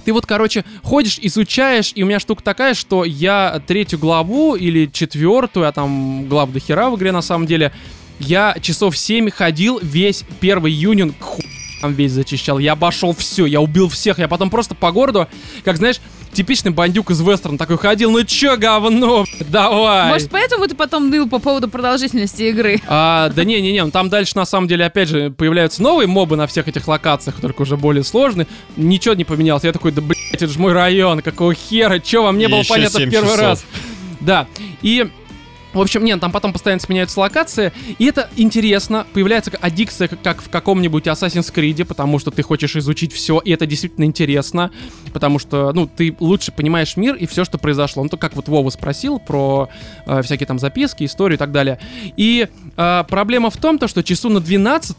ты 0.06 0.14
вот, 0.14 0.26
короче, 0.26 0.64
ходишь, 0.84 1.20
изучаешь, 1.22 1.92
и 1.96 2.04
у 2.04 2.06
меня 2.06 2.20
штука 2.20 2.44
такая, 2.44 2.74
что 2.74 3.04
я 3.06 3.62
третью 3.66 4.00
главу 4.00 4.56
или 4.56 4.90
четвертую, 4.92 5.68
а 5.68 5.72
там 5.72 6.28
глав 6.28 6.52
до 6.52 6.60
хера 6.60 6.90
в 6.90 6.98
игре 6.98 7.12
на 7.12 7.22
самом 7.22 7.46
деле, 7.48 7.72
я 8.20 8.56
часов 8.62 8.98
7 8.98 9.30
ходил 9.30 9.80
весь 9.82 10.24
первый 10.40 10.72
юнин, 10.72 11.14
ху- 11.20 11.42
там 11.82 11.94
весь 11.94 12.12
зачищал. 12.12 12.60
Я 12.60 12.74
обошел 12.74 13.16
все, 13.16 13.48
я 13.48 13.60
убил 13.60 13.90
всех. 13.90 14.20
Я 14.20 14.28
потом 14.28 14.52
просто 14.52 14.76
по 14.76 14.92
городу, 14.92 15.28
как 15.64 15.78
знаешь, 15.78 16.00
типичный 16.34 16.72
бандюк 16.72 17.12
из 17.12 17.22
вестерна 17.22 17.58
такой 17.58 17.78
ходил, 17.78 18.12
ну 18.12 18.24
чё, 18.24 18.58
говно, 18.58 19.26
давай. 19.50 20.10
Может, 20.10 20.30
поэтому 20.30 20.68
ты 20.68 20.76
потом 20.76 21.10
ныл 21.10 21.28
по 21.28 21.40
поводу 21.40 21.70
продолжительности 21.70 22.44
игры? 22.44 22.80
А, 22.88 23.30
да 23.30 23.44
не-не-не, 23.44 23.84
ну 23.84 23.92
там 23.92 24.10
дальше 24.10 24.34
на 24.36 24.46
самом 24.46 24.68
деле 24.68 24.86
опять 24.86 25.10
же 25.10 25.32
появляются 25.32 25.82
новые 25.82 26.08
мобы 26.08 26.36
на 26.36 26.48
всех 26.48 26.68
этих 26.68 26.88
локациях, 26.88 27.40
только 27.42 27.62
уже 27.62 27.78
более 27.78 28.04
сложные. 28.04 28.48
Ничего 28.76 29.14
не 29.14 29.24
поменялось. 29.24 29.64
Я 29.64 29.74
такой, 29.74 29.92
да 29.92 30.02
блять, 30.02 30.18
это 30.32 30.48
же 30.48 30.60
мой 30.60 30.74
район, 30.74 31.22
какого 31.22 31.54
хера, 31.54 32.00
чё 32.00 32.24
вам 32.24 32.38
не 32.38 32.48
было 32.48 32.64
понятно 32.68 33.00
в 33.00 33.02
7 33.04 33.12
первый 33.12 33.28
часов. 33.28 33.42
раз. 33.42 33.66
Да, 34.20 34.48
и... 34.82 35.10
В 35.74 35.80
общем, 35.80 36.04
нет, 36.04 36.20
там 36.20 36.32
потом 36.32 36.52
постоянно 36.54 36.82
сменяются 36.82 37.20
локации, 37.20 37.72
и 37.98 38.06
это 38.06 38.30
интересно, 38.36 39.06
появляется 39.14 39.52
аддикция, 39.62 40.08
как- 40.10 40.42
в 40.42 40.50
каком-нибудь 40.50 41.08
Assassin's 41.08 41.54
Creed, 41.54 41.86
потому 41.86 42.20
что 42.20 42.30
ты 42.32 42.42
хочешь 42.44 42.76
изучить 42.76 43.14
все, 43.14 43.40
и 43.40 43.52
это 43.52 43.66
действительно 43.66 44.06
интересно, 44.06 44.72
потому 45.14 45.40
что, 45.40 45.72
ну, 45.74 45.88
ты 45.88 46.16
лучше 46.20 46.52
понимаешь 46.52 46.98
мир 46.98 47.16
и 47.16 47.26
все, 47.26 47.46
что 47.46 47.58
произошло. 47.58 48.04
Ну, 48.04 48.10
то 48.10 48.18
как 48.18 48.36
вот 48.36 48.48
Вова 48.50 48.70
спросил 48.70 49.20
про 49.20 49.70
э, 50.06 50.22
всякие 50.22 50.48
там 50.48 50.60
записки, 50.60 51.06
историю 51.06 51.38
и 51.38 51.40
так 51.40 51.52
далее. 51.52 51.80
И 52.18 52.48
э, 52.78 53.04
проблема 53.10 53.50
в 53.50 53.58
том, 53.58 53.78
то, 53.78 53.88
что 53.88 54.04
часу 54.04 54.30
на 54.30 54.40
12 54.40 54.98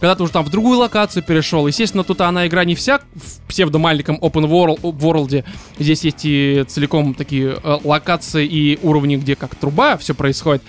когда 0.00 0.14
ты 0.14 0.22
уже 0.22 0.32
там 0.32 0.44
в 0.44 0.50
другую 0.50 0.78
локацию 0.78 1.22
перешел, 1.22 1.66
естественно, 1.66 2.04
тут 2.04 2.20
она 2.20 2.46
игра 2.46 2.64
не 2.64 2.74
вся 2.74 3.00
в 3.14 3.48
псевдомаленьком 3.48 4.16
open 4.16 4.46
world, 4.46 4.80
world. 4.80 5.44
Здесь 5.78 6.04
есть 6.04 6.20
и 6.24 6.64
целиком 6.68 7.14
такие 7.14 7.58
э, 7.62 7.78
локации 7.82 8.46
и 8.46 8.78
уровни, 8.82 9.16
где 9.16 9.36
как 9.36 9.54
труба 9.54 9.96
все 9.96 10.14
происходит. 10.14 10.62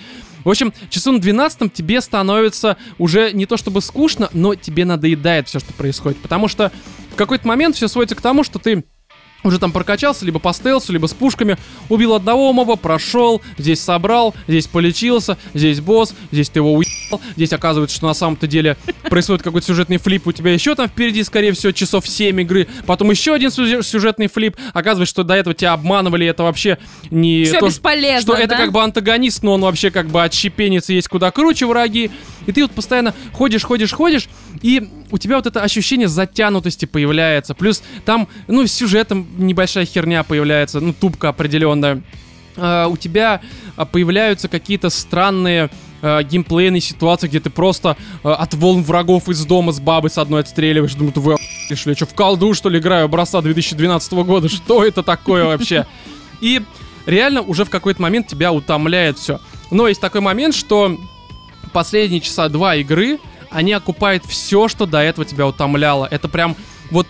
В 0.44 0.50
общем, 0.50 0.72
часу 0.88 1.12
на 1.12 1.20
12 1.20 1.72
тебе 1.72 2.00
становится 2.00 2.76
уже 2.96 3.32
не 3.32 3.44
то 3.44 3.56
чтобы 3.56 3.82
скучно, 3.82 4.30
но 4.32 4.54
тебе 4.54 4.84
надоедает 4.84 5.48
все, 5.48 5.58
что 5.58 5.72
происходит. 5.74 6.18
Потому 6.18 6.48
что 6.48 6.72
в 7.12 7.16
какой-то 7.16 7.46
момент 7.46 7.76
все 7.76 7.88
сводится 7.88 8.16
к 8.16 8.22
тому, 8.22 8.44
что 8.44 8.58
ты 8.58 8.84
уже 9.44 9.58
там 9.58 9.72
прокачался, 9.72 10.24
либо 10.24 10.38
по 10.38 10.52
стелсу, 10.52 10.92
либо 10.92 11.06
с 11.06 11.14
пушками, 11.14 11.56
убил 11.88 12.14
одного 12.14 12.52
моба, 12.52 12.76
прошел, 12.76 13.40
здесь 13.56 13.80
собрал, 13.80 14.34
здесь 14.48 14.66
полечился, 14.66 15.38
здесь 15.54 15.80
босс, 15.80 16.14
здесь 16.32 16.48
ты 16.50 16.58
его 16.58 16.74
уебал, 16.74 17.20
здесь 17.36 17.52
оказывается, 17.52 17.96
что 17.96 18.06
на 18.06 18.14
самом-то 18.14 18.46
деле 18.46 18.76
происходит 19.08 19.42
какой-то 19.42 19.66
сюжетный 19.66 19.98
флип, 19.98 20.26
у 20.26 20.32
тебя 20.32 20.52
еще 20.52 20.74
там 20.74 20.88
впереди, 20.88 21.22
скорее 21.22 21.52
всего, 21.52 21.72
часов 21.72 22.06
7 22.08 22.40
игры, 22.40 22.66
потом 22.86 23.10
еще 23.10 23.34
один 23.34 23.50
сюжет- 23.50 23.86
сюжетный 23.86 24.26
флип, 24.26 24.56
оказывается, 24.72 25.10
что 25.10 25.22
до 25.22 25.34
этого 25.34 25.54
тебя 25.54 25.72
обманывали, 25.72 26.26
это 26.26 26.42
вообще 26.42 26.78
не 27.10 27.44
Все 27.44 27.60
то, 27.60 27.66
бесполезно, 27.68 28.20
что 28.20 28.34
это 28.34 28.48
да? 28.48 28.56
как 28.56 28.72
бы 28.72 28.82
антагонист, 28.82 29.42
но 29.42 29.54
он 29.54 29.60
вообще 29.62 29.90
как 29.90 30.08
бы 30.08 30.22
отщепенец 30.22 30.88
есть 30.88 31.08
куда 31.08 31.30
круче 31.30 31.66
враги. 31.66 32.10
И 32.46 32.52
ты 32.52 32.62
вот 32.62 32.70
постоянно 32.72 33.14
ходишь, 33.32 33.62
ходишь, 33.62 33.92
ходишь, 33.92 34.28
и 34.62 34.88
у 35.10 35.18
тебя 35.18 35.36
вот 35.36 35.46
это 35.46 35.62
ощущение 35.62 36.08
затянутости 36.08 36.86
появляется. 36.86 37.54
Плюс 37.54 37.82
там, 38.06 38.26
ну, 38.46 38.66
с 38.66 38.72
сюжетом 38.72 39.27
небольшая 39.36 39.84
херня 39.84 40.22
появляется, 40.22 40.80
ну, 40.80 40.92
тупка 40.92 41.28
определенная. 41.28 42.02
А, 42.56 42.86
у 42.88 42.96
тебя 42.96 43.40
а, 43.76 43.84
появляются 43.84 44.48
какие-то 44.48 44.90
странные 44.90 45.70
а, 46.00 46.22
геймплейные 46.22 46.80
ситуации, 46.80 47.28
где 47.28 47.40
ты 47.40 47.50
просто 47.50 47.96
а, 48.22 48.34
от 48.34 48.54
волн 48.54 48.82
врагов 48.82 49.28
из 49.28 49.44
дома 49.44 49.72
с 49.72 49.80
бабой 49.80 50.10
с 50.10 50.18
одной 50.18 50.40
отстреливаешь. 50.40 50.94
Думаю, 50.94 51.12
вы 51.16 51.36
что 51.74 51.90
ли? 51.90 51.96
Что, 51.96 52.06
в 52.06 52.14
колду, 52.14 52.54
что 52.54 52.68
ли, 52.68 52.78
играю? 52.78 53.06
Образца 53.06 53.40
2012 53.40 54.12
года? 54.12 54.48
Что 54.48 54.84
это 54.84 55.02
такое 55.02 55.44
вообще? 55.44 55.86
И 56.40 56.62
реально 57.06 57.42
уже 57.42 57.64
в 57.64 57.70
какой-то 57.70 58.00
момент 58.00 58.28
тебя 58.28 58.52
утомляет 58.52 59.18
все. 59.18 59.40
Но 59.70 59.88
есть 59.88 60.00
такой 60.00 60.20
момент, 60.20 60.54
что 60.54 60.96
последние 61.72 62.20
часа 62.20 62.48
два 62.48 62.76
игры, 62.76 63.18
они 63.50 63.72
окупают 63.72 64.24
все, 64.24 64.68
что 64.68 64.86
до 64.86 64.98
этого 64.98 65.26
тебя 65.26 65.46
утомляло. 65.46 66.06
Это 66.10 66.28
прям 66.28 66.56
вот 66.90 67.06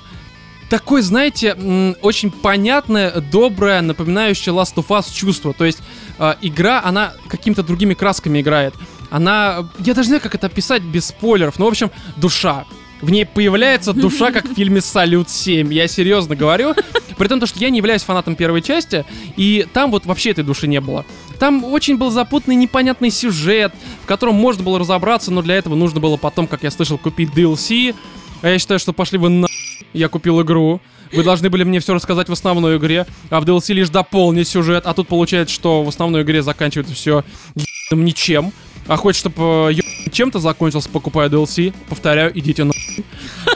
такое, 0.69 1.03
знаете, 1.03 1.55
очень 2.03 2.31
понятное, 2.31 3.21
доброе, 3.21 3.81
напоминающее 3.81 4.55
Last 4.55 4.75
of 4.77 4.89
Us 4.89 5.13
чувство. 5.13 5.53
То 5.53 5.65
есть 5.65 5.79
э, 6.19 6.35
игра, 6.43 6.83
она 6.85 7.15
какими-то 7.29 7.63
другими 7.63 7.95
красками 7.95 8.41
играет. 8.41 8.75
Она, 9.11 9.69
я 9.79 9.95
даже 9.95 10.09
не 10.09 10.13
знаю, 10.13 10.21
как 10.21 10.35
это 10.35 10.47
описать 10.47 10.83
без 10.83 11.07
спойлеров, 11.07 11.59
но, 11.59 11.67
в 11.67 11.69
общем, 11.69 11.91
душа. 12.17 12.65
В 13.01 13.11
ней 13.11 13.25
появляется 13.25 13.93
душа, 13.93 14.33
как 14.33 14.49
в 14.49 14.55
фильме 14.55 14.81
«Салют 14.81 15.29
7». 15.29 15.73
Я 15.73 15.87
серьезно 15.87 16.35
говорю. 16.35 16.75
При 17.17 17.29
том, 17.29 17.41
то, 17.41 17.47
что 17.47 17.59
я 17.59 17.71
не 17.71 17.79
являюсь 17.79 18.03
фанатом 18.03 18.37
первой 18.37 18.61
части, 18.61 19.05
и 19.37 19.67
там 19.73 19.91
вот 19.91 20.05
вообще 20.05 20.31
этой 20.31 20.45
души 20.45 20.67
не 20.67 20.81
было. 20.81 21.05
Там 21.39 21.65
очень 21.65 21.97
был 21.97 22.11
запутанный, 22.11 22.57
непонятный 22.57 23.11
сюжет, 23.11 23.73
в 24.03 24.07
котором 24.07 24.35
можно 24.35 24.63
было 24.63 24.79
разобраться, 24.79 25.33
но 25.33 25.43
для 25.43 25.57
этого 25.57 25.75
нужно 25.75 26.01
было 26.01 26.17
потом, 26.17 26.47
как 26.47 26.63
я 26.65 26.71
слышал, 26.71 26.99
купить 26.99 27.31
DLC. 27.31 27.95
А 28.43 28.49
я 28.49 28.59
считаю, 28.59 28.79
что 28.79 28.93
пошли 28.93 29.19
вы 29.19 29.29
на... 29.31 29.49
Я 29.93 30.09
купил 30.09 30.43
игру. 30.43 30.81
Вы 31.13 31.25
должны 31.25 31.49
были 31.49 31.65
мне 31.65 31.81
все 31.81 31.95
рассказать 31.95 32.29
в 32.29 32.33
основной 32.33 32.77
игре, 32.77 33.07
а 33.31 33.41
в 33.41 33.45
DLC 33.45 33.73
лишь 33.73 33.89
дополнить 33.89 34.49
сюжет. 34.49 34.87
А 34.87 34.95
тут 34.95 35.09
получается, 35.09 35.55
что 35.55 35.83
в 35.83 35.89
основной 35.89 36.23
игре 36.23 36.43
заканчивается 36.43 36.95
все 36.95 37.25
ничем. 37.91 38.53
А 38.87 38.97
хочешь, 38.97 39.21
чтобы 39.21 39.75
чем-то 40.13 40.39
закончился, 40.39 40.89
покупаю 40.89 41.31
DLC. 41.31 41.75
Повторяю, 41.89 42.37
идите 42.39 42.65
на... 42.65 42.73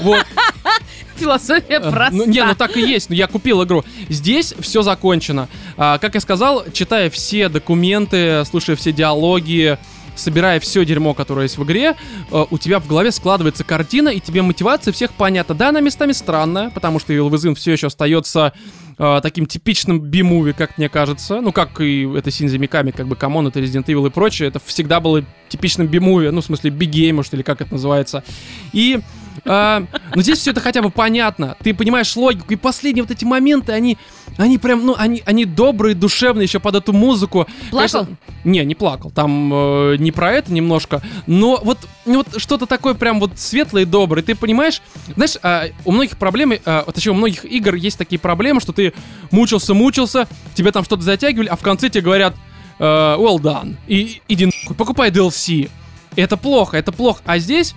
Вот. 0.00 0.24
Философия 1.16 1.76
Э, 1.76 1.90
проста. 1.90 2.10
Ну, 2.12 2.26
не, 2.26 2.44
ну 2.44 2.54
так 2.54 2.76
и 2.76 2.80
есть. 2.80 3.08
Ну, 3.08 3.14
я 3.14 3.26
купил 3.26 3.62
игру. 3.64 3.84
Здесь 4.08 4.54
все 4.60 4.82
закончено. 4.82 5.48
А, 5.76 5.98
как 5.98 6.14
я 6.14 6.20
сказал, 6.20 6.64
читая 6.72 7.10
все 7.10 7.48
документы, 7.48 8.44
слушая 8.44 8.76
все 8.76 8.92
диалоги, 8.92 9.78
собирая 10.14 10.60
все 10.60 10.84
дерьмо, 10.84 11.14
которое 11.14 11.44
есть 11.44 11.58
в 11.58 11.64
игре, 11.64 11.96
э, 12.30 12.44
у 12.50 12.58
тебя 12.58 12.78
в 12.78 12.86
голове 12.86 13.12
складывается 13.12 13.64
картина, 13.64 14.08
и 14.08 14.20
тебе 14.20 14.42
мотивация 14.42 14.92
всех 14.92 15.12
понятна. 15.12 15.54
Да, 15.54 15.68
она 15.70 15.80
местами 15.80 16.12
странная, 16.12 16.70
потому 16.70 16.98
что 16.98 17.12
Evil 17.12 17.30
Within 17.30 17.54
все 17.54 17.72
еще 17.72 17.88
остается 17.88 18.52
э, 18.98 19.20
таким 19.22 19.46
типичным 19.46 20.00
B-movie, 20.00 20.52
как 20.52 20.78
мне 20.78 20.88
кажется. 20.88 21.40
Ну, 21.40 21.52
как 21.52 21.80
и 21.80 22.08
это 22.16 22.30
Синзи 22.30 22.56
Миками, 22.56 22.90
как 22.90 23.06
бы, 23.06 23.16
come 23.16 23.34
on, 23.34 23.46
это 23.46 23.60
Resident 23.60 23.86
Evil 23.86 24.06
и 24.06 24.10
прочее. 24.10 24.48
Это 24.48 24.60
всегда 24.64 25.00
было 25.00 25.24
типичным 25.48 25.86
B-movie, 25.86 26.30
ну, 26.30 26.40
в 26.40 26.44
смысле, 26.44 26.70
B-game, 26.70 27.16
может, 27.16 27.34
или 27.34 27.42
как 27.42 27.60
это 27.60 27.72
называется. 27.72 28.24
И 28.72 29.00
а, 29.44 29.84
но 30.14 30.22
здесь 30.22 30.38
все 30.38 30.52
это 30.52 30.60
хотя 30.60 30.82
бы 30.82 30.90
понятно. 30.90 31.56
Ты 31.62 31.74
понимаешь 31.74 32.14
логику. 32.16 32.52
И 32.52 32.56
последние 32.56 33.02
вот 33.02 33.10
эти 33.10 33.24
моменты, 33.24 33.72
они, 33.72 33.98
они 34.36 34.58
прям, 34.58 34.86
ну, 34.86 34.94
они, 34.96 35.22
они 35.26 35.44
добрые, 35.44 35.94
душевные 35.94 36.44
еще 36.44 36.60
под 36.60 36.76
эту 36.76 36.92
музыку. 36.92 37.46
Плакал? 37.70 38.06
Конечно, 38.06 38.16
не, 38.44 38.64
не 38.64 38.74
плакал. 38.74 39.10
Там 39.10 39.52
э, 39.52 39.96
не 39.98 40.12
про 40.12 40.32
это 40.32 40.52
немножко. 40.52 41.02
Но 41.26 41.60
вот, 41.62 41.78
ну, 42.06 42.18
вот 42.18 42.40
что-то 42.40 42.66
такое 42.66 42.94
прям 42.94 43.18
вот 43.18 43.38
светлое 43.38 43.82
и 43.82 43.86
доброе. 43.86 44.22
Ты 44.22 44.34
понимаешь, 44.34 44.80
знаешь, 45.14 45.36
а, 45.42 45.64
у 45.84 45.92
многих 45.92 46.16
проблем, 46.18 46.52
а, 46.64 46.84
точнее, 46.92 47.12
у 47.12 47.16
многих 47.16 47.44
игр 47.44 47.74
есть 47.74 47.98
такие 47.98 48.18
проблемы, 48.18 48.60
что 48.60 48.72
ты 48.72 48.92
мучился, 49.30 49.74
мучился, 49.74 50.28
тебе 50.54 50.70
там 50.70 50.84
что-то 50.84 51.02
затягивали, 51.02 51.48
а 51.48 51.56
в 51.56 51.62
конце 51.62 51.88
тебе 51.88 52.02
говорят, 52.02 52.34
э, 52.78 52.84
well 52.84 53.38
done. 53.38 53.76
И 53.88 54.20
иди 54.28 54.46
нахуй, 54.46 54.76
покупай 54.76 55.10
DLC. 55.10 55.68
Это 56.14 56.36
плохо, 56.36 56.76
это 56.76 56.92
плохо. 56.92 57.20
А 57.24 57.38
здесь 57.38 57.74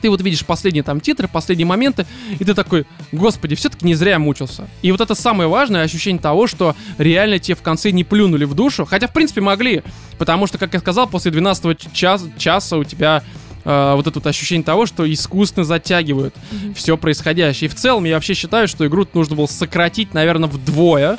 ты 0.00 0.10
вот 0.10 0.20
видишь 0.22 0.44
последние 0.44 0.82
там 0.82 1.00
титры, 1.00 1.28
последние 1.28 1.66
моменты, 1.66 2.06
и 2.38 2.44
ты 2.44 2.54
такой, 2.54 2.86
господи, 3.12 3.54
все-таки 3.54 3.86
не 3.86 3.94
зря 3.94 4.18
мучился. 4.18 4.68
И 4.82 4.92
вот 4.92 5.00
это 5.00 5.14
самое 5.14 5.48
важное 5.48 5.82
ощущение 5.82 6.20
того, 6.20 6.46
что 6.46 6.76
реально 6.98 7.38
тебе 7.38 7.54
в 7.54 7.62
конце 7.62 7.90
не 7.90 8.04
плюнули 8.04 8.44
в 8.44 8.54
душу, 8.54 8.84
хотя 8.84 9.08
в 9.08 9.12
принципе 9.12 9.40
могли, 9.40 9.82
потому 10.18 10.46
что, 10.46 10.58
как 10.58 10.74
я 10.74 10.80
сказал, 10.80 11.08
после 11.08 11.30
12 11.30 11.92
час, 11.92 12.24
часа 12.36 12.76
у 12.76 12.84
тебя 12.84 13.22
э, 13.64 13.92
вот 13.96 14.06
это 14.06 14.18
вот 14.18 14.26
ощущение 14.26 14.64
того, 14.64 14.86
что 14.86 15.10
искусственно 15.10 15.64
затягивают 15.64 16.34
mm-hmm. 16.34 16.74
все 16.74 16.96
происходящее. 16.96 17.68
И 17.68 17.70
в 17.70 17.74
целом 17.74 18.04
я 18.04 18.14
вообще 18.14 18.34
считаю, 18.34 18.68
что 18.68 18.86
игру 18.86 19.06
нужно 19.14 19.36
было 19.36 19.46
сократить, 19.46 20.14
наверное, 20.14 20.48
вдвое, 20.48 21.18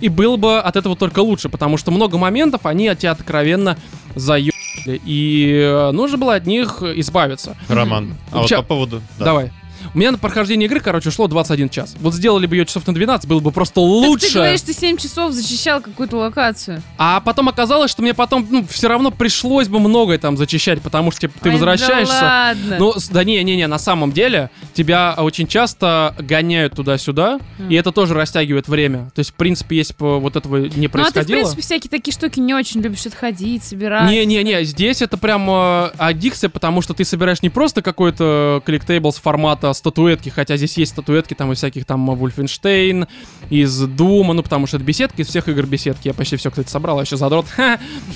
и 0.00 0.08
было 0.08 0.36
бы 0.36 0.58
от 0.58 0.76
этого 0.76 0.96
только 0.96 1.20
лучше, 1.20 1.48
потому 1.48 1.76
что 1.76 1.90
много 1.90 2.18
моментов, 2.18 2.66
они 2.66 2.88
от 2.88 2.98
тебя 2.98 3.12
откровенно 3.12 3.78
заебали. 4.14 4.53
И 4.86 5.90
нужно 5.92 6.18
было 6.18 6.34
от 6.34 6.46
них 6.46 6.82
избавиться. 6.82 7.56
Роман, 7.68 8.14
а 8.32 8.42
вот 8.42 8.50
по 8.50 8.62
поводу... 8.62 9.00
да. 9.18 9.24
Давай. 9.24 9.52
У 9.94 9.98
меня 9.98 10.10
на 10.12 10.18
прохождение 10.18 10.66
игры, 10.66 10.80
короче, 10.80 11.08
ушло 11.10 11.28
21 11.28 11.68
час. 11.68 11.94
Вот 12.00 12.14
сделали 12.14 12.46
бы 12.46 12.56
ее 12.56 12.66
часов 12.66 12.86
на 12.86 12.94
12, 12.94 13.28
было 13.28 13.38
бы 13.40 13.52
просто 13.52 13.74
Так 13.74 13.82
лучше. 13.82 14.26
ты 14.26 14.34
говоришь, 14.34 14.60
ты 14.62 14.72
7 14.72 14.96
часов 14.96 15.32
зачищал 15.32 15.80
какую-то 15.80 16.16
локацию. 16.16 16.82
А 16.98 17.20
потом 17.20 17.48
оказалось, 17.48 17.90
что 17.92 18.02
мне 18.02 18.12
потом, 18.12 18.46
ну, 18.50 18.66
все 18.68 18.88
равно 18.88 19.10
пришлось 19.12 19.68
бы 19.68 19.78
многое 19.78 20.18
там 20.18 20.36
зачищать, 20.36 20.82
потому 20.82 21.10
что 21.12 21.22
типа, 21.22 21.34
ты 21.40 21.48
Ой, 21.48 21.54
возвращаешься. 21.54 22.20
Да 22.20 22.54
ладно. 22.54 22.76
Ну, 22.78 22.94
да 23.10 23.24
не, 23.24 23.42
не, 23.44 23.56
не, 23.56 23.66
на 23.68 23.78
самом 23.78 24.10
деле 24.12 24.50
тебя 24.72 25.14
очень 25.16 25.46
часто 25.46 26.14
гоняют 26.18 26.74
туда-сюда, 26.74 27.38
Мгм. 27.58 27.70
и 27.70 27.74
это 27.76 27.92
тоже 27.92 28.14
растягивает 28.14 28.66
время. 28.66 29.10
То 29.14 29.20
есть, 29.20 29.30
в 29.30 29.34
принципе, 29.34 29.76
если 29.76 29.94
бы 29.94 30.18
вот 30.18 30.34
этого 30.36 30.56
не 30.56 30.66
ну, 30.66 30.68
а 30.68 30.70
ты, 30.72 30.88
в 30.88 30.90
происходило. 30.90 31.36
принципе, 31.38 31.62
всякие 31.62 31.90
такие 31.90 32.12
штуки 32.12 32.40
не 32.40 32.52
очень 32.54 32.80
любишь 32.80 33.06
отходить, 33.06 33.62
собирать. 33.62 34.10
Не-не-не, 34.10 34.64
здесь 34.64 35.02
это 35.02 35.16
прям 35.16 35.48
э, 35.48 35.90
аддикция, 35.98 36.50
потому 36.50 36.82
что 36.82 36.94
ты 36.94 37.04
собираешь 37.04 37.42
не 37.42 37.50
просто 37.50 37.80
какой-то 37.82 38.60
коллектейбл 38.64 39.12
с 39.12 39.16
формата 39.18 39.72
статуэтки, 39.84 40.30
хотя 40.30 40.56
здесь 40.56 40.78
есть 40.78 40.92
статуэтки 40.92 41.34
там 41.34 41.52
из 41.52 41.58
всяких 41.58 41.84
там 41.84 42.10
Wolfenstein, 42.10 43.06
из 43.50 43.78
Дума, 43.80 44.32
ну 44.32 44.42
потому 44.42 44.66
что 44.66 44.78
это 44.78 44.86
беседки, 44.86 45.20
из 45.20 45.28
всех 45.28 45.46
игр 45.48 45.66
беседки. 45.66 46.08
Я 46.08 46.14
почти 46.14 46.36
все, 46.36 46.48
кстати, 46.50 46.70
собрал, 46.70 47.00
а 47.00 47.02
еще 47.02 47.18
задрот. 47.18 47.46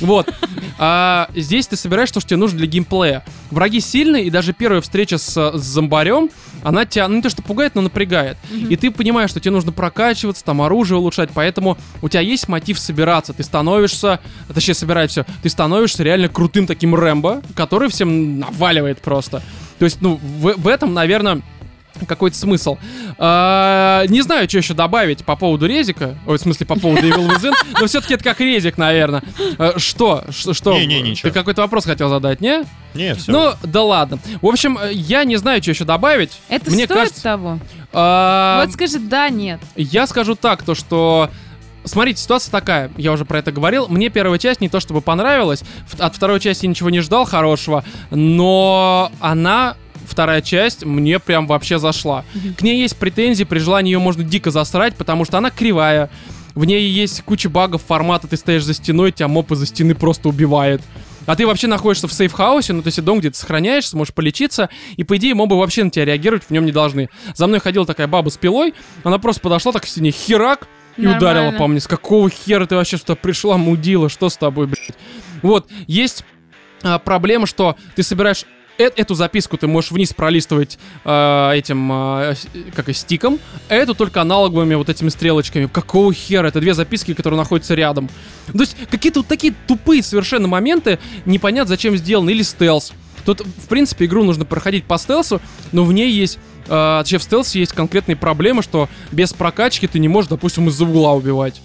Вот. 0.01 0.33
А 0.79 1.29
здесь 1.35 1.67
ты 1.67 1.77
собираешь 1.77 2.11
то, 2.11 2.21
что 2.21 2.31
тебе 2.31 2.39
нужно 2.39 2.59
для 2.59 2.67
геймплея. 2.67 3.25
Враги 3.51 3.81
сильные, 3.81 4.25
и 4.25 4.31
даже 4.31 4.55
первая 4.55 4.81
встреча 4.81 5.19
с, 5.19 5.59
с 5.59 5.63
зомбарем, 5.63 6.31
она 6.63 6.87
тебя, 6.87 7.07
ну 7.09 7.17
не 7.17 7.23
то 7.23 7.29
что 7.29 7.43
пугает, 7.43 7.75
но 7.75 7.83
напрягает. 7.83 8.39
И 8.51 8.77
ты 8.77 8.91
понимаешь, 8.91 9.31
что 9.31 9.41
тебе 9.41 9.51
нужно 9.51 9.73
прокачиваться, 9.73 10.45
там 10.45 10.63
оружие 10.63 10.99
улучшать, 10.99 11.31
поэтому 11.35 11.77
у 12.01 12.09
тебя 12.09 12.21
есть 12.23 12.49
мотив 12.49 12.79
собираться. 12.79 13.35
Ты 13.35 13.43
становишься, 13.43 14.21
точнее 14.55 14.75
собирать 14.75 15.11
все, 15.11 15.27
ты 15.43 15.51
становишься 15.51 16.03
реально 16.03 16.29
крутым 16.29 16.67
таким 16.67 16.95
Рэмбо, 16.95 17.43
который 17.55 17.91
всем 17.91 18.39
наваливает 18.39 19.03
просто. 19.03 19.43
То 19.79 19.85
есть, 19.85 20.01
ну, 20.01 20.19
в, 20.23 20.55
в 20.57 20.69
этом, 20.69 20.95
наверное, 20.95 21.43
какой-то 22.07 22.37
смысл. 22.37 22.77
А, 23.19 24.05
не 24.09 24.23
знаю, 24.23 24.49
что 24.49 24.59
еще 24.59 24.75
добавить 24.75 25.25
по 25.25 25.37
поводу 25.37 25.67
резика. 25.67 26.17
Ой, 26.27 26.39
в 26.39 26.41
смысле, 26.41 26.67
по 26.67 26.79
поводу 26.79 27.07
Evil 27.07 27.29
Within. 27.29 27.53
Но 27.81 27.87
все-таки 27.87 28.15
это 28.15 28.25
как 28.25 28.41
резик, 28.41 28.79
наверное. 28.79 29.23
А, 29.59 29.79
что? 29.79 30.25
Ш- 30.31 30.55
Что? 30.55 30.73
Не-не, 30.79 31.01
ничего. 31.01 31.29
Ты 31.31 31.35
какой-то 31.35 31.63
вопрос 31.63 31.85
хотел 31.85 32.09
задать, 32.09 32.41
не? 32.41 32.65
Не, 32.95 33.15
все. 33.15 33.31
Ну, 33.33 33.53
да 33.63 33.83
ладно. 33.83 34.19
В 34.41 34.47
общем, 34.47 34.79
я 34.91 35.25
не 35.25 35.37
знаю, 35.37 35.63
что 35.63 35.73
еще 35.73 35.85
добавить. 35.85 36.33
Это 36.49 36.71
Мне 36.71 36.85
стоит 36.85 36.99
кажется- 36.99 37.23
того? 37.23 37.59
А, 37.93 38.63
Вот 38.65 38.73
скажи 38.73 38.99
да, 38.99 39.29
нет. 39.29 39.61
Я 39.77 40.07
скажу 40.07 40.35
так, 40.35 40.63
то 40.63 40.75
что... 40.75 41.31
Смотрите, 41.85 42.21
ситуация 42.21 42.53
такая, 42.53 42.91
я 42.99 43.13
уже 43.13 43.25
про 43.25 43.39
это 43.39 43.51
говорил. 43.51 43.89
Мне 43.89 44.11
первая 44.11 44.39
часть 44.39 44.61
не 44.61 44.69
то 44.69 44.79
чтобы 44.79 45.01
понравилась, 45.01 45.63
от 45.99 46.15
второй 46.15 46.39
части 46.39 46.67
я 46.67 46.69
ничего 46.71 46.91
не 46.91 47.01
ждал 47.01 47.25
хорошего, 47.25 47.83
но 48.11 49.11
она, 49.21 49.75
вторая 50.09 50.41
часть, 50.43 50.85
мне 50.85 51.19
прям 51.19 51.47
вообще 51.47 51.79
зашла. 51.79 52.25
К 52.57 52.63
ней 52.63 52.81
есть 52.81 52.97
претензии, 52.97 53.45
при 53.45 53.59
желании 53.59 53.93
ее 53.93 53.99
можно 53.99 54.25
дико 54.25 54.51
засрать, 54.51 54.97
потому 54.97 55.25
что 55.25 55.39
она 55.39 55.51
кривая. 55.51 56.11
В 56.55 56.65
ней 56.65 56.89
есть 56.89 57.23
куча 57.23 57.49
багов 57.49 57.83
формата, 57.83 58.27
ты 58.27 58.37
стоишь 58.37 58.65
за 58.65 58.75
стеной, 58.75 59.13
тебя 59.13 59.29
моп 59.29 59.53
из-за 59.53 59.67
стены 59.67 59.95
просто 59.95 60.29
убивает. 60.29 60.83
А 61.27 61.37
ты 61.37 61.47
вообще 61.47 61.67
находишься 61.67 62.09
в 62.09 62.13
сейф-хаусе, 62.13 62.73
ну, 62.73 62.83
то 62.83 62.89
есть 62.89 63.05
дом, 63.05 63.21
где 63.21 63.31
ты 63.31 63.37
сохраняешься, 63.37 63.97
можешь 63.97 64.15
полечиться, 64.15 64.71
и, 64.97 65.05
по 65.05 65.19
идее, 65.19 65.35
мобы 65.35 65.59
вообще 65.59 65.85
на 65.85 65.91
тебя 65.91 66.07
реагировать 66.07 66.45
в 66.45 66.51
нем 66.51 66.65
не 66.65 66.73
должны. 66.73 67.11
За 67.35 67.47
мной 67.47 67.61
ходила 67.61 67.85
такая 67.85 68.07
баба 68.07 68.31
с 68.31 68.39
пилой, 68.39 68.75
она 69.05 69.19
просто 69.19 69.43
подошла 69.43 69.73
так 69.73 69.83
к 69.83 69.87
стене, 69.87 70.11
херак, 70.11 70.67
и 70.97 71.03
Нормально. 71.03 71.19
ударила 71.19 71.59
по 71.59 71.67
мне. 71.69 71.81
С 71.81 71.87
какого 71.87 72.29
хера 72.29 72.67
ты 72.67 72.75
вообще 72.75 72.99
сюда 72.99 73.15
пришла, 73.15 73.57
мудила? 73.57 74.09
Что 74.09 74.29
с 74.29 74.37
тобой, 74.37 74.67
блядь? 74.67 74.97
Вот, 75.43 75.69
есть 75.87 76.25
а, 76.83 76.99
проблема, 76.99 77.47
что 77.47 77.77
ты 77.95 78.03
собираешь 78.03 78.45
э- 78.79 78.91
эту 78.97 79.15
записку 79.15 79.57
ты 79.59 79.67
можешь 79.67 79.91
вниз 79.91 80.13
пролистывать 80.13 80.79
а, 81.05 81.53
этим, 81.53 81.91
с- 81.93 82.47
как 82.75 82.89
и 82.89 82.93
стиком, 82.93 83.39
а 83.69 83.75
эту 83.75 83.95
только 83.95 84.21
аналоговыми 84.21 84.75
вот 84.75 84.89
этими 84.89 85.09
стрелочками. 85.09 85.67
Какого 85.67 86.13
хера? 86.15 86.49
Это 86.49 86.61
две 86.61 86.75
записки, 86.75 87.15
которые 87.15 87.39
находятся 87.39 87.75
рядом. 87.75 88.09
То 88.53 88.61
есть 88.61 88.77
какие-то 88.91 89.21
вот 89.21 89.27
такие 89.27 89.55
тупые 89.67 90.03
совершенно 90.03 90.49
моменты, 90.49 90.99
непонятно 91.27 91.69
зачем 91.69 91.97
сделаны, 91.97 92.31
или 92.31 92.43
стелс. 92.43 92.93
Тут, 93.25 93.41
в 93.41 93.69
принципе, 93.69 94.07
игру 94.07 94.25
нужно 94.25 94.45
проходить 94.45 94.85
по 94.85 94.97
стелсу, 94.97 95.41
но 95.73 95.85
в 95.85 95.93
ней 95.93 96.11
есть 96.11 96.39
а, 96.69 97.03
точнее, 97.03 97.19
в 97.19 97.23
стелсе 97.23 97.61
есть 97.61 97.73
конкретные 97.73 98.17
проблемы, 98.17 98.63
что 98.63 98.89
без 99.11 99.33
прокачки 99.33 99.87
ты 99.87 99.99
не 99.99 100.09
можешь, 100.09 100.29
допустим, 100.29 100.69
из-за 100.69 100.85
угла 100.85 101.15
убивать. 101.15 101.61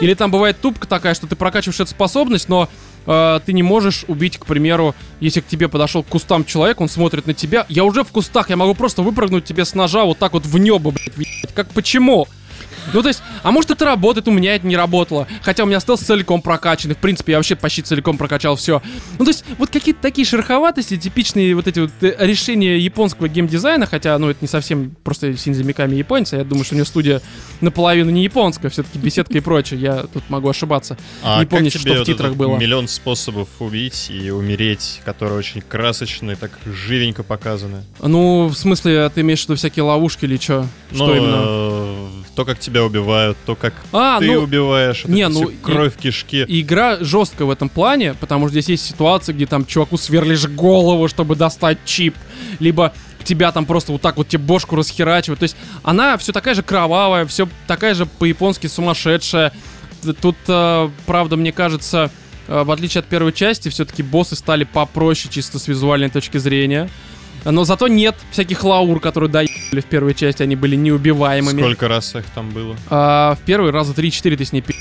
Или 0.00 0.14
там 0.14 0.30
бывает 0.30 0.60
тупка 0.60 0.86
такая, 0.86 1.14
что 1.14 1.26
ты 1.26 1.34
прокачиваешь 1.36 1.80
эту 1.80 1.90
способность, 1.90 2.48
но 2.48 2.68
э, 3.08 3.40
ты 3.44 3.52
не 3.52 3.62
можешь 3.62 4.04
убить, 4.06 4.38
к 4.38 4.46
примеру, 4.46 4.94
если 5.20 5.40
к 5.40 5.46
тебе 5.46 5.68
подошел 5.68 6.02
к 6.04 6.06
кустам 6.06 6.44
человек, 6.44 6.80
он 6.80 6.88
смотрит 6.88 7.26
на 7.26 7.34
тебя. 7.34 7.66
Я 7.68 7.84
уже 7.84 8.04
в 8.04 8.08
кустах, 8.12 8.50
я 8.50 8.56
могу 8.56 8.74
просто 8.74 9.02
выпрыгнуть 9.02 9.44
тебе 9.44 9.64
с 9.64 9.74
ножа 9.74 10.04
вот 10.04 10.18
так 10.18 10.34
вот 10.34 10.46
в 10.46 10.58
небо, 10.58 10.92
блядь, 10.92 11.16
въебать. 11.16 11.54
Как 11.54 11.68
почему? 11.70 12.28
Ну, 12.92 13.02
то 13.02 13.08
есть, 13.08 13.22
а 13.42 13.50
может 13.50 13.70
это 13.70 13.84
работает, 13.84 14.28
у 14.28 14.30
меня 14.30 14.54
это 14.54 14.66
не 14.66 14.76
работало. 14.76 15.26
Хотя 15.42 15.64
у 15.64 15.66
меня 15.66 15.80
стелс 15.80 16.00
целиком 16.00 16.42
прокачанный. 16.42 16.94
В 16.94 16.98
принципе, 16.98 17.32
я 17.32 17.38
вообще 17.38 17.56
почти 17.56 17.82
целиком 17.82 18.16
прокачал 18.18 18.56
все. 18.56 18.82
Ну, 19.18 19.24
то 19.24 19.30
есть, 19.30 19.44
вот 19.58 19.70
какие-то 19.70 20.00
такие 20.00 20.26
шероховатости, 20.26 20.96
типичные 20.96 21.54
вот 21.54 21.66
эти 21.66 21.80
вот 21.80 21.90
э, 22.00 22.16
решения 22.20 22.78
японского 22.78 23.28
геймдизайна, 23.28 23.86
хотя, 23.86 24.18
ну, 24.18 24.28
это 24.30 24.38
не 24.40 24.48
совсем 24.48 24.92
просто 25.02 25.36
Синзи 25.36 25.62
Миками 25.62 25.96
японец, 25.96 26.32
а 26.32 26.38
я 26.38 26.44
думаю, 26.44 26.64
что 26.64 26.74
у 26.74 26.76
него 26.78 26.86
студия 26.86 27.20
наполовину 27.60 28.10
не 28.10 28.22
японская, 28.24 28.70
все-таки 28.70 28.98
беседка 28.98 29.36
и 29.36 29.40
прочее. 29.40 29.80
Я 29.80 30.04
тут 30.12 30.28
могу 30.30 30.48
ошибаться. 30.48 30.96
А 31.22 31.40
не 31.40 31.46
помню, 31.46 31.70
что 31.70 31.80
в 31.80 32.04
титрах 32.04 32.34
было. 32.34 32.56
Миллион 32.56 32.88
способов 32.88 33.48
убить 33.58 34.10
и 34.10 34.30
умереть, 34.30 35.00
которые 35.04 35.38
очень 35.38 35.60
красочные, 35.60 36.36
так 36.36 36.50
живенько 36.64 37.22
показаны. 37.22 37.84
Ну, 38.00 38.46
в 38.46 38.54
смысле, 38.54 39.08
ты 39.14 39.20
имеешь 39.22 39.40
в 39.40 39.44
виду 39.44 39.56
всякие 39.56 39.82
ловушки 39.82 40.24
или 40.24 40.36
что? 40.36 40.66
Что 40.92 41.06
Ну, 41.06 41.16
именно? 41.16 42.17
То, 42.38 42.44
как 42.44 42.60
тебя 42.60 42.84
убивают, 42.84 43.36
то, 43.46 43.56
как 43.56 43.74
А, 43.92 44.20
ты 44.20 44.30
ну, 44.30 44.42
убиваешь, 44.42 45.00
это 45.00 45.10
не, 45.10 45.26
ну, 45.26 45.48
и- 45.48 45.56
кровь 45.56 45.96
в 45.96 45.98
кишке. 45.98 46.44
Игра 46.46 46.98
жесткая 47.00 47.48
в 47.48 47.50
этом 47.50 47.68
плане, 47.68 48.14
потому 48.14 48.46
что 48.46 48.52
здесь 48.52 48.68
есть 48.68 48.86
ситуации, 48.86 49.32
где 49.32 49.44
там 49.44 49.66
чуваку 49.66 49.96
сверлишь 49.96 50.46
голову, 50.46 51.08
чтобы 51.08 51.34
достать 51.34 51.78
чип, 51.84 52.14
либо 52.60 52.92
тебя 53.24 53.50
там 53.50 53.66
просто 53.66 53.90
вот 53.90 54.02
так 54.02 54.18
вот 54.18 54.28
тебе 54.28 54.44
бошку 54.44 54.76
расхерачивают. 54.76 55.40
То 55.40 55.44
есть 55.44 55.56
она 55.82 56.16
все 56.16 56.30
такая 56.32 56.54
же 56.54 56.62
кровавая, 56.62 57.26
все 57.26 57.48
такая 57.66 57.94
же 57.94 58.06
по-японски 58.06 58.68
сумасшедшая. 58.68 59.52
Тут, 60.22 60.36
э, 60.46 60.90
правда, 61.06 61.36
мне 61.36 61.50
кажется, 61.50 62.08
э, 62.46 62.62
в 62.62 62.70
отличие 62.70 63.00
от 63.00 63.06
первой 63.06 63.32
части, 63.32 63.68
все-таки 63.68 64.04
боссы 64.04 64.36
стали 64.36 64.62
попроще 64.62 65.28
чисто 65.34 65.58
с 65.58 65.66
визуальной 65.66 66.08
точки 66.08 66.38
зрения. 66.38 66.88
Но 67.50 67.64
зато 67.64 67.88
нет 67.88 68.14
всяких 68.30 68.62
лаур, 68.64 69.00
которые 69.00 69.30
доебали 69.30 69.80
в 69.80 69.86
первой 69.86 70.14
части, 70.14 70.42
они 70.42 70.56
были 70.56 70.76
неубиваемыми. 70.76 71.60
Сколько 71.60 71.88
раз 71.88 72.14
их 72.14 72.24
там 72.34 72.50
было? 72.50 72.76
А, 72.90 73.36
в 73.36 73.44
первый 73.44 73.70
раза 73.70 73.92
3-4 73.92 74.36
ты 74.36 74.44
с 74.44 74.52
ней 74.52 74.60
пи***. 74.62 74.74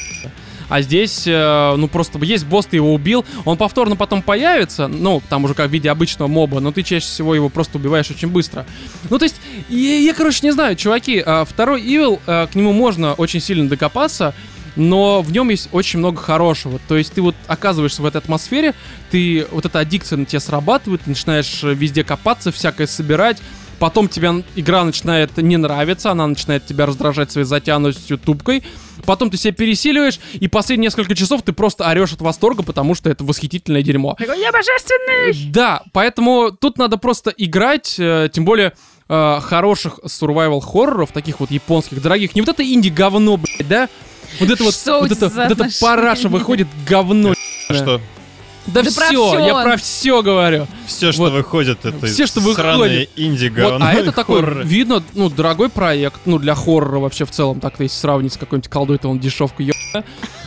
А 0.70 0.82
здесь, 0.82 1.24
э, 1.26 1.76
ну, 1.78 1.88
просто 1.88 2.20
есть 2.20 2.46
босс, 2.46 2.66
ты 2.66 2.76
его 2.76 2.94
убил, 2.94 3.26
он 3.46 3.58
повторно 3.58 3.96
потом 3.96 4.22
появится, 4.22 4.88
ну, 4.88 5.22
там 5.30 5.46
уже 5.46 5.54
как 5.54 5.70
в 5.70 5.74
виде 5.74 5.90
обычного 5.90 6.28
моба, 6.28 6.60
но 6.60 6.74
ты 6.74 6.84
чаще 6.84 7.06
всего 7.06 7.34
его 7.34 7.48
просто 7.48 7.78
убиваешь 7.78 8.12
очень 8.12 8.28
быстро. 8.28 8.66
Ну, 9.10 9.18
то 9.18 9.24
есть, 9.24 9.38
я, 9.70 9.98
я 9.98 10.14
короче, 10.14 10.40
не 10.44 10.52
знаю, 10.52 10.76
чуваки, 10.76 11.24
э, 11.26 11.46
второй 11.48 11.82
Evil, 11.82 12.20
э, 12.28 12.48
к 12.52 12.56
нему 12.56 12.74
можно 12.74 13.14
очень 13.14 13.40
сильно 13.40 13.70
докопаться, 13.70 14.34
но 14.78 15.22
в 15.22 15.32
нем 15.32 15.50
есть 15.50 15.70
очень 15.72 16.00
много 16.00 16.22
хорошего. 16.22 16.80
То 16.88 16.96
есть 16.96 17.14
ты 17.14 17.22
вот 17.22 17.36
оказываешься 17.48 18.02
в 18.02 18.06
этой 18.06 18.18
атмосфере, 18.18 18.74
ты 19.12 19.46
вот 19.52 19.66
эта 19.66 19.80
аддикция 19.80 20.18
на 20.18 20.26
тебя 20.26 20.40
срабатывает, 20.40 21.02
ты 21.02 21.10
начинаешь 21.10 21.64
э, 21.64 21.74
везде 21.74 22.04
копаться, 22.04 22.52
всякое 22.52 22.88
собирать, 22.88 23.40
потом 23.80 24.08
тебе 24.08 24.44
игра 24.56 24.84
начинает 24.84 25.36
не 25.38 25.58
нравиться, 25.58 26.12
она 26.12 26.28
начинает 26.28 26.66
тебя 26.66 26.86
раздражать 26.86 27.32
своей 27.32 27.46
затянутостью 27.46 28.18
тупкой, 28.18 28.64
потом 29.06 29.30
ты 29.30 29.38
себя 29.38 29.54
пересиливаешь, 29.54 30.20
и 30.34 30.48
последние 30.48 30.88
несколько 30.88 31.16
часов 31.16 31.42
ты 31.42 31.54
просто 31.54 31.88
орешь 31.88 32.14
от 32.14 32.22
восторга, 32.22 32.64
потому 32.64 32.96
что 32.96 33.10
это 33.10 33.24
восхитительное 33.24 33.82
дерьмо. 33.82 34.16
Я 34.20 34.52
божественный! 34.52 35.52
Да, 35.52 35.84
поэтому 35.92 36.52
тут 36.52 36.78
надо 36.78 36.98
просто 36.98 37.34
играть, 37.36 37.96
э, 37.98 38.30
тем 38.32 38.46
более 38.46 38.74
э, 39.10 39.40
хороших 39.42 40.00
survival 40.06 40.62
хорроров, 40.62 41.12
таких 41.12 41.40
вот 41.40 41.52
японских, 41.52 42.02
дорогих, 42.02 42.36
не 42.36 42.42
вот 42.42 42.50
это 42.50 42.64
инди-говно, 42.64 43.38
блядь, 43.38 43.68
да? 43.68 43.90
Вот 44.40 44.50
это 44.50 44.64
вот, 44.64 44.74
Что 44.74 45.00
вот 45.00 45.12
это, 45.12 45.30
вот 45.30 45.52
это 45.52 45.68
параша 45.82 46.30
выходит 46.30 46.68
говно. 46.88 47.34
Что? 47.70 48.00
Да, 48.68 48.84
Да 48.84 48.92
про 48.92 49.08
все, 49.08 49.40
я 49.40 49.64
про 49.64 49.78
все 49.78 50.22
говорю. 50.22 50.68
Все, 50.88 51.14
что 51.14 51.22
Вот. 51.24 51.34
выходит, 51.34 51.86
это 51.86 52.06
Все, 52.06 52.28
что 52.28 52.42
сраные 52.54 53.08
инди 53.16 53.48
Вот, 53.48 53.82
а 53.82 53.94
это 53.94 54.12
такой, 54.12 54.42
хорроры. 54.42 54.64
видно, 54.66 55.02
ну, 55.14 55.30
дорогой 55.30 55.70
проект, 55.70 56.20
ну, 56.26 56.38
для 56.38 56.54
хоррора 56.54 57.00
вообще 57.00 57.24
в 57.26 57.32
целом, 57.32 57.62
так-то 57.62 57.84
если 57.84 57.96
сравнить 57.96 58.34
с 58.34 58.38
какой-нибудь 58.38 58.70
колдой, 58.70 58.98
то 58.98 59.08
он 59.08 59.20
дешевка, 59.20 59.64
ё**а. 59.64 59.77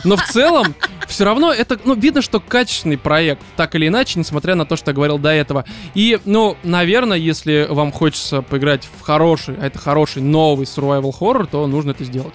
Но 0.03 0.17
в 0.17 0.23
целом, 0.23 0.75
все 1.07 1.25
равно 1.25 1.53
это, 1.53 1.79
ну, 1.83 1.93
видно, 1.93 2.21
что 2.21 2.39
качественный 2.39 2.97
проект, 2.97 3.41
так 3.55 3.75
или 3.75 3.87
иначе, 3.87 4.17
несмотря 4.19 4.55
на 4.55 4.65
то, 4.65 4.75
что 4.75 4.91
я 4.91 4.95
говорил 4.95 5.17
до 5.19 5.29
этого. 5.29 5.65
И, 5.93 6.19
ну, 6.25 6.57
наверное, 6.63 7.17
если 7.17 7.67
вам 7.69 7.91
хочется 7.91 8.41
поиграть 8.41 8.87
в 8.99 9.01
хороший, 9.01 9.55
а 9.61 9.67
это 9.67 9.77
хороший 9.77 10.21
новый 10.21 10.65
survival 10.65 11.13
horror, 11.19 11.47
то 11.49 11.67
нужно 11.67 11.91
это 11.91 12.03
сделать. 12.03 12.33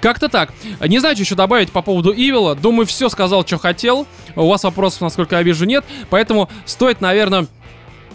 Как-то 0.00 0.28
так. 0.28 0.52
Не 0.80 0.98
знаю, 1.00 1.16
что 1.16 1.24
еще 1.24 1.34
добавить 1.34 1.72
по 1.72 1.82
поводу 1.82 2.12
Ивила. 2.12 2.54
Думаю, 2.54 2.86
все 2.86 3.08
сказал, 3.08 3.46
что 3.46 3.58
хотел. 3.58 4.06
У 4.36 4.46
вас 4.46 4.62
вопросов, 4.64 5.00
насколько 5.00 5.36
я 5.36 5.42
вижу, 5.42 5.64
нет. 5.64 5.84
Поэтому 6.10 6.48
стоит, 6.64 7.00
наверное, 7.00 7.46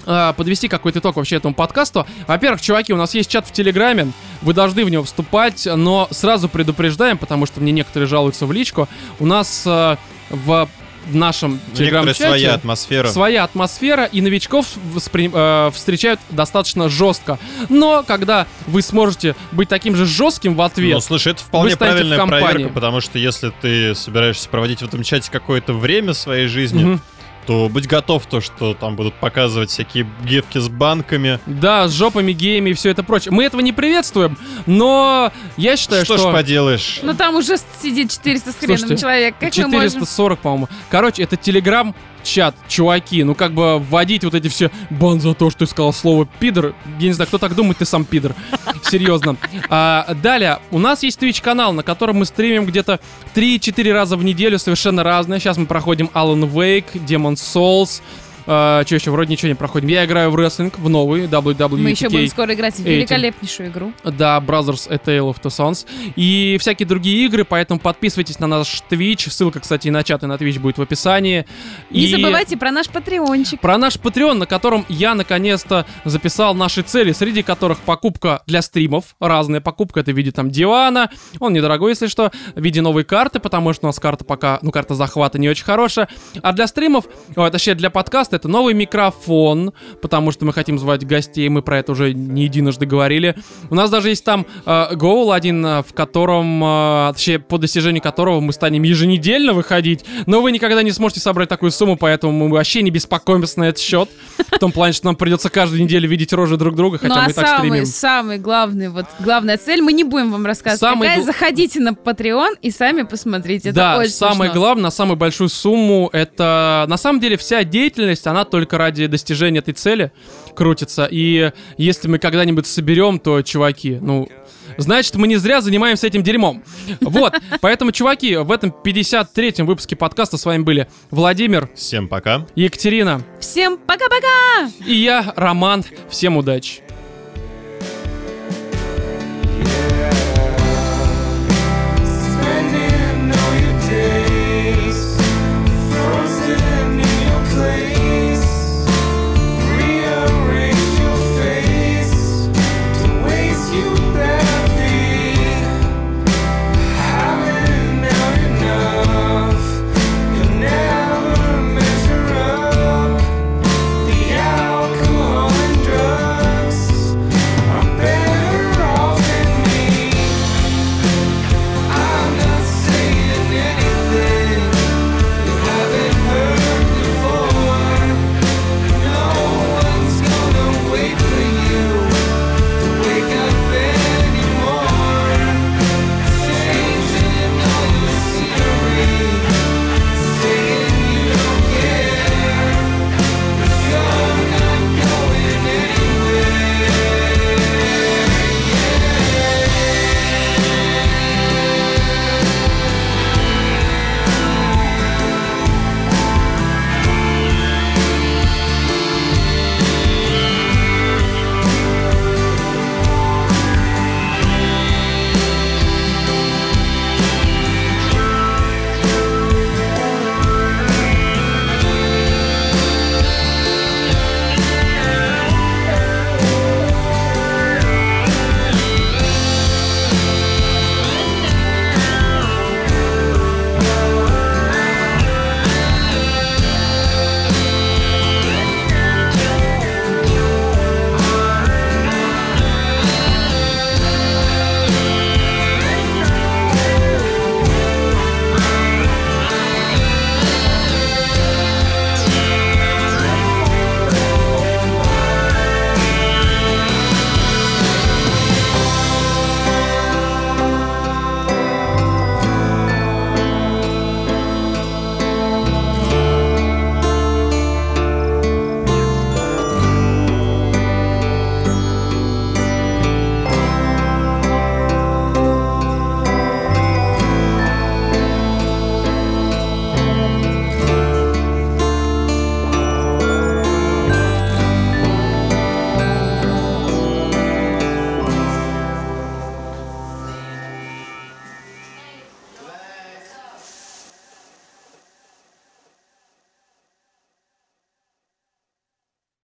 а, 0.05 0.33
подвести 0.33 0.67
какой-то 0.67 0.99
итог 0.99 1.15
вообще 1.15 1.37
этому 1.37 1.53
подкасту. 1.53 2.05
Во-первых, 2.27 2.61
чуваки, 2.61 2.93
у 2.93 2.97
нас 2.97 3.13
есть 3.13 3.29
чат 3.29 3.47
в 3.47 3.51
Телеграме, 3.51 4.11
вы 4.41 4.53
должны 4.53 4.83
в 4.85 4.89
него 4.89 5.03
вступать, 5.03 5.67
но 5.75 6.07
сразу 6.11 6.49
предупреждаем, 6.49 7.17
потому 7.17 7.45
что 7.45 7.61
мне 7.61 7.71
некоторые 7.71 8.07
жалуются 8.07 8.45
в 8.45 8.51
личку. 8.51 8.87
У 9.19 9.25
нас 9.25 9.63
а, 9.65 9.97
в 10.29 10.67
нашем 11.11 11.59
Телеграм-чате 11.73 12.23
своя 12.23 12.53
атмосфера. 12.53 13.07
своя 13.09 13.43
атмосфера, 13.43 14.05
и 14.05 14.21
новичков 14.21 14.67
воспри- 14.95 15.29
э, 15.33 15.71
встречают 15.71 16.21
достаточно 16.29 16.87
жестко. 16.87 17.39
Но 17.67 18.03
когда 18.07 18.47
вы 18.67 18.81
сможете 18.81 19.35
быть 19.51 19.67
таким 19.67 19.97
же 19.97 20.05
жестким 20.05 20.55
в 20.55 20.61
ответ, 20.61 20.93
Ну, 20.93 21.01
слушай, 21.01 21.33
это 21.33 21.43
вполне 21.43 21.75
правильная 21.75 22.25
проверка, 22.25 22.69
потому 22.69 23.01
что 23.01 23.19
если 23.19 23.51
ты 23.61 23.95
собираешься 23.95 24.47
проводить 24.47 24.79
в 24.79 24.85
этом 24.85 25.03
чате 25.03 25.29
какое-то 25.29 25.73
время 25.73 26.13
своей 26.13 26.47
жизни, 26.47 26.83
Мгм. 26.83 27.01
То 27.45 27.69
будь 27.69 27.87
готов 27.87 28.25
то, 28.25 28.41
что 28.41 28.73
там 28.73 28.95
будут 28.95 29.13
показывать 29.15 29.69
всякие 29.69 30.07
гифки 30.25 30.57
с 30.57 30.69
банками. 30.69 31.39
да, 31.45 31.87
с 31.87 31.93
жопами, 31.93 32.31
геями 32.31 32.71
и 32.71 32.73
все 32.73 32.89
это 32.89 33.03
прочее. 33.03 33.31
Мы 33.31 33.43
этого 33.43 33.61
не 33.61 33.71
приветствуем, 33.71 34.37
но 34.65 35.31
я 35.57 35.77
считаю, 35.77 36.05
что 36.05 36.17
что... 36.17 36.31
ж 36.31 36.33
поделаешь? 36.33 36.99
Ну 37.03 37.13
там 37.13 37.35
уже 37.35 37.57
сидит 37.81 38.11
400 38.11 38.51
с 38.51 38.55
хреном 38.55 38.77
Слушайте, 38.77 39.01
человек. 39.01 39.35
Как 39.39 39.55
мы 39.57 39.67
можем? 39.67 39.89
440, 39.89 40.39
по-моему. 40.39 40.69
Короче, 40.89 41.23
это 41.23 41.37
телеграм 41.37 41.95
чат, 42.23 42.55
чуваки, 42.67 43.23
ну 43.23 43.35
как 43.35 43.53
бы 43.53 43.79
вводить 43.79 44.23
вот 44.23 44.33
эти 44.33 44.47
все 44.47 44.71
бан 44.89 45.19
за 45.21 45.33
то, 45.33 45.49
что 45.49 45.59
ты 45.59 45.67
сказал 45.67 45.93
слово 45.93 46.27
пидор. 46.39 46.73
Я 46.99 47.07
не 47.07 47.13
знаю, 47.13 47.27
кто 47.27 47.37
так 47.37 47.55
думает, 47.55 47.77
ты 47.77 47.85
сам 47.85 48.05
пидор. 48.05 48.35
Серьезно. 48.83 49.37
А, 49.69 50.15
далее, 50.21 50.59
у 50.71 50.79
нас 50.79 51.03
есть 51.03 51.21
Twitch 51.21 51.41
канал, 51.41 51.73
на 51.73 51.83
котором 51.83 52.17
мы 52.17 52.25
стримим 52.25 52.65
где-то 52.65 52.99
3-4 53.35 53.93
раза 53.93 54.17
в 54.17 54.23
неделю, 54.23 54.59
совершенно 54.59 55.03
разные. 55.03 55.39
Сейчас 55.39 55.57
мы 55.57 55.65
проходим 55.65 56.09
Alan 56.13 56.49
Wake, 56.51 57.05
Demon 57.05 57.33
Souls. 57.35 58.01
Что 58.43 58.85
еще, 58.89 59.11
вроде 59.11 59.31
ничего 59.31 59.49
не 59.49 59.55
проходим. 59.55 59.87
Я 59.87 60.05
играю 60.05 60.31
в 60.31 60.35
рестлинг, 60.35 60.77
в 60.77 60.89
новый 60.89 61.25
WWE 61.25 61.77
Мы 61.77 61.91
еще 61.91 62.07
2K. 62.07 62.11
будем 62.11 62.27
скоро 62.27 62.53
играть 62.53 62.75
в 62.75 62.79
великолепнейшую 62.79 63.69
игру. 63.69 63.93
Да, 64.03 64.39
Brothers 64.45 64.91
A 64.91 64.95
Tale 64.95 65.31
of 65.33 65.41
Two 65.41 65.49
Sons. 65.49 65.85
И 66.15 66.57
всякие 66.59 66.87
другие 66.87 67.25
игры, 67.25 67.45
поэтому 67.45 67.79
подписывайтесь 67.79 68.39
на 68.39 68.47
наш 68.47 68.83
Twitch. 68.89 69.29
Ссылка, 69.29 69.59
кстати, 69.59 69.87
и 69.87 69.91
на 69.91 70.03
чат, 70.03 70.23
и 70.23 70.25
на 70.25 70.33
Twitch 70.33 70.59
будет 70.59 70.77
в 70.77 70.81
описании. 70.81 71.45
Не 71.89 72.01
И 72.01 72.07
забывайте 72.11 72.57
про 72.57 72.71
наш 72.71 72.89
патреончик. 72.89 73.59
Про 73.59 73.77
наш 73.77 73.95
Patreon, 73.95 74.33
на 74.33 74.45
котором 74.45 74.85
я 74.89 75.15
наконец-то 75.15 75.85
записал 76.05 76.53
наши 76.55 76.81
цели, 76.81 77.11
среди 77.11 77.43
которых 77.43 77.79
покупка 77.79 78.43
для 78.47 78.61
стримов. 78.61 79.15
Разная 79.19 79.61
покупка, 79.61 80.01
это 80.01 80.11
в 80.11 80.17
виде 80.17 80.31
там 80.31 80.49
дивана. 80.49 81.09
Он 81.39 81.53
недорогой, 81.53 81.91
если 81.91 82.07
что. 82.07 82.31
В 82.55 82.61
виде 82.61 82.81
новой 82.81 83.03
карты, 83.03 83.39
потому 83.39 83.73
что 83.73 83.85
у 83.85 83.89
нас 83.89 83.99
карта 83.99 84.25
пока, 84.25 84.59
ну, 84.61 84.71
карта 84.71 84.95
захвата 84.95 85.39
не 85.39 85.49
очень 85.49 85.63
хорошая. 85.63 86.07
А 86.41 86.53
для 86.53 86.67
стримов, 86.67 87.05
о, 87.35 87.49
точнее, 87.49 87.75
для 87.75 87.89
подкаста, 87.89 88.32
это 88.33 88.47
новый 88.47 88.73
микрофон, 88.73 89.73
потому 90.01 90.31
что 90.31 90.45
мы 90.45 90.53
хотим 90.53 90.79
звать 90.79 91.05
гостей, 91.05 91.47
мы 91.49 91.61
про 91.61 91.79
это 91.79 91.91
уже 91.91 92.13
не 92.13 92.43
единожды 92.43 92.85
говорили. 92.85 93.35
У 93.69 93.75
нас 93.75 93.89
даже 93.89 94.09
есть 94.09 94.23
там 94.23 94.45
э, 94.65 94.95
гоул 94.95 95.31
один, 95.31 95.65
э, 95.65 95.83
в 95.83 95.93
котором, 95.93 96.63
э, 96.63 97.13
точнее, 97.13 97.39
по 97.39 97.57
достижению 97.57 98.01
которого 98.01 98.39
мы 98.39 98.53
станем 98.53 98.83
еженедельно 98.83 99.53
выходить, 99.53 100.03
но 100.25 100.41
вы 100.41 100.51
никогда 100.51 100.83
не 100.83 100.91
сможете 100.91 101.19
собрать 101.21 101.49
такую 101.49 101.71
сумму, 101.71 101.97
поэтому 101.97 102.33
мы 102.33 102.49
вообще 102.53 102.81
не 102.81 102.91
беспокоимся 102.91 103.59
на 103.59 103.63
этот 103.65 103.81
счет. 103.81 104.09
В 104.51 104.59
том 104.59 104.71
плане, 104.71 104.93
что 104.93 105.05
нам 105.05 105.15
придется 105.15 105.49
каждую 105.49 105.83
неделю 105.83 106.07
видеть 106.09 106.33
рожи 106.33 106.57
друг 106.57 106.75
друга, 106.75 106.97
хотя 106.97 107.13
ну 107.13 107.19
а 107.21 107.23
мы 107.25 107.31
и 107.31 107.33
так 107.33 107.47
самый, 107.47 107.67
стримим. 107.69 107.85
самый 107.85 108.37
главный, 108.37 108.89
вот 108.89 109.05
главная 109.19 109.57
цель, 109.57 109.81
мы 109.81 109.93
не 109.93 110.03
будем 110.03 110.31
вам 110.31 110.45
рассказывать, 110.45 110.79
Самый 110.79 111.07
какая. 111.07 111.19
гл- 111.19 111.25
Заходите 111.25 111.79
на 111.79 111.89
Patreon 111.89 112.55
и 112.61 112.71
сами 112.71 113.03
посмотрите. 113.03 113.69
Это 113.69 113.75
да, 113.75 113.97
очень 113.97 114.11
самое 114.11 114.49
смешно. 114.51 114.53
главное, 114.61 114.83
на 114.83 114.91
самую 114.91 115.17
большую 115.17 115.49
сумму, 115.49 116.09
это 116.13 116.85
на 116.87 116.97
самом 116.97 117.19
деле 117.19 117.37
вся 117.37 117.63
деятельность, 117.63 118.22
она 118.27 118.45
только 118.45 118.77
ради 118.77 119.07
достижения 119.07 119.59
этой 119.59 119.73
цели 119.73 120.11
крутится. 120.55 121.07
И 121.09 121.51
если 121.77 122.07
мы 122.07 122.19
когда-нибудь 122.19 122.67
соберем, 122.67 123.19
то, 123.19 123.41
чуваки, 123.41 123.97
ну, 124.01 124.29
значит, 124.77 125.15
мы 125.15 125.27
не 125.27 125.37
зря 125.37 125.61
занимаемся 125.61 126.07
этим 126.07 126.23
дерьмом. 126.23 126.63
Вот, 127.01 127.33
поэтому, 127.61 127.91
чуваки, 127.91 128.35
в 128.35 128.51
этом 128.51 128.73
53-м 128.83 129.65
выпуске 129.65 129.95
подкаста 129.95 130.37
с 130.37 130.45
вами 130.45 130.63
были 130.63 130.87
Владимир, 131.11 131.69
Всем 131.75 132.07
пока. 132.07 132.45
Екатерина 132.55 133.21
Всем 133.39 133.77
пока-пока! 133.77 134.69
и 134.85 134.93
я, 134.93 135.33
Роман. 135.35 135.83
Всем 136.09 136.37
удачи. 136.37 136.82